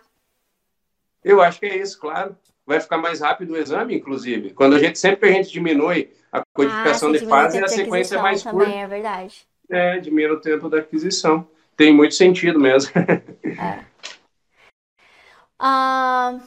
Eu 1.23 1.41
acho 1.41 1.60
que 1.60 1.65
é 1.65 1.78
isso, 1.78 1.99
claro. 1.99 2.38
Vai 2.65 2.80
ficar 2.80 2.97
mais 2.97 3.19
rápido 3.19 3.52
o 3.52 3.58
exame, 3.58 3.95
inclusive. 3.95 4.54
Quando 4.54 4.76
a 4.76 4.80
gente 4.80 4.97
sempre 4.97 5.30
a 5.30 5.34
gente 5.34 5.52
diminui 5.52 6.13
a 6.32 6.41
codificação 6.54 7.10
ah, 7.10 7.12
de 7.17 7.26
fase, 7.26 7.63
a 7.63 7.67
sequência 7.67 8.15
é 8.15 8.21
mais 8.21 8.41
também, 8.41 8.67
curta. 8.67 8.80
É 8.80 8.88
verdade. 8.88 9.45
É, 9.69 9.99
diminui 9.99 10.36
o 10.36 10.41
tempo 10.41 10.69
da 10.69 10.80
aquisição. 10.80 11.47
Tem 11.76 11.93
muito 11.93 12.15
sentido 12.15 12.60
mesmo. 12.60 12.91
é. 13.43 13.93
Uh, 15.60 16.41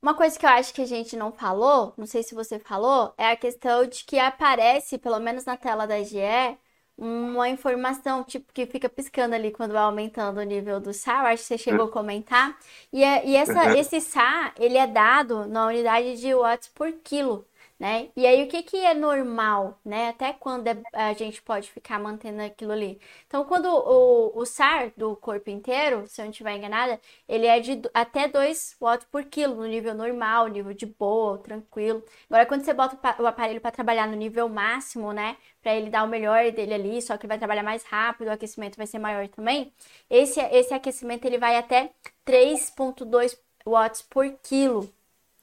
uma 0.00 0.14
coisa 0.14 0.38
que 0.38 0.46
eu 0.46 0.50
acho 0.50 0.72
que 0.72 0.82
a 0.82 0.86
gente 0.86 1.16
não 1.16 1.32
falou, 1.32 1.92
não 1.96 2.06
sei 2.06 2.22
se 2.22 2.34
você 2.34 2.58
falou, 2.58 3.12
é 3.18 3.30
a 3.30 3.36
questão 3.36 3.86
de 3.86 4.04
que 4.04 4.18
aparece, 4.18 4.98
pelo 4.98 5.18
menos 5.18 5.44
na 5.44 5.56
tela 5.56 5.86
da 5.86 6.02
GE, 6.02 6.56
uma 6.96 7.48
informação, 7.48 8.24
tipo, 8.24 8.52
que 8.52 8.64
fica 8.66 8.88
piscando 8.88 9.34
ali 9.34 9.50
quando 9.50 9.72
vai 9.72 9.82
aumentando 9.82 10.38
o 10.38 10.44
nível 10.44 10.80
do 10.80 10.94
SAR, 10.94 11.26
acho 11.26 11.42
que 11.42 11.48
você 11.48 11.58
chegou 11.58 11.86
a 11.86 11.90
comentar. 11.90 12.56
E, 12.92 13.04
é, 13.04 13.26
e 13.26 13.36
essa, 13.36 13.64
uhum. 13.64 13.74
esse 13.74 14.00
SAR, 14.00 14.54
ele 14.58 14.78
é 14.78 14.86
dado 14.86 15.46
na 15.46 15.66
unidade 15.66 16.16
de 16.18 16.34
watts 16.34 16.68
por 16.68 16.90
quilo 17.04 17.46
né? 17.78 18.10
E 18.16 18.26
aí 18.26 18.42
o 18.44 18.48
que 18.48 18.62
que 18.62 18.76
é 18.78 18.94
normal, 18.94 19.78
né? 19.84 20.08
Até 20.08 20.32
quando 20.32 20.66
é, 20.68 20.82
a 20.92 21.12
gente 21.12 21.42
pode 21.42 21.70
ficar 21.70 21.98
mantendo 21.98 22.42
aquilo 22.42 22.72
ali? 22.72 23.00
Então, 23.26 23.44
quando 23.44 23.66
o, 23.66 24.38
o 24.38 24.46
SAR 24.46 24.92
do 24.96 25.14
corpo 25.16 25.50
inteiro, 25.50 26.06
se 26.06 26.20
eu 26.20 26.24
não 26.24 26.30
estiver 26.30 26.56
enganada, 26.56 27.00
ele 27.28 27.46
é 27.46 27.60
de 27.60 27.82
até 27.92 28.28
2 28.28 28.76
watts 28.80 29.06
por 29.10 29.24
quilo, 29.24 29.54
no 29.56 29.66
nível 29.66 29.94
normal, 29.94 30.48
nível 30.48 30.72
de 30.72 30.86
boa, 30.86 31.38
tranquilo. 31.38 32.02
Agora, 32.30 32.46
quando 32.46 32.64
você 32.64 32.72
bota 32.72 32.98
o 33.22 33.26
aparelho 33.26 33.60
para 33.60 33.70
trabalhar 33.70 34.06
no 34.08 34.16
nível 34.16 34.48
máximo, 34.48 35.12
né? 35.12 35.36
Para 35.62 35.74
ele 35.74 35.90
dar 35.90 36.04
o 36.04 36.08
melhor 36.08 36.50
dele 36.52 36.74
ali, 36.74 37.02
só 37.02 37.16
que 37.16 37.26
vai 37.26 37.38
trabalhar 37.38 37.62
mais 37.62 37.82
rápido, 37.84 38.28
o 38.28 38.32
aquecimento 38.32 38.76
vai 38.76 38.86
ser 38.86 38.98
maior 38.98 39.28
também. 39.28 39.72
Esse, 40.08 40.40
esse 40.40 40.72
aquecimento 40.74 41.24
ele 41.24 41.38
vai 41.38 41.56
até 41.56 41.92
3,2 42.24 43.36
watts 43.66 44.02
por 44.02 44.30
quilo, 44.42 44.88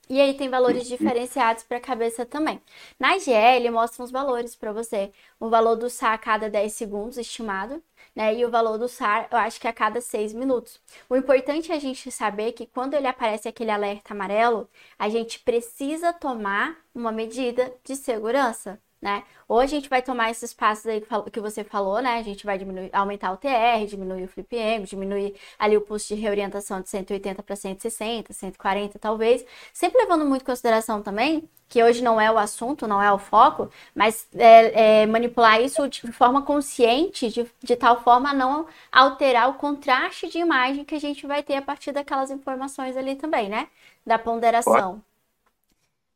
e 0.09 0.19
aí 0.19 0.33
tem 0.33 0.49
valores 0.49 0.85
diferenciados 0.87 1.63
para 1.63 1.77
a 1.77 1.81
cabeça 1.81 2.25
também. 2.25 2.61
Na 2.99 3.17
GL 3.17 3.69
mostra 3.71 4.03
uns 4.03 4.11
valores 4.11 4.55
para 4.55 4.73
você. 4.73 5.11
O 5.39 5.49
valor 5.49 5.75
do 5.75 5.89
SAR 5.89 6.13
a 6.13 6.17
cada 6.17 6.49
10 6.49 6.73
segundos 6.73 7.17
estimado, 7.17 7.81
né? 8.15 8.35
E 8.35 8.45
o 8.45 8.51
valor 8.51 8.77
do 8.77 8.87
SAR, 8.89 9.27
eu 9.31 9.37
acho 9.37 9.59
que 9.61 9.67
a 9.67 9.73
cada 9.73 10.01
6 10.01 10.33
minutos. 10.33 10.79
O 11.09 11.15
importante 11.15 11.71
é 11.71 11.75
a 11.75 11.79
gente 11.79 12.11
saber 12.11 12.51
que 12.51 12.65
quando 12.65 12.95
ele 12.95 13.07
aparece 13.07 13.47
aquele 13.47 13.71
alerta 13.71 14.13
amarelo, 14.13 14.69
a 14.99 15.07
gente 15.09 15.39
precisa 15.39 16.11
tomar 16.11 16.77
uma 16.93 17.11
medida 17.11 17.73
de 17.83 17.95
segurança 17.95 18.79
né? 19.03 19.23
Ou 19.49 19.59
a 19.59 19.65
gente 19.65 19.89
vai 19.89 20.01
tomar 20.01 20.31
esses 20.31 20.53
passos 20.53 20.87
aí 20.87 21.03
que 21.29 21.39
você 21.41 21.61
falou, 21.61 22.01
né? 22.01 22.17
A 22.17 22.23
gente 22.23 22.45
vai 22.45 22.57
diminuir, 22.57 22.89
aumentar 22.93 23.33
o 23.33 23.37
TR, 23.37 23.85
diminuir 23.85 24.23
o 24.23 24.27
flip 24.29 24.57
angle, 24.57 24.85
diminuir 24.85 25.35
ali 25.59 25.75
o 25.75 25.81
pulso 25.81 26.07
de 26.07 26.15
reorientação 26.15 26.79
de 26.79 26.89
180 26.89 27.43
para 27.43 27.55
160, 27.55 28.31
140 28.31 28.97
talvez. 28.97 29.45
Sempre 29.73 30.01
levando 30.01 30.23
muito 30.25 30.43
em 30.43 30.45
consideração 30.45 31.01
também 31.01 31.49
que 31.67 31.83
hoje 31.83 32.01
não 32.01 32.21
é 32.21 32.31
o 32.31 32.37
assunto, 32.37 32.87
não 32.87 33.01
é 33.01 33.11
o 33.11 33.17
foco, 33.17 33.69
mas 33.93 34.27
é, 34.35 35.01
é 35.01 35.05
manipular 35.05 35.59
isso 35.61 35.87
de 35.89 36.11
forma 36.13 36.43
consciente, 36.43 37.29
de, 37.29 37.51
de 37.61 37.75
tal 37.75 38.01
forma 38.03 38.29
a 38.29 38.33
não 38.33 38.67
alterar 38.91 39.49
o 39.49 39.55
contraste 39.55 40.29
de 40.29 40.37
imagem 40.37 40.85
que 40.85 40.95
a 40.95 40.99
gente 40.99 41.27
vai 41.27 41.43
ter 41.43 41.55
a 41.55 41.61
partir 41.61 41.91
daquelas 41.91 42.31
informações 42.31 42.95
ali 42.95 43.15
também, 43.15 43.49
né? 43.49 43.67
Da 44.05 44.17
ponderação. 44.17 45.01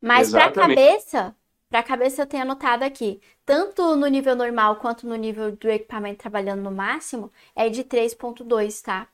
Mas 0.02 0.32
para 0.32 0.46
a 0.46 0.52
cabeça, 0.52 1.36
para 1.70 1.80
a 1.80 1.84
cabeça 1.84 2.22
eu 2.22 2.28
tenho 2.28 2.44
anotado 2.44 2.84
aqui, 2.84 3.22
tanto 3.46 3.96
no 3.96 4.08
nível 4.08 4.36
normal 4.36 4.78
quanto 4.78 5.08
no 5.08 5.16
nível 5.16 5.52
do 5.56 5.70
equipamento 5.70 6.20
trabalhando 6.20 6.62
no 6.62 6.72
máximo, 6.72 7.32
é 7.56 7.70
de 7.70 7.84
3.2, 7.84 8.82
tá? 8.82 9.08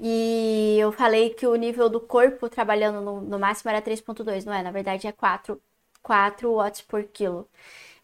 E 0.00 0.76
eu 0.80 0.92
falei 0.92 1.30
que 1.30 1.46
o 1.46 1.54
nível 1.56 1.88
do 1.88 2.00
corpo 2.00 2.48
trabalhando 2.48 3.00
no, 3.00 3.20
no 3.20 3.38
máximo 3.38 3.70
era 3.70 3.82
3.2, 3.82 4.44
não 4.44 4.52
é? 4.54 4.62
Na 4.62 4.70
verdade 4.70 5.06
é 5.08 5.12
4, 5.12 5.60
4 6.02 6.52
watts 6.54 6.82
por 6.82 7.04
quilo. 7.04 7.48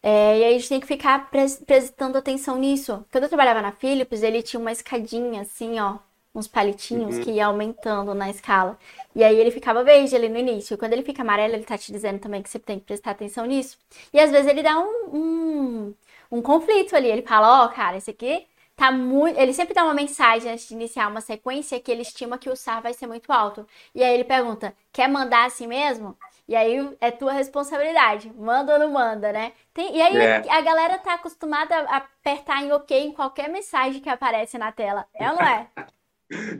É, 0.03 0.39
e 0.39 0.43
aí 0.43 0.55
a 0.55 0.59
gente 0.59 0.69
tem 0.69 0.79
que 0.79 0.87
ficar 0.87 1.29
prestando 1.31 2.17
atenção 2.17 2.57
nisso. 2.57 3.05
Quando 3.11 3.23
eu 3.25 3.29
trabalhava 3.29 3.61
na 3.61 3.71
Philips, 3.71 4.23
ele 4.23 4.43
tinha 4.43 4.59
uma 4.59 4.71
escadinha 4.71 5.41
assim, 5.41 5.79
ó, 5.79 5.99
uns 6.35 6.47
palitinhos 6.47 7.15
uhum. 7.15 7.23
que 7.23 7.31
ia 7.31 7.45
aumentando 7.45 8.13
na 8.13 8.29
escala. 8.29 8.77
E 9.15 9.23
aí 9.23 9.39
ele 9.39 9.49
ficava 9.49 9.83
verde 9.83 10.15
ali 10.15 10.27
no 10.27 10.37
início. 10.37 10.77
Quando 10.77 10.93
ele 10.93 11.03
fica 11.03 11.21
amarelo, 11.21 11.53
ele 11.53 11.63
tá 11.63 11.77
te 11.77 11.91
dizendo 11.91 12.19
também 12.19 12.43
que 12.43 12.49
você 12.49 12.59
tem 12.59 12.77
que 12.77 12.85
prestar 12.85 13.11
atenção 13.11 13.45
nisso. 13.45 13.77
E 14.13 14.19
às 14.19 14.29
vezes 14.29 14.47
ele 14.47 14.61
dá 14.61 14.77
um, 14.77 15.15
um, 15.15 15.93
um 16.29 16.41
conflito 16.41 16.95
ali. 16.95 17.07
Ele 17.07 17.21
fala, 17.21 17.63
ó, 17.63 17.65
oh, 17.65 17.69
cara, 17.69 17.95
esse 17.95 18.11
aqui 18.11 18.45
tá 18.75 18.91
muito. 18.91 19.39
Ele 19.39 19.53
sempre 19.53 19.73
dá 19.73 19.83
uma 19.83 19.93
mensagem 19.93 20.51
antes 20.51 20.67
de 20.67 20.73
iniciar 20.73 21.07
uma 21.07 21.21
sequência 21.21 21.79
que 21.79 21.91
ele 21.91 22.01
estima 22.01 22.37
que 22.37 22.49
o 22.49 22.55
SAR 22.55 22.81
vai 22.81 22.93
ser 22.93 23.07
muito 23.07 23.31
alto. 23.31 23.65
E 23.93 24.03
aí 24.03 24.13
ele 24.13 24.23
pergunta: 24.23 24.75
quer 24.91 25.07
mandar 25.07 25.45
assim 25.45 25.67
mesmo? 25.67 26.17
E 26.47 26.55
aí 26.55 26.95
é 27.01 27.09
tua 27.09 27.31
responsabilidade. 27.31 28.31
Manda 28.35 28.73
ou 28.73 28.79
não 28.79 28.91
manda, 28.91 29.31
né? 29.31 29.53
Tem... 29.73 29.95
E 29.95 30.01
aí 30.01 30.15
é. 30.17 30.51
a 30.51 30.61
galera 30.61 30.99
tá 30.99 31.15
acostumada 31.15 31.75
a 31.75 31.97
apertar 31.97 32.61
em 32.63 32.71
OK 32.71 32.97
em 32.97 33.11
qualquer 33.13 33.49
mensagem 33.49 34.01
que 34.01 34.09
aparece 34.09 34.57
na 34.57 34.71
tela. 34.71 35.07
É 35.13 35.29
ou 35.29 35.35
não 35.35 35.41
é? 35.41 35.67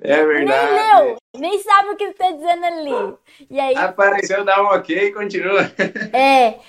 É 0.02 0.26
verdade. 0.26 0.74
Nem 0.74 1.06
leu, 1.06 1.18
nem 1.38 1.60
sabe 1.60 1.90
o 1.90 1.96
que 1.96 2.04
está 2.06 2.32
dizendo 2.32 2.66
ali. 2.66 3.18
E 3.50 3.60
aí, 3.60 3.76
apareceu, 3.76 4.46
dá 4.46 4.62
um 4.62 4.68
ok 4.68 5.08
e 5.08 5.14
continua. 5.14 5.62
É, 6.14 6.60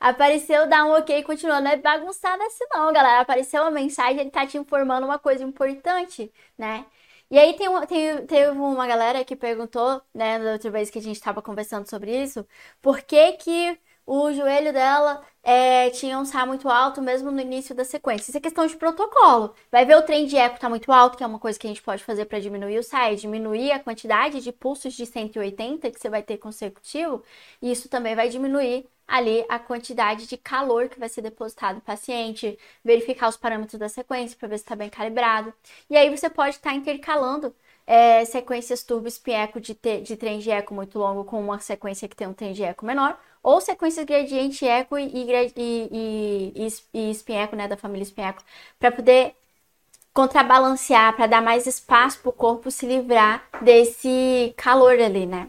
apareceu, 0.00 0.68
dá 0.68 0.84
um 0.84 0.92
ok 0.92 1.18
e 1.18 1.22
continua. 1.22 1.60
Não 1.60 1.70
é 1.70 1.76
bagunçado 1.76 2.42
assim 2.42 2.64
não, 2.72 2.92
galera. 2.92 3.20
Apareceu 3.20 3.62
uma 3.62 3.70
mensagem, 3.70 4.20
ele 4.20 4.30
tá 4.30 4.46
te 4.46 4.56
informando 4.56 5.06
uma 5.06 5.18
coisa 5.18 5.44
importante, 5.44 6.32
né? 6.56 6.86
E 7.30 7.38
aí 7.38 7.54
tem, 7.56 7.68
tem, 7.86 8.26
teve 8.26 8.50
uma 8.52 8.86
galera 8.86 9.24
que 9.24 9.34
perguntou, 9.34 10.00
né, 10.14 10.38
da 10.38 10.52
outra 10.52 10.70
vez 10.70 10.90
que 10.90 10.98
a 10.98 11.02
gente 11.02 11.16
estava 11.16 11.42
conversando 11.42 11.88
sobre 11.90 12.22
isso, 12.22 12.46
por 12.80 13.02
que 13.02 13.32
que 13.32 13.78
o 14.06 14.32
joelho 14.32 14.72
dela 14.72 15.20
é, 15.42 15.90
tinha 15.90 16.18
um 16.18 16.24
SAR 16.24 16.46
muito 16.46 16.68
alto 16.68 17.02
mesmo 17.02 17.30
no 17.30 17.40
início 17.40 17.74
da 17.74 17.84
sequência. 17.84 18.30
Isso 18.30 18.38
é 18.38 18.40
questão 18.40 18.66
de 18.66 18.76
protocolo. 18.76 19.54
Vai 19.70 19.84
ver 19.84 19.96
o 19.96 20.02
trem 20.02 20.26
de 20.26 20.36
eco 20.36 20.60
tá 20.60 20.68
muito 20.68 20.92
alto, 20.92 21.16
que 21.16 21.24
é 21.24 21.26
uma 21.26 21.38
coisa 21.38 21.58
que 21.58 21.66
a 21.66 21.70
gente 21.70 21.82
pode 21.82 22.04
fazer 22.04 22.24
para 22.26 22.38
diminuir 22.40 22.78
o 22.78 22.82
SAR, 22.82 23.12
é 23.12 23.14
diminuir 23.16 23.72
a 23.72 23.80
quantidade 23.80 24.40
de 24.40 24.52
pulsos 24.52 24.94
de 24.94 25.04
180 25.06 25.90
que 25.90 26.00
você 26.00 26.08
vai 26.08 26.22
ter 26.22 26.38
consecutivo, 26.38 27.22
e 27.60 27.70
isso 27.72 27.88
também 27.88 28.14
vai 28.14 28.28
diminuir 28.28 28.86
ali 29.06 29.44
a 29.48 29.58
quantidade 29.58 30.26
de 30.26 30.36
calor 30.36 30.88
que 30.88 30.98
vai 30.98 31.08
ser 31.08 31.22
depositado 31.22 31.76
no 31.76 31.80
paciente, 31.80 32.58
verificar 32.84 33.28
os 33.28 33.36
parâmetros 33.36 33.78
da 33.78 33.88
sequência 33.88 34.36
para 34.36 34.48
ver 34.48 34.58
se 34.58 34.64
está 34.64 34.74
bem 34.74 34.88
calibrado. 34.90 35.52
E 35.88 35.96
aí 35.96 36.10
você 36.10 36.28
pode 36.28 36.56
estar 36.56 36.70
tá 36.70 36.76
intercalando 36.76 37.54
é, 37.86 38.24
sequências 38.24 38.82
turbo 38.82 39.06
espinheco 39.06 39.60
de, 39.60 39.74
de 40.02 40.16
trem 40.16 40.40
de 40.40 40.50
eco 40.50 40.74
muito 40.74 40.98
longo 40.98 41.24
com 41.24 41.40
uma 41.40 41.60
sequência 41.60 42.08
que 42.08 42.16
tem 42.16 42.26
um 42.26 42.34
trem 42.34 42.52
de 42.52 42.64
eco 42.64 42.84
menor, 42.84 43.18
ou 43.46 43.60
sequências 43.60 44.04
gradiente 44.04 44.66
eco 44.66 44.98
e, 44.98 45.04
e, 45.04 45.52
e, 45.56 46.68
e, 46.92 47.10
espinheco, 47.12 47.54
né, 47.54 47.68
da 47.68 47.76
família 47.76 48.02
espinheco, 48.02 48.42
para 48.76 48.90
poder 48.90 49.34
contrabalancear, 50.12 51.14
para 51.14 51.28
dar 51.28 51.40
mais 51.40 51.64
espaço 51.64 52.18
para 52.20 52.30
o 52.30 52.32
corpo 52.32 52.72
se 52.72 52.84
livrar 52.86 53.48
desse 53.62 54.52
calor 54.56 54.98
ali, 54.98 55.26
né? 55.26 55.46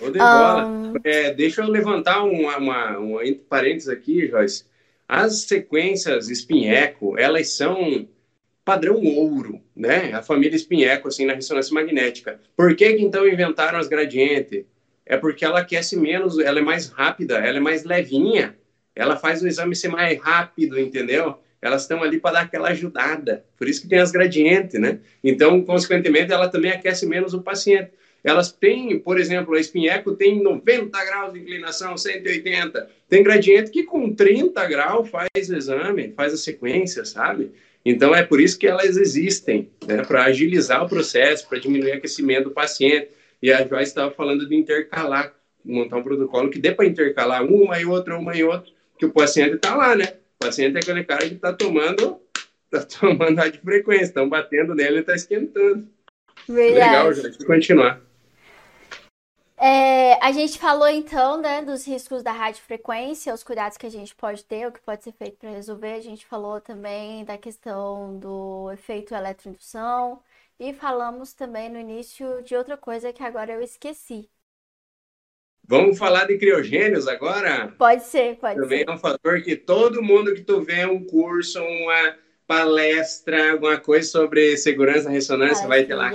Ô, 0.00 0.08
Debola, 0.08 0.64
um... 0.66 0.94
é, 1.04 1.34
deixa 1.34 1.60
eu 1.60 1.68
levantar 1.68 2.22
uma, 2.24 2.56
uma, 2.56 2.98
uma 2.98 3.26
entre 3.26 3.44
parênteses 3.44 3.90
aqui, 3.90 4.28
Joyce. 4.28 4.64
As 5.06 5.42
sequências 5.42 6.30
espinheco, 6.30 7.18
elas 7.18 7.50
são 7.50 8.08
padrão 8.64 9.04
ouro, 9.04 9.60
né? 9.76 10.14
A 10.14 10.22
família 10.22 10.56
espinheco, 10.56 11.08
assim, 11.08 11.26
na 11.26 11.34
ressonância 11.34 11.74
magnética. 11.74 12.40
Por 12.56 12.74
que, 12.74 12.94
que 12.94 13.02
então 13.02 13.28
inventaram 13.28 13.78
as 13.78 13.86
gradientes? 13.86 14.64
É 15.04 15.16
porque 15.16 15.44
ela 15.44 15.60
aquece 15.60 15.96
menos, 15.96 16.38
ela 16.38 16.58
é 16.58 16.62
mais 16.62 16.88
rápida, 16.88 17.38
ela 17.38 17.58
é 17.58 17.60
mais 17.60 17.84
levinha, 17.84 18.56
ela 18.94 19.16
faz 19.16 19.42
o 19.42 19.48
exame 19.48 19.74
ser 19.74 19.88
mais 19.88 20.18
rápido, 20.20 20.78
entendeu? 20.78 21.38
Elas 21.60 21.82
estão 21.82 22.02
ali 22.02 22.18
para 22.18 22.34
dar 22.34 22.40
aquela 22.42 22.68
ajudada. 22.70 23.44
Por 23.56 23.68
isso 23.68 23.82
que 23.82 23.88
tem 23.88 23.98
as 23.98 24.10
gradientes, 24.10 24.80
né? 24.80 24.98
Então, 25.22 25.62
consequentemente, 25.62 26.32
ela 26.32 26.48
também 26.48 26.72
aquece 26.72 27.06
menos 27.06 27.34
o 27.34 27.42
paciente. 27.42 27.90
Elas 28.24 28.52
têm, 28.52 28.98
por 28.98 29.18
exemplo, 29.18 29.54
a 29.54 29.60
espinheco 29.60 30.14
tem 30.14 30.42
90 30.42 31.04
graus 31.04 31.32
de 31.32 31.40
inclinação, 31.40 31.96
180. 31.96 32.88
Tem 33.08 33.22
gradiente 33.22 33.70
que 33.70 33.82
com 33.82 34.12
30 34.12 34.64
graus 34.66 35.08
faz 35.08 35.48
o 35.48 35.56
exame, 35.56 36.12
faz 36.16 36.32
a 36.32 36.36
sequência, 36.36 37.04
sabe? 37.04 37.50
Então, 37.84 38.14
é 38.14 38.22
por 38.22 38.40
isso 38.40 38.58
que 38.58 38.66
elas 38.66 38.96
existem, 38.96 39.68
né, 39.86 40.04
para 40.04 40.24
agilizar 40.24 40.84
o 40.84 40.88
processo, 40.88 41.48
para 41.48 41.58
diminuir 41.58 41.92
o 41.92 41.94
aquecimento 41.94 42.44
do 42.44 42.50
paciente. 42.52 43.08
E 43.42 43.52
a 43.52 43.66
Joyce 43.66 43.90
estava 43.90 44.12
falando 44.12 44.48
de 44.48 44.54
intercalar, 44.54 45.34
montar 45.64 45.96
um 45.96 46.02
protocolo 46.02 46.48
que 46.48 46.60
dê 46.60 46.72
para 46.72 46.86
intercalar 46.86 47.42
uma 47.44 47.80
e 47.80 47.84
outra, 47.84 48.16
uma 48.16 48.36
e 48.36 48.44
outra, 48.44 48.70
que 48.96 49.04
o 49.04 49.12
paciente 49.12 49.56
está 49.56 49.74
lá, 49.74 49.96
né? 49.96 50.14
O 50.40 50.44
paciente 50.46 50.76
é 50.76 50.78
aquele 50.78 51.02
cara 51.02 51.28
que 51.28 51.34
está 51.34 51.52
tomando, 51.52 52.20
tá 52.70 52.84
tomando 53.00 53.40
a 53.40 53.48
de 53.48 53.58
frequência, 53.58 54.04
estão 54.04 54.28
batendo 54.28 54.76
nele 54.76 54.98
e 54.98 55.00
está 55.00 55.14
esquentando. 55.14 55.88
Verdade. 56.48 56.74
Legal, 56.74 57.12
Joyce, 57.12 57.44
continuar. 57.44 58.00
É, 59.64 60.14
a 60.24 60.32
gente 60.32 60.58
falou 60.58 60.88
então 60.88 61.40
né, 61.40 61.62
dos 61.62 61.86
riscos 61.86 62.22
da 62.22 62.32
radiofrequência, 62.32 63.34
os 63.34 63.44
cuidados 63.44 63.76
que 63.76 63.86
a 63.86 63.90
gente 63.90 64.14
pode 64.14 64.44
ter, 64.44 64.66
o 64.66 64.72
que 64.72 64.80
pode 64.80 65.02
ser 65.02 65.12
feito 65.12 65.36
para 65.36 65.50
resolver. 65.50 65.94
A 65.94 66.00
gente 66.00 66.26
falou 66.26 66.60
também 66.60 67.24
da 67.24 67.38
questão 67.38 68.18
do 68.18 68.70
efeito 68.72 69.14
eletroindução 69.14 70.20
e 70.58 70.72
falamos 70.72 71.32
também 71.32 71.68
no 71.68 71.78
início 71.78 72.42
de 72.42 72.54
outra 72.54 72.76
coisa 72.76 73.12
que 73.12 73.22
agora 73.22 73.52
eu 73.52 73.62
esqueci. 73.62 74.28
Vamos 75.66 75.98
falar 75.98 76.26
de 76.26 76.38
criogênios 76.38 77.06
agora? 77.06 77.68
Pode 77.78 78.04
ser, 78.04 78.36
pode 78.36 78.60
também 78.60 78.78
ser. 78.78 78.84
Também 78.84 78.94
é 78.94 78.96
um 78.96 79.00
fator 79.00 79.42
que 79.42 79.56
todo 79.56 80.02
mundo 80.02 80.34
que 80.34 80.42
tu 80.42 80.60
vê 80.60 80.84
um 80.84 81.04
curso, 81.04 81.62
uma 81.62 82.16
palestra, 82.46 83.52
alguma 83.52 83.78
coisa 83.78 84.08
sobre 84.08 84.56
segurança 84.56 85.08
ressonância, 85.08 85.66
vai 85.66 85.84
ter 85.84 85.94
lá, 85.94 86.10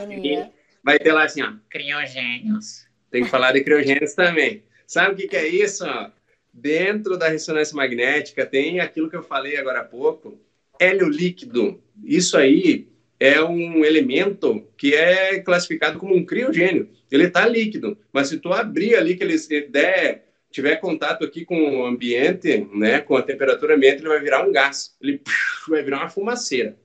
vai 0.83 0.99
ter 0.99 1.11
lá 1.13 1.23
assim, 1.23 1.41
ó, 1.41 1.53
criogênios 1.69 2.87
tem 3.09 3.23
que 3.23 3.29
falar 3.29 3.51
de 3.51 3.63
criogênios 3.63 4.13
também. 4.13 4.63
Sabe 4.85 5.13
o 5.13 5.17
que, 5.17 5.27
que 5.27 5.35
é 5.35 5.47
isso? 5.47 5.85
Dentro 6.53 7.17
da 7.17 7.27
ressonância 7.27 7.75
magnética 7.75 8.45
tem 8.45 8.79
aquilo 8.79 9.09
que 9.09 9.15
eu 9.15 9.23
falei 9.23 9.57
agora 9.57 9.81
há 9.81 9.83
pouco, 9.83 10.39
hélio 10.79 11.07
líquido. 11.09 11.81
Isso 12.03 12.37
aí 12.37 12.87
é 13.19 13.41
um 13.43 13.83
elemento 13.83 14.63
que 14.77 14.93
é 14.93 15.39
classificado 15.39 15.99
como 15.99 16.15
um 16.15 16.25
criogênio. 16.25 16.89
Ele 17.11 17.25
está 17.25 17.47
líquido, 17.47 17.97
mas 18.11 18.29
se 18.29 18.37
tu 18.37 18.53
abrir 18.53 18.95
ali 18.95 19.15
que 19.15 19.23
ele 19.23 19.37
der 19.67 20.25
tiver 20.51 20.77
contato 20.77 21.23
aqui 21.23 21.45
com 21.45 21.81
o 21.81 21.85
ambiente, 21.85 22.67
né, 22.73 22.99
com 22.99 23.15
a 23.15 23.21
temperatura 23.21 23.75
ambiente, 23.75 23.99
ele 23.99 24.09
vai 24.09 24.19
virar 24.19 24.47
um 24.47 24.51
gás. 24.51 24.95
Ele 25.01 25.21
vai 25.67 25.83
virar 25.83 25.99
uma 25.99 26.09
fumaceira. 26.09 26.77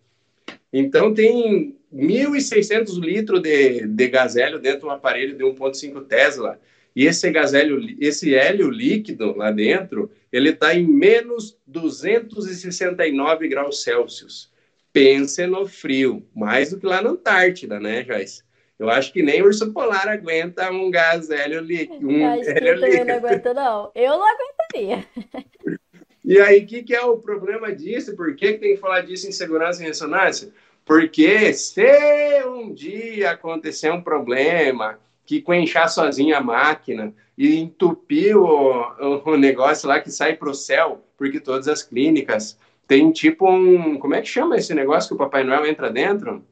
Então 0.72 1.12
tem 1.12 1.76
1.600 1.93 2.99
litros 2.99 3.41
de, 3.41 3.87
de 3.87 4.09
gás 4.09 4.37
hélio 4.37 4.59
dentro 4.59 4.80
de 4.80 4.87
um 4.87 4.91
aparelho 4.91 5.37
de 5.37 5.45
1.5 5.45 6.07
Tesla. 6.07 6.59
E 6.95 7.07
esse 7.07 7.30
gás 7.30 7.55
hélio, 7.55 7.97
esse 8.01 8.35
hélio 8.35 8.70
líquido 8.70 9.37
lá 9.37 9.51
dentro, 9.51 10.11
ele 10.30 10.51
está 10.51 10.74
em 10.74 10.87
menos 10.87 11.59
269 11.66 13.49
graus 13.49 13.83
Celsius. 13.83 14.51
Pense 14.93 15.47
no 15.47 15.66
frio, 15.66 16.26
mais 16.34 16.70
do 16.70 16.78
que 16.78 16.86
lá 16.86 17.01
na 17.01 17.11
Antártida, 17.11 17.80
né, 17.80 18.05
Joyce? 18.05 18.43
Eu 18.78 18.90
acho 18.90 19.12
que 19.12 19.22
nem 19.22 19.40
o 19.43 19.47
urso 19.47 19.72
polar 19.72 20.09
aguenta 20.09 20.70
um 20.70 20.90
gás 20.90 21.30
hélio 21.30 21.61
líquido. 21.61 22.09
Um 22.09 22.26
acho 22.26 22.51
hélio 22.51 22.80
que 22.80 22.86
líquido. 22.86 23.05
não 23.05 23.14
aguento, 23.14 23.55
não. 23.55 23.93
Eu 23.95 24.18
não 24.18 24.26
aguentaria. 24.26 25.07
E 26.24 26.40
aí, 26.40 26.61
o 26.61 26.66
que, 26.66 26.84
que 26.84 26.95
é 26.95 27.05
o 27.05 27.18
problema 27.18 27.74
disso? 27.74 28.14
Por 28.14 28.36
que, 28.36 28.53
que 28.53 28.59
tem 28.61 28.74
que 28.74 28.80
falar 28.80 29.01
disso 29.01 29.28
em 29.28 29.32
segurança 29.32 29.82
e 29.82 29.86
ressonância? 29.86 30.53
Porque 30.84 31.53
se 31.53 32.45
um 32.47 32.72
dia 32.72 33.32
acontecer 33.32 33.90
um 33.90 34.01
problema 34.01 35.01
que 35.26 35.43
coenchar 35.43 35.88
sozinho 35.88 36.36
a 36.36 36.40
máquina 36.40 37.12
e 37.36 37.57
entupir 37.57 38.36
o, 38.36 39.22
o 39.24 39.36
negócio 39.36 39.88
lá 39.88 40.01
que 40.01 40.11
sai 40.11 40.36
para 40.36 40.51
o 40.51 40.55
céu, 40.55 41.05
porque 41.16 41.40
todas 41.40 41.66
as 41.66 41.82
clínicas 41.82 42.57
têm 42.93 43.11
tipo 43.11 43.49
um. 43.51 43.99
Como 43.99 44.14
é 44.14 44.20
que 44.20 44.28
chama 44.28 44.57
esse 44.57 44.74
negócio 44.74 45.09
que 45.09 45.14
o 45.14 45.18
Papai 45.18 45.43
Noel 45.43 45.64
entra 45.64 45.90
dentro? 45.90 46.45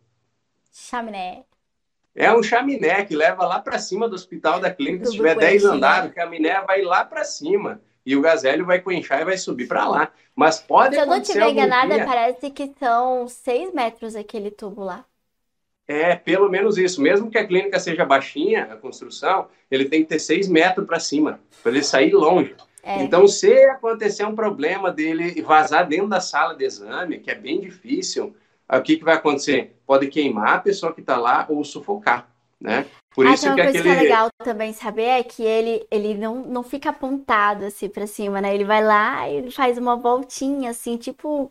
Chaminé. 0.72 1.44
É 2.14 2.32
um 2.32 2.42
chaminé 2.42 3.04
que 3.04 3.14
leva 3.14 3.46
lá 3.46 3.60
para 3.60 3.78
cima 3.78 4.08
do 4.08 4.14
hospital 4.14 4.58
da 4.58 4.70
clínica. 4.70 5.04
Tudo 5.04 5.10
Se 5.10 5.16
tiver 5.18 5.36
10 5.36 5.64
andares, 5.66 6.10
o 6.10 6.14
chaminé 6.14 6.58
vai 6.62 6.80
lá 6.80 7.04
para 7.04 7.24
cima 7.24 7.80
e 8.06 8.16
o 8.16 8.22
gazélio 8.22 8.64
vai 8.64 8.80
coenchar 8.80 9.20
e 9.20 9.24
vai 9.24 9.36
subir 9.36 9.68
para 9.68 9.86
lá. 9.86 10.12
Mas 10.34 10.58
pode 10.58 10.94
Se 10.94 11.00
eu 11.02 11.06
não 11.06 11.20
tiver 11.20 11.50
enganada, 11.50 11.94
dia... 11.94 12.06
parece 12.06 12.50
que 12.50 12.72
são 12.78 13.28
6 13.28 13.74
metros 13.74 14.16
aquele 14.16 14.50
tubo 14.50 14.82
lá. 14.82 15.04
É, 15.86 16.16
pelo 16.16 16.48
menos 16.48 16.78
isso. 16.78 17.02
Mesmo 17.02 17.30
que 17.30 17.36
a 17.36 17.46
clínica 17.46 17.78
seja 17.78 18.04
baixinha, 18.04 18.64
a 18.64 18.76
construção, 18.76 19.48
ele 19.70 19.84
tem 19.84 20.02
que 20.02 20.08
ter 20.08 20.18
6 20.18 20.48
metros 20.48 20.86
para 20.86 20.98
cima, 20.98 21.38
para 21.62 21.72
ele 21.72 21.82
sair 21.82 22.12
longe. 22.12 22.56
É. 22.82 23.02
Então, 23.02 23.26
se 23.28 23.52
acontecer 23.64 24.24
um 24.24 24.34
problema 24.34 24.90
dele 24.90 25.40
vazar 25.42 25.86
dentro 25.86 26.08
da 26.08 26.20
sala 26.20 26.54
de 26.54 26.64
exame, 26.64 27.18
que 27.18 27.30
é 27.30 27.34
bem 27.34 27.60
difícil, 27.60 28.34
o 28.68 28.80
que, 28.80 28.96
que 28.96 29.04
vai 29.04 29.14
acontecer? 29.14 29.76
Pode 29.86 30.06
queimar 30.06 30.54
a 30.54 30.60
pessoa 30.60 30.92
que 30.92 31.00
está 31.00 31.16
lá 31.16 31.46
ou 31.48 31.62
sufocar, 31.64 32.28
né? 32.60 32.86
Por 33.14 33.26
ah, 33.26 33.32
isso 33.32 33.46
então 33.46 33.56
que 33.56 33.62
uma 33.62 33.72
coisa 33.72 33.80
aquele... 33.80 33.94
que 33.94 34.00
é 34.00 34.08
legal 34.08 34.28
também 34.44 34.72
saber 34.72 35.02
é 35.02 35.22
que 35.22 35.42
ele, 35.42 35.84
ele 35.90 36.14
não, 36.14 36.36
não 36.36 36.62
fica 36.62 36.90
apontado 36.90 37.64
assim 37.64 37.88
para 37.88 38.06
cima, 38.06 38.40
né? 38.40 38.54
Ele 38.54 38.64
vai 38.64 38.84
lá 38.84 39.28
e 39.28 39.50
faz 39.50 39.76
uma 39.76 39.96
voltinha 39.96 40.70
assim, 40.70 40.96
tipo 40.96 41.50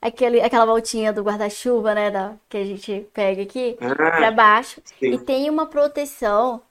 aquele, 0.00 0.40
aquela 0.40 0.64
voltinha 0.64 1.12
do 1.12 1.22
guarda-chuva, 1.22 1.94
né? 1.94 2.10
Da, 2.10 2.34
que 2.48 2.56
a 2.56 2.64
gente 2.64 3.06
pega 3.12 3.42
aqui 3.42 3.76
ah, 3.80 3.94
para 3.94 4.30
baixo. 4.30 4.80
Sim. 4.84 5.12
E 5.12 5.18
tem 5.18 5.50
uma 5.50 5.66
proteção 5.66 6.62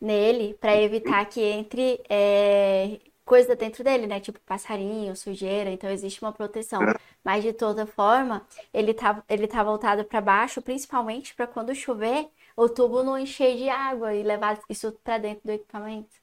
nele 0.00 0.56
para 0.60 0.80
evitar 0.80 1.24
que 1.26 1.40
entre 1.40 2.00
é, 2.08 2.98
coisa 3.32 3.56
dentro 3.56 3.82
dele, 3.82 4.06
né? 4.06 4.20
Tipo 4.20 4.38
passarinho, 4.40 5.16
sujeira. 5.16 5.70
Então 5.70 5.88
existe 5.88 6.20
uma 6.20 6.32
proteção. 6.32 6.82
Mas 7.24 7.42
de 7.42 7.54
toda 7.54 7.86
forma, 7.86 8.46
ele 8.74 8.92
tá, 8.92 9.24
ele 9.26 9.46
tá 9.46 9.64
voltado 9.64 10.04
para 10.04 10.20
baixo, 10.20 10.60
principalmente 10.60 11.34
para 11.34 11.46
quando 11.46 11.74
chover 11.74 12.26
o 12.54 12.68
tubo 12.68 13.02
não 13.02 13.18
encher 13.18 13.56
de 13.56 13.70
água 13.70 14.14
e 14.14 14.22
levar 14.22 14.60
isso 14.68 14.92
para 15.02 15.16
dentro 15.16 15.40
do 15.46 15.52
equipamento. 15.52 16.14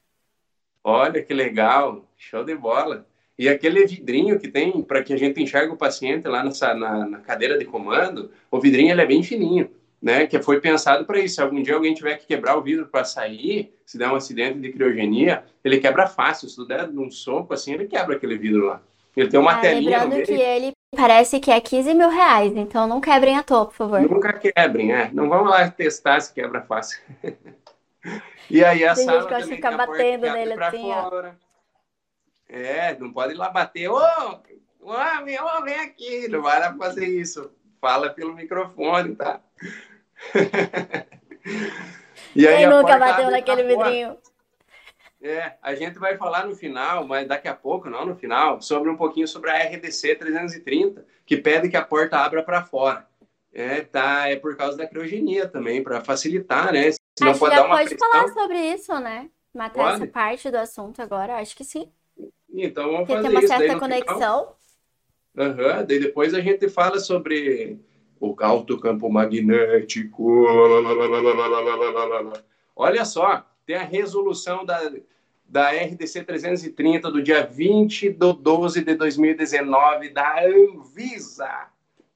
Olha 0.84 1.20
que 1.20 1.34
legal, 1.34 2.08
show 2.16 2.44
de 2.44 2.54
bola. 2.54 3.04
E 3.36 3.48
aquele 3.48 3.84
vidrinho 3.86 4.38
que 4.38 4.46
tem 4.46 4.80
para 4.80 5.02
que 5.02 5.12
a 5.12 5.16
gente 5.16 5.42
enxergue 5.42 5.72
o 5.72 5.76
paciente 5.76 6.28
lá 6.28 6.44
nessa, 6.44 6.74
na, 6.74 7.08
na, 7.08 7.18
cadeira 7.18 7.58
de 7.58 7.64
comando, 7.64 8.30
o 8.48 8.60
vidrinho 8.60 8.92
ele 8.92 9.02
é 9.02 9.06
bem 9.06 9.24
fininho, 9.24 9.68
né? 10.00 10.26
Que 10.26 10.40
foi 10.42 10.60
pensado 10.60 11.04
para 11.04 11.18
isso. 11.18 11.36
Se 11.36 11.42
algum 11.42 11.62
dia 11.62 11.74
alguém 11.74 11.94
tiver 11.94 12.16
que 12.16 12.26
quebrar 12.26 12.56
o 12.56 12.62
vidro 12.62 12.86
para 12.86 13.04
sair, 13.04 13.74
se 13.84 13.98
der 13.98 14.08
um 14.08 14.16
acidente 14.16 14.58
de 14.58 14.72
criogenia, 14.72 15.44
ele 15.64 15.78
quebra 15.78 16.06
fácil. 16.06 16.48
Se 16.48 16.56
tu 16.56 16.66
der 16.66 16.88
um 16.88 17.10
soco 17.10 17.52
assim, 17.52 17.74
ele 17.74 17.86
quebra 17.86 18.16
aquele 18.16 18.38
vidro 18.38 18.66
lá. 18.66 18.82
Ele 19.16 19.28
tem 19.28 19.40
uma 19.40 19.52
ah, 19.52 19.60
telinha. 19.60 20.04
Lembrando 20.04 20.24
que 20.24 20.32
ele 20.32 20.72
Parece 20.96 21.38
que 21.38 21.52
é 21.52 21.60
15 21.60 21.94
mil 21.94 22.08
reais, 22.08 22.52
então 22.56 22.86
não 22.86 23.00
quebrem 23.00 23.38
à 23.38 23.44
toa, 23.44 23.66
por 23.66 23.74
favor. 23.74 24.00
Nunca 24.00 24.32
quebrem, 24.32 24.92
é. 24.92 25.08
Não 25.12 25.28
vamos 25.28 25.48
lá 25.48 25.70
testar 25.70 26.20
se 26.20 26.34
quebra 26.34 26.62
fácil. 26.62 27.00
e 28.50 28.64
aí 28.64 28.84
a 28.84 28.94
Tem 28.94 29.04
sala 29.04 29.22
gente 29.22 29.48
que 29.48 29.54
ficar 29.54 29.76
batendo 29.76 30.28
nele 30.32 30.54
assim, 30.54 30.82
fora. 30.82 31.38
ó. 31.38 31.50
É, 32.48 32.98
não 32.98 33.12
pode 33.12 33.34
ir 33.34 33.36
lá 33.36 33.48
bater. 33.50 33.88
Ô, 33.88 33.96
oh, 33.96 34.40
oh, 34.80 35.62
vem 35.64 35.76
aqui. 35.76 36.26
Não 36.26 36.42
vai 36.42 36.58
lá 36.58 36.74
fazer 36.74 37.06
isso. 37.06 37.52
Fala 37.80 38.10
pelo 38.10 38.34
microfone, 38.34 39.14
tá? 39.14 39.40
e 42.34 42.46
aí 42.46 42.58
Quem 42.58 42.68
nunca 42.68 42.98
bateu 42.98 43.30
naquele 43.30 43.64
vidrinho? 43.64 44.16
É, 45.22 45.52
a 45.60 45.74
gente 45.74 45.98
vai 45.98 46.16
falar 46.16 46.46
no 46.46 46.56
final, 46.56 47.06
mas 47.06 47.28
daqui 47.28 47.46
a 47.46 47.54
pouco, 47.54 47.90
não 47.90 48.06
no 48.06 48.16
final, 48.16 48.62
sobre 48.62 48.88
um 48.88 48.96
pouquinho 48.96 49.28
sobre 49.28 49.50
a 49.50 49.64
RDC 49.64 50.16
330, 50.16 51.04
que 51.26 51.36
pede 51.36 51.68
que 51.68 51.76
a 51.76 51.84
porta 51.84 52.18
abra 52.18 52.42
para 52.42 52.64
fora. 52.64 53.06
É, 53.52 53.82
tá, 53.82 54.28
é 54.28 54.36
por 54.36 54.56
causa 54.56 54.78
da 54.78 54.86
criogenia 54.86 55.46
também, 55.46 55.82
para 55.82 56.00
facilitar, 56.00 56.72
né? 56.72 56.90
Senão 57.18 57.32
acho 57.32 57.38
pode 57.38 57.50
que 57.50 57.56
já 57.56 57.68
pode 57.68 57.88
pressão. 57.90 57.96
falar 57.96 58.28
sobre 58.28 58.58
isso, 58.58 58.98
né? 59.00 59.28
Matar 59.52 59.84
pode? 59.84 59.94
essa 59.96 60.06
parte 60.06 60.50
do 60.50 60.56
assunto 60.56 61.02
agora, 61.02 61.38
acho 61.38 61.56
que 61.56 61.64
sim. 61.64 61.90
Então 62.48 62.92
vamos 62.92 63.06
Porque 63.06 63.12
fazer 63.12 63.22
tem 63.22 63.30
uma 63.30 63.40
isso. 63.40 63.48
certa 63.48 63.76
conexão. 63.76 64.54
Aham, 65.36 65.80
uhum, 65.80 65.86
daí 65.86 65.98
depois 65.98 66.34
a 66.34 66.40
gente 66.40 66.68
fala 66.68 66.98
sobre 66.98 67.78
o 68.20 68.36
alto 68.40 68.78
campo 68.78 69.10
magnético. 69.10 70.46
Olha 72.76 73.04
só, 73.04 73.46
tem 73.64 73.76
a 73.76 73.82
resolução 73.82 74.64
da, 74.64 74.92
da 75.48 75.70
RDC 75.70 76.24
330 76.24 77.10
do 77.10 77.22
dia 77.22 77.46
20 77.46 78.10
de 78.10 78.32
12 78.32 78.84
de 78.84 78.94
2019 78.94 80.10
da 80.10 80.44
Anvisa. 80.44 81.68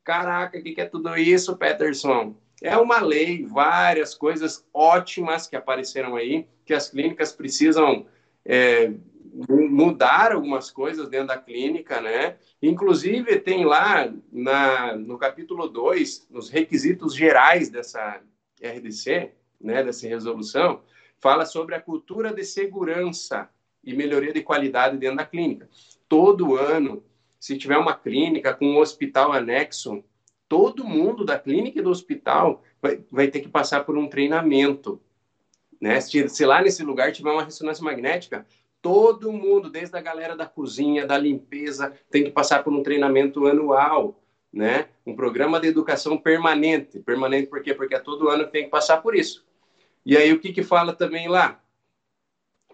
Caraca, 0.05 0.59
o 0.59 0.63
que, 0.63 0.73
que 0.73 0.81
é 0.83 0.87
tudo 0.87 1.17
isso, 1.17 1.57
Peterson? 1.57 2.37
É 2.63 2.77
uma 2.77 3.01
lei, 3.01 3.45
várias 3.45 4.15
coisas 4.15 4.67
ótimas 4.73 5.47
que 5.47 5.57
apareceram 5.57 6.17
aí, 6.17 6.47
que 6.65 6.75
as 6.75 6.91
clínicas 6.91 7.33
precisam 7.33 8.07
é, 8.45 8.93
mudar 9.35 10.33
algumas 10.33 10.71
coisas 10.71 11.09
dentro 11.09 11.29
da 11.29 11.39
clínica, 11.39 12.01
né? 12.01 12.37
Inclusive, 12.63 13.41
tem 13.41 13.65
lá 13.65 14.13
na, 14.33 14.97
no 14.97 15.19
capítulo 15.19 15.69
2, 15.69 16.29
nos 16.31 16.49
requisitos 16.49 17.15
gerais 17.15 17.69
dessa 17.69 18.21
RDC, 18.63 19.33
né, 19.61 19.83
dessa 19.83 20.07
resolução, 20.07 20.83
fala 21.19 21.45
sobre 21.45 21.75
a 21.75 21.81
cultura 21.81 22.33
de 22.33 22.45
segurança 22.45 23.49
e 23.83 23.95
melhoria 23.95 24.33
de 24.33 24.43
qualidade 24.43 24.97
dentro 24.97 25.17
da 25.17 25.27
clínica. 25.27 25.69
Todo 26.09 26.57
ano, 26.57 27.03
se 27.41 27.59
tiver 27.59 27.77
uma 27.77 27.95
clínica 27.95 28.55
com 28.55 28.67
um 28.67 28.79
hospital 28.79 29.33
anexo, 29.33 30.05
todo 30.49 30.85
mundo 30.85 31.25
da 31.25 31.39
clínica 31.39 31.81
e 31.81 31.83
do 31.83 31.91
hospital 31.91 32.63
vai, 32.81 33.03
vai 33.11 33.29
ter 33.29 33.41
que 33.41 33.49
passar 33.49 33.85
por 33.85 33.97
um 33.99 34.09
treinamento. 34.09 35.01
Né? 35.81 36.01
Se, 36.01 36.29
se 36.29 36.47
lá 36.47 36.63
nesse 36.63 36.83
lugar 36.85 37.13
tiver 37.13 37.31
uma 37.31 37.45
ressonância 37.45 37.83
magnética, 37.83 38.47
Todo 38.85 39.33
mundo, 39.33 39.71
desde 39.71 39.97
a 39.97 40.01
galera 40.03 40.37
da 40.37 40.45
cozinha, 40.45 41.07
da 41.07 41.17
limpeza, 41.17 41.95
tem 42.11 42.23
que 42.23 42.31
passar 42.31 42.63
por 42.63 42.71
um 42.71 42.83
treinamento 42.83 43.47
anual, 43.47 44.21
né? 44.53 44.89
Um 45.07 45.17
programa 45.17 45.59
de 45.59 45.69
educação 45.69 46.19
permanente. 46.19 47.01
Permanente 47.01 47.49
por 47.49 47.63
quê? 47.63 47.73
Porque 47.73 47.95
é 47.95 47.99
todo 47.99 48.29
ano 48.29 48.47
tem 48.47 48.65
que 48.65 48.69
passar 48.69 48.99
por 48.99 49.17
isso. 49.17 49.43
E 50.05 50.19
aí 50.19 50.31
o 50.35 50.39
que 50.39 50.53
que 50.53 50.63
fala 50.63 50.93
também 50.93 51.29
lá? 51.29 51.59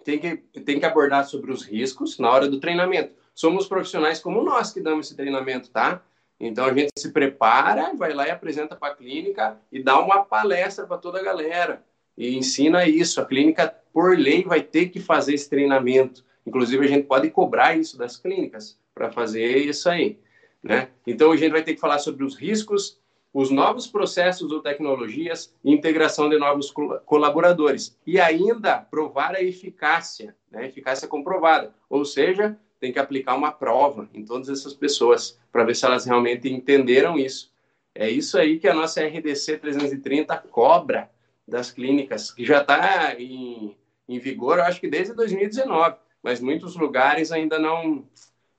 Tem 0.02 0.18
que, 0.18 0.36
tem 0.62 0.80
que 0.80 0.84
abordar 0.84 1.24
sobre 1.26 1.52
os 1.52 1.62
riscos 1.64 2.18
na 2.18 2.28
hora 2.28 2.48
do 2.48 2.58
treinamento. 2.58 3.14
Somos 3.32 3.68
profissionais 3.68 4.18
como 4.18 4.42
nós 4.42 4.72
que 4.72 4.80
damos 4.80 5.06
esse 5.06 5.16
treinamento, 5.16 5.70
tá? 5.70 6.02
Então 6.40 6.64
a 6.64 6.74
gente 6.74 6.90
se 6.98 7.12
prepara, 7.12 7.94
vai 7.94 8.12
lá 8.12 8.26
e 8.26 8.32
apresenta 8.32 8.74
para 8.74 8.94
a 8.94 8.96
clínica 8.96 9.60
e 9.70 9.80
dá 9.80 10.00
uma 10.00 10.24
palestra 10.24 10.88
para 10.88 10.98
toda 10.98 11.20
a 11.20 11.22
galera 11.22 11.84
e 12.20 12.36
ensina 12.36 12.86
isso. 12.86 13.18
A 13.18 13.24
clínica, 13.24 13.74
por 13.94 14.16
lei, 14.16 14.44
vai 14.44 14.60
ter 14.60 14.90
que 14.90 15.00
fazer 15.00 15.32
esse 15.32 15.48
treinamento. 15.48 16.22
Inclusive, 16.46 16.84
a 16.84 16.88
gente 16.88 17.06
pode 17.06 17.30
cobrar 17.30 17.78
isso 17.78 17.96
das 17.96 18.18
clínicas 18.18 18.78
para 18.94 19.10
fazer 19.10 19.56
isso 19.56 19.88
aí. 19.88 20.18
Né? 20.62 20.88
Então, 21.06 21.32
a 21.32 21.36
gente 21.36 21.52
vai 21.52 21.62
ter 21.62 21.72
que 21.72 21.80
falar 21.80 21.98
sobre 21.98 22.22
os 22.22 22.36
riscos, 22.36 23.00
os 23.32 23.50
novos 23.50 23.86
processos 23.86 24.52
ou 24.52 24.60
tecnologias 24.60 25.54
integração 25.64 26.28
de 26.28 26.36
novos 26.36 26.70
colaboradores. 27.06 27.96
E 28.06 28.20
ainda 28.20 28.76
provar 28.76 29.34
a 29.34 29.42
eficácia, 29.42 30.36
né? 30.50 30.66
eficácia 30.66 31.08
comprovada. 31.08 31.74
Ou 31.88 32.04
seja, 32.04 32.54
tem 32.78 32.92
que 32.92 32.98
aplicar 32.98 33.34
uma 33.34 33.50
prova 33.50 34.10
em 34.12 34.26
todas 34.26 34.50
essas 34.50 34.74
pessoas 34.74 35.40
para 35.50 35.64
ver 35.64 35.74
se 35.74 35.86
elas 35.86 36.04
realmente 36.04 36.52
entenderam 36.52 37.18
isso. 37.18 37.50
É 37.94 38.10
isso 38.10 38.36
aí 38.36 38.58
que 38.58 38.68
a 38.68 38.74
nossa 38.74 39.02
RDC 39.02 39.56
330 39.56 40.36
cobra 40.50 41.10
das 41.50 41.70
clínicas, 41.70 42.30
que 42.30 42.44
já 42.44 42.62
está 42.62 43.14
em, 43.18 43.76
em 44.08 44.18
vigor, 44.18 44.58
eu 44.58 44.64
acho 44.64 44.80
que 44.80 44.88
desde 44.88 45.14
2019, 45.14 45.96
mas 46.22 46.40
muitos 46.40 46.76
lugares 46.76 47.32
ainda 47.32 47.58
não, 47.58 48.04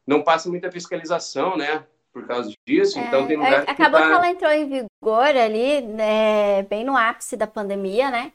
não 0.05 0.21
passa 0.21 0.49
muita 0.49 0.71
fiscalização, 0.71 1.57
né? 1.57 1.83
Por 2.13 2.27
causa 2.27 2.51
disso, 2.67 2.99
é, 2.99 3.07
então 3.07 3.25
tem 3.25 3.41
é, 3.41 3.59
Acabou 3.59 3.75
que, 3.75 4.05
tá... 4.05 4.07
que 4.07 4.13
ela 4.13 4.29
entrou 4.29 4.51
em 4.51 4.67
vigor 4.67 5.27
ali, 5.27 5.81
né, 5.81 6.61
bem 6.63 6.83
no 6.83 6.97
ápice 6.97 7.37
da 7.37 7.47
pandemia, 7.47 8.11
né? 8.11 8.33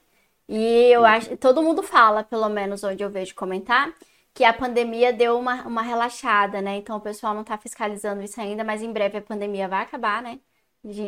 E 0.49 0.91
eu 0.91 1.05
acho, 1.05 1.37
todo 1.37 1.63
mundo 1.63 1.83
fala, 1.83 2.25
pelo 2.25 2.49
menos 2.49 2.83
onde 2.83 3.03
eu 3.03 3.11
vejo 3.11 3.35
comentar, 3.35 3.93
que 4.33 4.45
a 4.45 4.53
pandemia 4.53 5.13
deu 5.13 5.39
uma, 5.39 5.63
uma 5.67 5.83
relaxada, 5.83 6.63
né? 6.63 6.77
Então 6.77 6.97
o 6.97 7.01
pessoal 7.01 7.35
não 7.35 7.43
está 7.43 7.59
fiscalizando 7.59 8.23
isso 8.23 8.41
ainda, 8.41 8.65
mas 8.65 8.83
em 8.83 8.93
breve 8.93 9.19
a 9.19 9.23
pandemia 9.23 9.69
vai 9.69 9.83
acabar, 9.83 10.23
né? 10.23 10.39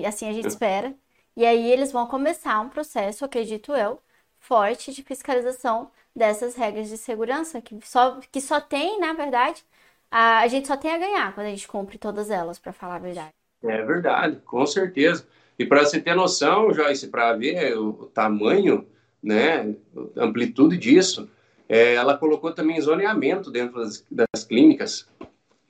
Assim 0.07 0.29
a 0.29 0.33
gente 0.33 0.49
espera. 0.49 0.95
E 1.39 1.47
aí 1.47 1.71
eles 1.71 1.93
vão 1.93 2.05
começar 2.05 2.59
um 2.59 2.69
processo, 2.69 3.25
acredito 3.25 3.73
eu, 3.73 4.01
forte 4.41 4.93
de 4.93 5.05
fiscalização 5.05 5.89
dessas 6.15 6.57
regras 6.57 6.89
de 6.89 6.99
segurança, 6.99 7.61
que 7.61 7.79
só, 7.85 8.19
que 8.33 8.41
só 8.41 8.61
tem, 8.61 8.99
na 8.99 9.13
verdade, 9.13 9.65
a, 10.11 10.41
a 10.41 10.49
gente 10.49 10.67
só 10.67 10.77
tem 10.77 10.93
a 10.93 10.99
ganhar 10.99 11.33
quando 11.33 11.47
a 11.47 11.51
gente 11.51 11.69
cumpre 11.69 11.97
todas 11.97 12.29
elas, 12.29 12.59
para 12.59 12.73
falar 12.73 12.97
a 12.97 12.99
verdade. 12.99 13.29
É 13.63 13.85
verdade, 13.85 14.41
com 14.45 14.67
certeza. 14.67 15.29
E 15.57 15.65
para 15.65 15.85
você 15.85 16.01
ter 16.01 16.13
noção, 16.13 16.75
Joyce, 16.75 17.07
para 17.07 17.35
ver 17.35 17.79
o 17.79 18.11
tamanho, 18.13 18.85
né, 19.23 19.77
amplitude 20.17 20.77
disso, 20.77 21.31
é, 21.69 21.95
ela 21.95 22.19
colocou 22.19 22.53
também 22.53 22.81
zoneamento 22.81 23.49
dentro 23.49 23.79
das, 23.79 24.05
das 24.11 24.43
clínicas, 24.43 25.09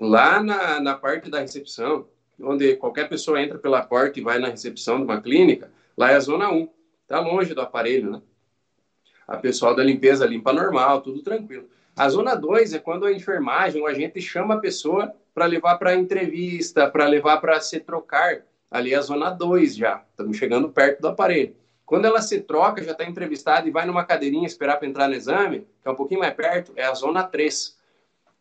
lá 0.01 0.43
na, 0.43 0.81
na 0.81 0.95
parte 0.95 1.29
da 1.29 1.41
recepção 1.41 2.07
onde 2.41 2.76
qualquer 2.76 3.09
pessoa 3.09 3.41
entra 3.43 3.59
pela 3.59 3.82
porta 3.82 4.18
e 4.18 4.22
vai 4.22 4.39
na 4.39 4.49
recepção 4.49 4.99
de 4.99 5.05
uma 5.05 5.20
clínica, 5.20 5.70
lá 5.97 6.11
é 6.11 6.14
a 6.14 6.20
zona 6.20 6.51
1, 6.51 6.68
tá 7.07 7.20
longe 7.20 7.55
do 7.55 7.61
aparelho, 7.61 8.11
né? 8.11 8.22
A 9.26 9.36
pessoal 9.36 9.74
da 9.74 9.84
limpeza 9.84 10.24
limpa 10.24 10.53
normal, 10.53 11.03
tudo 11.03 11.22
tranquilo. 11.22 11.68
A 11.95 12.09
zona 12.09 12.34
2 12.34 12.74
é 12.74 12.78
quando 12.78 13.05
a 13.05 13.12
enfermagem, 13.12 13.82
o 13.82 13.86
agente 13.86 14.20
chama 14.20 14.55
a 14.55 14.59
pessoa 14.59 15.12
para 15.34 15.47
levar 15.47 15.76
para 15.78 15.95
entrevista, 15.95 16.89
para 16.89 17.07
levar 17.07 17.39
para 17.39 17.61
se 17.61 17.80
trocar. 17.80 18.43
Ali 18.70 18.95
é 18.95 18.97
a 18.97 19.03
zona 19.03 19.30
2 19.30 19.76
já, 19.76 20.05
estamos 20.11 20.36
chegando 20.36 20.68
perto 20.68 21.01
do 21.01 21.09
aparelho. 21.09 21.57
Quando 21.84 22.05
ela 22.05 22.20
se 22.20 22.41
troca, 22.41 22.84
já 22.84 22.93
está 22.93 23.05
entrevistada 23.05 23.66
e 23.66 23.70
vai 23.70 23.86
numa 23.86 24.05
cadeirinha 24.05 24.47
esperar 24.47 24.76
para 24.76 24.86
entrar 24.86 25.09
no 25.09 25.14
exame, 25.14 25.66
que 25.82 25.89
é 25.89 25.91
um 25.91 25.95
pouquinho 25.95 26.20
mais 26.20 26.34
perto, 26.34 26.72
é 26.76 26.84
a 26.84 26.95
zona 26.95 27.22
3. 27.24 27.78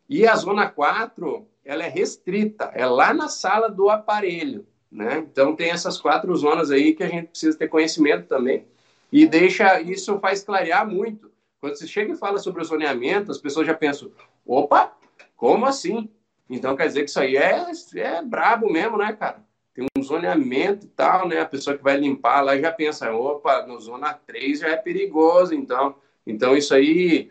E 0.08 0.26
a 0.26 0.36
zona 0.36 0.68
4 0.68 1.46
ela 1.68 1.84
é 1.84 1.88
restrita, 1.88 2.70
é 2.72 2.86
lá 2.86 3.12
na 3.12 3.28
sala 3.28 3.68
do 3.68 3.90
aparelho, 3.90 4.66
né? 4.90 5.18
Então 5.18 5.54
tem 5.54 5.70
essas 5.70 6.00
quatro 6.00 6.34
zonas 6.34 6.70
aí 6.70 6.94
que 6.94 7.04
a 7.04 7.08
gente 7.08 7.28
precisa 7.28 7.58
ter 7.58 7.68
conhecimento 7.68 8.26
também 8.26 8.66
e 9.12 9.26
deixa 9.26 9.78
isso 9.78 10.18
faz 10.18 10.42
clarear 10.42 10.88
muito. 10.88 11.30
Quando 11.60 11.76
você 11.76 11.86
chega 11.86 12.14
e 12.14 12.16
fala 12.16 12.38
sobre 12.38 12.62
o 12.62 12.64
zoneamento, 12.64 13.30
as 13.30 13.36
pessoas 13.36 13.66
já 13.66 13.74
pensam: 13.74 14.10
opa, 14.46 14.96
como 15.36 15.66
assim? 15.66 16.08
Então 16.48 16.74
quer 16.74 16.86
dizer 16.86 17.04
que 17.04 17.10
isso 17.10 17.20
aí 17.20 17.36
é, 17.36 17.66
é 17.96 18.22
brabo 18.22 18.72
mesmo, 18.72 18.96
né, 18.96 19.12
cara? 19.12 19.44
Tem 19.74 19.86
um 19.94 20.02
zoneamento 20.02 20.86
e 20.86 20.88
tal, 20.88 21.28
né? 21.28 21.38
A 21.38 21.46
pessoa 21.46 21.76
que 21.76 21.84
vai 21.84 21.98
limpar 21.98 22.40
lá 22.40 22.56
já 22.56 22.72
pensa: 22.72 23.12
opa, 23.12 23.66
no 23.66 23.78
zona 23.78 24.14
3 24.14 24.60
já 24.60 24.68
é 24.68 24.76
perigoso, 24.76 25.54
então. 25.54 25.96
Então 26.26 26.56
isso 26.56 26.74
aí 26.74 27.30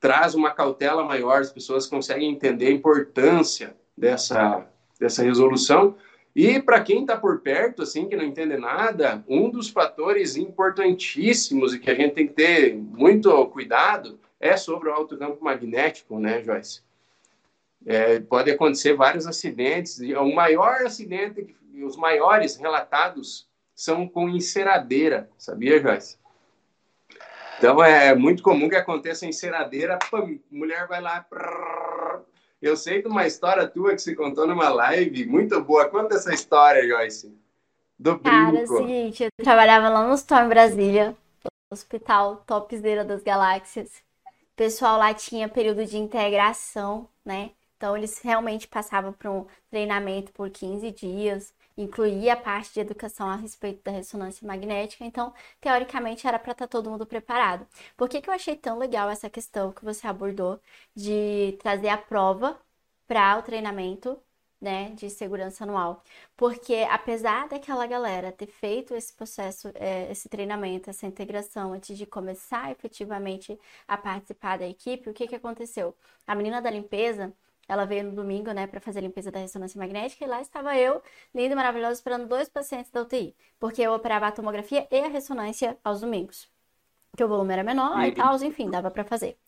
traz 0.00 0.34
uma 0.34 0.50
cautela 0.50 1.04
maior, 1.04 1.40
as 1.40 1.52
pessoas 1.52 1.86
conseguem 1.86 2.30
entender 2.30 2.68
a 2.68 2.72
importância 2.72 3.76
dessa, 3.96 4.66
dessa 4.98 5.22
resolução. 5.22 5.96
E 6.34 6.60
para 6.60 6.82
quem 6.82 7.00
está 7.00 7.16
por 7.16 7.40
perto, 7.40 7.82
assim, 7.82 8.08
que 8.08 8.16
não 8.16 8.24
entende 8.24 8.58
nada, 8.58 9.24
um 9.26 9.48
dos 9.48 9.70
fatores 9.70 10.36
importantíssimos 10.36 11.72
e 11.72 11.78
que 11.78 11.90
a 11.90 11.94
gente 11.94 12.14
tem 12.14 12.26
que 12.26 12.34
ter 12.34 12.76
muito 12.76 13.46
cuidado 13.46 14.18
é 14.38 14.56
sobre 14.56 14.90
o 14.90 14.92
alto 14.92 15.16
campo 15.16 15.42
magnético, 15.42 16.18
né, 16.18 16.42
Joyce? 16.42 16.82
É, 17.86 18.20
pode 18.20 18.50
acontecer 18.50 18.94
vários 18.94 19.26
acidentes, 19.26 20.00
e 20.00 20.12
o 20.14 20.34
maior 20.34 20.82
acidente, 20.82 21.56
os 21.82 21.96
maiores 21.96 22.56
relatados 22.56 23.48
são 23.74 24.06
com 24.06 24.28
enceradeira, 24.28 25.30
sabia, 25.38 25.80
Joyce? 25.80 26.18
Então 27.58 27.82
é 27.82 28.14
muito 28.14 28.42
comum 28.42 28.68
que 28.68 28.76
aconteça 28.76 29.24
em 29.24 29.30
enceradeira, 29.30 29.98
pam, 30.10 30.38
mulher 30.50 30.86
vai 30.86 31.00
lá. 31.00 31.20
Prrr. 31.20 32.22
Eu 32.60 32.76
sei 32.76 33.02
de 33.02 33.08
uma 33.08 33.26
história 33.26 33.66
tua 33.68 33.92
que 33.92 33.98
se 33.98 34.14
contou 34.14 34.46
numa 34.46 34.68
live 34.68 35.26
muito 35.26 35.60
boa. 35.62 35.88
Conta 35.88 36.16
essa 36.16 36.32
história, 36.32 36.86
Joyce. 36.86 37.34
Do 37.98 38.18
Cara, 38.18 38.50
brinco. 38.50 38.74
é 38.74 38.76
o 38.76 38.78
seguinte, 38.78 39.24
eu 39.24 39.44
trabalhava 39.44 39.88
lá 39.88 40.06
no 40.06 40.14
Storm 40.14 40.48
Brasília, 40.48 41.16
hospital 41.70 42.42
topzera 42.46 43.04
das 43.04 43.22
galáxias. 43.22 43.88
O 44.52 44.56
pessoal 44.56 44.98
lá 44.98 45.14
tinha 45.14 45.48
período 45.48 45.84
de 45.84 45.96
integração, 45.96 47.08
né? 47.24 47.50
Então 47.76 47.96
eles 47.96 48.18
realmente 48.20 48.68
passavam 48.68 49.12
por 49.12 49.28
um 49.30 49.46
treinamento 49.70 50.32
por 50.32 50.50
15 50.50 50.90
dias 50.92 51.54
incluía 51.76 52.32
a 52.32 52.36
parte 52.36 52.72
de 52.74 52.80
educação 52.80 53.28
a 53.28 53.36
respeito 53.36 53.82
da 53.84 53.90
ressonância 53.90 54.46
magnética, 54.46 55.04
então, 55.04 55.32
teoricamente, 55.60 56.26
era 56.26 56.38
para 56.38 56.52
estar 56.52 56.66
tá 56.66 56.70
todo 56.70 56.90
mundo 56.90 57.06
preparado. 57.06 57.66
Por 57.96 58.08
que, 58.08 58.20
que 58.20 58.30
eu 58.30 58.34
achei 58.34 58.56
tão 58.56 58.78
legal 58.78 59.10
essa 59.10 59.28
questão 59.28 59.72
que 59.72 59.84
você 59.84 60.06
abordou 60.06 60.60
de 60.94 61.56
trazer 61.60 61.88
a 61.88 61.98
prova 61.98 62.58
para 63.06 63.38
o 63.38 63.42
treinamento 63.42 64.18
né, 64.60 64.90
de 64.94 65.10
segurança 65.10 65.64
anual. 65.64 66.02
Porque 66.36 66.86
apesar 66.90 67.48
daquela 67.48 67.86
galera 67.86 68.32
ter 68.32 68.46
feito 68.46 68.94
esse 68.94 69.12
processo, 69.12 69.70
é, 69.74 70.10
esse 70.10 70.28
treinamento, 70.28 70.90
essa 70.90 71.06
integração 71.06 71.72
antes 71.72 71.96
de 71.96 72.06
começar 72.06 72.70
efetivamente 72.70 73.58
a 73.86 73.96
participar 73.96 74.58
da 74.58 74.66
equipe, 74.66 75.10
o 75.10 75.14
que 75.14 75.28
que 75.28 75.34
aconteceu? 75.34 75.94
A 76.26 76.34
menina 76.34 76.60
da 76.60 76.70
limpeza, 76.70 77.32
ela 77.68 77.84
veio 77.84 78.04
no 78.04 78.12
domingo, 78.12 78.52
né, 78.52 78.66
para 78.66 78.80
fazer 78.80 79.00
a 79.00 79.02
limpeza 79.02 79.30
da 79.30 79.40
ressonância 79.40 79.78
magnética 79.78 80.24
e 80.24 80.28
lá 80.28 80.40
estava 80.40 80.76
eu, 80.76 81.02
lindo 81.34 81.52
e 81.52 81.56
maravilhoso, 81.56 81.94
esperando 81.94 82.26
dois 82.26 82.48
pacientes 82.48 82.90
da 82.90 83.02
UTI, 83.02 83.34
porque 83.58 83.82
eu 83.82 83.92
operava 83.92 84.26
a 84.26 84.32
tomografia 84.32 84.86
e 84.90 84.98
a 85.00 85.08
ressonância 85.08 85.76
aos 85.82 86.00
domingos. 86.00 86.48
Que 87.16 87.24
o 87.24 87.28
volume 87.28 87.52
era 87.52 87.64
menor 87.64 88.04
e, 88.04 88.08
e 88.08 88.12
tal, 88.12 88.36
enfim, 88.42 88.70
dava 88.70 88.90
para 88.90 89.04
fazer. 89.04 89.38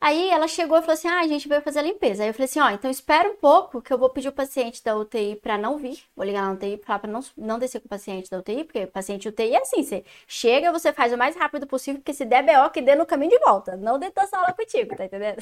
Aí 0.00 0.28
ela 0.28 0.46
chegou 0.46 0.76
e 0.76 0.80
falou 0.80 0.92
assim: 0.94 1.08
ah, 1.08 1.20
a 1.20 1.26
gente 1.26 1.48
veio 1.48 1.62
fazer 1.62 1.78
a 1.78 1.82
limpeza. 1.82 2.22
Aí 2.22 2.28
eu 2.28 2.34
falei 2.34 2.44
assim: 2.44 2.60
ó, 2.60 2.68
então 2.70 2.90
espera 2.90 3.28
um 3.28 3.36
pouco 3.36 3.80
que 3.80 3.92
eu 3.92 3.98
vou 3.98 4.10
pedir 4.10 4.28
o 4.28 4.32
paciente 4.32 4.82
da 4.84 4.96
UTI 4.96 5.36
para 5.36 5.56
não 5.56 5.78
vir. 5.78 5.98
Vou 6.14 6.24
ligar 6.26 6.44
na 6.44 6.52
UTI 6.52 6.74
e 6.74 6.84
falar 6.84 6.98
para 6.98 7.10
não, 7.10 7.20
não 7.36 7.58
descer 7.58 7.80
com 7.80 7.86
o 7.86 7.88
paciente 7.88 8.30
da 8.30 8.38
UTI, 8.38 8.64
porque 8.64 8.86
paciente 8.86 9.28
UTI 9.28 9.54
é 9.54 9.62
assim: 9.62 9.82
você 9.82 10.04
chega, 10.26 10.72
você 10.72 10.92
faz 10.92 11.12
o 11.12 11.16
mais 11.16 11.34
rápido 11.36 11.66
possível, 11.66 12.00
porque 12.00 12.12
se 12.12 12.24
der 12.24 12.42
BO, 12.42 12.70
que 12.70 12.82
dê 12.82 12.94
no 12.94 13.06
caminho 13.06 13.30
de 13.30 13.38
volta, 13.38 13.76
não 13.76 13.98
dentro 13.98 14.16
da 14.16 14.26
sala 14.26 14.52
contigo, 14.52 14.94
tá 14.94 15.06
entendendo? 15.06 15.38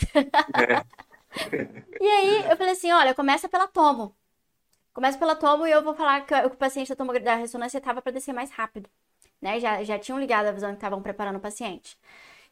É. 0.54 1.02
e 2.00 2.06
aí 2.06 2.50
eu 2.50 2.56
falei 2.56 2.72
assim: 2.72 2.92
olha, 2.92 3.14
começa 3.14 3.48
pela 3.48 3.66
tomo. 3.66 4.14
Começa 4.92 5.18
pela 5.18 5.34
tomo 5.34 5.66
e 5.66 5.70
eu 5.70 5.82
vou 5.82 5.94
falar 5.94 6.26
que 6.26 6.34
o 6.34 6.50
paciente 6.50 6.90
da, 6.90 6.96
tomo, 6.96 7.18
da 7.18 7.34
ressonância 7.36 7.78
estava 7.78 8.02
para 8.02 8.12
descer 8.12 8.32
mais 8.34 8.50
rápido. 8.50 8.90
Né? 9.40 9.58
Já, 9.58 9.82
já 9.82 9.98
tinham 9.98 10.20
ligado 10.20 10.46
a 10.46 10.52
visão 10.52 10.70
que 10.70 10.76
estavam 10.76 11.02
preparando 11.02 11.36
o 11.36 11.40
paciente. 11.40 11.96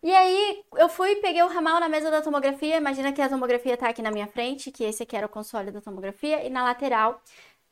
E 0.02 0.10
aí 0.10 0.64
eu 0.76 0.88
fui, 0.88 1.16
peguei 1.16 1.42
o 1.42 1.48
ramal 1.48 1.78
na 1.78 1.88
mesa 1.88 2.10
da 2.10 2.22
tomografia. 2.22 2.76
Imagina 2.78 3.12
que 3.12 3.20
a 3.20 3.28
tomografia 3.28 3.76
tá 3.76 3.88
aqui 3.88 4.00
na 4.02 4.10
minha 4.10 4.26
frente, 4.26 4.70
que 4.72 4.84
esse 4.84 5.02
aqui 5.02 5.16
era 5.16 5.26
o 5.26 5.28
console 5.28 5.70
da 5.70 5.80
tomografia, 5.80 6.44
e 6.46 6.50
na 6.50 6.64
lateral, 6.64 7.20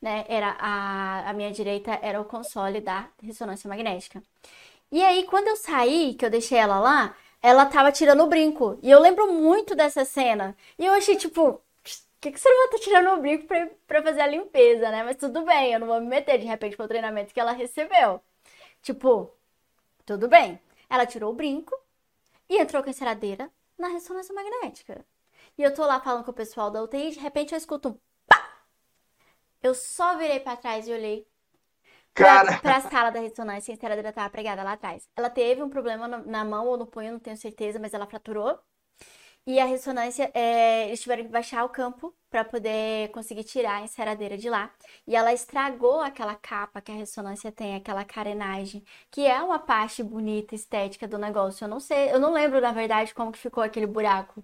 né, 0.01 0.25
era 0.27 0.55
a, 0.59 1.29
a 1.29 1.33
minha 1.33 1.51
direita 1.51 1.97
era 2.01 2.21
o 2.21 2.25
console 2.25 2.81
da 2.81 3.07
ressonância 3.21 3.67
magnética. 3.67 4.21
E 4.91 5.03
aí, 5.03 5.23
quando 5.25 5.47
eu 5.47 5.55
saí, 5.55 6.15
que 6.15 6.25
eu 6.25 6.29
deixei 6.29 6.57
ela 6.57 6.79
lá, 6.79 7.15
ela 7.41 7.65
tava 7.65 7.91
tirando 7.91 8.23
o 8.23 8.27
brinco. 8.27 8.79
E 8.81 8.89
eu 8.91 8.99
lembro 8.99 9.31
muito 9.33 9.75
dessa 9.75 10.05
cena. 10.05 10.55
E 10.77 10.85
eu 10.85 10.93
achei, 10.93 11.15
tipo, 11.15 11.53
por 11.53 11.61
que, 12.21 12.31
que 12.31 12.39
você 12.39 12.49
não 12.49 12.69
tá 12.69 12.77
tirando 12.79 13.17
o 13.17 13.21
brinco 13.21 13.47
pra, 13.47 13.69
pra 13.87 14.03
fazer 14.03 14.21
a 14.21 14.27
limpeza, 14.27 14.89
né? 14.91 15.03
Mas 15.03 15.17
tudo 15.17 15.43
bem, 15.45 15.73
eu 15.73 15.79
não 15.79 15.87
vou 15.87 16.01
me 16.01 16.07
meter 16.07 16.37
de 16.39 16.45
repente 16.45 16.75
pro 16.77 16.87
treinamento 16.87 17.33
que 17.33 17.39
ela 17.39 17.51
recebeu. 17.51 18.21
Tipo, 18.81 19.31
tudo 20.05 20.27
bem. 20.27 20.59
Ela 20.89 21.05
tirou 21.05 21.31
o 21.31 21.35
brinco, 21.35 21.75
e 22.49 22.57
entrou 22.57 22.81
com 22.81 22.89
a 22.89 22.91
enceradeira 22.91 23.49
na 23.77 23.89
ressonância 23.89 24.33
magnética. 24.33 25.05
E 25.57 25.63
eu 25.63 25.73
tô 25.73 25.85
lá 25.85 25.99
falando 26.01 26.25
com 26.25 26.31
o 26.31 26.33
pessoal 26.33 26.71
da 26.71 26.81
UTI, 26.81 27.11
de 27.11 27.19
repente 27.19 27.53
eu 27.53 27.57
escuto 27.57 27.89
um 27.89 27.99
pá! 28.27 28.63
Eu 29.61 29.75
só 29.75 30.17
virei 30.17 30.39
para 30.39 30.57
trás 30.57 30.87
e 30.87 30.91
olhei 30.91 31.27
Cara. 32.19 32.59
Pra, 32.59 32.81
pra 32.81 32.89
sala 32.89 33.09
da 33.09 33.19
ressonância 33.19 33.71
a 33.73 33.75
enceradeira 33.75 34.11
tava 34.13 34.29
pregada 34.29 34.63
lá 34.63 34.73
atrás. 34.73 35.07
Ela 35.15 35.29
teve 35.29 35.63
um 35.63 35.69
problema 35.69 36.07
na 36.07 36.43
mão 36.43 36.67
ou 36.67 36.77
no 36.77 36.85
punho, 36.85 37.13
não 37.13 37.19
tenho 37.19 37.37
certeza, 37.37 37.79
mas 37.79 37.93
ela 37.93 38.05
fraturou. 38.05 38.59
E 39.47 39.59
a 39.59 39.65
ressonância, 39.65 40.29
é, 40.33 40.87
eles 40.87 41.01
tiveram 41.01 41.23
que 41.23 41.29
baixar 41.31 41.63
o 41.65 41.69
campo 41.69 42.13
para 42.29 42.45
poder 42.45 43.09
conseguir 43.11 43.43
tirar 43.43 43.77
a 43.77 43.81
enceradeira 43.81 44.37
de 44.37 44.49
lá. 44.49 44.71
E 45.07 45.15
ela 45.15 45.33
estragou 45.33 46.01
aquela 46.01 46.35
capa 46.35 46.81
que 46.81 46.91
a 46.91 46.95
ressonância 46.95 47.51
tem, 47.51 47.75
aquela 47.75 48.05
carenagem, 48.05 48.83
que 49.09 49.25
é 49.25 49.41
uma 49.41 49.57
parte 49.57 50.03
bonita, 50.03 50.53
estética 50.53 51.07
do 51.07 51.17
negócio. 51.17 51.63
Eu 51.65 51.69
não 51.69 51.79
sei, 51.79 52.11
eu 52.11 52.19
não 52.19 52.31
lembro 52.33 52.61
na 52.61 52.71
verdade 52.71 53.13
como 53.15 53.31
que 53.31 53.39
ficou 53.39 53.63
aquele 53.63 53.87
buraco. 53.87 54.43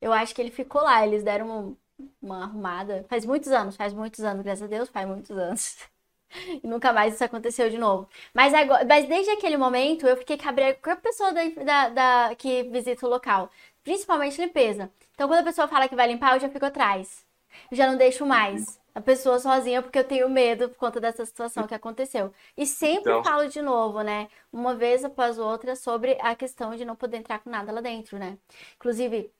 Eu 0.00 0.12
acho 0.12 0.34
que 0.34 0.40
ele 0.42 0.50
ficou 0.50 0.82
lá, 0.82 1.06
eles 1.06 1.22
deram 1.22 1.46
uma, 1.46 1.76
uma 2.22 2.44
arrumada. 2.44 3.04
Faz 3.08 3.24
muitos 3.26 3.50
anos, 3.52 3.76
faz 3.76 3.92
muitos 3.92 4.20
anos, 4.24 4.42
graças 4.44 4.62
a 4.64 4.66
Deus, 4.66 4.88
faz 4.88 5.08
muitos 5.08 5.30
anos. 5.36 5.76
E 6.62 6.66
nunca 6.66 6.92
mais 6.92 7.14
isso 7.14 7.24
aconteceu 7.24 7.70
de 7.70 7.78
novo. 7.78 8.08
Mas, 8.34 8.52
agora, 8.52 8.84
mas 8.84 9.06
desde 9.06 9.30
aquele 9.30 9.56
momento 9.56 10.06
eu 10.06 10.16
fiquei 10.16 10.36
cabreira 10.36 10.74
com 10.82 10.90
a 10.90 10.96
pessoa 10.96 11.32
da, 11.32 11.48
da, 11.64 11.88
da, 11.88 12.34
que 12.34 12.64
visita 12.64 13.06
o 13.06 13.10
local 13.10 13.50
principalmente 13.88 14.38
limpeza. 14.38 14.90
Então, 15.14 15.26
quando 15.26 15.40
a 15.40 15.44
pessoa 15.44 15.66
fala 15.66 15.88
que 15.88 15.96
vai 15.96 16.06
limpar, 16.06 16.34
eu 16.34 16.40
já 16.40 16.50
fico 16.50 16.66
atrás. 16.66 17.24
Eu 17.70 17.76
já 17.76 17.86
não 17.86 17.96
deixo 17.96 18.26
mais 18.26 18.78
a 18.94 19.00
pessoa 19.00 19.38
sozinha 19.38 19.80
porque 19.80 19.98
eu 19.98 20.04
tenho 20.04 20.28
medo 20.28 20.68
por 20.68 20.76
conta 20.76 21.00
dessa 21.00 21.24
situação 21.24 21.66
que 21.66 21.74
aconteceu. 21.74 22.30
E 22.54 22.66
sempre 22.66 23.10
então... 23.10 23.24
falo 23.24 23.48
de 23.48 23.62
novo, 23.62 24.02
né? 24.02 24.28
Uma 24.52 24.74
vez 24.74 25.04
após 25.04 25.38
outra 25.38 25.74
sobre 25.74 26.18
a 26.20 26.34
questão 26.34 26.76
de 26.76 26.84
não 26.84 26.94
poder 26.94 27.16
entrar 27.16 27.38
com 27.38 27.48
nada 27.48 27.72
lá 27.72 27.80
dentro, 27.80 28.18
né? 28.18 28.36
Inclusive, 28.76 29.32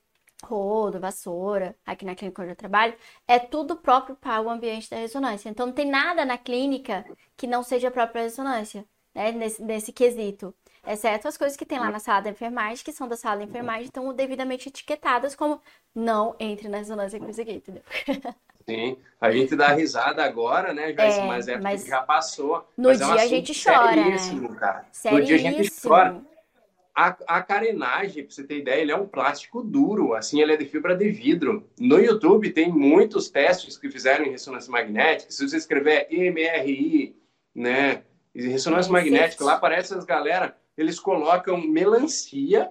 rodo, 0.44 1.00
vassoura, 1.00 1.74
aqui 1.84 2.04
na 2.04 2.14
clínica 2.14 2.42
onde 2.42 2.52
eu 2.52 2.56
trabalho, 2.56 2.94
é 3.26 3.38
tudo 3.38 3.76
próprio 3.76 4.16
para 4.16 4.40
o 4.40 4.48
ambiente 4.48 4.88
da 4.88 4.96
ressonância. 4.96 5.48
Então, 5.48 5.66
não 5.66 5.72
tem 5.72 5.86
nada 5.86 6.24
na 6.24 6.38
clínica 6.38 7.04
que 7.36 7.46
não 7.46 7.62
seja 7.62 7.90
próprio 7.90 8.12
para 8.12 8.22
ressonância, 8.22 8.84
né? 9.14 9.32
Nesse, 9.32 9.62
nesse 9.62 9.92
quesito. 9.92 10.54
Exceto 10.86 11.28
as 11.28 11.36
coisas 11.36 11.56
que 11.56 11.66
tem 11.66 11.78
lá 11.78 11.90
na 11.90 11.98
sala 11.98 12.22
da 12.22 12.30
enfermagem, 12.30 12.84
que 12.84 12.92
são 12.92 13.08
da 13.08 13.16
sala 13.16 13.38
da 13.38 13.44
enfermagem, 13.44 13.84
estão 13.84 14.12
devidamente 14.14 14.68
etiquetadas 14.68 15.34
como 15.34 15.60
não 15.94 16.34
entre 16.38 16.68
na 16.68 16.78
ressonância 16.78 17.18
com 17.18 17.28
isso 17.28 17.40
aqui, 17.40 17.54
entendeu? 17.54 17.82
Sim, 18.64 18.98
a 19.20 19.30
gente 19.30 19.56
dá 19.56 19.68
risada 19.68 20.22
agora, 20.22 20.74
né, 20.74 20.92
Joyce? 20.92 21.20
É, 21.20 21.24
mas 21.24 21.48
é 21.48 21.58
mas 21.58 21.86
já 21.86 22.02
passou. 22.02 22.68
No 22.76 22.90
mas 22.90 22.98
dia 22.98 23.06
é 23.06 23.10
um 23.10 23.12
a 23.14 23.26
gente 23.26 23.64
chora, 23.64 23.96
né? 23.96 24.16
Cara. 24.58 24.86
No 25.10 25.24
dia 25.24 25.36
a 25.36 25.38
gente 25.38 25.70
chora. 25.82 26.22
A, 26.98 27.16
a 27.28 27.42
carenagem, 27.42 28.24
pra 28.24 28.34
você 28.34 28.42
ter 28.42 28.58
ideia, 28.58 28.80
ele 28.80 28.90
é 28.90 28.96
um 28.96 29.06
plástico 29.06 29.62
duro, 29.62 30.14
assim, 30.14 30.40
ele 30.40 30.54
é 30.54 30.56
de 30.56 30.64
fibra 30.64 30.96
de 30.96 31.08
vidro. 31.10 31.68
No 31.78 32.00
YouTube 32.00 32.50
tem 32.50 32.72
muitos 32.72 33.30
testes 33.30 33.78
que 33.78 33.88
fizeram 33.88 34.24
em 34.24 34.30
ressonância 34.30 34.72
magnética. 34.72 35.30
Se 35.30 35.48
você 35.48 35.56
escrever 35.58 36.08
MRI, 36.10 37.14
né, 37.54 38.02
ressonância 38.34 38.90
magnética, 38.90 39.44
lá 39.44 39.54
aparece 39.54 39.94
as 39.94 40.04
galera 40.04 40.56
eles 40.76 40.98
colocam 40.98 41.60
melancia 41.60 42.70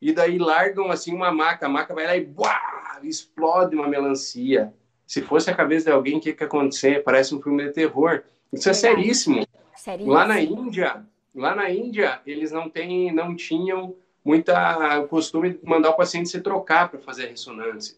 e 0.00 0.12
daí 0.12 0.38
largam 0.38 0.90
assim 0.90 1.14
uma 1.14 1.30
maca. 1.30 1.66
A 1.66 1.68
maca 1.68 1.94
vai 1.94 2.06
lá 2.06 2.16
e 2.16 2.24
buá, 2.24 2.98
explode 3.02 3.74
uma 3.74 3.88
melancia. 3.88 4.72
Se 5.06 5.20
fosse 5.20 5.50
a 5.50 5.54
cabeça 5.54 5.86
de 5.86 5.92
alguém, 5.92 6.16
o 6.16 6.20
que, 6.20 6.32
que 6.32 6.42
ia 6.42 6.46
acontecer? 6.46 7.02
Parece 7.02 7.34
um 7.34 7.42
filme 7.42 7.64
de 7.64 7.72
terror. 7.72 8.22
Isso 8.52 8.68
é 8.68 8.74
seríssimo. 8.74 9.46
seríssimo. 9.74 10.12
Lá 10.12 10.26
na 10.26 10.40
Índia, 10.40 11.04
lá 11.36 11.54
na 11.54 11.70
Índia, 11.70 12.20
eles 12.26 12.50
não 12.50 12.68
têm, 12.68 13.12
não 13.12 13.36
tinham 13.36 13.94
muita 14.24 15.06
costume 15.08 15.50
de 15.50 15.60
mandar 15.64 15.90
o 15.90 15.96
paciente 15.96 16.28
se 16.28 16.40
trocar 16.40 16.88
para 16.88 16.98
fazer 16.98 17.26
a 17.26 17.30
ressonância. 17.30 17.96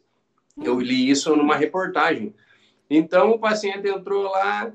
Eu 0.62 0.78
li 0.80 1.09
isso 1.09 1.34
numa 1.34 1.57
reportagem. 1.57 2.34
Então 2.91 3.30
o 3.30 3.39
paciente 3.39 3.89
entrou 3.89 4.24
lá, 4.24 4.72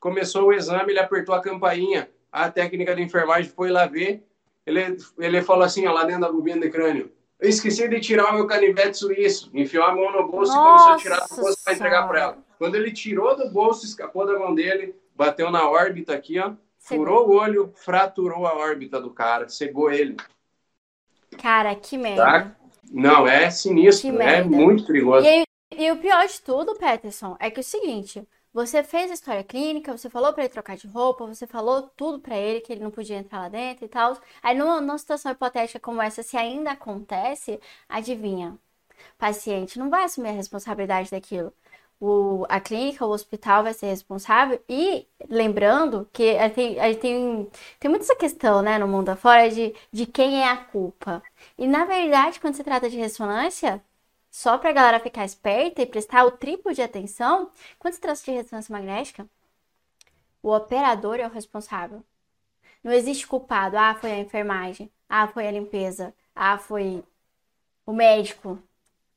começou 0.00 0.46
o 0.46 0.52
exame, 0.52 0.92
ele 0.92 1.00
apertou 1.00 1.34
a 1.34 1.42
campainha 1.42 2.08
a 2.34 2.50
técnica 2.50 2.96
de 2.96 3.02
enfermagem 3.02 3.48
foi 3.48 3.70
lá 3.70 3.86
ver, 3.86 4.26
ele, 4.66 4.96
ele 5.20 5.40
falou 5.40 5.62
assim, 5.62 5.86
ó, 5.86 5.92
lá 5.92 6.02
dentro 6.02 6.22
da 6.22 6.32
bobina 6.32 6.60
de 6.60 6.68
crânio, 6.68 7.12
eu 7.38 7.48
esqueci 7.48 7.86
de 7.86 8.00
tirar 8.00 8.30
o 8.30 8.34
meu 8.34 8.46
canivete 8.48 8.98
suíço, 8.98 9.52
enfiou 9.54 9.84
a 9.84 9.94
mão 9.94 10.10
no 10.10 10.28
bolso 10.28 10.52
Nossa 10.52 10.64
e 10.64 10.76
começou 10.76 10.92
a 10.92 10.96
tirar 10.96 11.28
do 11.28 11.36
bolso 11.36 11.64
para 11.64 11.74
entregar 11.74 12.08
para 12.08 12.20
ela. 12.20 12.38
Quando 12.58 12.74
ele 12.74 12.90
tirou 12.90 13.36
do 13.36 13.48
bolso, 13.50 13.86
escapou 13.86 14.26
da 14.26 14.36
mão 14.36 14.52
dele, 14.52 14.96
bateu 15.14 15.48
na 15.48 15.70
órbita 15.70 16.12
aqui, 16.12 16.40
ó, 16.40 16.54
furou 16.84 17.28
o 17.28 17.36
olho, 17.36 17.72
fraturou 17.74 18.46
a 18.46 18.54
órbita 18.54 19.00
do 19.00 19.10
cara, 19.10 19.48
cegou 19.48 19.90
ele. 19.90 20.16
Cara, 21.40 21.74
que 21.74 21.96
merda. 21.96 22.22
Tá? 22.22 22.56
Não, 22.90 23.26
é 23.26 23.50
sinistro, 23.50 24.20
é 24.20 24.44
muito 24.44 24.86
perigoso. 24.86 25.26
E, 25.26 25.44
e 25.72 25.90
o 25.90 25.96
pior 25.96 26.26
de 26.26 26.40
tudo, 26.42 26.76
Peterson, 26.76 27.36
é 27.40 27.50
que 27.50 27.58
é 27.58 27.62
o 27.62 27.64
seguinte, 27.64 28.26
você 28.52 28.84
fez 28.84 29.10
a 29.10 29.14
história 29.14 29.42
clínica, 29.42 29.96
você 29.96 30.08
falou 30.08 30.32
para 30.32 30.44
ele 30.44 30.52
trocar 30.52 30.76
de 30.76 30.86
roupa, 30.86 31.26
você 31.26 31.46
falou 31.46 31.90
tudo 31.96 32.20
para 32.20 32.36
ele 32.36 32.60
que 32.60 32.72
ele 32.72 32.84
não 32.84 32.90
podia 32.90 33.16
entrar 33.16 33.40
lá 33.40 33.48
dentro 33.48 33.84
e 33.84 33.88
tal. 33.88 34.16
Aí 34.42 34.56
numa, 34.56 34.80
numa 34.80 34.98
situação 34.98 35.32
hipotética 35.32 35.80
como 35.80 36.00
essa, 36.02 36.22
se 36.22 36.36
ainda 36.36 36.72
acontece, 36.72 37.58
adivinha? 37.88 38.56
Paciente 39.18 39.78
não 39.78 39.90
vai 39.90 40.04
assumir 40.04 40.28
a 40.28 40.32
responsabilidade 40.32 41.10
daquilo. 41.10 41.52
O, 42.06 42.44
a 42.50 42.60
clínica, 42.60 43.06
o 43.06 43.10
hospital 43.10 43.62
vai 43.62 43.72
ser 43.74 43.86
responsável. 43.86 44.60
E 44.68 45.06
lembrando 45.28 46.08
que 46.12 46.34
tem, 46.54 46.76
tem, 46.98 47.50
tem 47.80 47.90
muito 47.90 48.02
essa 48.02 48.16
questão 48.16 48.60
né, 48.62 48.78
no 48.78 48.86
mundo 48.88 49.08
afora 49.10 49.48
de, 49.50 49.74
de 49.92 50.06
quem 50.06 50.42
é 50.42 50.48
a 50.50 50.56
culpa. 50.56 51.22
E 51.56 51.66
na 51.66 51.84
verdade, 51.86 52.40
quando 52.40 52.54
se 52.56 52.64
trata 52.64 52.90
de 52.90 52.96
ressonância, 52.98 53.82
só 54.30 54.58
para 54.58 54.70
a 54.70 54.72
galera 54.72 55.00
ficar 55.00 55.24
esperta 55.24 55.80
e 55.82 55.86
prestar 55.86 56.24
o 56.24 56.32
triplo 56.32 56.74
de 56.74 56.82
atenção, 56.82 57.50
quando 57.78 57.94
se 57.94 58.00
trata 58.00 58.20
de 58.22 58.30
ressonância 58.32 58.72
magnética, 58.72 59.26
o 60.42 60.54
operador 60.54 61.18
é 61.20 61.26
o 61.26 61.30
responsável. 61.30 62.04
Não 62.82 62.92
existe 62.92 63.26
culpado. 63.26 63.76
Ah, 63.78 63.94
foi 63.94 64.12
a 64.12 64.20
enfermagem. 64.20 64.90
Ah, 65.08 65.26
foi 65.28 65.46
a 65.46 65.50
limpeza. 65.50 66.14
Ah, 66.34 66.58
foi 66.58 67.02
o 67.86 67.92
médico. 67.92 68.58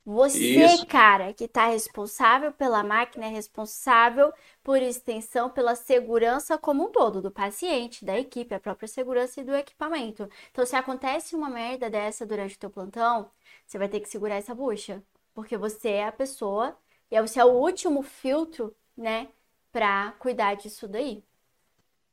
Você, 0.10 0.64
Isso. 0.64 0.88
cara, 0.88 1.34
que 1.34 1.44
está 1.44 1.68
responsável 1.68 2.54
pela 2.54 2.82
máquina, 2.82 3.26
é 3.26 3.30
responsável 3.30 4.32
por 4.64 4.82
extensão 4.82 5.50
pela 5.50 5.76
segurança 5.76 6.58
como 6.58 6.86
um 6.86 6.92
todo, 6.94 7.22
do 7.22 7.30
paciente, 7.30 8.06
da 8.06 8.18
equipe, 8.18 8.56
a 8.56 8.60
própria 8.60 8.88
segurança 8.88 9.42
e 9.42 9.44
do 9.44 9.54
equipamento. 9.54 10.30
Então, 10.50 10.66
se 10.66 10.78
acontece 10.78 11.36
uma 11.36 11.50
merda 11.50 11.90
dessa 11.90 12.26
durante 12.26 12.56
o 12.56 12.60
teu 12.60 12.70
plantão, 12.70 13.30
você 13.66 13.78
vai 13.78 13.90
ter 13.90 14.00
que 14.00 14.08
segurar 14.08 14.36
essa 14.36 14.56
bucha, 14.56 15.04
porque 15.34 15.58
você 15.58 15.90
é 15.90 16.08
a 16.08 16.12
pessoa 16.14 16.78
E 17.12 17.22
você 17.22 17.42
é 17.42 17.46
o 17.46 17.50
último 17.50 18.02
filtro, 18.02 18.74
né, 18.98 19.28
para 19.74 20.12
cuidar 20.20 20.56
disso 20.56 20.88
daí. 20.88 21.22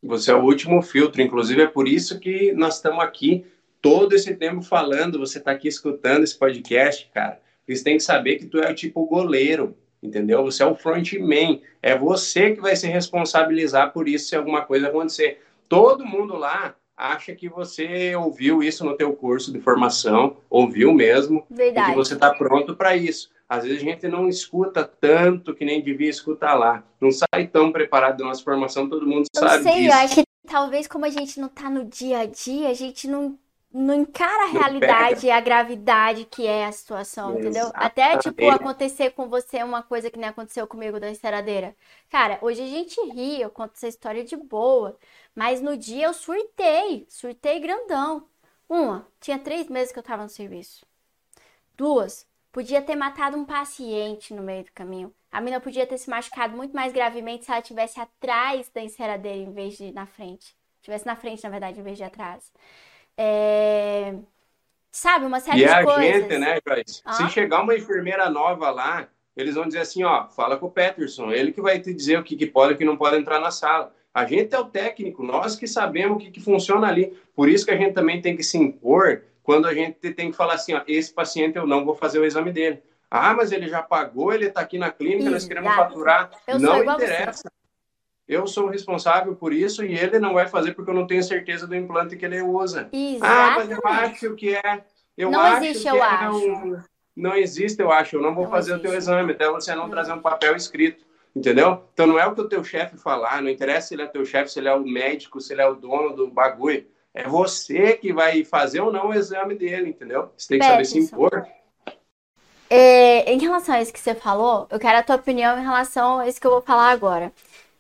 Você 0.03 0.33
é 0.33 0.35
o 0.35 0.43
último 0.43 0.83
filtro, 0.83 1.23
inclusive 1.23 1.63
é 1.63 1.67
por 1.69 1.87
isso 1.87 2.19
que 2.19 2.53
nós 2.55 2.77
estamos 2.77 3.05
aqui 3.05 3.47
todo 3.81 4.15
esse 4.15 4.35
tempo 4.35 4.63
falando, 4.63 5.19
você 5.19 5.39
está 5.39 5.53
aqui 5.53 5.69
escutando 5.69 6.25
esse 6.25 6.37
podcast, 6.37 7.09
cara. 7.15 7.44
Você 7.69 7.83
tem 7.83 7.97
que 7.97 8.03
saber 8.03 8.37
que 8.37 8.47
tu 8.47 8.59
é 8.59 8.71
o 8.71 8.75
tipo 8.75 9.05
goleiro, 9.07 9.77
entendeu? 10.03 10.43
Você 10.45 10.63
é 10.63 10.67
o 10.67 10.75
frontman, 10.75 11.61
é 11.83 11.97
você 11.97 12.53
que 12.55 12.61
vai 12.61 12.77
se 12.77 12.87
responsabilizar 12.87 13.93
por 13.93 14.09
isso 14.09 14.29
se 14.29 14.37
alguma 14.37 14.63
coisa 14.63 14.89
acontecer. 14.89 15.43
Todo 15.69 16.05
mundo 16.05 16.37
lá 16.37 16.75
acha 16.97 17.35
que 17.35 17.49
você 17.49 18.15
ouviu 18.15 18.63
isso 18.63 18.85
no 18.85 18.97
teu 18.97 19.13
curso 19.15 19.53
de 19.53 19.61
formação, 19.61 20.37
ouviu 20.49 20.93
mesmo, 20.93 21.45
Verdade. 21.51 21.89
e 21.89 21.91
que 21.93 21.97
você 21.97 22.15
está 22.15 22.33
pronto 22.33 22.77
para 22.77 22.97
isso. 22.97 23.31
Às 23.49 23.65
vezes 23.65 23.83
a 23.83 23.85
gente 23.85 24.09
não 24.09 24.29
escuta 24.29 24.85
tanto 24.85 25.55
que 25.55 25.65
nem 25.65 25.83
devia 25.83 26.09
escutar 26.09 26.55
lá. 26.55 26.83
Não 27.01 27.11
sai 27.11 27.47
tão 27.47 27.71
preparado 27.71 28.19
da 28.19 28.25
nossa 28.25 28.43
formação, 28.43 28.89
todo 28.89 29.07
mundo 29.07 29.27
eu 29.35 29.41
sabe 29.41 29.63
sei, 29.63 29.75
disso. 29.75 29.87
Eu 29.89 29.93
acho 29.93 30.15
que 30.17 30.25
talvez 30.47 30.87
como 30.87 31.05
a 31.05 31.11
gente 31.11 31.39
não 31.41 31.49
está 31.49 31.69
no 31.69 31.85
dia 31.85 32.21
a 32.21 32.27
dia, 32.27 32.69
a 32.69 32.75
gente 32.75 33.07
não 33.09 33.39
não 33.75 33.93
encara 33.93 34.45
a 34.45 34.47
realidade 34.47 35.27
e 35.27 35.31
a 35.33 35.41
gravidade 35.41 36.25
que 36.27 36.47
é 36.47 36.65
a 36.65 36.71
situação, 36.71 37.31
Exatamente. 37.31 37.51
entendeu? 37.51 37.73
Até, 37.75 38.17
tipo, 38.17 38.49
acontecer 38.49 39.11
com 39.11 39.29
você 39.29 39.65
uma 39.65 39.83
coisa 39.83 40.09
que 40.09 40.19
nem 40.19 40.29
aconteceu 40.29 40.65
comigo 40.65 41.01
da 41.01 41.11
enceradeira. 41.11 41.75
Cara, 42.09 42.39
hoje 42.41 42.63
a 42.63 42.67
gente 42.67 43.01
ri, 43.11 43.41
eu 43.41 43.51
conto 43.51 43.73
essa 43.75 43.89
história 43.89 44.23
de 44.23 44.37
boa, 44.37 44.97
mas 45.35 45.61
no 45.61 45.77
dia 45.77 46.07
eu 46.07 46.15
surtei, 46.15 47.05
surtei 47.09 47.59
grandão. 47.59 48.29
Uma, 48.69 49.09
tinha 49.21 49.41
três 49.41 49.69
meses 49.69 49.93
que 49.93 49.99
eu 49.99 50.05
tava 50.05 50.23
no 50.23 50.29
serviço. 50.29 50.87
Duas, 51.77 52.29
podia 52.53 52.81
ter 52.81 52.95
matado 52.95 53.37
um 53.37 53.45
paciente 53.45 54.33
no 54.33 54.43
meio 54.45 54.65
do 54.65 54.73
caminho. 54.73 55.13
A 55.33 55.41
mina 55.41 55.59
podia 55.59 55.85
ter 55.85 55.99
se 55.99 56.09
machucado 56.09 56.57
muito 56.57 56.73
mais 56.77 56.93
gravemente 56.93 57.45
se 57.45 57.51
ela 57.51 57.61
tivesse 57.61 57.99
atrás 57.99 58.71
da 58.73 58.81
enceradeira 58.81 59.39
em 59.39 59.53
vez 59.53 59.77
de 59.77 59.91
na 59.91 60.07
frente. 60.07 60.55
Tivesse 60.81 61.05
na 61.05 61.17
frente, 61.17 61.43
na 61.43 61.51
verdade, 61.51 61.81
em 61.81 61.83
vez 61.83 61.97
de 61.97 62.05
atrás. 62.05 62.53
É... 63.17 64.15
Sabe, 64.91 65.27
uma 65.27 65.41
série 65.41 65.63
e 65.63 65.67
de 65.67 65.73
é 65.73 65.83
coisas. 65.83 66.05
E 66.05 66.09
a 66.09 66.13
gente, 66.13 66.39
né, 66.39 66.59
Joyce? 66.67 67.03
Ah? 67.05 67.13
Se 67.15 67.29
chegar 67.31 67.63
uma 67.63 67.75
enfermeira 67.75 68.31
nova 68.31 68.71
lá, 68.71 69.09
eles 69.37 69.55
vão 69.55 69.67
dizer 69.67 69.81
assim, 69.81 70.05
ó, 70.05 70.29
fala 70.29 70.57
com 70.57 70.67
o 70.67 70.71
Peterson, 70.71 71.33
ele 71.33 71.53
que 71.53 71.61
vai 71.61 71.81
te 71.81 71.93
dizer 71.93 72.19
o 72.19 72.23
que, 72.23 72.37
que 72.37 72.47
pode 72.47 72.73
e 72.73 72.75
o 72.75 72.79
que 72.79 72.85
não 72.85 72.97
pode 72.97 73.17
entrar 73.17 73.41
na 73.41 73.51
sala. 73.51 73.93
A 74.13 74.25
gente 74.25 74.55
é 74.55 74.59
o 74.59 74.67
técnico, 74.67 75.25
nós 75.25 75.57
que 75.57 75.67
sabemos 75.67 76.17
o 76.17 76.21
que, 76.21 76.31
que 76.31 76.41
funciona 76.41 76.87
ali. 76.87 77.13
Por 77.35 77.49
isso 77.49 77.65
que 77.65 77.73
a 77.73 77.77
gente 77.77 77.95
também 77.95 78.23
tem 78.23 78.37
que 78.37 78.45
se 78.45 78.57
impor 78.57 79.23
quando 79.43 79.67
a 79.67 79.75
gente 79.75 80.13
tem 80.13 80.31
que 80.31 80.37
falar 80.37 80.55
assim, 80.55 80.75
ó, 80.75 80.83
esse 80.87 81.13
paciente 81.13 81.57
eu 81.57 81.67
não 81.67 81.85
vou 81.85 81.97
fazer 81.97 82.21
o 82.21 82.25
exame 82.25 82.53
dele. 82.53 82.81
Ah, 83.11 83.35
mas 83.35 83.53
ele 83.53 83.69
já 83.69 83.83
pagou, 83.83 84.33
ele 84.33 84.47
está 84.47 84.61
aqui 84.61 84.79
na 84.79 84.91
clínica, 84.91 85.31
nós 85.31 85.47
queremos 85.47 85.75
faturar. 85.75 86.31
Eu 86.47 86.59
não 86.59 86.83
interessa. 86.83 87.51
Eu 88.27 88.47
sou 88.47 88.69
responsável 88.69 89.35
por 89.35 89.53
isso 89.53 89.85
e 89.85 89.95
ele 89.95 90.19
não 90.19 90.35
vai 90.35 90.49
fazer 90.49 90.73
porque 90.73 90.91
eu 90.91 90.95
não 90.95 91.07
tenho 91.07 91.23
certeza 91.23 91.67
do 91.67 91.77
implante 91.77 92.17
que 92.17 92.25
ele 92.25 92.41
usa. 92.41 92.89
Exatamente. 92.93 93.23
Ah, 93.23 93.55
mas 93.57 93.71
eu 93.71 93.81
acho 93.85 94.35
que 94.35 94.55
é. 94.55 94.85
Eu 95.17 95.31
não 95.31 95.41
acho 95.41 95.65
existe, 95.65 95.89
eu 95.89 95.97
é 95.97 96.01
acho. 96.01 96.37
Um... 96.37 96.83
Não 97.15 97.37
existe, 97.37 97.81
eu 97.81 97.93
acho. 97.93 98.17
Eu 98.17 98.23
não 98.23 98.35
vou 98.35 98.45
não 98.45 98.51
fazer 98.51 98.73
existe. 98.73 98.87
o 98.87 98.91
teu 98.91 98.99
exame 98.99 99.33
até 99.33 99.49
você 99.49 99.75
não, 99.75 99.91
trazer 99.91 100.13
um 100.13 100.23
papel 100.23 100.57
escrito. 100.57 101.05
Entendeu? 101.37 101.83
Então 101.93 102.07
não 102.07 102.19
é 102.19 102.27
o 102.27 102.35
que 102.35 102.41
o 102.41 102.49
teu 102.49 102.63
chefe 102.63 102.97
falar, 102.97 103.43
não 103.43 103.51
interessa 103.51 103.89
se 103.89 103.95
ele 103.95 104.03
é 104.03 104.07
teu 104.07 104.25
chefe, 104.25 104.53
se 104.53 104.61
ele 104.61 104.69
é 104.69 104.75
o 104.75 104.85
médico, 104.85 105.41
se 105.41 105.53
ele 105.53 105.63
é 105.63 105.67
o 105.67 105.75
dono 105.75 106.15
do 106.15 106.29
bagulho. 106.29 106.87
É 107.13 107.25
você 107.25 107.97
que 107.97 108.13
vai 108.13 108.45
fazer 108.45 108.81
ou 108.81 108.93
não 108.93 109.09
o 109.09 109.15
exame 109.15 109.55
dele, 109.55 109.91
entendeu? 109.91 110.31
Você 110.37 110.49
tem 110.49 110.59
que 110.61 110.65
saber 110.65 110.85
se 110.85 110.99
impor. 110.99 111.47
É, 112.71 113.33
em 113.33 113.39
relação 113.39 113.75
a 113.75 113.83
isso 113.83 113.93
que 113.93 114.01
você 114.01 114.15
falou, 114.15 114.67
eu 114.71 114.79
quero 114.79 114.99
a 114.99 115.03
tua 115.03 115.17
opinião 115.17 115.59
em 115.59 115.63
relação 115.63 116.19
a 116.19 116.29
isso 116.29 116.41
que 116.41 116.47
eu 116.47 116.51
vou 116.51 116.63
falar 116.63 116.91
agora. 116.91 117.33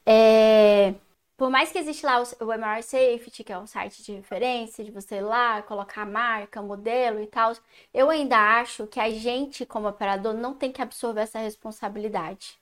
É, 0.07 0.95
por 1.37 1.51
mais 1.51 1.73
que 1.73 1.79
exista 1.79 2.07
lá 2.07 2.23
o, 2.23 2.45
o 2.45 2.59
MRI 2.59 2.83
Safety, 2.83 3.43
que 3.43 3.53
é 3.53 3.59
um 3.59 3.67
site 3.67 4.03
de 4.03 4.13
referência, 4.13 4.85
de 4.85 4.91
você 4.91 5.17
ir 5.17 5.23
lá, 5.23 5.63
colocar 5.63 6.03
a 6.03 6.07
marca, 6.07 6.63
modelo 6.63 7.21
e 7.21 7.27
tal, 7.27 7.53
eu 7.93 8.09
ainda 8.09 8.37
acho 8.61 8.87
que 8.87 9.01
a 9.01 9.11
gente, 9.11 9.67
como 9.67 9.89
operador, 9.89 10.35
não 10.35 10.55
tem 10.55 10.71
que 10.71 10.81
absorver 10.81 11.23
essa 11.23 11.39
responsabilidade. 11.39 12.59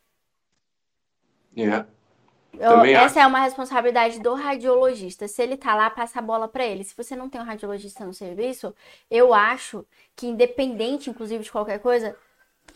Yeah. 1.56 1.86
Eu, 2.58 2.84
essa 2.84 3.20
é 3.20 3.26
uma 3.26 3.40
responsabilidade 3.40 4.20
do 4.20 4.34
radiologista. 4.34 5.26
Se 5.26 5.42
ele 5.42 5.56
tá 5.56 5.74
lá, 5.74 5.88
passa 5.88 6.18
a 6.18 6.22
bola 6.22 6.46
para 6.46 6.64
ele. 6.64 6.84
Se 6.84 6.94
você 6.94 7.16
não 7.16 7.28
tem 7.28 7.40
um 7.40 7.44
radiologista 7.44 8.04
no 8.04 8.12
serviço, 8.12 8.74
eu 9.10 9.32
acho 9.32 9.86
que 10.14 10.26
independente, 10.26 11.08
inclusive, 11.08 11.44
de 11.44 11.52
qualquer 11.52 11.78
coisa, 11.78 12.16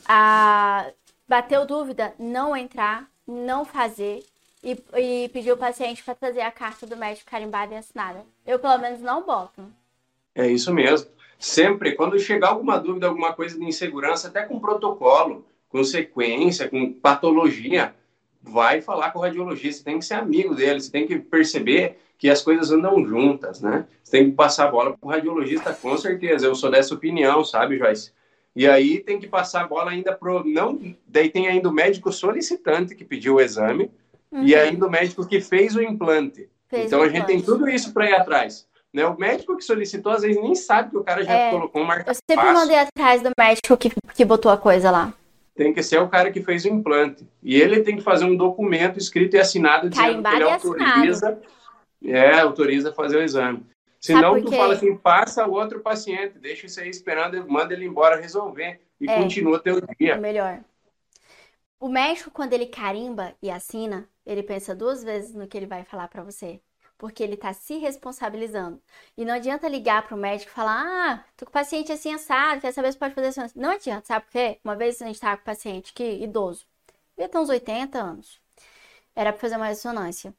a 0.06 0.90
bateu 1.28 1.66
dúvida, 1.66 2.14
não 2.18 2.56
entrar, 2.56 3.10
não 3.26 3.64
fazer 3.64 4.24
e, 4.66 5.24
e 5.24 5.28
pedir 5.28 5.52
o 5.52 5.56
paciente 5.56 6.02
para 6.02 6.16
trazer 6.16 6.40
a 6.40 6.50
carta 6.50 6.84
do 6.88 6.96
médico 6.96 7.30
carimbada 7.30 7.72
e 7.72 7.76
assinada. 7.76 8.24
Eu, 8.44 8.58
pelo 8.58 8.78
menos, 8.78 9.00
não 9.00 9.24
boto. 9.24 9.62
É 10.34 10.48
isso 10.48 10.74
mesmo. 10.74 11.08
Sempre, 11.38 11.92
quando 11.92 12.18
chegar 12.18 12.48
alguma 12.48 12.76
dúvida, 12.76 13.06
alguma 13.06 13.32
coisa 13.32 13.56
de 13.56 13.64
insegurança, 13.64 14.26
até 14.26 14.42
com 14.42 14.58
protocolo, 14.58 15.46
com 15.68 15.84
sequência, 15.84 16.68
com 16.68 16.92
patologia, 16.92 17.94
vai 18.42 18.82
falar 18.82 19.12
com 19.12 19.20
o 19.20 19.22
radiologista, 19.22 19.84
tem 19.84 20.00
que 20.00 20.04
ser 20.04 20.14
amigo 20.14 20.54
dele, 20.54 20.80
você 20.80 20.90
tem 20.90 21.06
que 21.06 21.16
perceber 21.18 21.98
que 22.18 22.28
as 22.28 22.42
coisas 22.42 22.72
andam 22.72 23.06
juntas, 23.06 23.60
né? 23.60 23.86
Você 24.02 24.10
tem 24.10 24.30
que 24.30 24.36
passar 24.36 24.66
a 24.66 24.70
bola 24.70 24.96
para 24.96 25.06
o 25.06 25.10
radiologista, 25.10 25.72
com 25.74 25.96
certeza. 25.96 26.46
Eu 26.46 26.54
sou 26.54 26.70
dessa 26.70 26.94
opinião, 26.94 27.44
sabe, 27.44 27.78
Joyce? 27.78 28.10
E 28.54 28.66
aí 28.66 29.00
tem 29.00 29.20
que 29.20 29.28
passar 29.28 29.62
a 29.62 29.68
bola 29.68 29.90
ainda 29.90 30.12
pro 30.14 30.42
não, 30.42 30.80
daí 31.06 31.28
tem 31.28 31.46
ainda 31.46 31.68
o 31.68 31.72
médico 31.72 32.10
solicitante 32.10 32.94
que 32.94 33.04
pediu 33.04 33.34
o 33.34 33.40
exame 33.40 33.90
uhum. 34.30 34.44
e 34.44 34.54
ainda 34.54 34.86
o 34.86 34.90
médico 34.90 35.26
que 35.26 35.40
fez 35.40 35.74
o 35.76 35.82
implante. 35.82 36.48
Fez 36.68 36.86
então 36.86 37.00
o 37.00 37.02
a 37.02 37.08
gente 37.08 37.26
tem 37.26 37.40
tudo 37.40 37.68
isso 37.68 37.92
para 37.92 38.10
ir 38.10 38.14
atrás. 38.14 38.66
Né? 38.92 39.06
O 39.06 39.18
médico 39.18 39.56
que 39.56 39.64
solicitou 39.64 40.12
às 40.12 40.22
vezes 40.22 40.40
nem 40.40 40.54
sabe 40.54 40.90
que 40.90 40.96
o 40.96 41.04
cara 41.04 41.22
já 41.22 41.32
é, 41.32 41.50
colocou 41.50 41.82
um 41.82 41.84
marca 41.84 42.10
Eu 42.10 42.14
sempre 42.14 42.52
mandei 42.52 42.78
atrás 42.78 43.22
do 43.22 43.30
médico 43.38 43.76
que, 43.76 43.90
que 44.14 44.24
botou 44.24 44.50
a 44.50 44.56
coisa 44.56 44.90
lá 44.90 45.12
tem 45.56 45.72
que 45.72 45.82
ser 45.82 45.98
o 45.98 46.08
cara 46.08 46.30
que 46.30 46.42
fez 46.42 46.64
o 46.66 46.68
implante. 46.68 47.26
E 47.42 47.56
ele 47.56 47.80
tem 47.80 47.96
que 47.96 48.02
fazer 48.02 48.26
um 48.26 48.36
documento 48.36 48.98
escrito 48.98 49.34
e 49.34 49.40
assinado 49.40 49.88
dizendo 49.88 50.22
que 50.22 50.34
ele 50.36 50.44
autoriza, 50.44 51.40
é, 52.04 52.40
autoriza 52.40 52.92
fazer 52.92 53.16
o 53.16 53.22
exame. 53.22 53.64
Senão 53.98 54.40
tu 54.40 54.52
fala 54.52 54.74
assim, 54.74 54.94
passa 54.94 55.46
o 55.46 55.52
outro 55.52 55.80
paciente, 55.80 56.38
deixa 56.38 56.66
isso 56.66 56.78
aí 56.78 56.90
esperando, 56.90 57.50
manda 57.50 57.72
ele 57.72 57.86
embora 57.86 58.20
resolver 58.20 58.78
e 59.00 59.10
é, 59.10 59.16
continua 59.16 59.58
teu 59.58 59.80
dia. 59.98 60.12
É 60.12 60.18
melhor. 60.18 60.60
O 61.80 61.88
médico, 61.88 62.30
quando 62.30 62.52
ele 62.52 62.66
carimba 62.66 63.34
e 63.42 63.50
assina, 63.50 64.06
ele 64.26 64.42
pensa 64.42 64.74
duas 64.74 65.02
vezes 65.04 65.34
no 65.34 65.46
que 65.46 65.56
ele 65.56 65.66
vai 65.66 65.84
falar 65.84 66.08
para 66.08 66.22
você 66.24 66.60
porque 66.98 67.22
ele 67.22 67.34
está 67.34 67.52
se 67.52 67.76
responsabilizando. 67.78 68.80
E 69.16 69.24
não 69.24 69.34
adianta 69.34 69.68
ligar 69.68 70.06
para 70.06 70.14
o 70.14 70.18
médico 70.18 70.50
e 70.50 70.54
falar: 70.54 70.82
ah, 70.84 71.24
tô 71.36 71.44
com 71.46 71.50
o 71.50 71.52
paciente 71.52 71.92
assim 71.92 72.14
assado, 72.14 72.60
quer 72.60 72.72
saber 72.72 72.92
se 72.92 72.98
pode 72.98 73.14
fazer 73.14 73.28
assim. 73.28 73.58
Não 73.58 73.70
adianta, 73.70 74.06
sabe 74.06 74.24
por 74.26 74.32
quê? 74.32 74.58
Uma 74.64 74.76
vez 74.76 75.00
a 75.02 75.06
gente 75.06 75.16
estava 75.16 75.36
com 75.36 75.44
paciente 75.44 75.92
que 75.92 76.04
idoso, 76.22 76.66
devia 77.16 77.28
ter 77.28 77.38
uns 77.38 77.48
80 77.48 77.98
anos, 77.98 78.40
era 79.14 79.32
para 79.32 79.40
fazer 79.40 79.56
uma 79.56 79.66
ressonância. 79.68 80.34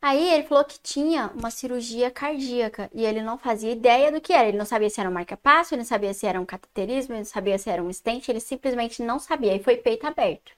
Aí 0.00 0.30
ele 0.34 0.44
falou 0.44 0.64
que 0.64 0.78
tinha 0.80 1.28
uma 1.34 1.50
cirurgia 1.50 2.10
cardíaca 2.10 2.90
e 2.94 3.04
ele 3.04 3.22
não 3.22 3.38
fazia 3.38 3.72
ideia 3.72 4.12
do 4.12 4.20
que 4.20 4.32
era. 4.32 4.48
Ele 4.48 4.58
não 4.58 4.64
sabia 4.66 4.90
se 4.90 5.00
era 5.00 5.08
um 5.10 5.12
marca-passo, 5.12 5.74
ele 5.74 5.80
não 5.80 5.86
sabia 5.86 6.14
se 6.14 6.26
era 6.26 6.40
um 6.40 6.46
cateterismo, 6.46 7.14
ele 7.14 7.20
não 7.20 7.26
sabia 7.26 7.58
se 7.58 7.70
era 7.70 7.82
um 7.82 7.92
stent, 7.92 8.28
ele 8.28 8.40
simplesmente 8.40 9.02
não 9.02 9.18
sabia. 9.18 9.54
E 9.56 9.62
foi 9.62 9.76
peito 9.78 10.06
aberto. 10.06 10.55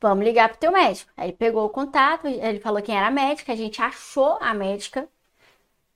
Vamos 0.00 0.24
ligar 0.24 0.48
pro 0.48 0.58
teu 0.58 0.72
médico. 0.72 1.10
Aí 1.16 1.28
ele 1.28 1.36
pegou 1.36 1.64
o 1.66 1.70
contato, 1.70 2.26
ele 2.26 2.60
falou 2.60 2.82
quem 2.82 2.96
era 2.96 3.08
a 3.08 3.10
médica, 3.10 3.52
a 3.52 3.56
gente 3.56 3.82
achou 3.82 4.38
a 4.40 4.54
médica 4.54 5.08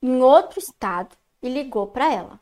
em 0.03 0.23
outro 0.23 0.59
estado 0.59 1.17
e 1.43 1.49
ligou 1.49 1.87
para 1.87 2.13
ela. 2.13 2.41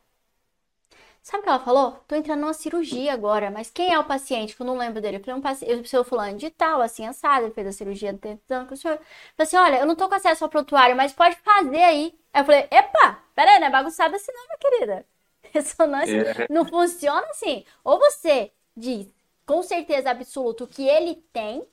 Sabe 1.23 1.41
o 1.41 1.43
que 1.45 1.49
ela 1.49 1.61
falou? 1.61 1.93
Tô 2.09 2.17
entrando 2.17 2.41
numa 2.41 2.53
cirurgia 2.53 3.13
agora, 3.13 3.49
mas 3.49 3.71
quem 3.71 3.93
é 3.93 3.99
o 3.99 4.05
paciente? 4.05 4.57
Que 4.57 4.63
eu 4.63 4.67
não 4.67 4.77
lembro 4.77 5.01
dele. 5.01 5.19
Eu 5.19 5.21
falei, 5.21 5.39
um 5.39 5.43
paciente, 5.43 5.75
o 5.75 5.89
seu 5.89 6.03
fulano 6.03 6.37
de 6.37 6.51
tal, 6.51 6.81
assim, 6.81 7.07
assado, 7.07 7.47
ele 7.47 7.55
fez 7.55 7.67
a 7.69 7.73
cirurgia 7.73 8.13
tentando 8.21 8.67
com 8.67 8.75
o 8.75 8.77
senhor. 8.77 8.95
Eu 8.95 8.99
falei 8.99 9.47
assim, 9.47 9.57
olha, 9.57 9.77
eu 9.79 9.87
não 9.87 9.95
tô 9.95 10.09
com 10.09 10.17
acesso 10.17 10.43
ao 10.43 10.51
prontuário, 10.51 10.97
mas 10.97 11.13
pode 11.13 11.37
fazer 11.37 11.81
aí. 11.81 12.19
Aí 12.33 12.43
eu 12.43 12.45
falei, 12.45 12.67
epa, 12.73 13.19
peraí, 13.37 13.61
não 13.61 13.69
é 13.69 13.71
bagunçado 13.71 14.17
assim 14.17 14.33
não, 14.33 14.47
minha 14.47 14.59
querida. 14.59 15.07
Ressonância 15.53 16.45
é. 16.45 16.47
não 16.51 16.65
funciona 16.65 17.27
assim. 17.31 17.65
Ou 17.85 18.01
você 18.01 18.51
diz, 18.77 19.07
com 19.47 19.63
certeza 19.63 20.11
absoluta 20.11 20.65
o 20.65 20.69
que 20.69 20.87
ele 20.87 21.17
tem, 21.33 21.67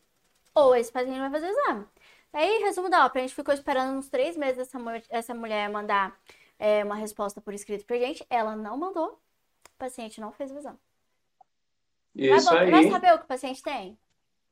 ou 0.53 0.75
esse 0.75 0.91
paciente 0.91 1.19
vai 1.19 1.29
fazer 1.29 1.47
o 1.47 1.49
exame. 1.49 1.85
Aí, 2.31 2.59
resumo 2.63 2.89
da 2.89 3.05
ópera, 3.05 3.23
a 3.23 3.27
gente 3.27 3.35
ficou 3.35 3.53
esperando 3.53 3.97
uns 3.97 4.09
três 4.09 4.37
meses 4.37 4.59
essa, 4.59 4.79
essa 5.09 5.33
mulher 5.33 5.69
mandar 5.69 6.15
é, 6.59 6.83
uma 6.83 6.95
resposta 6.95 7.41
por 7.41 7.53
escrito 7.53 7.85
pra 7.85 7.97
gente. 7.97 8.25
Ela 8.29 8.55
não 8.55 8.77
mandou, 8.77 9.13
o 9.13 9.77
paciente 9.77 10.21
não 10.21 10.31
fez 10.31 10.51
o 10.51 10.57
exame. 10.57 10.77
Isso 12.15 12.45
vai, 12.45 12.65
aí. 12.65 12.71
vai 12.71 12.89
saber 12.89 13.13
o 13.13 13.17
que 13.17 13.23
o 13.23 13.27
paciente 13.27 13.63
tem? 13.63 13.97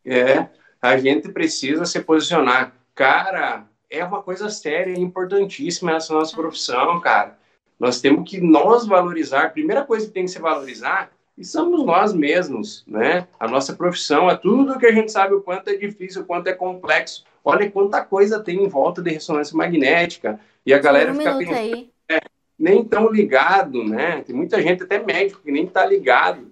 É, 0.05 0.49
a 0.82 0.97
gente 0.97 1.30
precisa 1.30 1.86
se 1.86 2.01
posicionar. 2.01 2.74
Cara, 2.95 3.68
é 3.89 4.03
uma 4.03 4.24
coisa 4.24 4.49
séria 4.49 4.93
e 4.93 4.99
importantíssima 4.99 5.95
essa 5.95 6.13
nossa 6.13 6.36
profissão, 6.36 6.99
cara. 6.99 7.38
Nós 7.80 8.01
temos 8.01 8.28
que 8.28 8.41
nós 8.41 8.88
valorizar. 8.88 9.45
A 9.45 9.49
primeira 9.49 9.86
coisa 9.86 10.07
que 10.07 10.13
tem 10.13 10.26
que 10.26 10.32
se 10.32 10.39
valorizar 10.39 11.11
E 11.38 11.45
somos 11.45 11.85
nós 11.85 12.13
mesmos, 12.13 12.83
né? 12.88 13.27
A 13.39 13.47
nossa 13.47 13.75
profissão, 13.75 14.29
é 14.29 14.35
tudo 14.35 14.79
que 14.79 14.88
a 14.88 14.91
gente 14.91 15.11
sabe 15.11 15.35
o 15.35 15.41
quanto 15.41 15.69
é 15.69 15.75
difícil, 15.75 16.23
o 16.23 16.25
quanto 16.25 16.47
é 16.47 16.53
complexo. 16.53 17.23
Olha 17.45 17.69
quanta 17.69 18.03
coisa 18.03 18.43
tem 18.43 18.63
em 18.63 18.67
volta 18.67 19.01
de 19.03 19.11
ressonância 19.11 19.55
magnética. 19.55 20.39
E 20.65 20.73
a 20.73 20.79
galera 20.79 21.11
um 21.11 21.15
fica 21.15 21.38
pensando, 21.38 21.89
é, 22.09 22.19
nem 22.57 22.83
tão 22.83 23.11
ligado, 23.11 23.83
né? 23.83 24.23
Tem 24.23 24.35
muita 24.35 24.59
gente, 24.61 24.83
até 24.83 24.97
médico, 24.97 25.41
que 25.41 25.51
nem 25.51 25.65
está 25.65 25.85
ligado. 25.85 26.51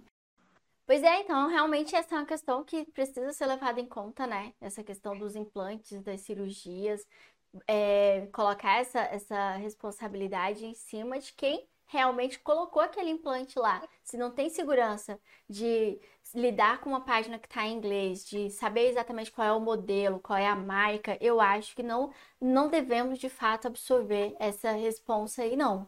Pois 0.86 1.02
é, 1.02 1.22
então 1.22 1.50
realmente 1.50 1.96
essa 1.96 2.14
é 2.14 2.20
uma 2.20 2.26
questão 2.28 2.64
que 2.64 2.86
precisa 2.92 3.34
ser 3.34 3.48
levada 3.48 3.82
em 3.82 3.88
conta, 3.88 4.28
né? 4.28 4.54
Essa 4.62 4.84
questão 4.84 5.18
dos 5.18 5.36
implantes, 5.36 6.00
das 6.04 6.22
cirurgias, 6.22 7.04
é, 7.68 8.28
colocar 8.32 8.80
essa, 8.80 9.00
essa 9.00 9.56
responsabilidade 9.56 10.64
em 10.64 10.76
cima 10.76 11.18
de 11.18 11.34
quem 11.34 11.68
realmente 11.88 12.40
colocou 12.40 12.82
aquele 12.82 13.10
implante 13.10 13.58
lá. 13.60 13.82
Se 14.04 14.18
não 14.18 14.32
tem 14.32 14.50
segurança 14.50 15.20
de 15.50 16.00
lidar 16.34 16.80
com 16.82 16.90
uma 16.90 17.02
página 17.06 17.40
que 17.40 17.48
está 17.48 17.66
em 17.66 17.76
inglês, 17.78 18.26
de 18.26 18.50
saber 18.50 18.90
exatamente 18.90 19.32
qual 19.32 19.48
é 19.48 19.52
o 19.54 19.60
modelo, 19.60 20.20
qual 20.20 20.38
é 20.38 20.48
a 20.48 20.56
marca, 20.56 21.18
eu 21.22 21.40
acho 21.40 21.76
que 21.76 21.84
não, 21.84 22.12
não 22.42 22.70
devemos 22.70 23.20
de 23.20 23.30
fato 23.30 23.68
absorver 23.68 24.36
essa 24.40 24.72
responsa 24.72 25.44
aí, 25.44 25.56
não. 25.56 25.88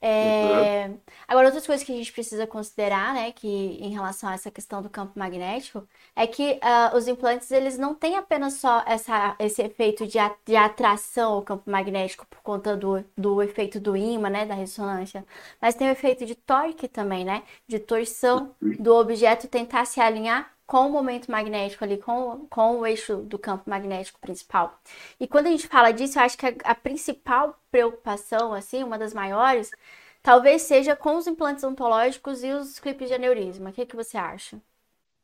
É... 0.00 0.86
Uhum. 0.88 1.00
Agora, 1.26 1.46
outras 1.46 1.66
coisas 1.66 1.84
que 1.84 1.92
a 1.92 1.96
gente 1.96 2.12
precisa 2.12 2.46
considerar, 2.46 3.14
né, 3.14 3.32
que 3.32 3.48
em 3.48 3.90
relação 3.90 4.28
a 4.28 4.34
essa 4.34 4.50
questão 4.50 4.82
do 4.82 4.90
campo 4.90 5.18
magnético, 5.18 5.86
é 6.14 6.26
que 6.26 6.60
uh, 6.62 6.96
os 6.96 7.08
implantes, 7.08 7.50
eles 7.50 7.78
não 7.78 7.94
têm 7.94 8.16
apenas 8.16 8.54
só 8.54 8.82
essa, 8.86 9.34
esse 9.38 9.62
efeito 9.62 10.06
de, 10.06 10.18
de 10.44 10.56
atração 10.56 11.34
ao 11.34 11.42
campo 11.42 11.70
magnético 11.70 12.26
por 12.26 12.40
conta 12.42 12.76
do, 12.76 13.04
do 13.16 13.42
efeito 13.42 13.80
do 13.80 13.96
ímã, 13.96 14.28
né, 14.30 14.46
da 14.46 14.54
ressonância, 14.54 15.24
mas 15.60 15.74
tem 15.74 15.88
o 15.88 15.92
efeito 15.92 16.24
de 16.26 16.34
torque 16.34 16.88
também, 16.88 17.24
né, 17.24 17.42
de 17.66 17.78
torção 17.78 18.54
do 18.60 18.94
objeto 18.94 19.48
tentar 19.48 19.84
se 19.86 20.00
alinhar 20.00 20.55
com 20.66 20.88
o 20.88 20.90
momento 20.90 21.30
magnético 21.30 21.84
ali, 21.84 21.96
com, 21.96 22.46
com 22.50 22.78
o 22.78 22.86
eixo 22.86 23.18
do 23.18 23.38
campo 23.38 23.70
magnético 23.70 24.18
principal. 24.18 24.80
E 25.18 25.26
quando 25.28 25.46
a 25.46 25.50
gente 25.50 25.68
fala 25.68 25.92
disso, 25.92 26.18
eu 26.18 26.22
acho 26.22 26.36
que 26.36 26.46
a, 26.46 26.54
a 26.64 26.74
principal 26.74 27.58
preocupação, 27.70 28.52
assim, 28.52 28.82
uma 28.82 28.98
das 28.98 29.14
maiores, 29.14 29.70
talvez 30.22 30.62
seja 30.62 30.96
com 30.96 31.16
os 31.16 31.26
implantes 31.26 31.62
ontológicos 31.62 32.42
e 32.42 32.50
os 32.50 32.80
clipes 32.80 33.08
de 33.08 33.14
aneurisma. 33.14 33.70
O 33.70 33.72
que, 33.72 33.86
que 33.86 33.94
você 33.94 34.18
acha? 34.18 34.60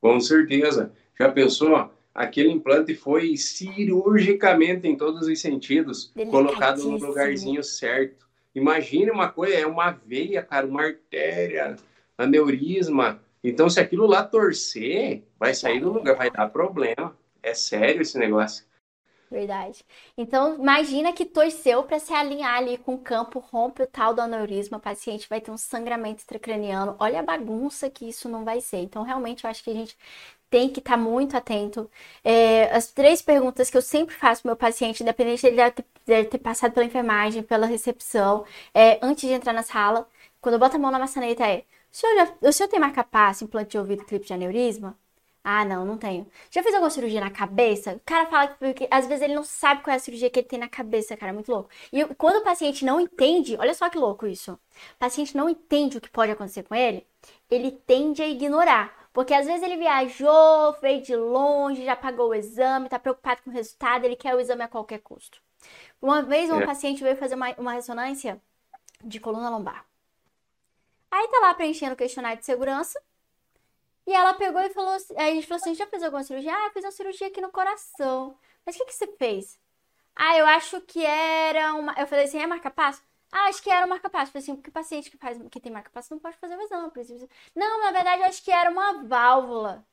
Com 0.01 0.21
certeza. 0.21 0.93
Já 1.19 1.31
pensou? 1.31 1.91
Aquele 2.15 2.51
implante 2.51 2.95
foi 2.95 3.37
cirurgicamente, 3.37 4.87
em 4.87 4.97
todos 4.97 5.27
os 5.27 5.41
sentidos, 5.41 6.13
colocado 6.31 6.83
no 6.85 6.99
lugarzinho 6.99 7.65
certo. 7.65 8.29
Imagine 8.55 9.11
uma 9.11 9.29
coisa, 9.31 9.55
é 9.55 9.67
uma 9.67 9.91
veia, 9.91 10.43
cara, 10.43 10.67
uma 10.67 10.83
artéria, 10.83 11.77
aneurisma 12.19 13.21
então, 13.43 13.69
se 13.69 13.81
aquilo 13.81 14.07
lá 14.07 14.23
torcer, 14.25 15.25
vai 15.39 15.55
sair 15.55 15.81
do 15.81 15.93
lugar, 15.93 16.17
vai 16.17 16.31
dar 16.31 16.49
problema. 16.49 17.17
É 17.43 17.55
sério 17.55 18.03
esse 18.03 18.17
negócio. 18.17 18.65
Verdade. 19.33 19.83
Então, 20.17 20.57
imagina 20.57 21.13
que 21.13 21.25
torceu 21.25 21.83
para 21.85 21.99
se 21.99 22.13
alinhar 22.13 22.55
ali 22.59 22.77
com 22.77 22.95
o 22.95 22.99
campo, 22.99 23.39
rompe 23.39 23.83
o 23.83 23.87
tal 23.87 24.13
do 24.15 24.21
aneurisma, 24.21 24.77
o 24.77 24.81
paciente 24.81 25.27
vai 25.29 25.41
ter 25.41 25.51
um 25.51 25.57
sangramento 25.57 26.23
intracraniano. 26.23 26.95
Olha 26.99 27.21
a 27.21 27.23
bagunça 27.23 27.89
que 27.89 28.07
isso 28.07 28.29
não 28.29 28.45
vai 28.45 28.61
ser. 28.61 28.79
Então, 28.79 29.03
realmente, 29.03 29.45
eu 29.45 29.51
acho 29.51 29.65
que 29.65 29.71
a 29.71 29.75
gente 29.75 29.97
tem 30.51 30.69
que 30.69 30.81
estar 30.81 30.93
tá 30.93 30.97
muito 30.99 31.35
atento. 31.37 31.91
É, 32.23 32.65
as 32.77 32.89
três 32.93 33.23
perguntas 33.23 33.71
que 33.71 33.77
eu 33.77 33.83
sempre 33.83 34.15
faço 34.15 34.43
pro 34.43 34.51
meu 34.51 34.57
paciente, 34.57 35.03
independente 35.03 35.43
dele 35.51 35.73
ter, 36.05 36.29
ter 36.29 36.39
passado 36.39 36.73
pela 36.73 36.85
enfermagem, 36.85 37.43
pela 37.43 37.67
recepção, 37.67 38.45
é, 38.75 38.99
antes 39.03 39.27
de 39.27 39.35
entrar 39.35 39.55
na 39.55 39.63
sala, 39.63 40.07
quando 40.43 40.55
eu 40.55 40.59
boto 40.59 40.77
a 40.77 40.79
mão 40.79 40.91
na 40.91 40.99
maçaneta, 40.99 41.47
é 41.47 41.65
o 41.93 41.97
senhor, 41.97 42.17
já, 42.17 42.49
o 42.49 42.53
senhor 42.53 42.69
tem 42.69 42.81
marca-passo, 42.81 43.45
implante 43.45 43.73
de 43.73 43.79
ouvido, 43.79 44.05
clipe 44.05 44.27
de 44.27 44.33
aneurisma? 44.33 44.99
Ah, 45.45 45.65
não, 45.65 45.85
não 45.85 45.99
tenho. 45.99 46.27
Já 46.51 46.63
fez 46.63 46.73
alguma 46.75 46.91
cirurgia 46.91 47.21
na 47.21 47.31
cabeça? 47.31 47.95
O 47.95 48.01
cara 48.01 48.27
fala 48.27 48.49
que, 48.49 48.75
que 48.75 48.89
às 48.91 49.07
vezes 49.07 49.23
ele 49.23 49.35
não 49.35 49.43
sabe 49.43 49.83
qual 49.83 49.93
é 49.93 49.97
a 49.97 49.99
cirurgia 49.99 50.31
que 50.31 50.39
ele 50.39 50.47
tem 50.47 50.59
na 50.59 50.69
cabeça, 50.69 51.17
cara, 51.17 51.31
é 51.31 51.33
muito 51.33 51.51
louco. 51.51 51.69
E 51.93 52.05
quando 52.15 52.37
o 52.37 52.45
paciente 52.45 52.85
não 52.85 53.01
entende, 53.01 53.57
olha 53.59 53.75
só 53.75 53.91
que 53.91 53.99
louco 53.99 54.27
isso. 54.27 54.53
O 54.53 54.99
paciente 54.99 55.37
não 55.37 55.51
entende 55.51 55.99
o 55.99 56.01
que 56.01 56.09
pode 56.11 56.31
acontecer 56.31 56.63
com 56.63 56.75
ele, 56.75 57.07
ele 57.51 57.73
tende 57.73 58.23
a 58.23 58.29
ignorar. 58.29 59.03
Porque 59.13 59.35
às 59.35 59.47
vezes 59.47 59.63
ele 59.63 59.77
viajou, 59.77 60.73
veio 60.81 61.03
de 61.03 61.15
longe, 61.15 61.85
já 61.85 61.95
pagou 61.97 62.31
o 62.31 62.35
exame, 62.35 62.89
tá 62.89 62.99
preocupado 62.99 63.43
com 63.43 63.51
o 63.51 63.53
resultado, 63.53 64.05
ele 64.05 64.17
quer 64.17 64.35
o 64.35 64.41
exame 64.41 64.63
a 64.63 64.69
qualquer 64.69 65.01
custo. 65.01 65.41
Uma 66.01 66.23
vez 66.23 66.51
um 66.51 66.61
é. 66.61 66.67
paciente 66.67 67.03
veio 67.03 67.17
fazer 67.17 67.35
uma, 67.35 67.51
uma 67.59 67.73
ressonância 67.75 68.41
de 69.05 69.21
coluna 69.21 69.51
lombar. 69.51 69.85
Aí 71.13 71.29
tá 71.29 71.41
lá 71.41 71.55
preenchendo 71.55 71.95
o 71.95 71.97
questionário 71.97 72.39
de 72.39 72.47
segurança. 72.47 73.01
E 74.07 74.13
ela 74.13 74.35
pegou 74.35 74.61
e 74.61 74.71
falou 74.71 74.95
assim, 74.95 75.15
aí 75.17 75.33
a 75.33 75.35
gente 75.35 75.47
falou 75.47 75.61
assim, 75.61 75.75
já 75.75 75.87
fez 75.87 76.03
alguma 76.03 76.25
cirurgia? 76.25 76.53
Ah, 76.53 76.71
fiz 76.73 76.85
uma 76.85 76.91
cirurgia 76.91 77.29
aqui 77.29 77.41
no 77.41 77.51
coração. 77.53 78.37
Mas 78.67 78.75
o 78.75 78.79
que, 78.79 78.87
que 78.87 78.95
você 78.95 79.07
fez? 79.17 79.59
Ah, 80.17 80.39
eu 80.39 80.47
acho 80.47 80.81
que 80.83 81.05
era 81.05 81.75
uma. 81.75 81.95
Eu 81.99 82.07
falei 82.07 82.25
assim, 82.27 82.39
é 82.41 82.47
marca-passo? 82.47 83.03
Ah, 83.33 83.49
acho 83.49 83.63
que 83.63 83.71
era 83.71 83.87
um 83.87 83.89
marca-passo. 83.91 84.37
Assim, 84.37 84.57
porque 84.57 84.71
paciente 84.71 85.11
que, 85.11 85.19
faz, 85.19 85.39
que 85.51 85.61
tem 85.61 85.73
marca-passo 85.73 86.15
não 86.15 86.21
pode 86.21 86.37
fazer 86.39 86.57
o 86.57 86.63
exame. 86.63 86.91
Não, 87.55 87.81
na 87.83 87.93
verdade, 87.93 88.23
eu 88.23 88.27
acho 88.27 88.43
que 88.45 88.51
era 88.51 88.71
uma 88.71 89.05
válvula. 89.05 89.85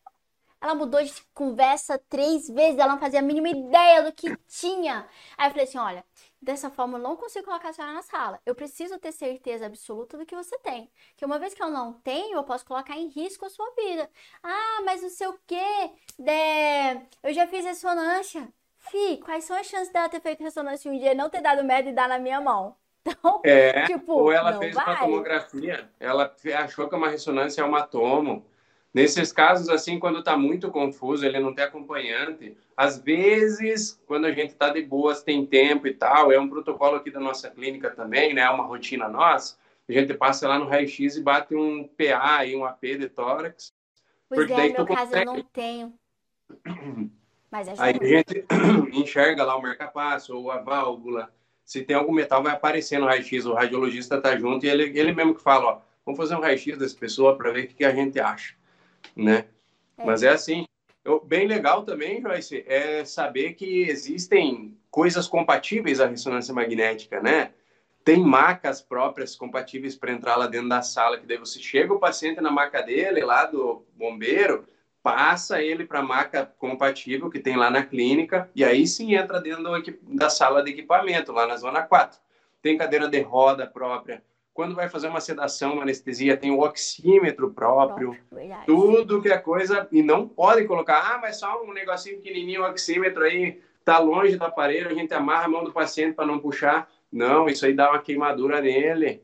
Ela 0.61 0.75
mudou 0.75 1.03
de 1.03 1.13
conversa 1.33 1.99
três 2.09 2.47
vezes, 2.49 2.79
ela 2.79 2.93
não 2.93 2.99
fazia 2.99 3.19
a 3.19 3.23
mínima 3.23 3.49
ideia 3.49 4.03
do 4.03 4.13
que 4.13 4.35
tinha. 4.47 5.07
Aí 5.37 5.47
eu 5.47 5.51
falei 5.51 5.65
assim: 5.65 5.77
olha, 5.77 6.05
Dessa 6.41 6.69
forma, 6.69 6.97
eu 6.97 7.01
não 7.01 7.17
consigo 7.17 7.45
colocar 7.45 7.69
a 7.69 7.73
senhora 7.73 7.93
na 7.93 8.01
sala. 8.01 8.39
Eu 8.45 8.55
preciso 8.55 8.97
ter 8.97 9.11
certeza 9.11 9.65
absoluta 9.65 10.17
do 10.17 10.25
que 10.25 10.35
você 10.35 10.57
tem. 10.59 10.89
Que 11.17 11.25
uma 11.25 11.37
vez 11.37 11.53
que 11.53 11.61
eu 11.61 11.69
não 11.69 11.93
tenho, 11.93 12.37
eu 12.37 12.43
posso 12.43 12.65
colocar 12.65 12.95
em 12.95 13.07
risco 13.07 13.45
a 13.45 13.49
sua 13.49 13.69
vida. 13.75 14.09
Ah, 14.41 14.81
mas 14.85 15.01
não 15.01 15.09
sei 15.09 15.27
o 15.27 15.37
quê. 15.45 15.91
De... 16.17 17.01
Eu 17.21 17.33
já 17.33 17.45
fiz 17.45 17.65
ressonância. 17.65 18.47
Fi, 18.77 19.17
quais 19.17 19.43
são 19.43 19.57
as 19.57 19.67
chances 19.67 19.91
dela 19.91 20.07
ter 20.07 20.21
feito 20.21 20.41
ressonância 20.41 20.89
um 20.89 20.97
dia 20.97 21.11
e 21.11 21.15
não 21.15 21.29
ter 21.29 21.41
dado 21.41 21.63
merda 21.63 21.89
e 21.89 21.93
dar 21.93 22.07
na 22.07 22.17
minha 22.17 22.39
mão? 22.39 22.75
Então, 23.01 23.41
é, 23.43 23.85
tipo, 23.85 24.11
ou 24.11 24.31
ela 24.31 24.59
fez 24.59 24.75
vai. 24.75 24.85
uma 24.85 24.97
tomografia, 24.97 25.89
ela 25.99 26.35
achou 26.57 26.87
que 26.87 26.95
uma 26.95 27.09
ressonância 27.09 27.61
é 27.61 27.65
um 27.65 27.75
atomo. 27.75 28.45
Nesses 28.91 29.31
casos, 29.31 29.69
assim, 29.69 29.99
quando 29.99 30.19
está 30.19 30.35
muito 30.35 30.71
confuso, 30.71 31.23
ele 31.23 31.39
não 31.39 31.53
tem 31.53 31.63
acompanhante, 31.63 32.57
às 32.75 32.97
vezes, 32.97 34.01
quando 34.07 34.25
a 34.25 34.31
gente 34.31 34.51
está 34.51 34.69
de 34.69 34.81
boas, 34.81 35.21
tem 35.21 35.45
tempo 35.45 35.85
e 35.87 35.93
tal, 35.93 36.31
é 36.31 36.39
um 36.39 36.49
protocolo 36.49 36.95
aqui 36.95 37.11
da 37.11 37.19
nossa 37.19 37.51
clínica 37.51 37.91
também, 37.91 38.33
né? 38.33 38.41
É 38.41 38.49
uma 38.49 38.65
rotina 38.65 39.07
nossa. 39.07 39.57
A 39.87 39.91
gente 39.91 40.13
passa 40.15 40.47
lá 40.47 40.57
no 40.57 40.67
raio-x 40.67 41.17
e 41.17 41.21
bate 41.21 41.55
um 41.55 41.87
PA 41.87 42.45
e 42.45 42.55
um 42.55 42.65
AP 42.65 42.81
de 42.81 43.09
tórax. 43.09 43.73
Pois 44.27 44.41
porque 44.41 44.53
é, 44.53 44.55
daí 44.55 44.69
no 44.69 44.77
meu 44.77 44.87
caso 44.87 45.11
consegue... 45.11 45.27
eu 45.27 45.33
não 45.33 45.43
tenho. 45.43 45.93
Mas 47.51 47.67
ajuda. 47.67 47.83
Aí 47.83 47.95
a 47.99 48.05
gente 48.05 48.45
enxerga 48.93 49.43
lá 49.43 49.55
o 49.55 49.61
marca-passo 49.61 50.35
ou 50.35 50.51
a 50.51 50.57
válvula. 50.57 51.31
Se 51.63 51.83
tem 51.83 51.95
algum 51.95 52.11
metal, 52.11 52.41
vai 52.41 52.53
aparecer 52.53 52.99
no 52.99 53.05
raio-x. 53.05 53.45
O 53.45 53.53
radiologista 53.53 54.17
está 54.17 54.35
junto 54.35 54.65
e 54.65 54.69
ele, 54.69 54.97
ele 54.97 55.11
mesmo 55.11 55.35
que 55.35 55.41
fala, 55.41 55.65
ó, 55.65 55.81
vamos 56.03 56.19
fazer 56.19 56.35
um 56.35 56.41
raio-x 56.41 56.77
dessa 56.77 56.97
pessoa 56.97 57.37
para 57.37 57.51
ver 57.51 57.65
o 57.65 57.67
que 57.67 57.85
a 57.85 57.93
gente 57.93 58.19
acha 58.19 58.58
né? 59.15 59.45
É. 59.97 60.05
Mas 60.05 60.23
é 60.23 60.29
assim. 60.29 60.65
Eu, 61.03 61.19
bem 61.23 61.47
legal 61.47 61.83
também, 61.83 62.21
Joyce, 62.21 62.63
é 62.67 63.03
saber 63.05 63.53
que 63.53 63.83
existem 63.83 64.77
coisas 64.91 65.27
compatíveis 65.27 65.99
à 65.99 66.05
ressonância 66.07 66.53
magnética, 66.53 67.21
né? 67.21 67.51
Tem 68.03 68.19
macas 68.21 68.81
próprias 68.81 69.35
compatíveis 69.35 69.95
para 69.95 70.11
entrar 70.11 70.35
lá 70.35 70.47
dentro 70.47 70.69
da 70.69 70.81
sala, 70.81 71.19
que 71.19 71.25
daí 71.25 71.37
você 71.37 71.59
chega 71.59 71.93
o 71.93 71.99
paciente 71.99 72.41
na 72.41 72.51
maca 72.51 72.81
dele, 72.81 73.21
lá 73.21 73.45
do 73.45 73.85
bombeiro, 73.95 74.65
passa 75.01 75.61
ele 75.61 75.85
para 75.85 75.99
a 75.99 76.03
maca 76.03 76.45
compatível 76.57 77.29
que 77.29 77.39
tem 77.39 77.55
lá 77.55 77.69
na 77.69 77.83
clínica, 77.83 78.49
e 78.55 78.63
aí 78.63 78.85
sim 78.85 79.15
entra 79.15 79.39
dentro 79.39 79.63
da 80.03 80.29
sala 80.29 80.63
de 80.63 80.71
equipamento, 80.71 81.31
lá 81.31 81.47
na 81.47 81.57
zona 81.57 81.81
4. 81.81 82.19
Tem 82.61 82.77
cadeira 82.77 83.07
de 83.07 83.21
roda 83.21 83.65
própria, 83.65 84.23
quando 84.59 84.75
vai 84.75 84.89
fazer 84.89 85.07
uma 85.07 85.21
sedação, 85.21 85.75
uma 85.75 85.83
anestesia, 85.83 86.35
tem 86.35 86.51
o 86.51 86.59
oxímetro 86.59 87.49
próprio, 87.49 88.17
Verdade. 88.29 88.65
tudo 88.65 89.21
que 89.21 89.29
é 89.29 89.37
coisa, 89.37 89.87
e 89.89 90.03
não 90.03 90.27
pode 90.27 90.65
colocar, 90.65 90.99
ah, 90.99 91.17
mas 91.17 91.37
só 91.39 91.63
um 91.63 91.71
negocinho 91.71 92.17
pequenininho, 92.17 92.63
o 92.63 92.69
oxímetro 92.69 93.23
aí, 93.23 93.61
tá 93.85 93.99
longe 93.99 94.35
do 94.35 94.43
aparelho, 94.43 94.89
a 94.89 94.93
gente 94.93 95.13
amarra 95.13 95.45
a 95.45 95.47
mão 95.47 95.63
do 95.63 95.71
paciente 95.71 96.13
para 96.13 96.25
não 96.25 96.39
puxar. 96.39 96.91
Não, 97.09 97.47
isso 97.47 97.65
aí 97.65 97.73
dá 97.73 97.89
uma 97.89 98.01
queimadura 98.01 98.59
nele. 98.59 99.23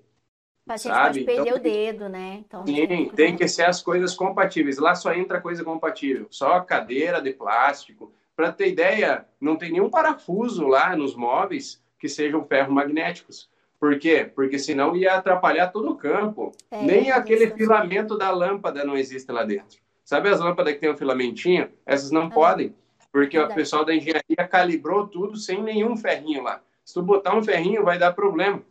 O 0.64 0.70
paciente 0.70 0.94
sabe? 0.96 1.26
pode 1.26 1.26
perder 1.26 1.50
então, 1.50 1.58
o 1.58 1.62
dedo, 1.62 2.08
né? 2.08 2.44
Então, 2.48 2.66
sim, 2.66 3.10
tem 3.14 3.36
que 3.36 3.46
ser 3.50 3.64
as 3.64 3.82
coisas 3.82 4.16
compatíveis. 4.16 4.78
Lá 4.78 4.96
só 4.96 5.14
entra 5.14 5.42
coisa 5.42 5.66
compatível, 5.66 6.28
só 6.30 6.62
cadeira 6.62 7.22
de 7.22 7.34
plástico. 7.34 8.14
Para 8.38 8.54
ter 8.54 8.70
ideia, 8.70 9.26
não 9.42 9.58
tem 9.58 9.74
nenhum 9.74 9.90
parafuso 9.90 10.66
lá 10.66 10.96
nos 10.96 11.14
móveis 11.14 11.84
que 12.00 12.08
sejam 12.08 12.46
ferro-magnéticos. 12.46 13.50
Por 13.80 14.00
quê? 14.00 14.30
Porque 14.34 14.58
senão 14.58 14.96
ia 14.96 15.16
atrapalhar 15.16 15.68
todo 15.68 15.92
o 15.92 15.96
campo. 15.96 16.52
É, 16.72 16.82
Nem 16.82 17.12
aquele 17.12 17.52
filamento 17.52 18.18
da 18.18 18.32
lâmpada 18.32 18.84
não 18.84 18.98
existe 18.98 19.32
lá 19.32 19.44
dentro. 19.44 19.80
Sabe 20.04 20.30
as 20.30 20.40
lâmpadas 20.40 20.74
que 20.74 20.80
tem 20.80 20.92
um 20.92 20.98
filamentinho? 20.98 21.70
Essas 21.86 22.12
não 22.12 22.28
ah, 22.28 22.30
podem, 22.30 22.76
porque 23.12 23.38
verdade. 23.38 23.54
o 23.54 23.56
pessoal 23.56 23.84
da 23.84 23.94
engenharia 23.94 24.48
calibrou 24.50 25.08
tudo 25.08 25.38
sem 25.38 25.62
nenhum 25.62 25.98
ferrinho 25.98 26.44
lá. 26.44 26.62
Se 26.84 26.94
tu 26.94 27.02
botar 27.02 27.36
um 27.36 27.44
ferrinho, 27.44 27.84
vai 27.84 27.98
dar 27.98 28.14
problema. 28.14 28.62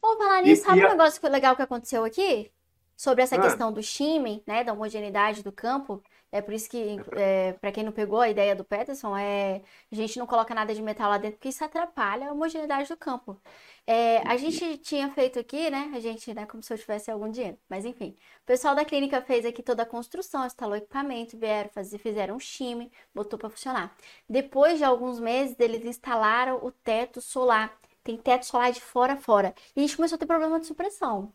Pô, 0.00 0.16
falar 0.16 0.42
nisso, 0.42 0.64
sabe 0.64 0.80
e 0.80 0.86
um 0.86 0.88
negócio 0.88 1.30
legal 1.30 1.54
que 1.54 1.62
aconteceu 1.62 2.04
aqui? 2.04 2.50
sobre 2.96 3.22
essa 3.22 3.36
ah. 3.36 3.40
questão 3.40 3.72
do 3.72 3.82
shimmy, 3.82 4.42
né, 4.46 4.64
da 4.64 4.72
homogeneidade 4.72 5.42
do 5.42 5.52
campo. 5.52 6.02
É 6.30 6.40
por 6.40 6.52
isso 6.52 6.68
que, 6.68 6.96
é, 7.12 7.52
para 7.54 7.70
quem 7.70 7.84
não 7.84 7.92
pegou 7.92 8.20
a 8.20 8.28
ideia 8.28 8.56
do 8.56 8.64
Peterson, 8.64 9.16
é, 9.16 9.62
a 9.90 9.94
gente 9.94 10.18
não 10.18 10.26
coloca 10.26 10.54
nada 10.54 10.74
de 10.74 10.82
metal 10.82 11.08
lá 11.08 11.18
dentro, 11.18 11.36
porque 11.36 11.48
isso 11.48 11.64
atrapalha 11.64 12.28
a 12.28 12.32
homogeneidade 12.32 12.88
do 12.88 12.96
campo. 12.96 13.40
É, 13.86 14.26
a 14.26 14.36
gente 14.38 14.78
tinha 14.78 15.10
feito 15.10 15.38
aqui, 15.38 15.68
né? 15.70 15.92
A 15.94 16.00
gente, 16.00 16.32
né? 16.32 16.46
Como 16.46 16.62
se 16.62 16.72
eu 16.72 16.78
tivesse 16.78 17.10
algum 17.10 17.30
dinheiro. 17.30 17.58
Mas 17.68 17.84
enfim. 17.84 18.16
O 18.42 18.46
pessoal 18.46 18.74
da 18.74 18.84
clínica 18.84 19.20
fez 19.20 19.44
aqui 19.44 19.62
toda 19.62 19.82
a 19.82 19.86
construção, 19.86 20.46
instalou 20.46 20.76
equipamento, 20.76 21.36
vieram 21.38 21.68
fazer, 21.70 21.98
fizeram 21.98 22.36
um 22.36 22.40
chime, 22.40 22.90
botou 23.14 23.38
para 23.38 23.50
funcionar. 23.50 23.94
Depois 24.28 24.78
de 24.78 24.84
alguns 24.84 25.20
meses, 25.20 25.56
eles 25.60 25.84
instalaram 25.84 26.64
o 26.64 26.70
teto 26.70 27.20
solar. 27.20 27.78
Tem 28.02 28.16
teto 28.16 28.46
solar 28.46 28.72
de 28.72 28.80
fora 28.80 29.14
a 29.14 29.16
fora. 29.16 29.54
E 29.76 29.80
a 29.80 29.82
gente 29.82 29.96
começou 29.96 30.16
a 30.16 30.18
ter 30.18 30.26
problema 30.26 30.58
de 30.60 30.66
supressão. 30.66 31.32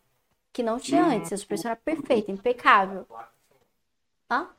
Que 0.53 0.63
não 0.63 0.79
tinha 0.79 1.03
hum. 1.05 1.09
antes. 1.11 1.31
A 1.33 1.37
supressão 1.37 1.71
era 1.71 1.79
perfeita, 1.79 2.31
impecável. 2.31 3.07
Hã? 4.29 4.49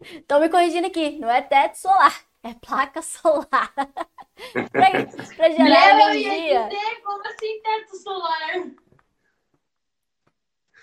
Estão 0.00 0.40
me 0.40 0.48
corrigindo 0.48 0.86
aqui. 0.86 1.18
Não 1.18 1.30
é 1.30 1.42
teto 1.42 1.76
solar. 1.76 2.25
É 2.46 2.54
placa 2.54 3.02
solar. 3.02 3.72
pra, 3.74 4.90
pra 5.36 5.50
gerar 5.50 5.94
Não, 5.94 6.10
energia. 6.10 6.68
Dizer, 6.68 7.02
como 7.02 7.26
assim 7.26 7.60
teto 7.60 7.96
solar? 7.96 8.52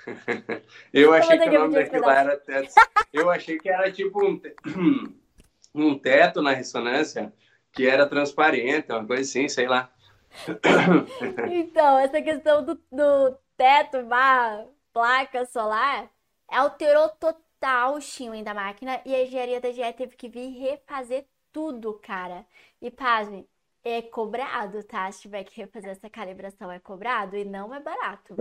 eu 0.92 1.14
achei 1.14 1.40
que 1.40 1.48
o 1.48 1.60
nome 1.60 1.76
daquilo 1.76 2.10
era 2.10 2.36
teto. 2.36 2.74
Eu 3.14 3.30
achei 3.30 3.58
que 3.58 3.70
era 3.70 3.90
tipo 3.90 4.22
um, 4.26 4.42
um 5.74 5.98
teto 5.98 6.42
na 6.42 6.52
ressonância 6.52 7.34
que 7.72 7.88
era 7.88 8.10
transparente, 8.10 8.92
uma 8.92 9.08
coisa 9.08 9.22
assim, 9.22 9.48
sei 9.48 9.68
lá. 9.68 9.90
Então, 11.50 12.00
essa 12.00 12.22
questão 12.22 12.66
do, 12.66 12.76
do 12.92 13.38
teto 13.56 14.04
barra 14.04 14.68
placa 14.92 15.46
solar 15.46 16.10
alterou 16.50 17.08
total 17.08 17.94
o 17.94 18.02
shimmy 18.02 18.44
da 18.44 18.54
máquina 18.54 19.00
e 19.06 19.16
a 19.16 19.24
engenharia 19.24 19.62
da 19.62 19.72
GE 19.72 19.94
teve 19.94 20.18
que 20.18 20.28
vir 20.28 20.50
refazer 20.60 21.26
tudo, 21.54 21.94
cara. 22.02 22.46
E 22.82 22.92
pasme, 22.92 23.48
é 23.84 24.02
cobrado, 24.02 24.84
tá? 24.84 25.10
Se 25.12 25.22
tiver 25.22 25.44
que 25.44 25.62
refazer 25.62 25.92
essa 25.92 26.10
calibração, 26.10 26.72
é 26.72 26.80
cobrado 26.80 27.38
e 27.38 27.46
não 27.46 27.74
é 27.74 27.80
barato. 27.80 28.36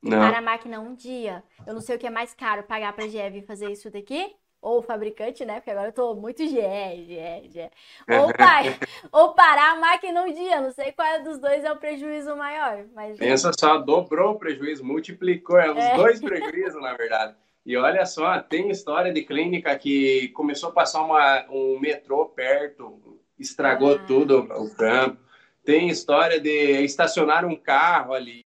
Não. 0.00 0.18
Para 0.18 0.38
a 0.38 0.42
máquina 0.42 0.78
um 0.78 0.94
dia. 0.94 1.42
Eu 1.66 1.74
não 1.74 1.80
sei 1.80 1.96
o 1.96 1.98
que 1.98 2.06
é 2.06 2.10
mais 2.10 2.32
caro, 2.34 2.62
pagar 2.62 2.92
para 2.92 3.04
a 3.04 3.08
GE 3.08 3.42
fazer 3.42 3.70
isso 3.72 3.90
daqui 3.90 4.36
ou 4.60 4.78
o 4.78 4.82
fabricante, 4.82 5.44
né? 5.44 5.56
Porque 5.56 5.70
agora 5.70 5.88
eu 5.88 5.92
tô 5.92 6.14
muito 6.14 6.42
GE, 6.44 6.50
GE, 6.50 7.50
GE. 7.50 7.70
Ou, 8.08 8.32
pai, 8.32 8.76
ou 9.12 9.32
parar 9.34 9.72
a 9.72 9.76
máquina 9.76 10.22
um 10.22 10.32
dia. 10.32 10.60
Não 10.60 10.70
sei 10.70 10.92
qual 10.92 11.22
dos 11.22 11.38
dois 11.38 11.64
é 11.64 11.72
o 11.72 11.76
prejuízo 11.76 12.36
maior. 12.36 12.84
Mas... 12.94 13.16
Pensa 13.18 13.52
só, 13.58 13.78
dobrou 13.78 14.32
o 14.32 14.38
prejuízo, 14.38 14.84
multiplicou. 14.84 15.58
É 15.58 15.70
os 15.70 15.84
é. 15.84 15.96
dois 15.96 16.20
prejuízos, 16.20 16.80
na 16.82 16.94
verdade. 16.94 17.36
E 17.68 17.76
olha 17.76 18.06
só, 18.06 18.40
tem 18.40 18.70
história 18.70 19.12
de 19.12 19.20
clínica 19.20 19.76
que 19.76 20.28
começou 20.28 20.70
a 20.70 20.72
passar 20.72 21.02
uma, 21.02 21.44
um 21.50 21.78
metrô 21.78 22.24
perto, 22.24 23.20
estragou 23.38 23.96
ah. 23.96 24.04
tudo 24.06 24.38
o 24.38 24.74
campo. 24.74 25.18
Tem 25.62 25.90
história 25.90 26.40
de 26.40 26.82
estacionar 26.82 27.44
um 27.44 27.54
carro 27.54 28.14
ali. 28.14 28.42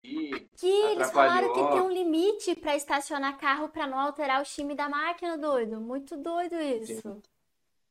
Que 0.57 0.65
eles 0.65 1.11
falaram 1.11 1.53
que 1.53 1.59
tem 1.71 1.81
um 1.81 1.91
limite 1.91 2.55
para 2.55 2.75
estacionar 2.75 3.37
carro 3.37 3.69
para 3.69 3.85
não 3.85 3.99
alterar 3.99 4.41
o 4.41 4.43
time 4.43 4.73
da 4.73 4.89
máquina, 4.89 5.37
doido. 5.37 5.79
Muito 5.79 6.17
doido 6.17 6.55
isso. 6.55 7.21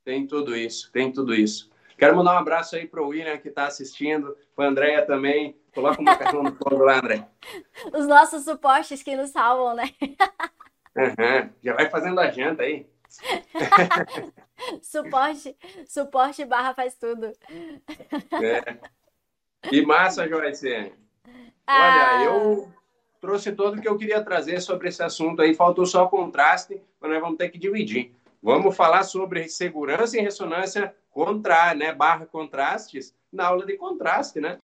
Tem, 0.04 0.16
tem 0.16 0.26
tudo 0.26 0.56
isso, 0.56 0.90
tem 0.90 1.12
tudo 1.12 1.32
isso. 1.32 1.70
Quero 1.96 2.16
mandar 2.16 2.34
um 2.34 2.38
abraço 2.38 2.74
aí 2.74 2.88
pro 2.88 3.06
William 3.06 3.38
que 3.38 3.50
está 3.50 3.68
assistindo, 3.68 4.36
para 4.56 4.66
Andréia 4.66 5.06
também. 5.06 5.56
Coloca 5.72 6.00
um 6.00 6.04
macarrão 6.04 6.42
no 6.42 6.56
fogo 6.56 6.82
lá, 6.82 6.98
André. 6.98 7.24
Os 7.96 8.08
nossos 8.08 8.42
suportes 8.42 9.00
que 9.00 9.14
nos 9.14 9.30
salvam, 9.30 9.76
né? 9.76 9.94
Uhum. 10.96 11.50
Já 11.62 11.74
vai 11.74 11.88
fazendo 11.88 12.20
a 12.20 12.30
janta 12.30 12.62
aí. 12.62 12.86
suporte, 14.82 15.56
suporte 15.86 16.44
barra 16.44 16.74
faz 16.74 16.94
tudo. 16.96 17.32
É. 18.42 18.78
E 19.70 19.82
massa, 19.82 20.28
Joyce. 20.28 20.92
Ah. 21.66 22.22
Olha, 22.22 22.24
eu 22.24 22.72
trouxe 23.20 23.52
tudo 23.52 23.78
o 23.78 23.80
que 23.80 23.88
eu 23.88 23.98
queria 23.98 24.24
trazer 24.24 24.60
sobre 24.60 24.88
esse 24.88 25.02
assunto 25.02 25.42
aí. 25.42 25.54
Faltou 25.54 25.86
só 25.86 26.06
contraste, 26.06 26.82
mas 27.00 27.10
nós 27.10 27.20
vamos 27.20 27.36
ter 27.36 27.50
que 27.50 27.58
dividir. 27.58 28.14
Vamos 28.42 28.74
falar 28.74 29.02
sobre 29.02 29.48
segurança 29.48 30.18
em 30.18 30.22
ressonância 30.22 30.94
contra, 31.10 31.74
né, 31.74 31.92
barra 31.92 32.24
contrastes 32.24 33.14
na 33.30 33.46
aula 33.46 33.66
de 33.66 33.76
contraste, 33.76 34.40
né? 34.40 34.58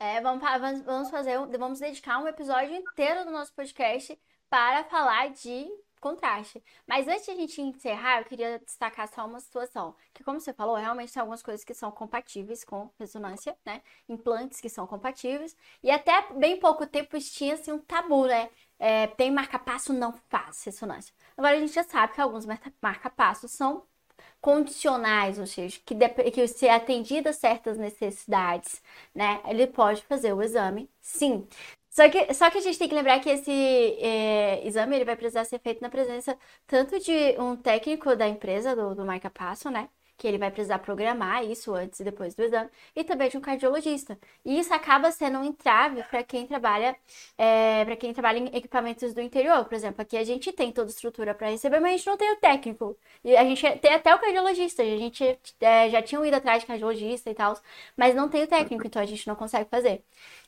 É, 0.00 0.20
vamos, 0.20 0.42
vamos 0.84 1.10
fazer, 1.10 1.36
vamos 1.58 1.80
dedicar 1.80 2.18
um 2.18 2.28
episódio 2.28 2.74
inteiro 2.74 3.24
do 3.24 3.32
nosso 3.32 3.52
podcast 3.52 4.18
para 4.50 4.84
falar 4.84 5.30
de 5.30 5.68
contraste. 6.00 6.62
Mas 6.86 7.06
antes 7.08 7.24
de 7.24 7.30
a 7.32 7.34
gente 7.34 7.60
encerrar, 7.60 8.20
eu 8.20 8.24
queria 8.24 8.58
destacar 8.60 9.08
só 9.08 9.26
uma 9.26 9.40
situação. 9.40 9.94
Que, 10.14 10.24
como 10.24 10.40
você 10.40 10.52
falou, 10.52 10.76
realmente 10.76 11.12
tem 11.12 11.20
algumas 11.20 11.42
coisas 11.42 11.64
que 11.64 11.74
são 11.74 11.90
compatíveis 11.90 12.64
com 12.64 12.90
ressonância, 12.98 13.56
né? 13.64 13.82
Implantes 14.08 14.60
que 14.60 14.68
são 14.68 14.86
compatíveis. 14.86 15.56
E 15.82 15.90
até 15.90 16.32
bem 16.34 16.58
pouco 16.58 16.86
tempo 16.86 17.18
tinha-se 17.18 17.72
um 17.72 17.78
tabu, 17.78 18.26
né? 18.26 18.48
É, 18.78 19.08
tem 19.08 19.30
marca-passo, 19.30 19.92
não 19.92 20.12
faz 20.28 20.62
ressonância. 20.64 21.12
Agora 21.36 21.56
a 21.56 21.60
gente 21.60 21.72
já 21.72 21.82
sabe 21.82 22.14
que 22.14 22.20
alguns 22.20 22.46
marca-passos 22.80 23.50
são 23.50 23.84
condicionais, 24.40 25.38
ou 25.38 25.46
seja, 25.46 25.80
que, 25.84 25.94
que 26.30 26.46
se 26.46 26.68
atendida 26.68 27.32
certas 27.32 27.76
necessidades, 27.76 28.80
né, 29.14 29.40
ele 29.46 29.66
pode 29.66 30.02
fazer 30.02 30.32
o 30.32 30.42
exame, 30.42 30.88
sim. 31.00 31.46
Só 31.98 32.08
que, 32.08 32.32
só 32.32 32.48
que 32.50 32.58
a 32.58 32.60
gente 32.60 32.78
tem 32.78 32.88
que 32.88 32.94
lembrar 32.94 33.18
que 33.18 33.28
esse 33.28 33.50
é, 34.00 34.64
exame 34.64 34.94
ele 34.94 35.04
vai 35.04 35.16
precisar 35.16 35.44
ser 35.44 35.58
feito 35.58 35.80
na 35.82 35.90
presença 35.90 36.38
tanto 36.66 36.98
de 37.00 37.36
um 37.40 37.56
técnico 37.56 38.14
da 38.14 38.28
empresa, 38.28 38.76
do, 38.76 38.94
do 38.94 39.04
marca 39.04 39.28
passo, 39.28 39.68
né? 39.68 39.88
Que 40.18 40.26
ele 40.26 40.36
vai 40.36 40.50
precisar 40.50 40.80
programar 40.80 41.44
isso 41.44 41.72
antes 41.74 42.00
e 42.00 42.04
depois 42.04 42.34
do 42.34 42.42
exame, 42.42 42.68
e 42.94 43.04
também 43.04 43.30
de 43.30 43.38
um 43.38 43.40
cardiologista. 43.40 44.18
E 44.44 44.58
isso 44.58 44.74
acaba 44.74 45.10
sendo 45.12 45.38
um 45.38 45.44
entrave 45.44 46.02
para 46.04 46.22
quem 46.24 46.46
trabalha 46.46 46.96
é, 47.36 47.84
para 47.84 47.96
quem 47.96 48.12
trabalha 48.12 48.38
em 48.38 48.46
equipamentos 48.56 49.14
do 49.14 49.20
interior. 49.20 49.64
Por 49.64 49.74
exemplo, 49.74 50.02
aqui 50.02 50.16
a 50.16 50.24
gente 50.24 50.52
tem 50.52 50.72
toda 50.72 50.88
a 50.88 50.90
estrutura 50.90 51.34
para 51.34 51.48
receber, 51.50 51.80
mas 51.80 51.94
a 51.94 51.96
gente 51.96 52.06
não 52.06 52.16
tem 52.16 52.32
o 52.32 52.36
técnico. 52.36 52.96
E 53.24 53.36
a 53.36 53.44
gente 53.44 53.62
tem 53.78 53.94
até 53.94 54.14
o 54.14 54.18
cardiologista, 54.18 54.82
a 54.82 54.98
gente 54.98 55.38
é, 55.60 55.88
já 55.90 56.02
tinha 56.02 56.24
ido 56.26 56.36
atrás 56.36 56.60
de 56.60 56.66
cardiologista 56.66 57.30
e 57.30 57.34
tal, 57.34 57.56
mas 57.96 58.14
não 58.14 58.28
tem 58.28 58.42
o 58.44 58.46
técnico, 58.46 58.86
então 58.86 59.00
a 59.00 59.06
gente 59.06 59.26
não 59.26 59.36
consegue 59.36 59.68
fazer. 59.70 60.02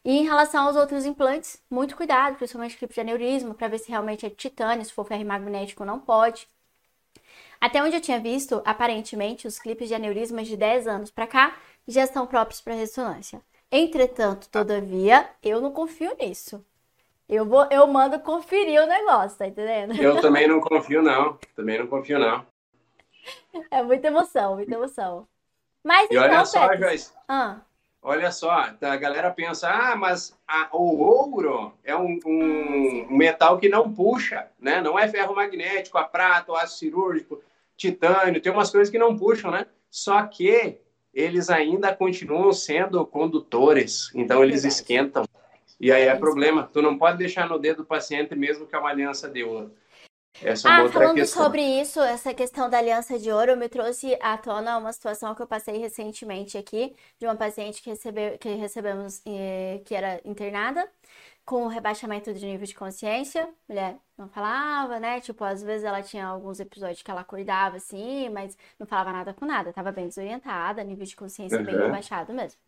E 0.05 0.19
em 0.19 0.25
relação 0.25 0.67
aos 0.67 0.77
outros 0.77 1.05
implantes, 1.07 1.63
muito 1.71 1.97
cuidado, 1.97 2.37
principalmente 2.37 2.77
clipe 2.77 2.95
de 2.95 3.01
aneurisma, 3.01 3.55
para 3.55 3.69
ver 3.69 3.79
se 3.79 3.89
realmente 3.91 4.27
é 4.27 4.31
titânio, 4.31 4.85
se 4.85 4.93
for 4.93 5.05
ferro 5.07 5.25
magnético 5.25 5.85
não 5.85 5.99
pode. 6.01 6.49
Até 7.61 7.83
onde 7.83 7.95
eu 7.95 8.01
tinha 8.01 8.19
visto, 8.19 8.63
aparentemente, 8.65 9.47
os 9.47 9.59
clipes 9.59 9.87
de 9.89 9.95
aneurismas 9.95 10.49
de 10.49 10.57
10 10.57 10.87
anos 10.87 11.11
para 11.11 11.27
cá 11.27 11.57
já 11.87 12.07
são 12.07 12.27
próprios 12.27 12.61
para 12.61 12.73
ressonância. 12.73 13.43
Entretanto, 13.71 14.49
todavia, 14.49 15.29
eu 15.43 15.61
não 15.61 15.71
confio 15.71 16.17
nisso. 16.19 16.65
Eu 17.29 17.45
vou, 17.45 17.69
eu 17.71 17.87
mando 17.87 18.19
conferir 18.21 18.83
o 18.83 18.87
negócio, 18.87 19.39
tá 19.39 19.47
entendendo? 19.47 19.95
Eu 19.95 20.21
também 20.21 20.49
não 20.49 20.61
confio 20.61 21.03
não, 21.03 21.39
também 21.55 21.79
não 21.79 21.87
confio 21.87 22.19
não. 22.19 22.45
É 23.71 23.83
muita 23.83 24.07
emoção, 24.07 24.55
muita 24.55 24.75
emoção. 24.75 25.29
Mas 25.85 26.11
e 26.11 26.15
então, 26.15 26.23
olha 26.23 26.45
só, 26.45 26.77
Joyce, 26.77 27.13
ah. 27.29 27.61
olha 28.03 28.33
só, 28.33 28.51
a 28.51 28.97
galera 28.97 29.31
pensa, 29.31 29.69
ah, 29.69 29.95
mas 29.95 30.37
a, 30.49 30.69
o 30.73 30.99
ouro 30.99 31.73
é 31.85 31.95
um, 31.95 32.19
um, 32.25 33.07
um, 33.11 33.17
metal 33.17 33.59
que 33.59 33.69
não 33.69 33.93
puxa, 33.93 34.49
né? 34.59 34.81
Não 34.81 34.99
é 34.99 35.07
ferro 35.09 35.35
magnético, 35.35 35.99
a 35.99 36.05
prata, 36.05 36.53
o 36.53 36.57
aço 36.57 36.79
cirúrgico 36.79 37.41
titânio, 37.81 38.41
tem 38.43 38.53
umas 38.53 38.71
coisas 38.71 38.91
que 38.91 38.99
não 38.99 39.17
puxam, 39.17 39.51
né? 39.51 39.67
Só 39.91 40.23
que 40.23 40.79
eles 41.13 41.49
ainda 41.49 41.95
continuam 41.95 42.53
sendo 42.53 43.05
condutores, 43.07 44.11
então 44.15 44.45
eles 44.45 44.65
esquentam. 44.65 45.25
E 45.81 45.91
aí 45.91 46.03
é 46.03 46.15
problema. 46.15 46.69
Tu 46.71 46.83
não 46.83 46.99
pode 46.99 47.17
deixar 47.17 47.49
no 47.49 47.59
dedo 47.59 47.79
do 47.79 47.87
paciente 47.87 48.37
mesmo 48.37 48.67
que 48.67 48.77
é 48.77 48.79
uma 48.79 48.91
aliança 48.91 49.29
de 49.29 49.43
ouro. 49.43 49.75
Essa 50.43 50.69
é 50.69 50.73
ah, 50.73 50.89
falando 50.89 51.17
questão. 51.17 51.43
sobre 51.43 51.61
isso, 51.61 52.01
essa 52.01 52.33
questão 52.33 52.71
da 52.71 52.79
aliança 52.79 53.19
de 53.19 53.33
ouro, 53.33 53.57
me 53.57 53.69
trouxe 53.69 54.17
à 54.23 54.39
tona 54.39 54.79
uma 54.79 54.93
situação 54.93 55.35
que 55.35 55.43
eu 55.43 55.47
passei 55.47 55.77
recentemente 55.79 56.57
aqui, 56.57 56.95
de 57.19 57.27
uma 57.27 57.35
paciente 57.35 57.83
que, 57.83 57.91
recebeu, 57.91 58.39
que 58.39 58.49
recebemos, 58.55 59.21
eh, 59.27 59.83
que 59.85 59.95
era 59.95 60.21
internada, 60.25 60.89
com 61.45 61.65
o 61.65 61.69
rebaixamento 61.69 62.33
de 62.33 62.47
nível 62.47 62.67
de 62.67 62.75
consciência, 62.75 63.49
mulher 63.69 63.97
não 64.17 64.29
falava, 64.29 65.01
né? 65.01 65.21
Tipo, 65.21 65.45
às 65.45 65.63
vezes 65.63 65.85
ela 65.85 66.03
tinha 66.03 66.27
alguns 66.27 66.61
episódios 66.61 67.03
que 67.03 67.11
ela 67.11 67.23
acordava 67.23 67.77
assim, 67.77 68.29
mas 68.29 68.57
não 68.79 68.87
falava 68.87 69.13
nada 69.13 69.35
com 69.35 69.47
nada, 69.47 69.73
tava 69.73 69.91
bem 69.91 70.07
desorientada, 70.09 70.85
nível 70.85 71.07
de 71.07 71.17
consciência 71.17 71.59
uhum. 71.59 71.65
bem 71.65 71.77
rebaixado 71.77 72.33
mesmo. 72.33 72.59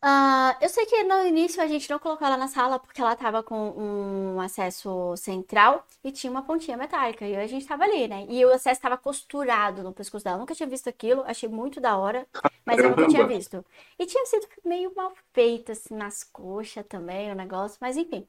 Uh, 0.00 0.54
eu 0.60 0.68
sei 0.68 0.86
que 0.86 1.02
no 1.02 1.26
início 1.26 1.60
a 1.60 1.66
gente 1.66 1.90
não 1.90 1.98
colocou 1.98 2.24
ela 2.24 2.36
na 2.36 2.46
sala 2.46 2.78
porque 2.78 3.00
ela 3.00 3.16
tava 3.16 3.42
com 3.42 3.70
um 3.76 4.40
acesso 4.40 5.16
central 5.16 5.84
e 6.04 6.12
tinha 6.12 6.30
uma 6.30 6.42
pontinha 6.42 6.76
metálica. 6.76 7.26
E 7.26 7.34
a 7.36 7.46
gente 7.48 7.66
tava 7.66 7.82
ali, 7.82 8.06
né? 8.06 8.24
E 8.28 8.44
o 8.44 8.52
acesso 8.52 8.80
tava 8.80 8.96
costurado 8.96 9.82
no 9.82 9.92
pescoço 9.92 10.24
dela. 10.24 10.36
Eu 10.36 10.40
nunca 10.40 10.54
tinha 10.54 10.68
visto 10.68 10.88
aquilo, 10.88 11.22
achei 11.26 11.48
muito 11.48 11.80
da 11.80 11.96
hora, 11.96 12.26
mas 12.64 12.78
eu 12.78 12.90
nunca 12.90 13.08
tinha 13.08 13.26
visto. 13.26 13.64
E 13.98 14.06
tinha 14.06 14.24
sido 14.26 14.46
meio 14.64 14.94
mal 14.94 15.12
feito, 15.32 15.72
assim, 15.72 15.94
nas 15.94 16.22
coxas 16.22 16.84
também, 16.88 17.32
o 17.32 17.34
negócio, 17.34 17.76
mas 17.80 17.96
enfim. 17.96 18.26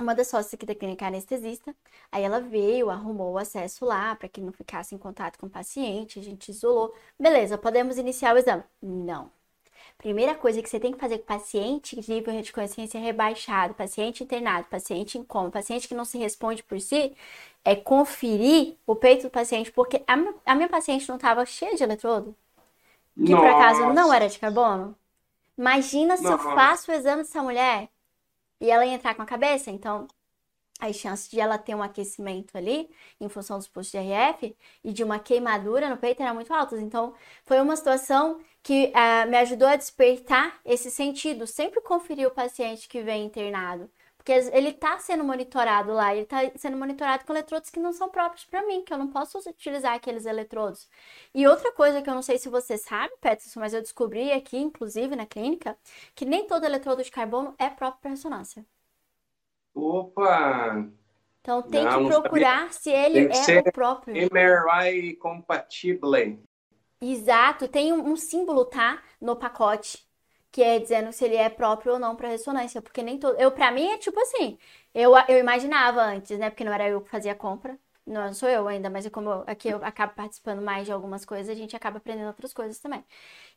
Uma 0.00 0.14
das 0.14 0.28
sócias 0.28 0.54
aqui 0.54 0.66
da 0.66 0.74
clínica 0.74 1.06
anestesista, 1.06 1.74
aí 2.10 2.22
ela 2.24 2.40
veio, 2.40 2.90
arrumou 2.90 3.32
o 3.34 3.38
acesso 3.38 3.84
lá 3.84 4.16
para 4.16 4.28
que 4.28 4.40
não 4.40 4.52
ficasse 4.52 4.94
em 4.94 4.98
contato 4.98 5.38
com 5.38 5.46
o 5.46 5.50
paciente, 5.50 6.18
a 6.18 6.22
gente 6.22 6.50
isolou. 6.50 6.94
Beleza, 7.18 7.58
podemos 7.58 7.98
iniciar 7.98 8.34
o 8.34 8.38
exame? 8.38 8.64
Não 8.82 9.30
Primeira 10.02 10.34
coisa 10.34 10.60
que 10.60 10.68
você 10.68 10.80
tem 10.80 10.92
que 10.92 10.98
fazer 10.98 11.18
com 11.18 11.26
paciente 11.26 11.94
de 12.00 12.12
nível 12.12 12.42
de 12.42 12.52
consciência 12.52 12.98
rebaixado, 12.98 13.72
paciente 13.72 14.24
internado, 14.24 14.66
paciente 14.68 15.16
em 15.16 15.22
coma, 15.22 15.48
paciente 15.48 15.86
que 15.86 15.94
não 15.94 16.04
se 16.04 16.18
responde 16.18 16.60
por 16.60 16.80
si, 16.80 17.16
é 17.64 17.76
conferir 17.76 18.74
o 18.84 18.96
peito 18.96 19.22
do 19.22 19.30
paciente, 19.30 19.70
porque 19.70 20.02
a, 20.04 20.16
minha, 20.16 20.34
a 20.44 20.56
minha 20.56 20.68
paciente 20.68 21.08
não 21.08 21.14
estava 21.14 21.46
cheia 21.46 21.76
de 21.76 21.84
eletrodo, 21.84 22.34
que 23.14 23.30
Nossa. 23.30 23.46
por 23.46 23.48
acaso 23.48 23.94
não 23.94 24.12
era 24.12 24.28
de 24.28 24.40
carbono. 24.40 24.96
Imagina 25.56 26.16
se 26.16 26.24
Nossa. 26.24 26.48
eu 26.48 26.52
faço 26.52 26.90
o 26.90 26.94
exame 26.94 27.22
dessa 27.22 27.40
mulher 27.40 27.88
e 28.60 28.72
ela 28.72 28.84
entrar 28.84 29.14
com 29.14 29.22
a 29.22 29.26
cabeça, 29.26 29.70
então 29.70 30.08
as 30.82 30.96
chances 30.96 31.30
de 31.30 31.38
ela 31.38 31.56
ter 31.58 31.74
um 31.76 31.82
aquecimento 31.82 32.56
ali, 32.58 32.90
em 33.20 33.28
função 33.28 33.56
dos 33.56 33.68
postos 33.68 33.92
de 33.92 33.98
RF, 33.98 34.56
e 34.82 34.92
de 34.92 35.04
uma 35.04 35.18
queimadura 35.18 35.88
no 35.88 35.96
peito 35.96 36.22
eram 36.22 36.34
muito 36.34 36.52
altas. 36.52 36.80
Então, 36.80 37.14
foi 37.44 37.60
uma 37.60 37.76
situação 37.76 38.40
que 38.62 38.92
uh, 38.94 39.30
me 39.30 39.36
ajudou 39.38 39.68
a 39.68 39.76
despertar 39.76 40.60
esse 40.64 40.90
sentido. 40.90 41.46
Sempre 41.46 41.80
conferir 41.80 42.26
o 42.26 42.32
paciente 42.32 42.88
que 42.88 43.00
vem 43.00 43.24
internado. 43.24 43.88
Porque 44.16 44.32
ele 44.32 44.68
está 44.68 44.98
sendo 44.98 45.24
monitorado 45.24 45.92
lá, 45.92 46.12
ele 46.12 46.22
está 46.22 46.38
sendo 46.56 46.76
monitorado 46.76 47.24
com 47.24 47.32
eletrodos 47.32 47.70
que 47.70 47.80
não 47.80 47.92
são 47.92 48.08
próprios 48.08 48.44
para 48.44 48.64
mim, 48.64 48.84
que 48.84 48.92
eu 48.92 48.98
não 48.98 49.08
posso 49.08 49.38
utilizar 49.38 49.94
aqueles 49.94 50.26
eletrodos. 50.26 50.88
E 51.34 51.46
outra 51.46 51.72
coisa 51.72 52.00
que 52.00 52.08
eu 52.08 52.14
não 52.14 52.22
sei 52.22 52.38
se 52.38 52.48
você 52.48 52.78
sabe, 52.78 53.12
Peterson, 53.20 53.58
mas 53.58 53.74
eu 53.74 53.82
descobri 53.82 54.30
aqui, 54.32 54.56
inclusive 54.58 55.16
na 55.16 55.26
clínica, 55.26 55.76
que 56.14 56.24
nem 56.24 56.46
todo 56.46 56.64
eletrodo 56.64 57.02
de 57.02 57.10
carbono 57.10 57.52
é 57.58 57.68
próprio 57.68 58.00
para 58.00 58.10
ressonância. 58.10 58.64
Opa! 59.74 60.88
Então 61.40 61.60
tem 61.62 61.84
não, 61.84 62.04
que 62.04 62.08
procurar 62.08 62.72
se 62.72 62.90
ele 62.90 63.28
é 63.32 63.58
o 63.58 63.72
próprio. 63.72 64.14
MRI 64.14 65.16
compatível. 65.16 66.38
Exato, 67.00 67.66
tem 67.66 67.92
um, 67.92 68.12
um, 68.12 68.16
símbolo, 68.16 68.64
tá? 68.64 69.02
No 69.20 69.34
pacote. 69.34 70.06
Que 70.52 70.62
é 70.62 70.78
dizendo 70.78 71.10
se 71.12 71.24
ele 71.24 71.34
é 71.34 71.48
próprio 71.48 71.94
ou 71.94 71.98
não 71.98 72.14
para 72.14 72.28
ressonância. 72.28 72.82
Porque 72.82 73.02
nem 73.02 73.18
todo. 73.18 73.36
Eu, 73.40 73.50
pra 73.50 73.72
mim, 73.72 73.88
é 73.88 73.98
tipo 73.98 74.20
assim. 74.20 74.58
Eu, 74.94 75.12
eu 75.26 75.38
imaginava 75.38 76.02
antes, 76.02 76.38
né? 76.38 76.50
Porque 76.50 76.62
não 76.62 76.72
era 76.72 76.88
eu 76.88 77.00
que 77.00 77.10
fazia 77.10 77.32
a 77.32 77.34
compra. 77.34 77.76
Não 78.04 78.34
sou 78.34 78.48
eu 78.48 78.66
ainda, 78.66 78.90
mas 78.90 79.06
é 79.06 79.10
como 79.10 79.30
eu, 79.30 79.44
aqui 79.46 79.68
eu 79.68 79.84
acabo 79.84 80.14
participando 80.14 80.60
mais 80.60 80.86
de 80.86 80.92
algumas 80.92 81.24
coisas, 81.24 81.48
a 81.48 81.54
gente 81.54 81.76
acaba 81.76 81.98
aprendendo 81.98 82.26
outras 82.26 82.52
coisas 82.52 82.78
também. 82.80 83.04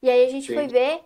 E 0.01 0.09
aí 0.09 0.25
a 0.25 0.29
gente 0.29 0.47
Sim. 0.47 0.53
foi 0.53 0.67
ver 0.67 1.01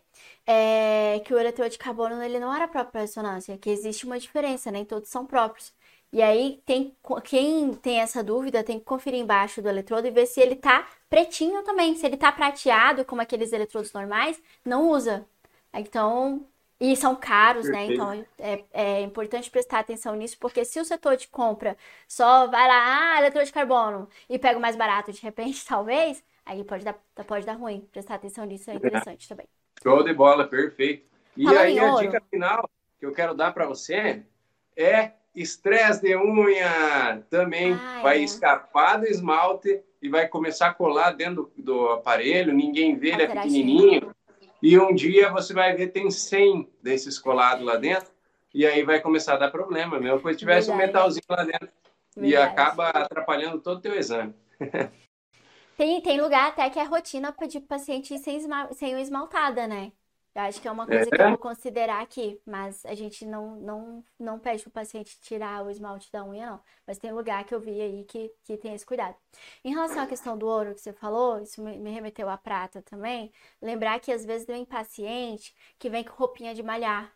é, 0.46 1.22
que 1.26 1.34
o 1.34 1.40
eletrodo 1.40 1.70
de 1.70 1.78
carbono 1.78 2.22
ele 2.22 2.40
não 2.40 2.54
era 2.54 2.68
próprio 2.68 2.92
para 2.92 3.02
ressonância, 3.02 3.58
que 3.58 3.70
existe 3.70 4.06
uma 4.06 4.20
diferença, 4.20 4.72
nem 4.72 4.84
todos 4.86 5.10
são 5.10 5.26
próprios. 5.26 5.74
E 6.12 6.22
aí 6.22 6.62
tem 6.66 6.96
quem 7.24 7.74
tem 7.76 8.00
essa 8.02 8.24
dúvida 8.24 8.64
tem 8.64 8.80
que 8.80 8.86
conferir 8.86 9.20
embaixo 9.20 9.62
do 9.62 9.70
eletrodo 9.70 10.08
e 10.08 10.12
ver 10.12 10.26
se 10.26 10.42
ele 10.42 10.56
tá 10.56 10.88
pretinho 11.10 11.64
também. 11.64 11.96
Se 11.96 12.06
ele 12.06 12.18
tá 12.18 12.32
prateado, 12.32 13.06
como 13.06 13.22
aqueles 13.22 13.54
eletrodos 13.54 13.94
normais, 13.94 14.42
não 14.66 14.90
usa. 14.90 15.28
Então, 15.74 16.46
e 16.80 16.96
são 16.96 17.16
caros, 17.16 17.68
né? 17.68 17.86
Então 17.86 18.26
é, 18.38 18.64
é, 18.72 19.02
importante 19.02 19.52
prestar 19.52 19.80
atenção 19.80 20.16
nisso, 20.16 20.38
porque 20.40 20.64
se 20.64 20.80
o 20.80 20.86
setor 20.86 21.18
de 21.18 21.28
compra 21.28 21.76
só 22.08 22.48
vai 22.48 22.68
lá, 22.68 23.16
ah, 23.16 23.20
eletrodo 23.20 23.46
de 23.46 23.52
carbono, 23.52 24.08
e 24.30 24.40
pega 24.40 24.58
o 24.58 24.62
mais 24.62 24.76
barato 24.76 25.12
de 25.12 25.22
repente, 25.22 25.64
talvez, 25.68 26.24
aí 26.46 26.64
pode 26.64 26.86
dar, 26.86 26.96
pode 27.28 27.46
dar 27.46 27.54
ruim. 27.54 27.86
Prestar 27.92 28.16
atenção 28.16 28.46
nisso 28.46 28.72
é 28.72 28.76
interessante 28.76 29.28
também. 29.28 29.46
Show 29.84 30.04
de 30.04 30.14
bola, 30.14 30.48
perfeito. 30.48 31.06
E 31.36 31.44
Falando 31.44 31.62
aí 31.62 31.80
a 31.80 31.96
dica 31.96 32.22
final 32.30 32.70
que 32.98 33.06
eu 33.06 33.14
quero 33.14 33.34
dar 33.34 33.54
para 33.54 33.66
você 33.66 34.24
é 34.76 35.12
estresse 35.36 36.02
de 36.02 36.16
unha. 36.16 37.24
Também 37.30 37.74
ah, 37.74 38.00
vai 38.02 38.20
é. 38.20 38.24
escapar 38.24 38.98
do 38.98 39.06
esmalte 39.06 39.82
e 40.02 40.10
vai 40.10 40.28
começar 40.28 40.68
a 40.68 40.74
colar 40.74 41.12
dentro 41.12 41.52
do, 41.58 41.64
do 41.64 41.90
aparelho, 41.90 42.54
ninguém 42.54 42.98
vê, 42.98 43.10
ele 43.10 43.24
é 43.24 43.28
pequenininho 43.28 44.16
e 44.62 44.78
um 44.78 44.94
dia 44.94 45.32
você 45.32 45.54
vai 45.54 45.76
ver 45.76 45.88
tem 45.88 46.10
100 46.10 46.70
desses 46.82 47.18
colados 47.18 47.66
lá 47.66 47.76
dentro, 47.76 48.12
e 48.54 48.66
aí 48.66 48.84
vai 48.84 49.00
começar 49.00 49.36
a 49.36 49.38
dar 49.38 49.52
problema. 49.52 50.00
Mesmo 50.00 50.20
se 50.30 50.36
tivesse 50.36 50.68
Verdade. 50.68 50.72
um 50.72 50.88
metalzinho 50.88 51.26
lá 51.30 51.44
dentro 51.44 51.70
Verdade. 52.16 52.34
e 52.34 52.36
acaba 52.36 52.90
atrapalhando 52.90 53.60
todo 53.60 53.78
o 53.78 53.82
teu 53.82 53.96
exame. 53.96 54.34
tem, 55.78 56.02
tem 56.02 56.22
lugar 56.22 56.50
até 56.50 56.70
que 56.70 56.80
é 56.80 56.84
rotina 56.84 57.32
pedir 57.32 57.62
paciente 57.62 58.18
sem, 58.18 58.38
esmal, 58.38 58.74
sem 58.74 59.00
esmaltada, 59.00 59.68
né? 59.68 59.92
Eu 60.40 60.44
acho 60.46 60.62
que 60.62 60.68
é 60.70 60.72
uma 60.72 60.88
coisa 60.88 61.04
é. 61.04 61.06
que 61.10 61.22
eu 61.22 61.30
vou 61.30 61.38
considerar 61.38 62.02
aqui, 62.02 62.40
mas 62.46 62.86
a 62.86 62.96
gente 62.96 63.26
não, 63.26 63.58
não, 63.58 64.04
não 64.18 64.40
pede 64.40 64.64
para 64.64 64.70
o 64.70 64.72
paciente 64.72 65.20
tirar 65.20 65.66
o 65.66 65.70
esmalte 65.70 66.10
da 66.12 66.24
unha, 66.24 66.52
não. 66.52 66.62
Mas 66.88 66.98
tem 66.98 67.12
lugar 67.12 67.44
que 67.44 67.54
eu 67.54 67.60
vi 67.60 67.82
aí 67.82 68.06
que, 68.06 68.32
que 68.46 68.56
tem 68.56 68.74
esse 68.74 68.86
cuidado. 68.86 69.16
Em 69.66 69.72
relação 69.74 70.02
à 70.02 70.08
questão 70.08 70.38
do 70.38 70.48
ouro 70.48 70.74
que 70.74 70.80
você 70.80 70.94
falou, 70.94 71.42
isso 71.42 71.62
me, 71.62 71.78
me 71.78 71.92
remeteu 71.92 72.30
à 72.30 72.38
prata 72.38 72.82
também. 72.82 73.34
Lembrar 73.62 74.00
que 74.00 74.14
às 74.14 74.24
vezes 74.26 74.48
vem 74.48 74.64
paciente 74.64 75.54
que 75.78 75.90
vem 75.90 76.06
com 76.06 76.14
roupinha 76.14 76.56
de 76.56 76.64
malhar, 76.64 77.14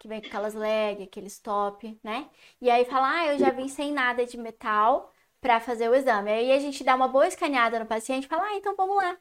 que 0.00 0.08
vem 0.08 0.20
com 0.20 0.26
aquelas 0.26 0.54
leg, 0.54 1.02
aqueles 1.02 1.38
top, 1.38 1.98
né? 2.04 2.28
E 2.60 2.70
aí 2.70 2.84
fala, 2.84 3.20
ah, 3.20 3.26
eu 3.28 3.38
já 3.38 3.50
vim 3.50 3.68
sem 3.68 3.92
nada 3.92 4.26
de 4.26 4.36
metal 4.36 5.10
para 5.40 5.58
fazer 5.58 5.88
o 5.88 5.94
exame. 5.94 6.30
Aí 6.30 6.52
a 6.52 6.58
gente 6.58 6.84
dá 6.84 6.94
uma 6.94 7.08
boa 7.08 7.26
escaneada 7.26 7.78
no 7.78 7.86
paciente 7.86 8.24
e 8.24 8.28
fala, 8.28 8.44
ah, 8.44 8.56
então 8.56 8.76
vamos 8.76 8.96
lá 8.96 9.18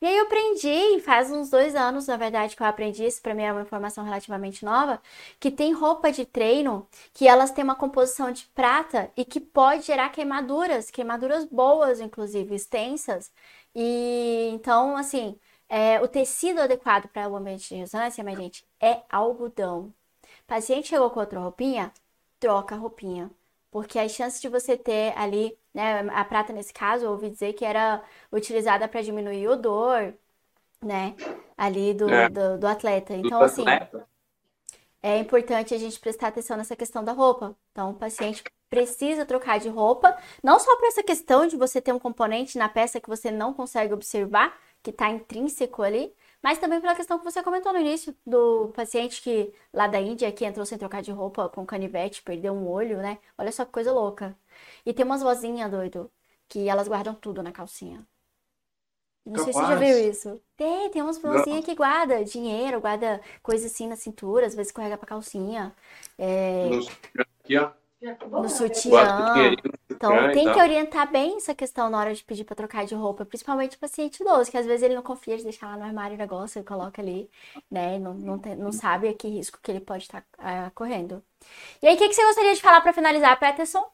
e 0.00 0.06
aí 0.06 0.16
eu 0.16 0.24
aprendi, 0.24 1.00
faz 1.00 1.30
uns 1.30 1.50
dois 1.50 1.74
anos, 1.74 2.06
na 2.06 2.16
verdade, 2.16 2.56
que 2.56 2.62
eu 2.62 2.66
aprendi, 2.66 3.04
isso 3.04 3.22
para 3.22 3.34
mim 3.34 3.42
é 3.42 3.52
uma 3.52 3.62
informação 3.62 4.04
relativamente 4.04 4.64
nova, 4.64 5.00
que 5.40 5.50
tem 5.50 5.72
roupa 5.72 6.10
de 6.12 6.24
treino 6.26 6.86
que 7.14 7.26
elas 7.28 7.50
têm 7.50 7.64
uma 7.64 7.74
composição 7.74 8.30
de 8.32 8.44
prata 8.54 9.10
e 9.16 9.24
que 9.24 9.40
pode 9.40 9.82
gerar 9.86 10.10
queimaduras, 10.10 10.90
queimaduras 10.90 11.44
boas, 11.46 12.00
inclusive, 12.00 12.54
extensas. 12.54 13.30
E 13.74 14.50
então, 14.52 14.96
assim, 14.96 15.38
é, 15.68 16.00
o 16.00 16.08
tecido 16.08 16.60
adequado 16.60 17.08
para 17.08 17.28
o 17.28 17.36
ambiente 17.36 17.68
de 17.68 17.76
ressonância, 17.76 18.22
minha 18.24 18.36
gente, 18.36 18.66
é 18.80 19.02
algodão. 19.10 19.92
O 20.42 20.46
paciente 20.46 20.88
chegou 20.88 21.10
com 21.10 21.20
outra 21.20 21.40
roupinha, 21.40 21.92
troca 22.38 22.74
a 22.74 22.78
roupinha. 22.78 23.30
Porque 23.72 23.98
as 23.98 24.12
chances 24.12 24.40
de 24.40 24.48
você 24.48 24.76
ter 24.76 25.12
ali 25.18 25.58
né? 25.74 26.00
A 26.12 26.24
prata, 26.24 26.52
nesse 26.52 26.72
caso, 26.72 27.04
eu 27.04 27.10
ouvi 27.10 27.30
dizer 27.30 27.54
que 27.54 27.64
era 27.64 28.02
utilizada 28.30 28.86
para 28.86 29.02
diminuir 29.02 29.48
o 29.48 29.56
dor, 29.56 30.14
né? 30.82 31.14
Ali 31.56 31.94
do, 31.94 32.08
é. 32.10 32.28
do, 32.28 32.58
do, 32.58 32.66
atleta. 32.66 33.14
Então, 33.14 33.38
do 33.38 33.44
assim, 33.44 33.62
atleta. 33.62 34.06
é 35.02 35.18
importante 35.18 35.74
a 35.74 35.78
gente 35.78 35.98
prestar 35.98 36.28
atenção 36.28 36.56
nessa 36.56 36.76
questão 36.76 37.02
da 37.02 37.12
roupa. 37.12 37.56
Então, 37.70 37.90
o 37.90 37.94
paciente 37.94 38.44
precisa 38.68 39.24
trocar 39.24 39.58
de 39.58 39.68
roupa, 39.68 40.16
não 40.42 40.58
só 40.58 40.74
para 40.76 40.88
essa 40.88 41.02
questão 41.02 41.46
de 41.46 41.56
você 41.56 41.80
ter 41.80 41.92
um 41.92 41.98
componente 41.98 42.56
na 42.56 42.68
peça 42.68 43.00
que 43.00 43.08
você 43.08 43.30
não 43.30 43.52
consegue 43.52 43.92
observar, 43.92 44.58
que 44.82 44.90
está 44.90 45.10
intrínseco 45.10 45.82
ali, 45.82 46.12
mas 46.42 46.58
também 46.58 46.80
pela 46.80 46.94
questão 46.94 47.18
que 47.18 47.24
você 47.24 47.42
comentou 47.42 47.72
no 47.72 47.78
início, 47.80 48.16
do 48.26 48.68
paciente 48.74 49.22
que 49.22 49.52
lá 49.72 49.86
da 49.86 50.00
Índia 50.00 50.32
que 50.32 50.44
entrou 50.44 50.66
sem 50.66 50.78
trocar 50.78 51.02
de 51.02 51.12
roupa 51.12 51.48
com 51.48 51.64
canivete, 51.64 52.22
perdeu 52.22 52.52
um 52.52 52.68
olho, 52.68 52.98
né? 52.98 53.18
Olha 53.38 53.52
só 53.52 53.64
que 53.64 53.72
coisa 53.72 53.92
louca. 53.92 54.36
E 54.84 54.92
tem 54.92 55.04
umas 55.04 55.22
vozinhas, 55.22 55.70
doido, 55.70 56.10
que 56.48 56.68
elas 56.68 56.88
guardam 56.88 57.14
tudo 57.14 57.42
na 57.42 57.52
calcinha. 57.52 58.06
Não 59.24 59.34
Capaz. 59.34 59.44
sei 59.44 59.52
se 59.52 59.60
você 59.60 59.72
já 59.72 59.78
viu 59.78 60.10
isso. 60.10 60.42
Tem, 60.56 60.90
tem 60.90 61.00
umas 61.00 61.18
vozinhas 61.18 61.64
que 61.64 61.74
guarda 61.76 62.24
dinheiro, 62.24 62.80
guarda 62.80 63.20
coisa 63.42 63.66
assim 63.66 63.86
na 63.86 63.94
cintura, 63.94 64.46
às 64.46 64.54
vezes 64.54 64.72
correga 64.72 64.98
pra 64.98 65.06
calcinha. 65.06 65.72
É... 66.18 66.68
Aqui, 67.18 67.56
ó 67.56 67.81
no 68.30 68.48
sutiã. 68.48 69.54
Então 69.90 70.32
tem 70.32 70.52
que 70.52 70.60
orientar 70.60 71.10
bem 71.10 71.36
essa 71.36 71.54
questão 71.54 71.88
na 71.88 71.98
hora 71.98 72.14
de 72.14 72.24
pedir 72.24 72.44
para 72.44 72.56
trocar 72.56 72.84
de 72.84 72.94
roupa, 72.94 73.24
principalmente 73.24 73.76
o 73.76 73.78
paciente 73.78 74.20
idoso, 74.20 74.50
que 74.50 74.56
às 74.56 74.66
vezes 74.66 74.82
ele 74.82 74.94
não 74.94 75.02
confia 75.02 75.36
de 75.36 75.44
deixar 75.44 75.68
lá 75.68 75.76
no 75.76 75.84
armário 75.84 76.16
o 76.16 76.18
negócio, 76.18 76.58
ele 76.58 76.66
coloca 76.66 77.00
ali, 77.00 77.30
né? 77.70 77.98
Não, 77.98 78.14
não, 78.14 78.38
tem, 78.38 78.56
não 78.56 78.72
sabe 78.72 79.08
a 79.08 79.14
que 79.14 79.28
risco 79.28 79.58
que 79.62 79.70
ele 79.70 79.80
pode 79.80 80.04
estar 80.04 80.24
tá, 80.36 80.68
uh, 80.68 80.70
correndo. 80.74 81.22
E 81.80 81.86
aí, 81.86 81.94
o 81.94 81.98
que, 81.98 82.08
que 82.08 82.14
você 82.14 82.24
gostaria 82.24 82.54
de 82.54 82.60
falar 82.60 82.80
para 82.80 82.92
finalizar, 82.92 83.38
Peterson? 83.38 83.84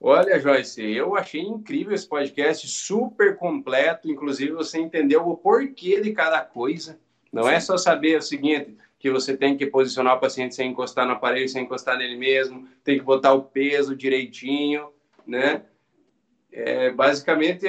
Olha, 0.00 0.38
Joyce, 0.38 0.80
eu 0.80 1.16
achei 1.16 1.40
incrível 1.40 1.92
esse 1.92 2.08
podcast, 2.08 2.68
super 2.68 3.36
completo. 3.36 4.08
Inclusive, 4.08 4.52
você 4.52 4.78
entendeu 4.78 5.28
o 5.28 5.36
porquê 5.36 6.00
de 6.00 6.12
cada 6.12 6.40
coisa. 6.40 7.00
Não 7.32 7.44
Sim. 7.44 7.50
é 7.50 7.60
só 7.60 7.76
saber 7.76 8.18
o 8.18 8.22
seguinte, 8.22 8.76
que 8.98 9.10
você 9.10 9.36
tem 9.36 9.56
que 9.56 9.66
posicionar 9.66 10.16
o 10.16 10.20
paciente 10.20 10.54
sem 10.54 10.70
encostar 10.70 11.06
no 11.06 11.12
aparelho, 11.12 11.48
sem 11.48 11.62
encostar 11.62 11.96
nele 11.96 12.16
mesmo, 12.16 12.68
tem 12.82 12.98
que 12.98 13.04
botar 13.04 13.32
o 13.32 13.44
peso 13.44 13.94
direitinho, 13.94 14.90
né? 15.26 15.64
É, 16.50 16.90
basicamente, 16.90 17.66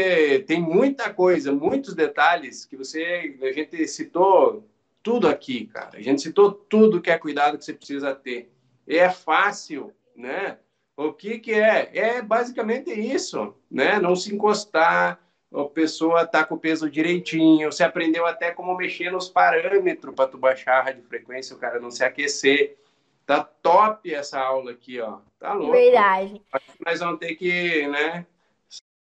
tem 0.48 0.60
muita 0.60 1.14
coisa, 1.14 1.52
muitos 1.52 1.94
detalhes 1.94 2.66
que 2.66 2.76
você, 2.76 3.36
a 3.42 3.52
gente 3.52 3.88
citou 3.88 4.68
tudo 5.04 5.28
aqui, 5.28 5.68
cara. 5.68 5.98
A 5.98 6.02
gente 6.02 6.22
citou 6.22 6.52
tudo 6.52 7.02
que 7.02 7.12
é 7.12 7.18
cuidado 7.18 7.58
que 7.58 7.66
você 7.66 7.74
precisa 7.74 8.16
ter. 8.16 8.52
E 8.88 8.98
é 8.98 9.10
fácil, 9.10 9.94
né? 10.16 10.58
O 10.98 11.14
que 11.14 11.40
que 11.40 11.54
é? 11.54 11.92
É 11.94 12.22
basicamente 12.22 12.92
isso, 12.92 13.54
né? 13.70 14.00
Não 14.00 14.16
se 14.16 14.34
encostar, 14.34 15.20
a 15.54 15.66
pessoa 15.66 16.28
tá 16.28 16.44
com 16.44 16.56
o 16.56 16.60
peso 16.60 16.90
direitinho, 16.90 17.72
você 17.72 17.84
aprendeu 17.84 18.26
até 18.26 18.52
como 18.52 18.76
mexer 18.78 19.12
nos 19.12 19.28
parâmetros 19.28 20.14
para 20.14 20.30
tu 20.30 20.38
baixar 20.38 20.80
a 20.80 20.84
radiofrequência, 20.84 21.56
o 21.56 21.60
cara 21.60 21.80
não 21.80 21.90
se 21.90 22.04
aquecer. 22.04 22.78
Tá 23.26 23.44
top 23.44 24.12
essa 24.12 24.40
aula 24.40 24.72
aqui, 24.72 25.00
ó. 25.00 25.20
Tá 25.38 25.54
louco. 25.54 25.72
Verdade. 25.72 26.42
Acho 26.52 26.72
que 26.72 26.86
nós 26.86 27.00
vamos 27.00 27.20
ter 27.20 27.36
que, 27.36 27.88
né? 27.88 28.26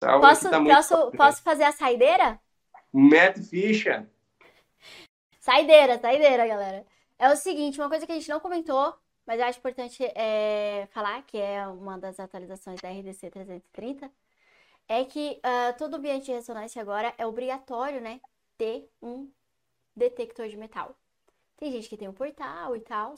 Posso, 0.01 0.51
tá 0.51 0.60
posso, 0.62 0.97
top, 0.97 1.16
posso 1.16 1.43
fazer 1.43 1.64
a 1.64 1.73
saideira? 1.73 2.39
Mete 2.93 3.40
ficha. 3.43 4.09
Saideira, 5.39 5.98
saideira, 5.98 6.47
galera. 6.47 6.85
É 7.18 7.31
o 7.31 7.36
seguinte, 7.36 7.81
uma 7.81 7.89
coisa 7.89 8.05
que 8.05 8.12
a 8.12 8.14
gente 8.16 8.28
não 8.28 8.40
comentou, 8.40 8.94
mas 9.24 9.39
eu 9.39 9.47
acho 9.47 9.59
importante 9.59 10.05
é, 10.14 10.86
falar, 10.90 11.23
que 11.23 11.39
é 11.39 11.66
uma 11.66 11.98
das 11.98 12.18
atualizações 12.18 12.81
da 12.81 12.90
RDC 12.90 13.31
330, 13.31 14.10
é 14.89 15.05
que 15.05 15.41
uh, 15.45 15.77
todo 15.79 15.95
ambiente 15.95 16.27
de 16.27 16.33
ressonância 16.33 16.81
agora 16.81 17.15
é 17.19 17.27
obrigatório, 17.27 18.01
né, 18.01 18.21
ter 18.57 18.91
um 19.03 19.31
detector 19.95 20.49
de 20.49 20.57
metal. 20.57 20.97
Tem 21.57 21.73
gente 21.73 21.89
que 21.89 21.97
tem 21.97 22.09
um 22.09 22.13
portal 22.13 22.77
e 22.77 22.81
tal, 22.81 23.15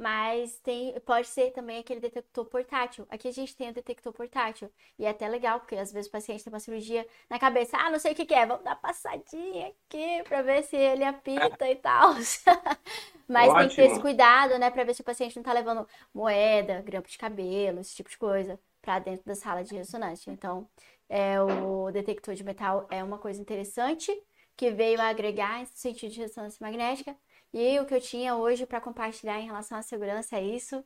mas 0.00 0.58
tem, 0.60 0.98
pode 1.00 1.28
ser 1.28 1.52
também 1.52 1.78
aquele 1.78 2.00
detector 2.00 2.46
portátil. 2.46 3.06
Aqui 3.10 3.28
a 3.28 3.32
gente 3.32 3.54
tem 3.54 3.68
o 3.68 3.74
detector 3.74 4.10
portátil. 4.14 4.72
E 4.98 5.04
é 5.04 5.10
até 5.10 5.28
legal, 5.28 5.60
porque 5.60 5.76
às 5.76 5.92
vezes 5.92 6.08
o 6.08 6.10
paciente 6.10 6.42
tem 6.42 6.50
uma 6.50 6.58
cirurgia 6.58 7.06
na 7.28 7.38
cabeça. 7.38 7.76
Ah, 7.76 7.90
não 7.90 7.98
sei 7.98 8.12
o 8.12 8.14
que, 8.14 8.24
que 8.24 8.32
é, 8.32 8.46
vamos 8.46 8.64
dar 8.64 8.76
passadinha 8.76 9.68
aqui 9.68 10.22
para 10.26 10.40
ver 10.40 10.62
se 10.64 10.74
ele 10.74 11.04
apita 11.04 11.70
e 11.70 11.76
tal. 11.76 12.14
mas 13.28 13.50
Ótimo. 13.50 13.58
tem 13.58 13.68
que 13.68 13.76
ter 13.76 13.90
esse 13.90 14.00
cuidado, 14.00 14.58
né, 14.58 14.70
para 14.70 14.84
ver 14.84 14.94
se 14.94 15.02
o 15.02 15.04
paciente 15.04 15.36
não 15.36 15.42
tá 15.42 15.52
levando 15.52 15.86
moeda, 16.14 16.80
grampo 16.80 17.08
de 17.08 17.18
cabelo, 17.18 17.80
esse 17.80 17.94
tipo 17.94 18.08
de 18.08 18.16
coisa, 18.16 18.58
para 18.80 18.98
dentro 18.98 19.24
da 19.26 19.34
sala 19.34 19.62
de 19.62 19.74
ressonância. 19.74 20.30
Então, 20.30 20.68
é, 21.08 21.40
o 21.40 21.90
detector 21.90 22.34
de 22.34 22.44
metal 22.44 22.86
é 22.90 23.02
uma 23.02 23.18
coisa 23.18 23.40
interessante 23.40 24.10
que 24.56 24.70
veio 24.70 25.00
agregar 25.00 25.62
esse 25.62 25.78
sentido 25.78 26.12
de 26.12 26.20
ressonância 26.20 26.58
magnética 26.60 27.16
e 27.52 27.78
o 27.80 27.86
que 27.86 27.94
eu 27.94 28.00
tinha 28.00 28.36
hoje 28.36 28.66
para 28.66 28.80
compartilhar 28.80 29.40
em 29.40 29.46
relação 29.46 29.78
à 29.78 29.82
segurança 29.82 30.36
é 30.36 30.42
isso. 30.42 30.84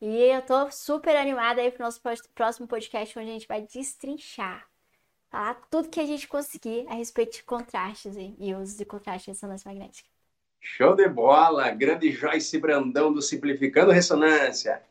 E 0.00 0.16
eu 0.24 0.42
tô 0.42 0.70
super 0.70 1.16
animada 1.16 1.60
aí 1.60 1.70
pro 1.70 1.84
nosso 1.84 2.00
próximo 2.34 2.66
podcast, 2.66 3.18
onde 3.18 3.30
a 3.30 3.32
gente 3.32 3.46
vai 3.46 3.62
destrinchar, 3.62 4.66
falar 5.30 5.54
tudo 5.70 5.88
que 5.88 6.00
a 6.00 6.06
gente 6.06 6.26
conseguir 6.26 6.84
a 6.88 6.94
respeito 6.94 7.36
de 7.36 7.44
contrastes 7.44 8.16
e 8.16 8.54
usos 8.54 8.76
de 8.76 8.84
contraste 8.84 9.26
de 9.26 9.30
ressonância 9.30 9.68
magnética. 9.70 10.08
Show 10.60 10.94
de 10.94 11.08
bola! 11.08 11.70
Grande 11.70 12.10
Joyce 12.12 12.58
Brandão 12.58 13.12
do 13.12 13.22
Simplificando 13.22 13.92
Ressonância. 13.92 14.82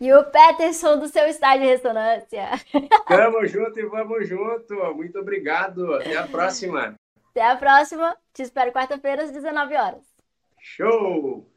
E 0.00 0.12
o 0.14 0.24
Peterson 0.24 0.98
do 0.98 1.08
seu 1.08 1.26
estádio 1.26 1.62
de 1.62 1.72
ressonância. 1.72 2.48
Tamo 3.06 3.46
junto 3.46 3.78
e 3.78 3.84
vamos 3.84 4.26
junto. 4.26 4.74
Muito 4.94 5.18
obrigado. 5.18 5.94
Até 5.94 6.16
a 6.16 6.26
próxima. 6.26 6.94
Até 7.30 7.46
a 7.46 7.56
próxima. 7.56 8.16
Te 8.32 8.42
espero 8.42 8.72
quarta-feira 8.72 9.24
às 9.24 9.30
19 9.30 9.76
horas. 9.76 10.02
Show! 10.58 11.49